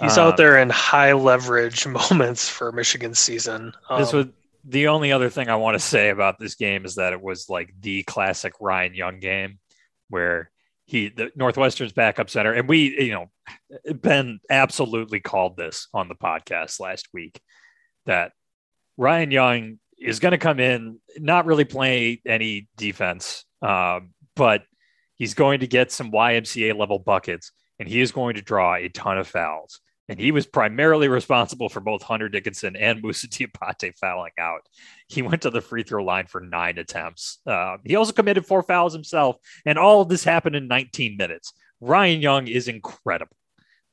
He's 0.00 0.18
Um, 0.18 0.28
out 0.28 0.36
there 0.36 0.58
in 0.58 0.70
high 0.70 1.12
leverage 1.12 1.86
moments 1.86 2.48
for 2.48 2.72
Michigan 2.72 3.14
season. 3.14 3.72
this 3.98 4.12
Um, 4.12 4.18
was 4.18 4.26
the 4.64 4.88
only 4.88 5.12
other 5.12 5.30
thing 5.30 5.48
I 5.48 5.56
want 5.56 5.76
to 5.76 5.78
say 5.78 6.10
about 6.10 6.38
this 6.38 6.54
game 6.56 6.84
is 6.84 6.96
that 6.96 7.12
it 7.12 7.20
was 7.22 7.48
like 7.48 7.72
the 7.80 8.02
classic 8.04 8.52
Ryan 8.60 8.94
Young 8.94 9.18
game 9.18 9.58
where 10.10 10.50
he 10.88 11.10
the 11.10 11.30
Northwestern's 11.36 11.92
backup 11.92 12.30
center 12.30 12.52
and 12.52 12.68
we 12.68 12.98
you 12.98 13.12
know 13.12 13.30
Ben 13.92 14.40
absolutely 14.50 15.20
called 15.20 15.56
this 15.56 15.86
on 15.92 16.08
the 16.08 16.14
podcast 16.14 16.80
last 16.80 17.08
week 17.12 17.40
that 18.06 18.32
Ryan 18.96 19.30
Young 19.30 19.78
is 19.98 20.18
going 20.18 20.32
to 20.32 20.38
come 20.38 20.58
in 20.58 20.98
not 21.18 21.44
really 21.44 21.64
play 21.64 22.22
any 22.26 22.68
defense 22.76 23.44
um, 23.60 24.14
but 24.34 24.62
he's 25.16 25.34
going 25.34 25.60
to 25.60 25.66
get 25.66 25.92
some 25.92 26.10
YMCA 26.10 26.76
level 26.78 26.98
buckets 26.98 27.52
and 27.78 27.88
he 27.88 28.00
is 28.00 28.12
going 28.12 28.36
to 28.36 28.42
draw 28.42 28.74
a 28.74 28.88
ton 28.88 29.18
of 29.18 29.28
fouls. 29.28 29.80
And 30.08 30.18
he 30.18 30.32
was 30.32 30.46
primarily 30.46 31.08
responsible 31.08 31.68
for 31.68 31.80
both 31.80 32.02
Hunter 32.02 32.28
Dickinson 32.28 32.76
and 32.76 33.02
Moussa 33.02 33.28
Diabate 33.28 33.96
fouling 33.98 34.32
out. 34.38 34.62
He 35.06 35.22
went 35.22 35.42
to 35.42 35.50
the 35.50 35.60
free 35.60 35.82
throw 35.82 36.02
line 36.02 36.26
for 36.26 36.40
nine 36.40 36.78
attempts. 36.78 37.38
Uh, 37.46 37.76
he 37.84 37.96
also 37.96 38.12
committed 38.12 38.46
four 38.46 38.62
fouls 38.62 38.92
himself, 38.92 39.36
and 39.66 39.78
all 39.78 40.00
of 40.00 40.08
this 40.08 40.24
happened 40.24 40.56
in 40.56 40.68
19 40.68 41.16
minutes. 41.16 41.52
Ryan 41.80 42.22
Young 42.22 42.48
is 42.48 42.68
incredible. 42.68 43.36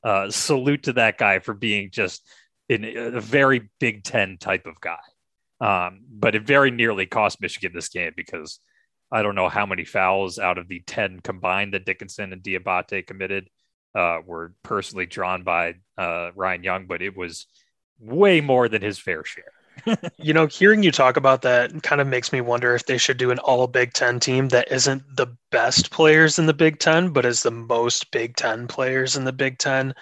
Uh, 0.02 0.30
salute 0.30 0.84
to 0.84 0.94
that 0.94 1.18
guy 1.18 1.40
for 1.40 1.52
being 1.52 1.90
just 1.90 2.26
in 2.68 2.84
a 2.84 3.20
very 3.20 3.68
Big 3.80 4.04
Ten 4.04 4.38
type 4.38 4.66
of 4.66 4.80
guy. 4.80 4.98
Um, 5.60 6.00
but 6.10 6.34
it 6.34 6.46
very 6.46 6.70
nearly 6.70 7.06
cost 7.06 7.40
Michigan 7.40 7.72
this 7.74 7.88
game 7.88 8.12
because 8.16 8.60
I 9.10 9.22
don't 9.22 9.34
know 9.34 9.48
how 9.48 9.66
many 9.66 9.84
fouls 9.84 10.38
out 10.38 10.58
of 10.58 10.68
the 10.68 10.80
10 10.86 11.20
combined 11.20 11.74
that 11.74 11.86
Dickinson 11.86 12.32
and 12.32 12.42
Diabate 12.42 13.06
committed 13.06 13.48
uh, 13.96 14.20
were 14.24 14.52
personally 14.62 15.06
drawn 15.06 15.42
by 15.42 15.74
uh, 15.96 16.30
Ryan 16.34 16.62
Young, 16.62 16.86
but 16.86 17.00
it 17.00 17.16
was 17.16 17.46
way 17.98 18.40
more 18.42 18.68
than 18.68 18.82
his 18.82 18.98
fair 18.98 19.24
share. 19.24 19.52
you 20.18 20.32
know, 20.32 20.46
hearing 20.46 20.82
you 20.82 20.92
talk 20.92 21.16
about 21.16 21.42
that 21.42 21.82
kind 21.82 22.00
of 22.00 22.06
makes 22.06 22.32
me 22.32 22.40
wonder 22.40 22.74
if 22.74 22.86
they 22.86 22.98
should 22.98 23.16
do 23.16 23.30
an 23.30 23.38
all 23.38 23.66
Big 23.66 23.92
Ten 23.92 24.20
team 24.20 24.48
that 24.48 24.70
isn't 24.70 25.02
the 25.16 25.28
best 25.50 25.90
players 25.90 26.38
in 26.38 26.46
the 26.46 26.54
Big 26.54 26.78
Ten, 26.78 27.10
but 27.10 27.24
is 27.24 27.42
the 27.42 27.50
most 27.50 28.10
Big 28.10 28.36
Ten 28.36 28.68
players 28.68 29.16
in 29.16 29.24
the 29.24 29.32
Big 29.32 29.58
Ten. 29.58 29.94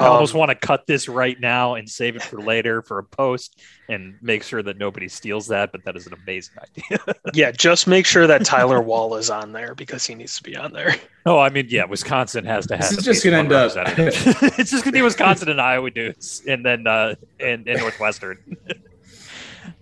I 0.00 0.06
almost 0.06 0.34
um, 0.34 0.40
want 0.40 0.50
to 0.50 0.54
cut 0.54 0.86
this 0.86 1.08
right 1.08 1.38
now 1.38 1.74
and 1.74 1.88
save 1.88 2.16
it 2.16 2.22
for 2.22 2.40
later 2.40 2.82
for 2.82 2.98
a 2.98 3.04
post 3.04 3.60
and 3.88 4.16
make 4.22 4.42
sure 4.42 4.62
that 4.62 4.78
nobody 4.78 5.08
steals 5.08 5.48
that. 5.48 5.72
But 5.72 5.84
that 5.84 5.96
is 5.96 6.06
an 6.06 6.14
amazing 6.14 6.54
idea. 6.62 7.14
yeah, 7.34 7.50
just 7.50 7.86
make 7.86 8.06
sure 8.06 8.26
that 8.26 8.44
Tyler 8.44 8.80
Wall 8.80 9.16
is 9.16 9.30
on 9.30 9.52
there 9.52 9.74
because 9.74 10.06
he 10.06 10.14
needs 10.14 10.36
to 10.36 10.42
be 10.42 10.56
on 10.56 10.72
there. 10.72 10.96
Oh, 11.26 11.38
I 11.38 11.50
mean, 11.50 11.66
yeah, 11.68 11.84
Wisconsin 11.84 12.44
has 12.46 12.66
to 12.68 12.76
have. 12.76 12.88
This 12.88 12.98
is 12.98 13.04
just 13.04 13.24
going 13.24 13.34
to 13.34 13.38
end 13.40 13.52
up. 13.52 13.70
it's 13.98 14.70
just 14.70 14.84
going 14.84 14.92
to 14.92 14.98
be 14.98 15.02
Wisconsin 15.02 15.48
and 15.50 15.60
Iowa 15.60 15.90
dudes, 15.90 16.42
and 16.48 16.64
then 16.64 16.86
uh, 16.86 17.14
and, 17.38 17.68
and 17.68 17.80
Northwestern. 17.80 18.56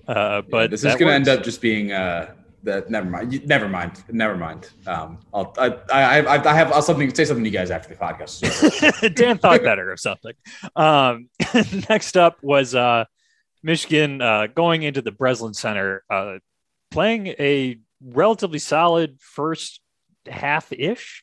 uh, 0.08 0.42
but 0.42 0.62
yeah, 0.62 0.66
this 0.66 0.84
is 0.84 0.94
going 0.96 1.08
to 1.08 1.14
end 1.14 1.28
up 1.28 1.44
just 1.44 1.60
being 1.60 1.92
uh, 1.92 2.32
that 2.64 2.90
never 2.90 3.08
mind. 3.08 3.46
Never 3.46 3.68
mind. 3.68 4.02
Never 4.10 4.36
mind. 4.36 4.70
Um, 4.86 5.18
I'll, 5.32 5.54
I, 5.58 5.68
I, 5.92 6.50
I 6.50 6.54
have 6.54 6.72
I'll 6.72 6.82
something 6.82 7.12
say 7.14 7.24
something 7.24 7.44
to 7.44 7.50
you 7.50 7.56
guys 7.56 7.70
after 7.70 7.88
the 7.88 7.94
podcast. 7.94 9.14
Dan 9.14 9.38
thought 9.38 9.62
better 9.62 9.92
of 9.92 10.00
something. 10.00 10.34
Um, 10.74 11.28
next 11.88 12.16
up 12.16 12.42
was 12.42 12.74
uh, 12.74 13.04
Michigan 13.62 14.20
uh, 14.20 14.48
going 14.48 14.82
into 14.82 15.02
the 15.02 15.12
Breslin 15.12 15.54
Center, 15.54 16.04
uh, 16.10 16.38
playing 16.90 17.28
a 17.28 17.78
relatively 18.02 18.58
solid 18.58 19.18
first 19.20 19.80
half 20.26 20.72
ish, 20.72 21.22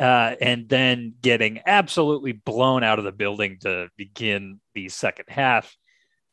uh, 0.00 0.34
and 0.40 0.68
then 0.68 1.14
getting 1.20 1.60
absolutely 1.66 2.32
blown 2.32 2.82
out 2.82 2.98
of 2.98 3.04
the 3.04 3.12
building 3.12 3.58
to 3.60 3.88
begin 3.96 4.60
the 4.74 4.88
second 4.88 5.26
half. 5.28 5.74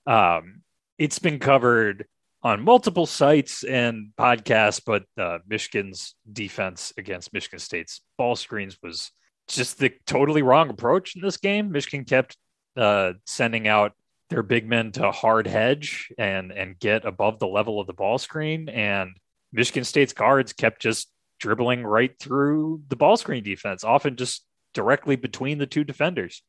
Um, 0.07 0.61
it's 0.97 1.19
been 1.19 1.39
covered 1.39 2.05
on 2.41 2.63
multiple 2.63 3.05
sites 3.05 3.63
and 3.63 4.11
podcasts, 4.17 4.81
but 4.85 5.03
uh, 5.17 5.39
Michigan's 5.47 6.15
defense 6.31 6.93
against 6.97 7.33
Michigan 7.33 7.59
State's 7.59 8.01
ball 8.17 8.35
screens 8.35 8.77
was 8.81 9.11
just 9.47 9.79
the 9.79 9.91
totally 10.05 10.41
wrong 10.41 10.69
approach 10.69 11.15
in 11.15 11.21
this 11.21 11.37
game. 11.37 11.71
Michigan 11.71 12.05
kept 12.05 12.37
uh, 12.77 13.13
sending 13.25 13.67
out 13.67 13.93
their 14.29 14.43
big 14.43 14.67
men 14.67 14.91
to 14.91 15.11
hard 15.11 15.47
hedge 15.47 16.13
and 16.17 16.51
and 16.51 16.79
get 16.79 17.03
above 17.03 17.39
the 17.39 17.47
level 17.47 17.79
of 17.79 17.87
the 17.87 17.93
ball 17.93 18.17
screen, 18.17 18.69
and 18.69 19.11
Michigan 19.51 19.83
State's 19.83 20.13
guards 20.13 20.53
kept 20.53 20.81
just 20.81 21.11
dribbling 21.39 21.83
right 21.83 22.17
through 22.19 22.81
the 22.89 22.95
ball 22.95 23.17
screen 23.17 23.43
defense, 23.43 23.83
often 23.83 24.15
just 24.15 24.45
directly 24.73 25.15
between 25.15 25.57
the 25.57 25.65
two 25.65 25.83
defenders. 25.83 26.43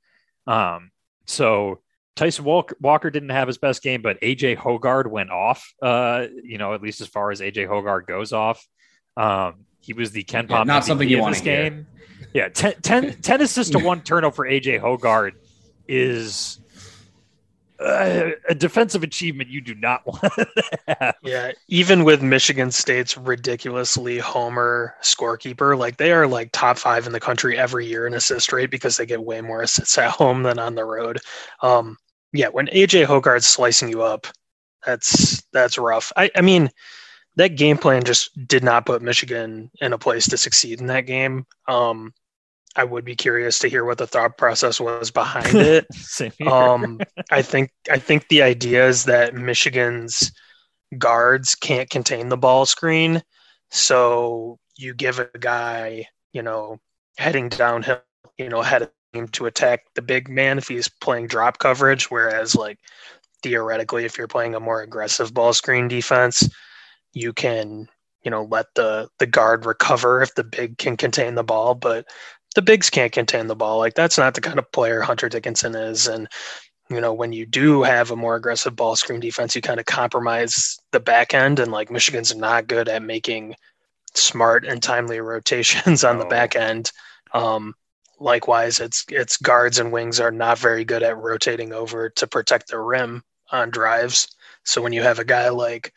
Um, 0.47 0.91
so 1.27 1.81
Tyson 2.21 2.45
Walker, 2.45 2.77
Walker, 2.83 3.09
didn't 3.09 3.31
have 3.31 3.49
his 3.49 3.57
best 3.57 3.83
game, 3.83 4.03
but 4.03 4.21
AJ 4.21 4.59
Hoggard 4.59 5.07
went 5.07 5.31
off. 5.31 5.73
Uh, 5.81 6.27
you 6.45 6.59
know, 6.59 6.75
at 6.75 6.83
least 6.83 7.01
as 7.01 7.09
far 7.09 7.31
as 7.31 7.41
AJ 7.41 7.67
Hoggard 7.67 8.07
goes 8.07 8.35
off. 8.35 8.63
Um, 9.17 9.65
he 9.79 9.95
was 9.95 10.11
the 10.11 10.23
KenPom 10.23 10.51
yeah, 10.51 10.65
not 10.65 10.83
MVP 10.83 10.87
something 10.87 11.09
you 11.09 11.19
want 11.19 11.37
to 11.37 11.43
game. 11.43 11.87
Hear. 12.19 12.27
Yeah, 12.35 12.49
10, 12.51 12.75
10, 12.83 13.15
10 13.23 13.41
assists 13.41 13.73
to 13.73 13.79
one 13.79 14.03
turnover 14.03 14.35
for 14.37 14.45
AJ 14.45 14.83
Hoggard 14.83 15.33
is 15.89 16.61
uh, 17.81 18.33
a 18.51 18.55
defensive 18.55 19.03
achievement 19.03 19.49
you 19.49 19.63
do 19.63 19.75
not 19.75 20.07
want 20.07 20.21
to 20.21 20.47
have. 20.89 21.15
Yeah, 21.23 21.53
even 21.69 22.05
with 22.05 22.21
Michigan 22.23 22.71
State's 22.71 23.17
ridiculously 23.17 24.19
homer 24.19 24.95
scorekeeper, 25.01 25.79
like 25.79 25.97
they 25.97 26.13
are 26.13 26.27
like 26.27 26.53
top 26.53 26.77
five 26.77 27.07
in 27.07 27.13
the 27.13 27.21
country 27.21 27.57
every 27.57 27.87
year 27.87 28.07
in 28.07 28.13
assist 28.13 28.53
rate 28.53 28.71
because 28.71 28.99
they 28.99 29.07
get 29.07 29.25
way 29.25 29.41
more 29.41 29.63
assists 29.63 29.97
at 29.97 30.11
home 30.11 30.43
than 30.43 30.59
on 30.59 30.75
the 30.75 30.85
road. 30.85 31.19
Um, 31.63 31.97
yeah, 32.33 32.49
when 32.49 32.67
AJ 32.69 33.07
Hoggard's 33.07 33.47
slicing 33.47 33.89
you 33.89 34.03
up, 34.03 34.27
that's 34.85 35.43
that's 35.53 35.79
rough. 35.79 36.13
I, 36.17 36.31
I 36.37 36.41
mean, 36.41 36.71
that 37.37 37.57
game 37.57 37.77
plan 37.77 38.05
just 38.05 38.31
did 38.47 38.65
not 38.65 38.87
put 38.87 39.03
Michigan 39.03 39.71
in 39.81 39.93
a 39.93 39.99
place 39.99 40.29
to 40.29 40.37
succeed 40.37 40.81
in 40.81 40.87
that 40.87 41.07
game. 41.07 41.47
Um, 41.69 42.13
I 42.77 42.85
would 42.85 43.05
be 43.05 43.17
curious 43.17 43.59
to 43.61 43.69
hear 43.69 43.85
what 43.85 43.99
the 43.99 44.07
thought 44.07 44.39
process 44.39 44.81
was 44.81 45.11
behind 45.11 45.55
it. 45.55 45.87
um, 46.47 47.01
I 47.31 47.43
think 47.43 47.71
I 47.91 47.99
think 47.99 48.29
the 48.29 48.43
idea 48.43 48.87
is 48.87 49.05
that 49.05 49.35
Michigan's 49.35 50.33
guards 50.99 51.55
can't 51.55 51.91
contain 51.91 52.29
the 52.29 52.37
ball 52.37 52.67
screen, 52.67 53.23
so 53.71 54.59
you 54.77 54.95
give 54.95 55.19
a 55.19 55.29
guy, 55.39 56.07
you 56.33 56.43
know, 56.43 56.79
heading 57.19 57.49
downhill, 57.49 58.01
you 58.39 58.49
know, 58.49 58.63
head 58.63 58.91
to 59.33 59.47
attack 59.47 59.85
the 59.95 60.03
big 60.03 60.29
man 60.29 60.59
if 60.59 60.69
he's 60.69 60.89
playing 60.89 61.27
drop 61.27 61.59
coverage. 61.59 62.11
Whereas, 62.11 62.55
like 62.55 62.79
theoretically, 63.43 64.05
if 64.05 64.19
you're 64.19 64.29
playing 64.29 64.55
a 64.55 64.61
more 64.61 64.83
aggressive 64.83 65.35
ball 65.35 65.53
screen 65.53 65.89
defense, 65.89 66.49
you 67.13 67.33
can 67.33 67.89
you 68.23 68.31
know 68.31 68.45
let 68.45 68.67
the 68.75 69.09
the 69.19 69.27
guard 69.27 69.67
recover 69.67 70.23
if 70.23 70.35
the 70.35 70.45
big 70.45 70.77
can 70.79 70.97
contain 70.97 71.35
the 71.35 71.43
ball 71.43 71.75
but 71.75 72.07
the 72.55 72.63
bigs 72.63 72.91
can't 72.91 73.13
contain 73.13 73.47
the 73.47 73.57
ball. 73.57 73.79
Like 73.79 73.95
that's 73.95 74.19
not 74.19 74.35
the 74.35 74.41
kind 74.41 74.59
of 74.59 74.71
player 74.73 75.01
Hunter 75.01 75.29
Dickinson 75.29 75.75
is. 75.75 76.07
And 76.07 76.29
you 76.89 77.01
know, 77.01 77.13
when 77.13 77.33
you 77.33 77.47
do 77.47 77.83
have 77.83 78.11
a 78.11 78.17
more 78.17 78.35
aggressive 78.35 78.75
ball 78.75 78.97
screen 78.97 79.21
defense, 79.21 79.55
you 79.55 79.63
kind 79.63 79.79
of 79.79 79.87
compromise 79.87 80.79
the 80.91 81.01
back 81.01 81.35
end. 81.35 81.61
And 81.61 81.71
like 81.71 81.91
Michigan's 81.91 82.35
not 82.35 82.67
good 82.67 82.89
at 82.89 83.03
making 83.03 83.55
smart 84.15 84.65
and 84.65 84.83
timely 84.83 85.21
rotations 85.21 86.03
on 86.03 86.17
oh. 86.17 86.19
the 86.21 86.27
back 86.27 86.57
end. 86.57 86.91
Um, 87.33 87.75
likewise, 88.21 88.79
it's 88.81 89.05
it's 89.09 89.37
guards 89.37 89.79
and 89.79 89.93
wings 89.93 90.21
are 90.21 90.31
not 90.31 90.59
very 90.59 90.85
good 90.85 91.03
at 91.03 91.17
rotating 91.17 91.73
over 91.73 92.11
to 92.11 92.27
protect 92.27 92.69
the 92.69 92.79
rim 92.79 93.25
on 93.51 93.71
drives. 93.71 94.29
So 94.65 94.83
when 94.83 94.93
you 94.93 95.03
have 95.03 95.19
a 95.19 95.25
guy 95.25 95.49
like 95.49 95.93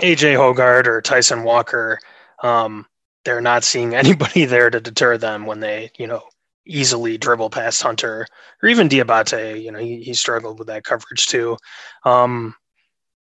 AJ 0.00 0.36
Hoggard 0.36 0.86
or 0.86 1.00
Tyson 1.00 1.44
Walker, 1.44 1.98
um, 2.42 2.86
they're 3.24 3.40
not 3.40 3.64
seeing 3.64 3.94
anybody 3.94 4.44
there 4.44 4.70
to 4.70 4.80
deter 4.80 5.16
them 5.16 5.46
when 5.46 5.60
they, 5.60 5.90
you 5.98 6.06
know, 6.06 6.22
easily 6.66 7.18
dribble 7.18 7.50
past 7.50 7.82
Hunter 7.82 8.26
or 8.62 8.68
even 8.68 8.88
Diabate. 8.88 9.62
You 9.62 9.72
know, 9.72 9.78
he, 9.78 10.02
he 10.02 10.14
struggled 10.14 10.58
with 10.58 10.68
that 10.68 10.84
coverage 10.84 11.26
too. 11.26 11.56
Um, 12.04 12.54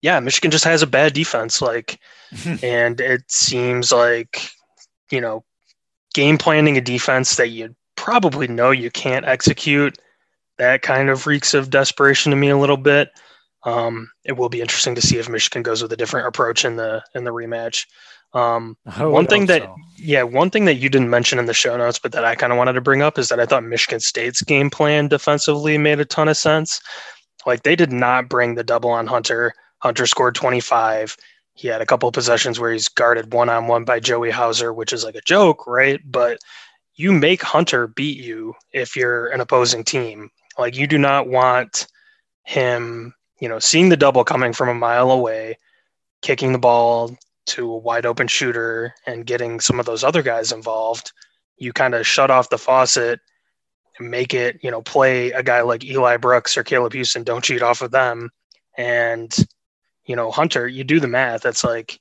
yeah, 0.02 0.20
Michigan 0.20 0.52
just 0.52 0.64
has 0.66 0.82
a 0.82 0.88
bad 0.88 1.14
defense. 1.14 1.62
Like, 1.62 2.00
and 2.64 3.00
it 3.00 3.24
seems 3.28 3.92
like, 3.92 4.50
you 5.12 5.22
know, 5.22 5.44
game 6.14 6.38
planning 6.38 6.78
a 6.78 6.82
defense 6.82 7.36
that 7.36 7.50
you 7.50 7.76
probably 8.10 8.48
know 8.48 8.72
you 8.72 8.90
can't 8.90 9.26
execute. 9.26 9.96
That 10.58 10.82
kind 10.82 11.10
of 11.10 11.28
reeks 11.28 11.54
of 11.54 11.70
desperation 11.70 12.32
to 12.32 12.36
me 12.36 12.50
a 12.50 12.58
little 12.58 12.78
bit. 12.78 13.12
Um, 13.64 14.10
it 14.26 14.32
will 14.32 14.50
be 14.50 14.62
interesting 14.62 14.96
to 14.96 15.02
see 15.02 15.18
if 15.18 15.30
Michigan 15.30 15.62
goes 15.62 15.84
with 15.84 15.94
a 15.94 15.98
different 15.98 16.28
approach 16.28 16.66
in 16.66 16.76
the 16.76 17.04
in 17.14 17.24
the 17.24 17.32
rematch. 17.32 17.86
Um, 18.34 18.78
one 18.98 19.28
thing 19.28 19.46
that, 19.46 19.64
so. 19.64 19.76
yeah, 19.98 20.24
one 20.24 20.50
thing 20.50 20.66
that 20.66 20.76
you 20.76 20.90
didn't 20.90 21.10
mention 21.10 21.40
in 21.40 21.46
the 21.46 21.54
show 21.54 21.78
notes, 21.78 22.00
but 22.00 22.12
that 22.14 22.26
I 22.26 22.36
kind 22.36 22.52
of 22.52 22.58
wanted 22.58 22.74
to 22.74 22.82
bring 22.82 23.02
up 23.04 23.20
is 23.20 23.30
that 23.30 23.40
I 23.40 23.46
thought 23.46 23.64
Michigan 23.64 24.00
State's 24.00 24.42
game 24.42 24.70
plan 24.72 25.08
defensively 25.08 25.78
made 25.78 26.00
a 26.00 26.06
ton 26.06 26.28
of 26.28 26.38
sense. 26.38 26.82
Like 27.46 27.62
they 27.62 27.76
did 27.76 27.92
not 27.92 28.28
bring 28.28 28.56
the 28.56 28.64
double 28.64 28.90
on 28.90 29.06
Hunter. 29.06 29.54
Hunter 29.80 30.08
scored 30.08 30.36
25. 30.36 31.16
He 31.54 31.68
had 31.68 31.82
a 31.82 31.86
couple 31.86 32.10
of 32.10 32.14
possessions 32.14 32.60
where 32.60 32.72
he's 32.72 32.88
guarded 32.88 33.34
one 33.34 33.50
on 33.50 33.68
one 33.68 33.84
by 33.84 34.00
Joey 34.00 34.32
Hauser, 34.32 34.74
which 34.74 34.94
is 34.94 35.04
like 35.04 35.16
a 35.16 35.22
joke, 35.22 35.68
right? 35.68 36.00
But 36.06 36.40
you 37.00 37.14
make 37.14 37.42
Hunter 37.42 37.88
beat 37.88 38.18
you 38.18 38.54
if 38.74 38.98
you're 38.98 39.28
an 39.28 39.40
opposing 39.40 39.86
team. 39.86 40.30
Like 40.58 40.76
you 40.76 40.86
do 40.86 40.98
not 40.98 41.30
want 41.30 41.88
him, 42.44 43.14
you 43.40 43.48
know, 43.48 43.58
seeing 43.58 43.88
the 43.88 43.96
double 43.96 44.26
coming 44.26 44.52
from 44.52 44.68
a 44.68 44.74
mile 44.74 45.10
away, 45.10 45.58
kicking 46.22 46.52
the 46.52 46.60
ball 46.60 47.16
to 47.46 47.72
a 47.72 47.78
wide 47.78 48.06
open 48.06 48.28
shooter 48.28 48.94
and 49.08 49.26
getting 49.26 49.62
some 49.62 49.80
of 49.80 49.86
those 49.86 50.04
other 50.04 50.22
guys 50.22 50.52
involved, 50.52 51.14
you 51.58 51.72
kind 51.72 51.96
of 51.96 52.06
shut 52.06 52.30
off 52.30 52.50
the 52.50 52.58
faucet 52.58 53.22
and 53.98 54.12
make 54.12 54.34
it, 54.34 54.60
you 54.62 54.70
know, 54.70 54.82
play 54.82 55.32
a 55.32 55.42
guy 55.42 55.62
like 55.62 55.86
Eli 55.86 56.18
Brooks 56.18 56.58
or 56.58 56.64
Caleb 56.66 56.92
Houstan, 56.92 57.24
don't 57.24 57.46
cheat 57.46 57.62
off 57.62 57.82
of 57.82 57.92
them. 57.92 58.30
And, 58.78 59.34
you 60.04 60.18
know, 60.18 60.32
Hunter, 60.32 60.68
you 60.68 60.84
do 60.84 61.00
the 61.00 61.08
math, 61.08 61.44
that's 61.44 61.64
like, 61.64 61.98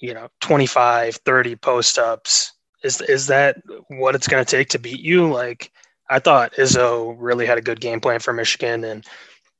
you 0.00 0.14
know, 0.14 0.28
25, 0.40 1.16
30 1.16 1.56
post 1.56 1.98
ups. 1.98 2.54
Is, 2.82 3.00
is 3.00 3.26
that 3.26 3.56
what 3.88 4.14
it's 4.14 4.28
going 4.28 4.44
to 4.44 4.50
take 4.50 4.68
to 4.70 4.78
beat 4.78 5.00
you? 5.00 5.30
Like, 5.32 5.72
I 6.08 6.18
thought 6.18 6.54
Izzo 6.54 7.14
really 7.18 7.46
had 7.46 7.58
a 7.58 7.62
good 7.62 7.80
game 7.80 8.00
plan 8.00 8.20
for 8.20 8.32
Michigan, 8.32 8.84
and 8.84 9.04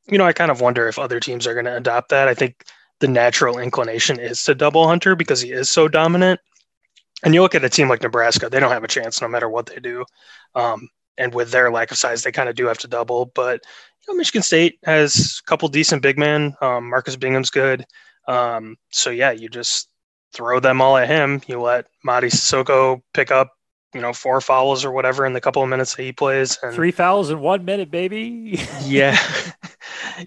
you 0.06 0.16
know, 0.16 0.24
I 0.24 0.32
kind 0.32 0.50
of 0.50 0.60
wonder 0.60 0.88
if 0.88 0.98
other 0.98 1.20
teams 1.20 1.46
are 1.46 1.52
going 1.52 1.66
to 1.66 1.76
adopt 1.76 2.08
that. 2.10 2.28
I 2.28 2.34
think 2.34 2.64
the 3.00 3.08
natural 3.08 3.58
inclination 3.58 4.18
is 4.18 4.42
to 4.44 4.54
double 4.54 4.88
Hunter 4.88 5.14
because 5.14 5.40
he 5.40 5.52
is 5.52 5.68
so 5.68 5.88
dominant. 5.88 6.40
And 7.24 7.34
you 7.34 7.42
look 7.42 7.54
at 7.54 7.64
a 7.64 7.68
team 7.68 7.88
like 7.88 8.02
Nebraska; 8.02 8.48
they 8.48 8.60
don't 8.60 8.72
have 8.72 8.84
a 8.84 8.88
chance 8.88 9.20
no 9.20 9.28
matter 9.28 9.48
what 9.48 9.66
they 9.66 9.80
do. 9.80 10.04
Um, 10.54 10.88
and 11.18 11.34
with 11.34 11.50
their 11.50 11.70
lack 11.70 11.90
of 11.90 11.98
size, 11.98 12.22
they 12.22 12.32
kind 12.32 12.48
of 12.48 12.54
do 12.54 12.66
have 12.66 12.78
to 12.78 12.88
double. 12.88 13.26
But 13.34 13.60
you 14.06 14.14
know, 14.14 14.16
Michigan 14.16 14.42
State 14.42 14.78
has 14.84 15.40
a 15.44 15.48
couple 15.48 15.68
decent 15.68 16.02
big 16.02 16.18
men. 16.18 16.54
Um, 16.62 16.88
Marcus 16.88 17.16
Bingham's 17.16 17.50
good. 17.50 17.84
Um, 18.28 18.76
so 18.90 19.10
yeah, 19.10 19.32
you 19.32 19.48
just 19.48 19.88
throw 20.32 20.60
them 20.60 20.80
all 20.80 20.96
at 20.96 21.08
him. 21.08 21.40
You 21.46 21.60
let 21.60 21.86
Mady 22.06 22.24
Sissoko 22.30 23.00
pick 23.14 23.30
up, 23.30 23.52
you 23.94 24.00
know, 24.00 24.12
four 24.12 24.40
fouls 24.40 24.84
or 24.84 24.90
whatever 24.92 25.24
in 25.26 25.32
the 25.32 25.40
couple 25.40 25.62
of 25.62 25.68
minutes 25.68 25.94
that 25.96 26.02
he 26.02 26.12
plays. 26.12 26.58
And 26.62 26.74
Three 26.74 26.90
fouls 26.90 27.30
in 27.30 27.40
one 27.40 27.64
minute, 27.64 27.90
baby. 27.90 28.60
yeah, 28.84 29.16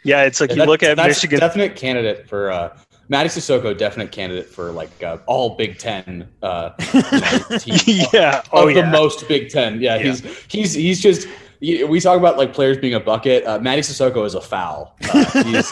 yeah, 0.03 0.23
it's 0.23 0.41
like 0.41 0.49
Yeah, 0.49 0.55
you 0.55 0.59
that- 0.61 0.67
look 0.67 0.83
at 0.83 0.97
that's 0.97 1.07
Michigan. 1.09 1.39
definite 1.39 1.75
candidate 1.75 2.27
for 2.27 2.51
uh, 2.51 2.77
Mady 3.09 3.25
Sissoko, 3.25 3.77
definite 3.77 4.11
candidate 4.11 4.47
for 4.47 4.71
like 4.71 5.03
uh, 5.03 5.17
all 5.27 5.55
Big 5.55 5.77
Ten 5.77 6.27
uh, 6.41 6.71
you 6.93 7.01
know, 7.01 7.57
team. 7.57 8.05
yeah, 8.13 8.39
of 8.39 8.49
oh 8.53 8.67
the 8.67 8.75
yeah, 8.79 8.91
most 8.91 9.27
Big 9.27 9.49
Ten. 9.49 9.81
Yeah, 9.81 9.95
Yeah. 9.97 10.03
he's 10.03 10.45
he's 10.47 10.73
he's 10.73 11.01
just. 11.01 11.27
He- 11.61 11.83
We 11.85 11.99
talk 12.01 12.17
about 12.17 12.37
like 12.37 12.53
players 12.53 12.77
being 12.77 12.93
a 12.95 12.99
bucket. 12.99 13.45
Uh, 13.45 13.59
Mady 13.59 13.79
Sissoko 13.79 14.25
is 14.25 14.33
a 14.35 14.41
foul. 14.41 14.95
Uh, 15.13 15.43
he's, 15.43 15.71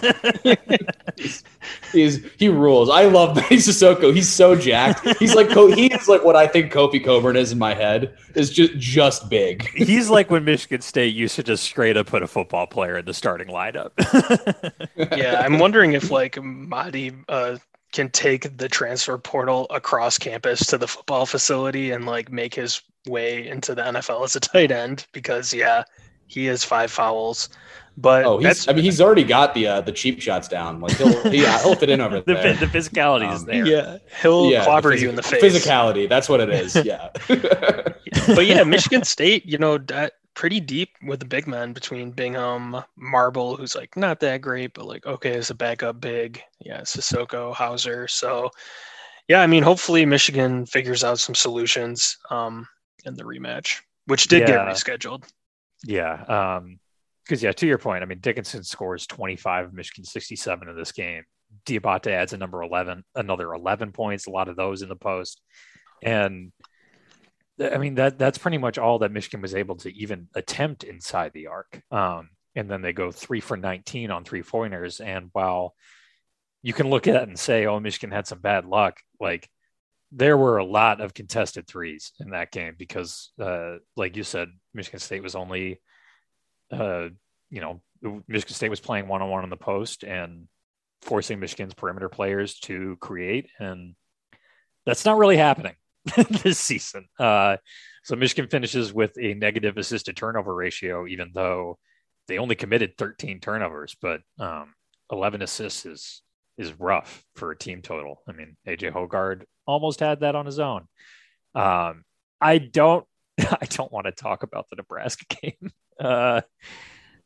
he's, 1.18 1.44
he's 1.92 2.26
he 2.38 2.48
rules. 2.48 2.90
I 2.90 3.06
love 3.06 3.36
Mady 3.38 3.58
Sissoko. 3.58 4.14
He's 4.14 4.30
so 4.30 4.56
jacked. 4.56 5.06
He's 5.18 5.36
like 5.36 5.50
he 5.50 5.92
is 5.92 6.08
like 6.08 6.24
what 6.24 6.36
I 6.36 6.48
think 6.48 6.72
Kofi 6.72 7.04
Cockburn 7.04 7.36
is 7.36 7.52
in 7.52 7.58
my 7.58 7.74
head. 7.74 8.16
Is 8.36 8.52
just 8.52 8.78
just 8.78 9.30
big. 9.30 9.68
He's 9.76 10.10
like 10.10 10.30
when 10.30 10.46
Michigan 10.46 10.82
State 10.82 11.16
used 11.16 11.36
to 11.38 11.44
just 11.44 11.64
straight 11.64 11.98
up 11.98 12.08
put 12.08 12.22
a 12.24 12.28
football 12.28 12.68
player 12.68 12.98
in 13.00 13.06
the 13.06 13.14
starting 13.14 13.48
lineup. 13.48 13.92
yeah. 15.18 15.42
I'm 15.44 15.58
wondering 15.60 15.94
if 15.94 16.12
like 16.12 16.36
Mady 16.36 17.24
uh, 17.28 17.58
can 17.92 18.10
take 18.10 18.58
the 18.58 18.70
transfer 18.70 19.18
portal 19.18 19.68
across 19.70 20.18
campus 20.18 20.66
to 20.68 20.78
the 20.78 20.88
football 20.88 21.26
facility 21.26 21.92
and 21.92 22.06
like 22.06 22.32
make 22.32 22.54
his 22.56 22.82
way 23.08 23.48
into 23.48 23.74
the 23.76 23.82
NFL 23.82 24.24
as 24.26 24.36
a 24.36 24.40
tight 24.40 24.72
end 24.72 25.08
because 25.12 25.54
yeah, 25.54 25.84
he 26.28 26.46
has 26.46 26.64
five 26.64 26.92
fouls. 26.92 27.50
But 27.98 28.26
Oh, 28.26 28.38
he's, 28.38 28.68
I 28.68 28.74
mean, 28.74 28.84
he's 28.84 29.02
already 29.02 29.24
got 29.26 29.54
the 29.54 29.68
uh, 29.68 29.82
the 29.82 29.92
cheap 29.92 30.22
shots 30.22 30.48
down. 30.48 30.80
Like 30.80 30.94
he'll 30.94 31.30
he, 31.30 31.40
he'll 31.40 31.76
fit 31.76 31.90
in 31.90 32.00
over 32.00 32.22
the, 32.26 32.34
there. 32.34 32.54
the 32.54 32.66
physicality 32.68 33.32
is 33.34 33.42
Um, 33.42 33.46
there. 33.48 33.66
yeah, 33.66 33.98
he'll 34.22 34.50
Yeah, 34.52 34.64
clobber 34.64 34.96
the 34.96 35.02
you 35.02 35.10
in 35.10 35.16
the 35.16 35.24
face. 35.24 35.42
Physicality, 35.44 36.08
that's 36.08 36.30
what 36.30 36.40
it 36.40 36.50
is. 36.50 36.76
Yeah. 36.76 37.10
but 37.28 38.46
yeah, 38.46 38.64
Michigan 38.64 39.04
State, 39.04 39.46
you 39.46 39.58
know, 39.58 39.78
that 39.78 40.14
pretty 40.40 40.62
deep 40.62 40.92
with 41.04 41.20
the 41.20 41.26
big 41.26 41.48
men 41.48 41.74
between 41.74 42.12
Bingham, 42.12 42.82
Marble, 42.96 43.58
who's 43.58 43.76
like 43.76 43.98
not 43.98 44.22
that 44.22 44.40
great, 44.40 44.74
but 44.74 44.86
like 44.86 45.06
okay 45.06 45.34
as 45.34 45.50
a 45.50 45.54
backup 45.54 46.00
big. 46.00 46.42
Yeah, 46.62 46.80
Sissoko, 46.80 47.54
Hauser. 47.54 48.08
So 48.08 48.50
yeah, 49.28 49.42
I 49.42 49.48
mean, 49.48 49.64
hopefully 49.64 50.06
Michigan 50.06 50.66
figures 50.66 51.04
out 51.04 51.20
some 51.20 51.36
solutions 51.36 52.18
um, 52.32 52.66
in 53.04 53.16
the 53.16 53.24
rematch, 53.24 53.82
which 54.06 54.30
did 54.30 54.48
get 54.48 54.60
rescheduled. 54.60 55.26
Yeah. 55.84 56.24
Um, 56.24 56.80
because 57.26 57.44
yeah, 57.44 57.52
to 57.52 57.68
your 57.68 57.78
point, 57.78 58.02
I 58.02 58.06
mean, 58.06 58.20
Dickinson 58.20 58.64
scores 58.64 59.06
25, 59.08 59.74
Michigan 59.74 60.06
67 60.06 60.70
in 60.70 60.76
this 60.76 60.94
game. 60.94 61.26
Diabate 61.66 62.08
adds 62.08 62.32
a 62.32 62.38
number 62.38 62.64
11, 62.64 63.04
another 63.14 63.54
11 63.54 63.92
points, 63.92 64.26
a 64.26 64.32
lot 64.32 64.48
of 64.48 64.56
those 64.56 64.84
in 64.84 64.88
the 64.88 64.96
post. 64.96 65.42
And 66.02 66.54
I 67.62 67.78
mean, 67.78 67.96
that 67.96 68.18
that's 68.18 68.38
pretty 68.38 68.58
much 68.58 68.78
all 68.78 69.00
that 69.00 69.12
Michigan 69.12 69.42
was 69.42 69.56
able 69.56 69.76
to 69.78 69.94
even 69.94 70.28
attempt 70.34 70.84
inside 70.84 71.34
the 71.34 71.48
arc. 71.48 71.82
Um, 71.92 72.30
and 72.56 72.70
then 72.70 72.82
they 72.82 72.94
go 72.94 73.12
three 73.12 73.42
for 73.42 73.58
19 73.58 74.12
on 74.12 74.24
three 74.24 74.44
pointers. 74.44 75.00
And 75.00 75.30
while 75.34 75.76
you 76.62 76.74
can 76.74 76.90
look 76.90 77.08
at 77.08 77.16
it 77.16 77.28
and 77.28 77.38
say, 77.38 77.66
oh, 77.66 77.80
Michigan 77.80 78.12
had 78.12 78.28
some 78.28 78.40
bad 78.40 78.66
luck, 78.66 79.00
like 79.20 79.50
there 80.12 80.38
were 80.38 80.58
a 80.58 80.66
lot 80.66 81.02
of 81.02 81.14
contested 81.14 81.68
threes 81.68 82.14
in 82.20 82.32
that 82.32 82.52
game 82.52 82.76
because, 82.78 83.32
uh, 83.40 83.76
like 83.96 84.16
you 84.16 84.24
said, 84.24 84.50
Michigan 84.74 85.00
State 85.00 85.24
was 85.24 85.36
only, 85.36 85.80
uh, 86.72 87.10
you 87.50 87.62
know, 87.62 87.82
Michigan 88.28 88.56
State 88.56 88.70
was 88.70 88.80
playing 88.80 89.08
one 89.08 89.22
on 89.22 89.30
one 89.30 89.44
on 89.44 89.50
the 89.50 89.58
post 89.58 90.04
and 90.04 90.48
forcing 91.02 91.40
Michigan's 91.40 91.74
perimeter 91.74 92.10
players 92.10 92.60
to 92.60 92.98
create, 93.00 93.50
and 93.60 93.96
that's 94.86 95.06
not 95.06 95.18
really 95.18 95.38
happening 95.38 95.76
this 96.44 96.60
season. 96.60 97.08
Uh, 97.20 97.58
so 98.04 98.16
Michigan 98.16 98.48
finishes 98.50 98.94
with 98.94 99.18
a 99.20 99.34
negative 99.34 99.78
assist 99.78 100.06
to 100.06 100.14
turnover 100.14 100.54
ratio, 100.56 101.06
even 101.08 101.32
though 101.34 101.78
they 102.28 102.38
only 102.38 102.56
committed 102.56 102.98
13 102.98 103.40
turnovers, 103.40 103.96
but 104.02 104.22
um, 104.40 104.74
11 105.12 105.42
assists 105.42 105.86
is 105.86 106.22
is 106.58 106.78
rough 106.78 107.24
for 107.36 107.52
a 107.52 107.58
team 107.58 107.82
total. 107.82 108.22
I 108.28 108.34
mean, 108.34 108.58
AJ 108.68 108.92
Hoggard 108.94 109.44
almost 109.66 110.02
had 110.02 110.20
that 110.22 110.36
on 110.36 110.46
his 110.46 110.60
own. 110.60 110.88
Um, 111.56 112.04
I 112.42 112.58
don't 112.58 113.06
I 113.40 113.66
don't 113.70 113.92
want 113.92 114.06
to 114.06 114.12
talk 114.12 114.44
about 114.44 114.68
the 114.70 114.76
Nebraska 114.76 115.26
game. 115.42 115.72
Uh, 116.00 116.42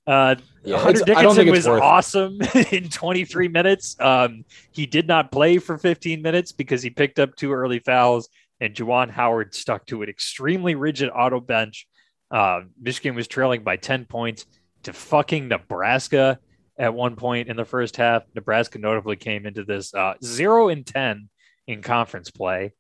uh, 0.06 0.36
Yeah, 0.64 0.78
Hunter 0.80 1.02
it's- 1.02 1.18
I 1.18 1.24
don't 1.24 1.36
Dickinson 1.36 1.72
was 1.72 1.82
awesome 1.82 2.40
in 2.72 2.90
23 2.90 3.48
minutes. 3.48 3.96
Um, 4.00 4.46
he 4.72 4.86
did 4.86 5.08
not 5.08 5.32
play 5.32 5.58
for 5.60 5.78
15 5.78 6.22
minutes 6.22 6.52
because 6.52 6.84
he 6.84 6.90
picked 6.90 7.20
up 7.20 7.36
two 7.36 7.54
early 7.54 7.80
fouls, 7.80 8.30
and 8.64 8.74
Juwan 8.74 9.10
Howard 9.10 9.54
stuck 9.54 9.86
to 9.88 10.04
an 10.04 10.10
extremely 10.10 10.76
rigid 10.76 11.10
auto 11.14 11.42
bench. 11.42 11.86
Uh, 12.32 12.62
Michigan 12.82 13.14
was 13.14 13.28
trailing 13.28 13.62
by 13.62 13.76
10 13.76 14.06
points 14.06 14.46
to 14.84 14.94
fucking 14.94 15.50
Nebraska 15.50 16.40
at 16.80 16.94
one 16.94 17.18
point 17.18 17.50
in 17.50 17.58
the 17.58 17.66
first 17.66 17.98
half. 17.98 18.24
Nebraska 18.34 18.80
notably 18.80 19.18
came 19.18 19.46
into 19.46 19.66
this 19.66 19.94
uh, 19.94 20.14
zero 20.24 20.70
and 20.70 20.86
10 20.86 21.30
in 21.68 21.82
conference 21.82 22.32
play. 22.32 22.72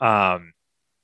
Um, 0.00 0.54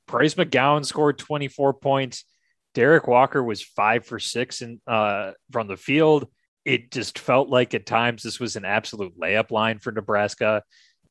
Bryce 0.07 0.35
McGowan 0.35 0.87
scored 0.87 1.19
24 1.19 1.75
points. 1.75 2.25
Derek 2.73 3.07
Walker 3.07 3.45
was 3.45 3.61
five 3.63 4.07
for 4.07 4.19
six 4.19 4.63
in, 4.63 4.81
uh, 4.87 5.33
from 5.51 5.69
the 5.69 5.77
field. 5.77 6.27
It 6.65 6.91
just 6.91 7.19
felt 7.19 7.51
like 7.51 7.75
at 7.75 7.85
times 7.85 8.23
this 8.23 8.41
was 8.41 8.57
an 8.57 8.65
absolute 8.65 9.21
layup 9.21 9.51
line 9.51 9.79
for 9.79 9.93
Nebraska. 9.93 10.63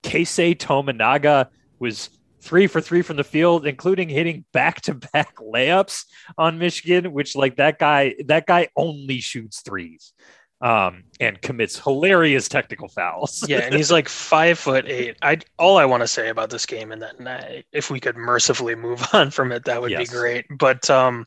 Keisei 0.02 0.58
Tominaga 0.58 1.50
was 1.78 2.10
three 2.42 2.68
for 2.68 2.82
three 2.82 3.02
from 3.02 3.18
the 3.18 3.24
field, 3.24 3.66
including 3.68 4.10
hitting 4.10 4.46
back 4.54 4.82
to 4.82 4.94
back 5.14 5.36
layups 5.38 6.06
on 6.38 6.58
Michigan, 6.58 7.14
which 7.14 7.36
like 7.36 7.58
that 7.58 7.80
guy, 7.80 8.16
that 8.26 8.46
guy 8.46 8.68
only 8.76 9.20
shoots 9.20 9.62
threes 9.62 10.14
um, 10.62 11.04
and 11.20 11.42
commits 11.42 11.80
hilarious 11.80 12.48
technical 12.48 12.88
fouls. 12.88 13.44
yeah, 13.48 13.60
and 13.60 13.74
he's 13.76 13.92
like 13.92 14.08
five 14.10 14.60
foot 14.60 14.86
eight. 14.88 15.18
I 15.22 15.40
all 15.58 15.78
I 15.78 15.86
want 15.86 16.02
to 16.02 16.08
say 16.08 16.30
about 16.30 16.50
this 16.50 16.66
game, 16.66 16.92
and 16.92 17.02
then 17.02 17.28
I, 17.28 17.64
if 17.72 17.90
we 17.90 18.00
could 18.00 18.16
mercifully 18.16 18.76
move 18.76 19.04
on 19.14 19.32
from 19.32 19.52
it, 19.52 19.66
that 19.66 19.82
would 19.82 19.92
Yes. 19.92 20.10
be 20.10 20.16
great. 20.16 20.46
But 20.58 20.90
um, 20.90 21.26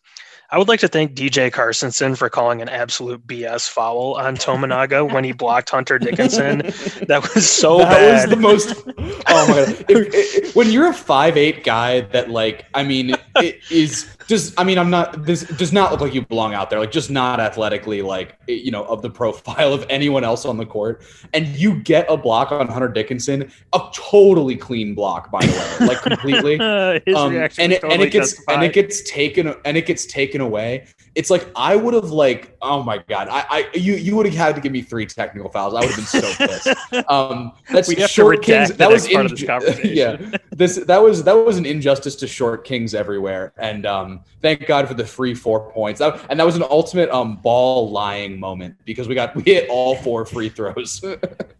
I 0.55 0.56
would 0.56 0.68
like 0.68 0.78
to 0.81 0.89
thank 0.89 1.14
DJ 1.14 1.51
Carstensen 1.51 2.16
for 2.16 2.31
calling 2.31 2.62
an 2.62 2.68
absolute 2.68 3.26
BS 3.26 3.68
foul 3.68 4.14
on 4.14 4.36
Tominaga 4.36 5.12
when 5.12 5.24
he 5.24 5.32
blocked 5.32 5.68
Hunter 5.70 5.98
Dickinson. 5.98 6.62
That 7.09 7.28
was 7.35 7.51
so 7.51 7.78
that 7.78 7.90
bad. 7.90 8.28
was 8.28 8.31
the 8.31 8.36
most. 8.36 8.85
Oh 9.26 9.48
my 9.48 9.64
god! 9.66 9.85
If- 9.89 10.14
if- 10.14 10.55
when 10.56 10.70
you're 10.70 10.86
a 10.89 10.94
five 10.94 11.36
eight 11.36 11.64
guy, 11.64 12.02
that 12.02 12.31
like, 12.31 12.66
I 12.72 12.85
mean, 12.85 13.16
it 13.36 13.60
is 13.68 14.09
just. 14.27 14.59
I 14.59 14.65
mean, 14.65 14.79
I'm 14.79 14.91
not. 14.91 15.25
This 15.25 15.43
does 15.45 15.73
not 15.73 15.93
look 15.93 16.01
like 16.01 16.15
you 16.15 16.25
belong 16.27 16.55
out 16.55 16.71
there. 16.71 16.79
Like, 16.79 16.91
just 16.91 17.11
not 17.11 17.41
athletically, 17.41 18.03
like 18.03 18.37
you 18.47 18.71
know, 18.71 18.85
of 18.85 19.03
the 19.03 19.11
profile 19.11 19.73
of 19.73 19.85
anyone 19.89 20.25
else 20.25 20.45
on 20.45 20.57
the 20.57 20.67
court. 20.67 21.03
And 21.33 21.47
you 21.49 21.77
get 21.83 22.07
a 22.09 22.17
block 22.17 22.53
on 22.53 22.69
Hunter 22.69 22.89
Dickinson, 22.89 23.51
a 23.73 23.81
totally 23.95 24.57
clean 24.57 24.95
block, 24.95 25.31
by 25.31 25.41
the 25.45 25.77
way, 25.81 25.87
like 25.87 26.03
completely. 26.03 26.53
His 27.07 27.17
Um, 27.17 27.33
reaction 27.33 27.65
and 27.65 27.73
it, 27.73 27.83
and 27.85 28.03
it 28.03 28.11
gets 28.11 28.43
and 28.49 28.63
it 28.63 28.73
gets 28.73 29.03
taken 29.11 29.55
and 29.65 29.77
it 29.77 29.87
gets 29.87 30.07
taken 30.07 30.41
away. 30.41 30.87
It's 31.15 31.31
like 31.31 31.49
I 31.55 31.77
would 31.77 31.95
have 31.95 32.11
like 32.11 32.57
oh 32.63 32.83
my 32.83 32.99
god 32.99 33.29
I, 33.31 33.45
I 33.49 33.77
you 33.77 33.95
you 33.95 34.17
would 34.17 34.27
have 34.27 34.35
had 34.35 34.55
to 34.57 34.61
give 34.61 34.73
me 34.73 34.83
three 34.83 35.07
technical 35.07 35.51
fouls. 35.51 35.75
I 35.75 35.81
would 35.81 35.91
have 35.91 35.97
been 35.97 36.23
so 36.23 36.47
pissed. 36.47 36.69
Um, 37.09 37.53
that's 37.71 37.89
We 37.89 37.97
short 38.07 38.43
kings. 38.43 38.71
That 38.73 38.91
was 38.91 39.05
next 39.05 39.15
part 39.15 39.27
of 39.27 39.33
in- 39.33 39.37
this 39.37 39.47
conversation. 39.49 39.97
yeah, 39.97 40.39
this 40.51 40.77
that 40.77 41.03
was 41.03 41.25
that 41.25 41.33
was 41.35 41.57
an 41.57 41.67
injustice 41.67 42.17
to 42.17 42.27
short 42.27 42.65
kings 42.65 42.95
everywhere. 42.95 43.53
And 43.59 43.85
um, 43.87 44.14
thank 44.43 44.66
God 44.66 44.89
for 44.89 44.95
the 44.95 45.05
free 45.07 45.35
four 45.35 45.70
points. 45.70 45.99
That, 46.01 46.24
and 46.28 46.39
that 46.41 46.45
was 46.45 46.57
an 46.57 46.65
ultimate 46.70 47.11
um 47.11 47.36
ball 47.36 47.91
lying 47.91 48.39
moment 48.39 48.77
because 48.85 49.09
we 49.09 49.15
got 49.15 49.35
we 49.35 49.43
hit 49.43 49.69
all 49.69 49.97
four 49.97 50.24
free 50.27 50.49
throws. 50.49 51.03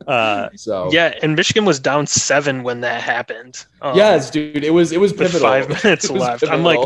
Uh, 0.07 0.51
so 0.55 0.93
yeah, 0.93 1.15
and 1.23 1.35
Michigan 1.35 1.65
was 1.65 1.81
down 1.81 2.07
seven 2.07 2.63
when 2.63 2.83
that 2.83 3.01
happened. 3.01 3.65
Um, 3.81 3.97
yes, 3.97 4.31
dude, 4.31 4.63
it 4.63 4.69
was 4.69 4.93
it 4.93 5.01
was 5.01 5.13
with 5.13 5.21
pivotal. 5.21 5.41
five 5.41 5.67
minutes 5.85 6.05
It 6.05 6.11
was 6.11 6.21
left. 6.21 6.47
I'm 6.47 6.63
like, 6.63 6.79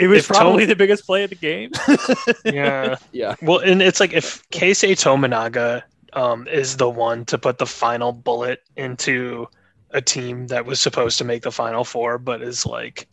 it 0.00 0.08
was 0.08 0.20
If 0.20 0.26
Tom- 0.26 0.36
probably 0.36 0.64
the 0.64 0.74
biggest 0.74 1.06
play 1.06 1.22
of 1.22 1.30
the 1.30 1.36
game. 1.36 1.70
yeah. 2.44 2.96
yeah. 3.12 3.36
Well, 3.40 3.58
and 3.60 3.80
it's 3.80 4.00
like 4.00 4.12
if 4.12 4.42
Keisei 4.50 4.94
Tominaga 4.94 5.82
um, 6.14 6.48
is 6.48 6.76
the 6.76 6.88
one 6.90 7.24
to 7.26 7.38
put 7.38 7.58
the 7.58 7.66
final 7.66 8.12
bullet 8.12 8.64
into 8.76 9.46
a 9.92 10.00
team 10.00 10.48
that 10.48 10.66
was 10.66 10.80
supposed 10.80 11.18
to 11.18 11.24
make 11.24 11.42
the 11.42 11.52
final 11.52 11.84
four, 11.84 12.18
but 12.18 12.42
is 12.42 12.66
like 12.66 13.06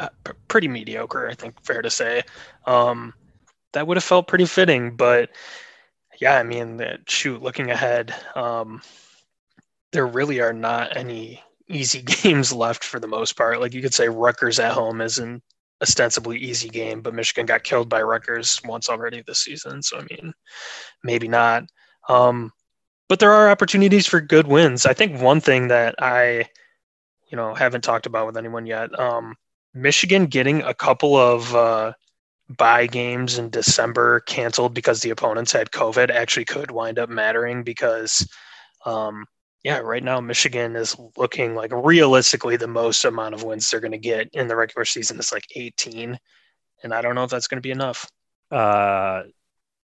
uh, 0.00 0.08
p- 0.24 0.32
pretty 0.48 0.68
mediocre, 0.68 1.28
I 1.28 1.34
think, 1.34 1.62
fair 1.64 1.82
to 1.82 1.90
say. 1.90 2.22
Um, 2.66 3.14
that 3.72 3.86
would 3.86 3.96
have 3.96 4.04
felt 4.04 4.28
pretty 4.28 4.46
fitting. 4.46 4.96
But 4.96 5.30
yeah, 6.20 6.38
I 6.38 6.42
mean, 6.42 6.80
shoot, 7.06 7.42
looking 7.42 7.70
ahead, 7.70 8.14
um, 8.34 8.82
there 9.92 10.06
really 10.06 10.40
are 10.40 10.52
not 10.52 10.96
any 10.96 11.42
easy 11.68 12.02
games 12.22 12.52
left 12.52 12.84
for 12.84 13.00
the 13.00 13.08
most 13.08 13.36
part. 13.36 13.60
Like 13.60 13.74
you 13.74 13.82
could 13.82 13.94
say 13.94 14.08
Rutgers 14.08 14.58
at 14.58 14.72
home 14.72 15.00
is 15.00 15.18
an 15.18 15.42
ostensibly 15.82 16.38
easy 16.38 16.68
game, 16.68 17.02
but 17.02 17.14
Michigan 17.14 17.46
got 17.46 17.64
killed 17.64 17.88
by 17.88 18.02
Rutgers 18.02 18.60
once 18.64 18.88
already 18.88 19.22
this 19.22 19.40
season. 19.40 19.82
So 19.82 19.98
I 19.98 20.02
mean, 20.10 20.32
maybe 21.02 21.28
not. 21.28 21.64
Um, 22.08 22.52
but 23.08 23.18
there 23.18 23.32
are 23.32 23.50
opportunities 23.50 24.06
for 24.06 24.20
good 24.20 24.46
wins. 24.46 24.86
I 24.86 24.94
think 24.94 25.20
one 25.20 25.40
thing 25.40 25.68
that 25.68 25.94
I, 25.98 26.48
you 27.28 27.36
know, 27.36 27.54
haven't 27.54 27.84
talked 27.84 28.06
about 28.06 28.26
with 28.26 28.36
anyone 28.36 28.66
yet, 28.66 28.98
um, 28.98 29.36
Michigan 29.74 30.26
getting 30.26 30.62
a 30.62 30.72
couple 30.72 31.16
of 31.16 31.54
uh, 31.54 31.92
buy 32.48 32.86
games 32.86 33.38
in 33.38 33.50
December 33.50 34.20
canceled 34.20 34.74
because 34.74 35.00
the 35.00 35.10
opponents 35.10 35.52
had 35.52 35.70
COVID 35.70 36.10
actually 36.10 36.44
could 36.44 36.70
wind 36.70 36.98
up 36.98 37.08
mattering 37.08 37.64
because, 37.64 38.26
um, 38.86 39.24
yeah, 39.62 39.78
right 39.78 40.04
now 40.04 40.20
Michigan 40.20 40.76
is 40.76 40.96
looking 41.16 41.54
like 41.54 41.72
realistically 41.72 42.56
the 42.56 42.68
most 42.68 43.04
amount 43.04 43.34
of 43.34 43.42
wins 43.42 43.68
they're 43.68 43.80
going 43.80 43.92
to 43.92 43.98
get 43.98 44.28
in 44.32 44.46
the 44.46 44.56
regular 44.56 44.84
season 44.84 45.18
is 45.18 45.32
like 45.32 45.46
18, 45.54 46.18
and 46.82 46.94
I 46.94 47.02
don't 47.02 47.14
know 47.14 47.24
if 47.24 47.30
that's 47.30 47.48
going 47.48 47.58
to 47.58 47.66
be 47.66 47.70
enough. 47.70 48.08
Uh, 48.50 49.22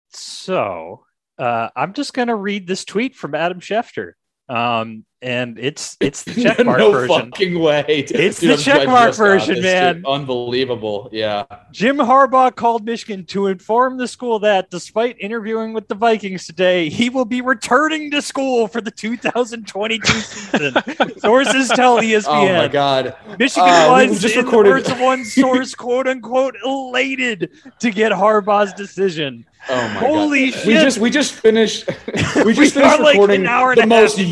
so 0.10 1.06
uh, 1.38 1.70
I'm 1.76 1.94
just 1.94 2.14
going 2.14 2.28
to 2.28 2.36
read 2.36 2.68
this 2.68 2.86
tweet 2.86 3.16
from 3.16 3.34
Adam 3.34 3.62
Schefter. 3.62 4.14
Um, 4.50 5.06
and 5.22 5.60
it's 5.60 5.98
it's 6.02 6.24
the 6.24 6.32
checkmark 6.32 6.78
no 6.78 6.92
version. 6.92 7.32
fucking 7.32 7.60
way. 7.60 7.84
It's 7.88 8.40
the 8.40 8.54
checkmark 8.56 9.16
version, 9.18 9.62
man. 9.62 10.04
Unbelievable. 10.08 11.10
Yeah. 11.12 11.46
Jim 11.72 11.98
Harbaugh 11.98 12.56
called 12.56 12.86
Michigan 12.86 13.26
to 13.26 13.48
inform 13.48 13.98
the 13.98 14.08
school 14.08 14.40
that, 14.40 14.70
despite 14.70 15.18
interviewing 15.20 15.74
with 15.74 15.88
the 15.88 15.96
Vikings 15.96 16.46
today, 16.46 16.90
he 16.90 17.10
will 17.10 17.26
be 17.26 17.42
returning 17.42 18.12
to 18.12 18.22
school 18.22 18.68
for 18.68 18.82
the 18.82 18.92
2022 18.92 20.08
season. 20.20 20.74
Sources 21.20 21.68
tell 21.70 21.98
ESPN. 22.00 22.26
Oh 22.28 22.54
my 22.56 22.68
god. 22.68 23.16
Michigan 23.38 23.70
Uh, 23.70 24.06
was 24.10 24.22
just 24.22 24.36
in 24.36 24.46
recorded- 24.46 24.70
the 24.70 24.74
words 24.76 24.90
of 24.90 25.00
one 25.00 25.26
source, 25.26 25.76
quote 25.76 26.08
unquote, 26.08 26.56
elated 26.66 27.50
to 27.80 27.92
get 27.92 28.12
Harbaugh's 28.12 28.74
decision. 28.74 29.46
Oh 29.70 29.76
my 29.76 29.88
Holy 29.96 30.52
god. 30.52 30.60
shit! 30.60 30.68
We 30.68 30.74
just 30.76 30.98
we 31.00 31.10
just 31.10 31.34
finished 31.34 31.90
we 32.38 32.44
We 32.46 32.54
just 32.54 32.78
are 32.78 32.82
finished 32.82 33.00
like 33.02 33.14
recording 33.16 33.42
an 33.42 33.48
hour 33.48 33.74
and 33.74 33.82
the 33.82 33.88
most 33.88 34.18
into 34.18 34.32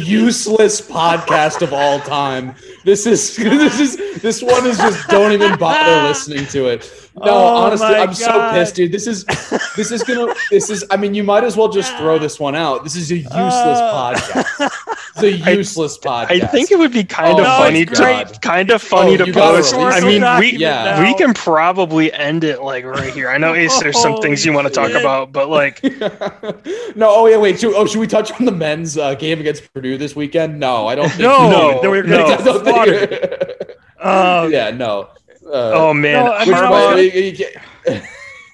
useless 0.77 0.97
podcast 0.97 1.61
of 1.61 1.73
all 1.73 1.99
time. 1.99 2.55
This 2.83 3.05
is 3.05 3.35
this 3.37 3.79
is 3.79 4.21
this 4.21 4.41
one 4.41 4.65
is 4.65 4.77
just 4.77 5.07
don't 5.07 5.31
even 5.31 5.57
bother 5.57 6.07
listening 6.07 6.45
to 6.47 6.67
it. 6.67 7.06
No, 7.19 7.31
Oh 7.31 7.55
honestly, 7.65 7.87
I'm 7.87 8.13
so 8.13 8.51
pissed, 8.51 8.75
dude. 8.75 8.91
This 8.91 9.07
is 9.07 9.25
this 9.75 9.91
is 9.91 10.03
gonna 10.03 10.33
this 10.51 10.69
is 10.69 10.85
I 10.91 10.97
mean 10.97 11.13
you 11.13 11.23
might 11.23 11.43
as 11.43 11.57
well 11.57 11.67
just 11.69 11.95
throw 11.97 12.19
this 12.25 12.39
one 12.39 12.55
out. 12.55 12.83
This 12.83 12.95
is 12.95 13.11
a 13.11 13.15
useless 13.17 13.33
Uh. 13.33 14.13
podcast. 14.15 14.69
It's 15.15 15.23
a 15.23 15.31
useless 15.55 15.97
podcast. 15.97 16.43
I 16.43 16.47
think 16.47 16.69
it 16.71 16.77
would 16.77 16.91
be 16.91 17.03
kind 17.03 17.33
Oh 17.35 17.37
of 17.39 17.43
no, 17.43 17.57
funny 17.57 17.85
to 17.85 18.39
kind 18.41 18.69
of 18.69 18.81
funny 18.83 19.13
Oh, 19.19 19.25
to 19.25 19.33
post. 19.33 19.73
I 19.73 19.99
mean, 20.01 20.21
we 20.39 20.57
yeah. 20.57 21.01
we 21.01 21.15
can 21.15 21.33
probably 21.33 22.13
end 22.13 22.43
it 22.43 22.61
like 22.61 22.85
right 22.85 23.11
here. 23.13 23.29
I 23.29 23.37
know 23.39 23.55
Ace, 23.55 23.79
there's 23.79 23.99
some 23.99 24.17
things 24.21 24.45
you 24.45 24.53
want 24.53 24.67
to 24.67 24.73
talk 24.73 24.91
about, 24.91 25.31
but 25.31 25.49
like 25.49 25.81
no, 26.95 27.09
oh 27.09 27.27
yeah, 27.27 27.37
wait. 27.37 27.59
Should, 27.59 27.73
oh, 27.73 27.85
should 27.87 27.99
we 27.99 28.07
touch 28.07 28.31
on 28.39 28.45
the 28.45 28.51
men's 28.51 28.97
uh, 28.97 29.15
game 29.15 29.39
against 29.39 29.73
Purdue 29.73 29.97
this 29.97 30.15
weekend? 30.15 30.59
No, 30.59 30.85
I 30.87 30.95
don't. 30.95 31.09
Think 31.09 31.21
No, 31.21 31.49
No, 31.49 31.81
no, 31.81 31.89
we're 31.89 32.03
no. 32.03 32.17
gonna 32.17 32.23
I 32.23 32.37
get 32.37 32.45
don't 32.45 32.63
think- 32.63 32.75
slaughtered. 32.75 33.73
Um, 33.99 34.51
yeah, 34.51 34.69
no. 34.69 35.09
Uh, 35.47 35.71
oh 35.73 35.93
man, 35.93 36.25
No, 36.25 36.33
I 36.33 36.45
mean, 36.45 36.53
Harbaugh- 36.55 36.95
I 36.95 36.99
you- 36.99 37.21
you 37.21 37.31
get- 37.31 37.55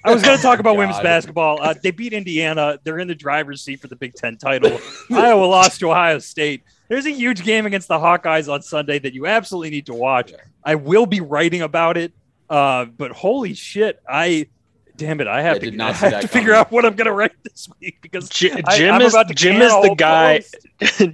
I 0.05 0.13
was 0.13 0.21
going 0.21 0.35
to 0.35 0.41
talk 0.43 0.59
about 0.59 0.75
women's 0.77 0.99
basketball. 0.99 1.61
Uh, 1.61 1.73
they 1.81 1.91
beat 1.91 2.11
Indiana. 2.13 2.77
They're 2.83 2.99
in 2.99 3.07
the 3.07 3.15
driver's 3.15 3.61
seat 3.61 3.79
for 3.79 3.87
the 3.87 3.95
Big 3.95 4.13
Ten 4.13 4.37
title. 4.37 4.77
Iowa 5.11 5.45
lost 5.45 5.79
to 5.79 5.89
Ohio 5.91 6.19
State. 6.19 6.63
There's 6.89 7.05
a 7.05 7.11
huge 7.11 7.43
game 7.43 7.65
against 7.65 7.87
the 7.87 7.97
Hawkeyes 7.97 8.51
on 8.51 8.61
Sunday 8.61 8.99
that 8.99 9.13
you 9.13 9.25
absolutely 9.27 9.69
need 9.69 9.85
to 9.85 9.93
watch. 9.93 10.33
I 10.63 10.75
will 10.75 11.05
be 11.05 11.21
writing 11.21 11.61
about 11.61 11.97
it. 11.97 12.11
Uh, 12.49 12.85
but 12.85 13.11
holy 13.11 13.53
shit, 13.53 14.01
I 14.07 14.47
damn 14.97 15.21
it, 15.21 15.27
I 15.27 15.41
have 15.41 15.55
I 15.55 15.59
to, 15.59 15.71
not 15.71 15.91
I 16.03 16.09
have 16.09 16.21
to 16.21 16.27
figure 16.27 16.53
out 16.53 16.69
what 16.71 16.85
I'm 16.85 16.95
going 16.95 17.05
to 17.07 17.13
write 17.13 17.31
this 17.43 17.69
week 17.79 17.99
because 18.01 18.27
J- 18.29 18.61
I- 18.65 18.77
Jim 18.77 18.95
I'm 18.95 19.01
is 19.01 19.15
Jim 19.33 19.61
is 19.61 19.71
the 19.71 19.95
guy. 19.97 20.43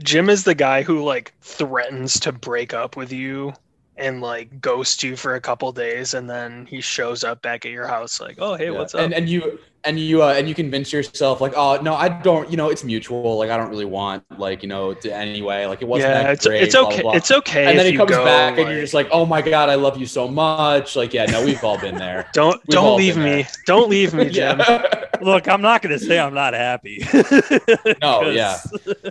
Jim 0.03 0.29
is 0.29 0.43
the 0.43 0.55
guy 0.55 0.81
who 0.81 1.03
like 1.03 1.33
threatens 1.41 2.19
to 2.21 2.31
break 2.31 2.73
up 2.73 2.97
with 2.97 3.13
you 3.13 3.53
and 3.99 4.21
like 4.21 4.61
ghost 4.61 5.03
you 5.03 5.15
for 5.15 5.35
a 5.35 5.41
couple 5.41 5.71
days, 5.71 6.13
and 6.13 6.29
then 6.29 6.65
he 6.65 6.81
shows 6.81 7.23
up 7.23 7.41
back 7.41 7.65
at 7.65 7.71
your 7.71 7.87
house 7.87 8.19
like, 8.19 8.37
"Oh, 8.39 8.55
hey, 8.55 8.69
Yeah. 8.69 8.79
what's 8.79 8.95
up?" 8.95 9.01
And 9.01 9.13
and 9.13 9.29
you 9.29 9.59
and 9.83 9.99
you 9.99 10.23
uh, 10.23 10.33
and 10.33 10.47
you 10.47 10.55
convince 10.55 10.91
yourself 10.91 11.41
like, 11.41 11.53
oh 11.55 11.79
no, 11.81 11.95
I 11.95 12.09
don't. 12.09 12.49
You 12.49 12.57
know, 12.57 12.69
it's 12.69 12.83
mutual. 12.83 13.37
Like 13.37 13.49
I 13.49 13.57
don't 13.57 13.69
really 13.69 13.85
want 13.85 14.23
like 14.37 14.61
you 14.63 14.69
know 14.69 14.93
to 14.93 15.13
anyway. 15.13 15.65
Like 15.65 15.81
it 15.81 15.87
wasn't 15.87 16.11
yeah, 16.11 16.23
that 16.23 16.33
it's 16.33 16.45
great. 16.45 16.63
it's 16.63 16.75
blah, 16.75 16.83
blah, 16.83 16.91
okay. 16.91 17.01
blah. 17.01 17.13
It's 17.13 17.31
okay. 17.31 17.65
and 17.65 17.79
then 17.79 17.85
he 17.91 17.97
comes 17.97 18.11
go, 18.11 18.23
back 18.23 18.57
and 18.57 18.69
you're 18.69 18.81
just 18.81 18.93
like, 18.93 19.09
oh 19.11 19.25
my 19.25 19.41
god, 19.41 19.69
I 19.69 19.75
love 19.75 19.97
you 19.97 20.05
so 20.05 20.27
much. 20.27 20.95
Like 20.95 21.13
yeah, 21.13 21.25
no, 21.25 21.43
we've 21.43 21.63
all 21.63 21.79
been 21.79 21.95
there. 21.95 22.27
don't 22.33 22.61
we've 22.67 22.75
don't 22.75 22.97
leave 22.97 23.17
me. 23.17 23.43
there. 23.43 23.47
Don't 23.65 23.89
leave 23.89 24.13
me, 24.13 24.29
Jim. 24.29 24.59
yeah. 24.67 25.05
Look, 25.21 25.47
I'm 25.47 25.61
not 25.61 25.81
going 25.81 25.97
to 25.97 26.03
say 26.03 26.17
I'm 26.17 26.33
not 26.33 26.53
happy. 26.53 27.05
no 28.01 28.29
yeah. 28.29 28.57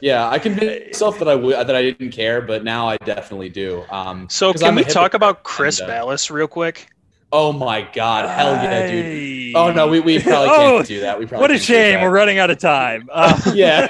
yeah, 0.00 0.28
I 0.28 0.38
convinced 0.38 0.86
myself 0.86 1.18
that 1.18 1.28
I 1.28 1.34
would 1.34 1.54
that 1.54 1.74
I 1.74 1.82
didn't 1.82 2.10
care, 2.10 2.40
but 2.40 2.64
now 2.64 2.88
I 2.88 2.96
definitely 2.98 3.48
do. 3.48 3.84
Um, 3.90 4.28
So 4.28 4.52
can 4.52 4.64
I'm 4.64 4.74
we 4.74 4.84
talk 4.84 5.14
about 5.14 5.42
Chris 5.42 5.80
and, 5.80 5.90
uh, 5.90 5.94
Ballas 5.94 6.30
real 6.30 6.48
quick? 6.48 6.88
Oh 7.30 7.52
my 7.52 7.82
god, 7.92 8.28
hell 8.28 8.52
yeah, 8.54 8.90
dude. 8.90 9.54
Oh 9.54 9.70
no, 9.72 9.88
we, 9.88 10.00
we 10.00 10.18
probably 10.18 10.48
Oh, 10.48 10.76
can't 10.76 10.86
do 10.86 11.00
that. 11.00 11.18
We 11.18 11.26
probably 11.26 11.42
What 11.42 11.50
a 11.50 11.58
shame. 11.58 12.00
We're 12.00 12.10
running 12.10 12.38
out 12.38 12.50
of 12.50 12.58
time. 12.58 13.08
Uh, 13.12 13.38
yeah. 13.54 13.86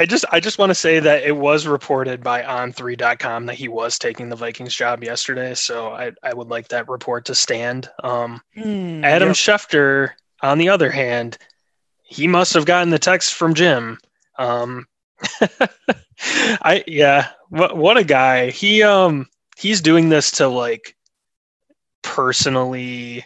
I 0.00 0.06
just 0.06 0.24
I 0.30 0.38
just 0.38 0.58
want 0.58 0.70
to 0.70 0.76
say 0.76 1.00
that 1.00 1.24
it 1.24 1.36
was 1.36 1.66
reported 1.66 2.22
by 2.22 2.42
on3.com 2.42 3.46
that 3.46 3.56
he 3.56 3.66
was 3.66 3.98
taking 3.98 4.28
the 4.28 4.36
Vikings 4.36 4.74
job 4.74 5.02
yesterday. 5.02 5.54
So 5.54 5.88
I, 5.88 6.12
I 6.22 6.32
would 6.32 6.48
like 6.48 6.68
that 6.68 6.88
report 6.88 7.24
to 7.26 7.34
stand. 7.34 7.90
Um, 8.04 8.40
hmm, 8.54 9.04
Adam 9.04 9.30
yep. 9.30 9.36
Schefter, 9.36 10.10
on 10.40 10.58
the 10.58 10.68
other 10.68 10.90
hand, 10.90 11.36
he 12.04 12.28
must 12.28 12.54
have 12.54 12.64
gotten 12.64 12.90
the 12.90 12.98
text 13.00 13.34
from 13.34 13.54
Jim. 13.54 13.98
Um, 14.38 14.86
I 16.62 16.84
yeah, 16.86 17.30
what 17.48 17.76
what 17.76 17.96
a 17.96 18.04
guy. 18.04 18.50
He 18.50 18.84
um 18.84 19.26
he's 19.56 19.80
doing 19.80 20.08
this 20.08 20.30
to 20.32 20.46
like 20.46 20.94
personally 22.18 23.24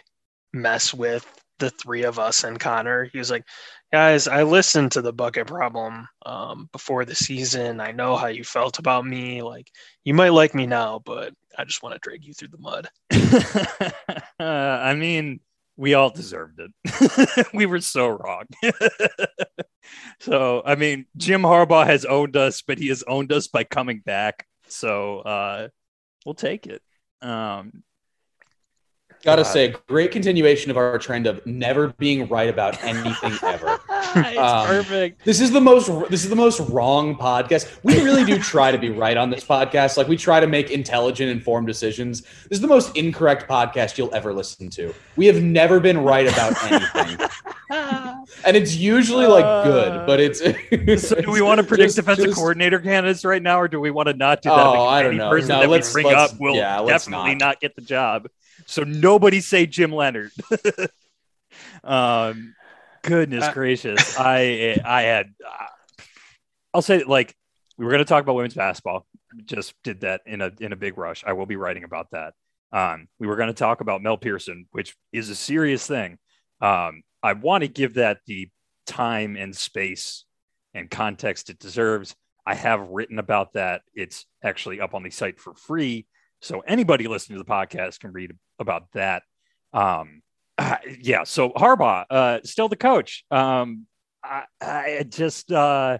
mess 0.53 0.93
with 0.93 1.25
the 1.57 1.71
three 1.71 2.03
of 2.03 2.19
us 2.19 2.43
and 2.43 2.59
Connor. 2.59 3.05
He 3.05 3.17
was 3.17 3.31
like, 3.31 3.43
guys, 3.91 4.27
I 4.27 4.43
listened 4.43 4.91
to 4.91 5.01
the 5.01 5.11
bucket 5.11 5.47
problem 5.47 6.07
um, 6.27 6.69
before 6.71 7.03
the 7.03 7.15
season. 7.15 7.81
I 7.81 7.91
know 7.91 8.15
how 8.15 8.27
you 8.27 8.43
felt 8.43 8.77
about 8.77 9.03
me. 9.03 9.41
Like, 9.41 9.67
you 10.03 10.13
might 10.13 10.29
like 10.29 10.53
me 10.53 10.67
now, 10.67 11.01
but 11.03 11.33
I 11.57 11.63
just 11.63 11.81
want 11.81 11.95
to 11.95 11.99
drag 12.03 12.23
you 12.23 12.33
through 12.35 12.49
the 12.49 12.59
mud. 12.59 12.87
uh, 14.39 14.43
I 14.43 14.93
mean, 14.93 15.39
we 15.75 15.95
all 15.95 16.11
deserved 16.11 16.59
it. 16.59 17.47
we 17.53 17.65
were 17.65 17.81
so 17.81 18.09
wrong. 18.09 18.43
so, 20.19 20.61
I 20.63 20.75
mean, 20.75 21.07
Jim 21.17 21.41
Harbaugh 21.41 21.87
has 21.87 22.05
owned 22.05 22.37
us, 22.37 22.61
but 22.61 22.77
he 22.77 22.89
has 22.89 23.01
owned 23.07 23.31
us 23.31 23.47
by 23.47 23.63
coming 23.63 24.03
back. 24.05 24.45
So, 24.67 25.21
uh, 25.21 25.69
we'll 26.27 26.35
take 26.35 26.67
it. 26.67 26.83
Um, 27.23 27.81
Gotta 29.23 29.43
God. 29.43 29.49
say, 29.49 29.75
great 29.87 30.11
continuation 30.11 30.69
of 30.69 30.75
our 30.75 30.97
trend 30.99 31.27
of 31.27 31.45
never 31.45 31.87
being 31.97 32.27
right 32.27 32.49
about 32.49 32.83
anything 32.83 33.31
ever. 33.41 33.79
it's 33.89 34.37
Um, 34.37 34.67
perfect. 34.67 35.23
This 35.23 35.39
is 35.39 35.51
the 35.51 35.61
most 35.61 35.87
this 36.09 36.23
is 36.25 36.29
the 36.29 36.35
most 36.35 36.59
wrong 36.69 37.15
podcast. 37.15 37.73
We 37.83 38.03
really 38.03 38.25
do 38.25 38.37
try 38.37 38.71
to 38.71 38.77
be 38.77 38.89
right 38.89 39.15
on 39.15 39.29
this 39.29 39.45
podcast. 39.45 39.95
Like 39.95 40.07
we 40.09 40.17
try 40.17 40.41
to 40.41 40.47
make 40.47 40.71
intelligent, 40.71 41.29
informed 41.31 41.67
decisions. 41.67 42.21
This 42.21 42.57
is 42.57 42.61
the 42.61 42.67
most 42.67 42.95
incorrect 42.97 43.49
podcast 43.49 43.97
you'll 43.97 44.13
ever 44.13 44.33
listen 44.33 44.69
to. 44.71 44.93
We 45.15 45.25
have 45.27 45.41
never 45.41 45.79
been 45.79 45.99
right 46.03 46.27
about 46.27 46.61
anything. 46.71 47.27
And 48.45 48.55
it's 48.57 48.75
usually 48.75 49.25
like 49.25 49.65
good, 49.65 50.05
but 50.05 50.19
it's 50.19 50.39
So 51.07 51.15
do 51.21 51.31
we 51.31 51.41
want 51.41 51.59
to 51.59 51.65
predict 51.65 51.87
just- 51.87 51.95
defensive 51.95 52.25
just- 52.25 52.37
coordinator 52.37 52.79
candidates 52.79 53.25
right 53.25 53.41
now, 53.41 53.59
or 53.59 53.67
do 53.67 53.79
we 53.79 53.89
want 53.89 54.07
to 54.09 54.13
not 54.13 54.41
do 54.41 54.49
that? 54.49 54.57
Oh, 54.59 54.85
I 54.85 55.01
don't 55.01 55.17
know. 55.17 55.29
Person 55.29 55.49
No, 55.49 55.59
that 55.61 55.69
we 55.69 55.73
let's- 55.75 55.91
bring 55.91 56.05
let's- 56.05 56.33
up 56.33 56.39
will 56.39 56.55
yeah, 56.55 56.79
let's 56.79 57.05
definitely 57.05 57.35
not. 57.35 57.39
not. 57.45 57.59
get 57.61 57.75
the 57.75 57.81
job. 57.81 58.27
So 58.65 58.83
nobody 58.83 59.41
say 59.41 59.65
Jim 59.65 59.91
Leonhard. 59.91 60.31
um, 61.83 62.55
goodness 63.03 63.43
Uh, 63.45 63.53
gracious, 63.53 64.17
I 64.17 64.79
I 64.83 65.01
had. 65.03 65.33
Uh, 65.45 65.65
I'll 66.73 66.81
say 66.81 67.03
like 67.03 67.35
we 67.77 67.85
were 67.85 67.91
going 67.91 68.03
to 68.03 68.05
talk 68.05 68.23
about 68.23 68.35
women's 68.35 68.53
basketball. 68.53 69.05
Just 69.45 69.73
did 69.83 70.01
that 70.01 70.21
in 70.25 70.41
a 70.41 70.51
in 70.59 70.73
a 70.73 70.75
big 70.75 70.97
rush. 70.97 71.23
I 71.25 71.33
will 71.33 71.45
be 71.45 71.55
writing 71.55 71.83
about 71.83 72.07
that. 72.11 72.33
Um, 72.71 73.07
we 73.19 73.27
were 73.27 73.35
going 73.35 73.47
to 73.47 73.53
talk 73.53 73.81
about 73.81 74.01
Mel 74.01 74.17
Pearson, 74.17 74.67
which 74.71 74.95
is 75.11 75.29
a 75.29 75.35
serious 75.35 75.85
thing. 75.85 76.17
Um, 76.61 77.03
I 77.21 77.33
want 77.33 77.61
to 77.63 77.67
give 77.67 77.95
that 77.95 78.19
the 78.25 78.49
time 78.85 79.35
and 79.37 79.55
space 79.55 80.25
and 80.73 80.89
context 80.89 81.49
it 81.49 81.59
deserves. 81.59 82.15
I 82.45 82.55
have 82.55 82.89
written 82.89 83.19
about 83.19 83.53
that. 83.53 83.83
It's 83.93 84.25
actually 84.43 84.81
up 84.81 84.93
on 84.93 85.03
the 85.03 85.11
site 85.11 85.39
for 85.39 85.53
free. 85.53 86.07
So 86.43 86.59
anybody 86.59 87.07
listening 87.07 87.39
to 87.39 87.43
the 87.43 87.49
podcast 87.49 88.01
can 88.01 88.11
read 88.11 88.35
about 88.59 88.91
that. 88.93 89.23
Um, 89.73 90.21
Uh, 90.57 90.75
yeah. 91.01 91.23
So 91.23 91.49
Harbaugh, 91.51 92.05
uh, 92.09 92.39
still 92.43 92.67
the 92.67 92.75
coach. 92.75 93.23
Um, 93.31 93.87
I, 94.23 94.43
I 94.61 95.05
just, 95.09 95.51
uh, 95.51 95.97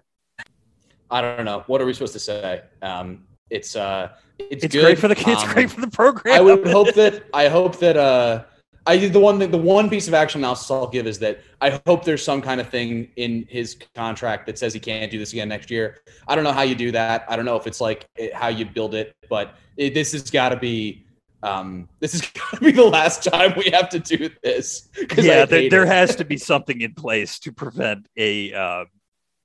I 1.10 1.22
don't 1.22 1.46
know. 1.46 1.64
What 1.68 1.82
are 1.82 1.86
we 1.86 1.94
supposed 1.94 2.14
to 2.14 2.20
say? 2.20 2.62
Um, 2.82 3.26
it's 3.50 3.76
uh, 3.76 4.10
it's, 4.40 4.64
it's 4.64 4.74
good. 4.74 4.84
great 4.84 5.00
for 5.00 5.08
the 5.08 5.16
kids. 5.16 5.44
Um, 5.44 5.54
great 5.54 5.72
for 5.72 5.82
the 5.82 5.90
program. 5.90 6.36
I 6.36 6.42
would 6.42 6.68
hope 6.68 6.94
that 6.96 7.24
I 7.34 7.50
hope 7.50 7.78
that 7.80 7.98
uh, 7.98 8.44
I 8.86 8.98
the 9.08 9.20
one 9.20 9.40
the 9.40 9.58
one 9.58 9.90
piece 9.90 10.08
of 10.08 10.14
action 10.14 10.42
analysis 10.42 10.70
I'll 10.70 10.88
give 10.88 11.08
is 11.08 11.20
that 11.20 11.40
I 11.62 11.82
hope 11.86 12.04
there's 12.04 12.24
some 12.24 12.42
kind 12.42 12.60
of 12.60 12.70
thing 12.70 13.10
in 13.16 13.46
his 13.50 13.78
contract 13.96 14.46
that 14.48 14.58
says 14.58 14.74
he 14.74 14.80
can't 14.80 15.10
do 15.10 15.20
this 15.20 15.32
again 15.32 15.50
next 15.50 15.72
year. 15.72 16.00
I 16.28 16.36
don't 16.36 16.44
know 16.44 16.52
how 16.52 16.64
you 16.64 16.76
do 16.76 16.92
that. 16.92 17.26
I 17.30 17.36
don't 17.36 17.46
know 17.46 17.56
if 17.56 17.68
it's 17.68 17.80
like 17.80 18.06
it, 18.16 18.34
how 18.34 18.50
you 18.50 18.66
build 18.66 18.94
it, 18.94 19.16
but 19.30 19.56
it, 19.78 19.94
this 19.94 20.12
has 20.12 20.30
got 20.30 20.50
to 20.50 20.58
be. 20.58 21.06
Um, 21.42 21.90
this 22.00 22.14
is 22.14 22.22
going 22.22 22.56
to 22.56 22.60
be 22.62 22.72
the 22.72 22.86
last 22.86 23.22
time 23.24 23.54
we 23.58 23.70
have 23.72 23.90
to 23.90 24.00
do 24.00 24.30
this. 24.42 24.88
Yeah, 25.18 25.46
there, 25.46 25.70
there 25.70 25.86
has 25.86 26.16
to 26.16 26.24
be 26.24 26.38
something 26.38 26.80
in 26.80 26.94
place 26.94 27.38
to 27.40 27.52
prevent 27.52 28.08
a 28.16 28.54
uh, 28.54 28.86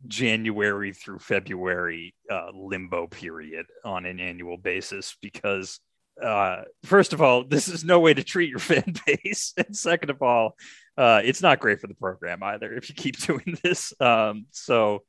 January 0.06 0.92
through 0.92 1.18
February 1.18 2.14
uh, 2.30 2.50
limbo 2.54 3.08
period 3.08 3.66
on 3.84 4.06
an 4.06 4.20
annual 4.20 4.56
basis 4.56 5.16
because, 5.20 5.80
uh, 6.22 6.62
first 6.84 7.12
of 7.12 7.22
all, 7.22 7.44
this 7.44 7.68
is 7.68 7.84
no 7.84 8.00
way 8.00 8.14
to 8.14 8.24
treat 8.24 8.50
your 8.50 8.58
fan 8.58 8.94
base, 9.06 9.52
and 9.56 9.76
second 9.76 10.10
of 10.10 10.22
all, 10.22 10.56
uh, 10.96 11.20
it's 11.24 11.42
not 11.42 11.60
great 11.60 11.80
for 11.80 11.86
the 11.86 11.94
program 11.94 12.42
either 12.42 12.72
if 12.74 12.88
you 12.88 12.94
keep 12.94 13.18
doing 13.26 13.56
this. 13.62 13.92
Um, 14.00 14.46
so, 14.50 15.04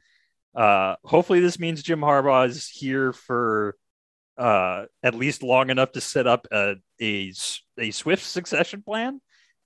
uh, 0.56 0.96
hopefully, 1.04 1.40
this 1.40 1.60
means 1.60 1.84
Jim 1.84 2.02
Harbaugh 2.02 2.48
is 2.48 2.68
here 2.68 3.14
for 3.14 3.76
uh, 4.38 4.86
at 5.04 5.16
least 5.16 5.44
long 5.44 5.70
enough 5.70 5.92
to 5.94 6.02
set 6.02 6.28
up 6.28 6.48
a 6.52 6.76
a, 7.02 7.34
a 7.78 7.92
swift 7.92 8.24
succession 8.24 8.82
plan. 8.82 9.20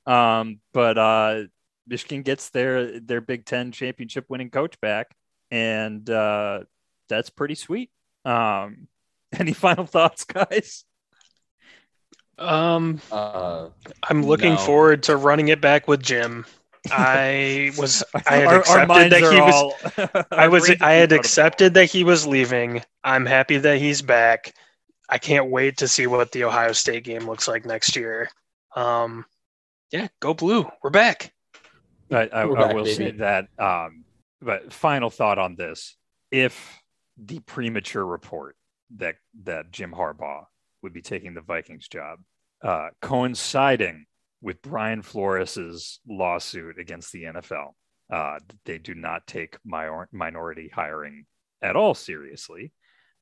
Um, 0.05 0.59
but 0.73 0.97
uh, 0.97 1.43
Michigan 1.87 2.23
gets 2.23 2.49
their 2.49 2.99
their 2.99 3.21
Big 3.21 3.45
Ten 3.45 3.71
championship 3.71 4.25
winning 4.29 4.49
coach 4.49 4.79
back, 4.81 5.15
and 5.51 6.09
uh, 6.09 6.61
that's 7.09 7.29
pretty 7.29 7.55
sweet. 7.55 7.91
Um, 8.25 8.87
any 9.39 9.53
final 9.53 9.85
thoughts, 9.85 10.25
guys? 10.25 10.85
Um, 12.37 13.01
Uh, 13.11 13.69
I'm 14.09 14.23
looking 14.25 14.53
No. 14.53 14.57
forward 14.59 15.03
to 15.03 15.15
running 15.17 15.49
it 15.49 15.61
back 15.61 15.87
with 15.87 16.01
Jim. 16.01 16.45
I 16.91 17.71
was 17.77 18.03
I 18.27 18.35
had 18.35 18.47
Our- 18.47 18.53
our 18.53 18.59
accepted 18.59 18.87
minds 18.87 19.09
that 19.11 19.31
he 19.31 19.39
are 19.39 19.45
was 19.45 20.25
I 20.31 20.47
was 20.47 20.69
I 20.81 20.93
had 20.93 21.11
accepted 21.11 21.73
that 21.75 21.85
he 21.85 22.03
was 22.03 22.27
leaving. 22.27 22.81
I'm 23.03 23.25
happy 23.25 23.57
that 23.57 23.77
he's 23.77 24.01
back. 24.01 24.53
I 25.09 25.17
can't 25.17 25.49
wait 25.49 25.77
to 25.77 25.87
see 25.87 26.07
what 26.07 26.31
the 26.31 26.43
Ohio 26.45 26.71
State 26.71 27.03
game 27.03 27.27
looks 27.27 27.47
like 27.47 27.65
next 27.65 27.95
year. 27.95 28.29
Um, 28.75 29.25
yeah, 29.91 30.07
go 30.19 30.33
blue. 30.33 30.69
We're 30.81 30.89
back. 30.89 31.31
I, 32.11 32.27
I, 32.33 32.45
We're 32.45 32.57
I 32.57 32.61
back, 32.67 32.75
will 32.75 32.85
say 32.85 33.11
that. 33.11 33.47
Um, 33.59 34.05
but 34.41 34.73
final 34.73 35.09
thought 35.09 35.37
on 35.37 35.55
this: 35.55 35.95
if 36.31 36.81
the 37.17 37.39
premature 37.39 38.05
report 38.05 38.55
that 38.97 39.15
that 39.43 39.71
Jim 39.71 39.91
Harbaugh 39.91 40.45
would 40.83 40.93
be 40.93 41.01
taking 41.01 41.33
the 41.33 41.41
Vikings 41.41 41.87
job, 41.87 42.19
uh, 42.63 42.89
coinciding 43.01 44.05
with 44.41 44.61
Brian 44.61 45.01
Flores's 45.01 45.99
lawsuit 46.07 46.77
against 46.77 47.11
the 47.11 47.23
NFL, 47.23 47.71
uh, 48.11 48.39
they 48.65 48.77
do 48.77 48.93
not 48.93 49.25
take 49.25 49.57
minor- 49.65 50.09
minority 50.11 50.69
hiring 50.73 51.25
at 51.61 51.75
all 51.75 51.93
seriously. 51.93 52.71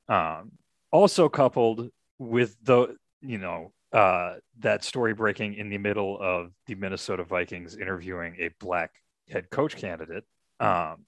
Um, 0.10 0.52
also 0.92 1.30
coupled 1.30 1.90
with 2.18 2.56
the 2.64 2.96
you 3.22 3.38
know 3.38 3.72
uh, 3.94 4.36
that 4.60 4.84
story 4.84 5.14
breaking 5.14 5.54
in 5.54 5.70
the 5.70 5.78
middle 5.78 6.18
of 6.20 6.52
the 6.66 6.76
Minnesota 6.76 7.24
Vikings 7.24 7.78
interviewing 7.78 8.36
a 8.40 8.50
black 8.60 8.92
head 9.30 9.50
coach 9.50 9.78
candidate. 9.78 10.24
Um, 10.60 11.06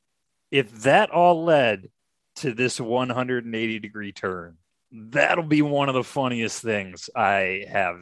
if 0.52 0.72
that 0.84 1.10
all 1.10 1.44
led 1.44 1.90
to 2.38 2.54
this 2.54 2.80
180 2.80 3.80
degree 3.80 4.12
turn, 4.12 4.58
that'll 4.94 5.44
be 5.44 5.62
one 5.62 5.90
of 5.90 5.96
the 5.96 6.04
funniest 6.04 6.62
things 6.62 7.10
I 7.16 7.66
have 7.70 7.98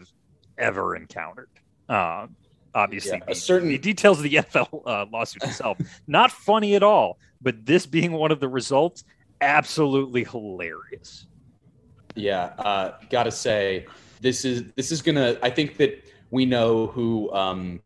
ever 0.58 0.96
encountered. 0.96 1.50
Um, 1.90 2.36
obviously, 2.76 3.18
Yeah, 3.20 3.26
the, 3.28 3.36
certain- 3.36 3.70
the 3.70 3.78
details 3.78 4.18
of 4.20 4.24
the 4.24 4.34
NFL 4.36 4.82
uh, 4.86 5.06
lawsuit 5.12 5.44
itself 5.44 5.78
not 6.08 6.32
funny 6.32 6.76
at 6.76 6.84
all, 6.84 7.18
but 7.42 7.66
this 7.66 7.86
being 7.86 8.12
one 8.12 8.32
of 8.32 8.40
the 8.40 8.50
results, 8.50 9.04
absolutely 9.40 10.24
hilarious. 10.24 11.26
Yeah, 12.16 12.46
uh, 12.60 12.98
gotta 13.10 13.32
say, 13.32 13.86
this 14.20 14.44
is 14.44 14.66
this 14.76 14.92
is 14.92 15.02
gonna. 15.02 15.38
I 15.42 15.50
think 15.50 15.78
that 15.78 16.04
we 16.30 16.46
know 16.46 16.88
who 16.88 17.32
um, 17.34 17.82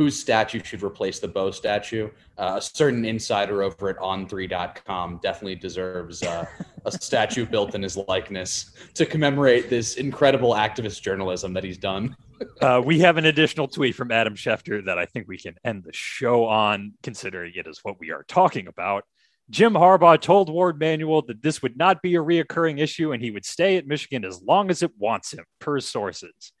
whose 0.00 0.18
statue 0.18 0.62
should 0.64 0.82
replace 0.82 1.18
the 1.18 1.28
Bo 1.28 1.50
statue. 1.50 2.08
Uh, 2.38 2.54
a 2.56 2.62
certain 2.62 3.04
insider 3.04 3.62
over 3.62 3.90
at 3.90 3.98
On3.com 3.98 5.20
definitely 5.22 5.56
deserves 5.56 6.22
uh, 6.22 6.46
a 6.86 6.90
statue 6.90 7.44
built 7.44 7.74
in 7.74 7.82
his 7.82 7.98
likeness 8.08 8.72
to 8.94 9.04
commemorate 9.04 9.68
this 9.68 9.96
incredible 9.96 10.54
activist 10.54 11.02
journalism 11.02 11.52
that 11.52 11.64
he's 11.64 11.76
done. 11.76 12.16
Uh, 12.62 12.80
we 12.82 12.98
have 12.98 13.18
an 13.18 13.26
additional 13.26 13.68
tweet 13.68 13.94
from 13.94 14.10
Adam 14.10 14.34
Schefter 14.34 14.82
that 14.86 14.96
I 14.96 15.04
think 15.04 15.28
we 15.28 15.36
can 15.36 15.56
end 15.62 15.84
the 15.84 15.92
show 15.92 16.46
on, 16.46 16.94
considering 17.02 17.52
it 17.54 17.66
is 17.66 17.80
what 17.82 18.00
we 18.00 18.12
are 18.12 18.24
talking 18.28 18.66
about. 18.66 19.04
Jim 19.50 19.74
Harbaugh 19.74 20.18
told 20.18 20.48
Warde 20.48 20.80
Manuel 20.80 21.20
that 21.26 21.42
this 21.42 21.60
would 21.60 21.76
not 21.76 22.00
be 22.00 22.14
a 22.14 22.18
reoccurring 22.18 22.80
issue 22.80 23.12
and 23.12 23.22
he 23.22 23.30
would 23.30 23.44
stay 23.44 23.76
at 23.76 23.86
Michigan 23.86 24.24
as 24.24 24.40
long 24.40 24.70
as 24.70 24.82
it 24.82 24.90
wants 24.96 25.34
him, 25.34 25.44
per 25.58 25.80
sources. 25.80 26.52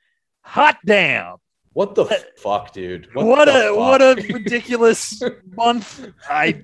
Hot 0.42 0.76
damn! 0.84 1.36
What 1.72 1.94
the 1.94 2.04
fuck, 2.36 2.72
dude? 2.72 3.08
What, 3.12 3.44
the 3.44 3.68
a 3.68 3.76
what 3.76 4.02
a 4.02 4.14
ridiculous 4.32 5.22
month! 5.56 6.08
I 6.28 6.60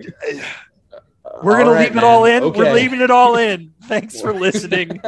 Uh, 1.24 1.31
we're 1.43 1.59
gonna 1.59 1.73
right, 1.73 1.89
leave 1.89 1.97
it 1.97 2.05
all 2.05 2.24
in. 2.24 2.53
We're 2.53 2.73
leaving 2.73 3.01
it 3.01 3.11
all 3.11 3.37
in. 3.37 3.73
Thanks 3.85 4.20
for 4.20 4.33
listening. 4.35 5.01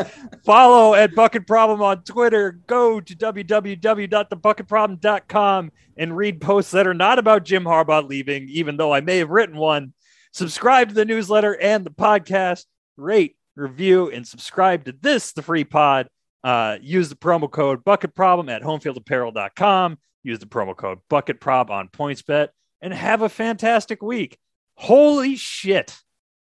Follow 0.45 0.95
at 0.95 1.15
Bucket 1.15 1.47
Problem 1.47 1.81
on 1.81 2.03
Twitter. 2.03 2.59
Go 2.67 3.01
to 3.01 3.15
www.thebucketproblem.com 3.15 5.73
and 5.97 6.17
read 6.17 6.41
posts 6.41 6.71
that 6.73 6.87
are 6.87 6.95
not 6.95 7.19
about 7.19 7.45
Jim 7.45 7.65
Harbaugh 7.65 8.09
leaving, 8.09 8.49
even 8.49 8.77
though 8.77 8.93
I 8.93 9.01
may 9.01 9.19
have 9.19 9.31
written 9.31 9.57
one. 9.57 9.93
Subscribe 10.33 10.89
to 10.89 10.95
the 10.95 11.05
newsletter 11.05 11.57
and 11.61 11.87
the 11.87 11.91
podcast. 11.91 12.65
Rate, 12.97 13.37
review, 13.55 14.11
and 14.11 14.27
subscribe 14.27 14.85
to 14.87 14.93
this, 15.01 15.33
the 15.33 15.43
free 15.43 15.65
pod. 15.65 16.09
Uh, 16.45 16.79
use 16.81 17.09
the 17.09 17.17
promo 17.17 17.51
code 17.51 17.85
Bucket 17.85 18.15
Problem 18.15 18.49
at 18.49 18.63
homefieldapparel.com. 18.63 19.99
Use 20.23 20.39
the 20.39 20.47
promo 20.47 20.77
code 20.77 20.99
Bucket 21.09 21.41
Prob 21.41 21.71
on 21.71 21.89
PointsBet 21.89 22.49
and 22.81 22.93
have 22.93 23.23
a 23.23 23.29
fantastic 23.29 24.03
week. 24.03 24.39
Holy 24.75 25.37
shit. 25.37 25.97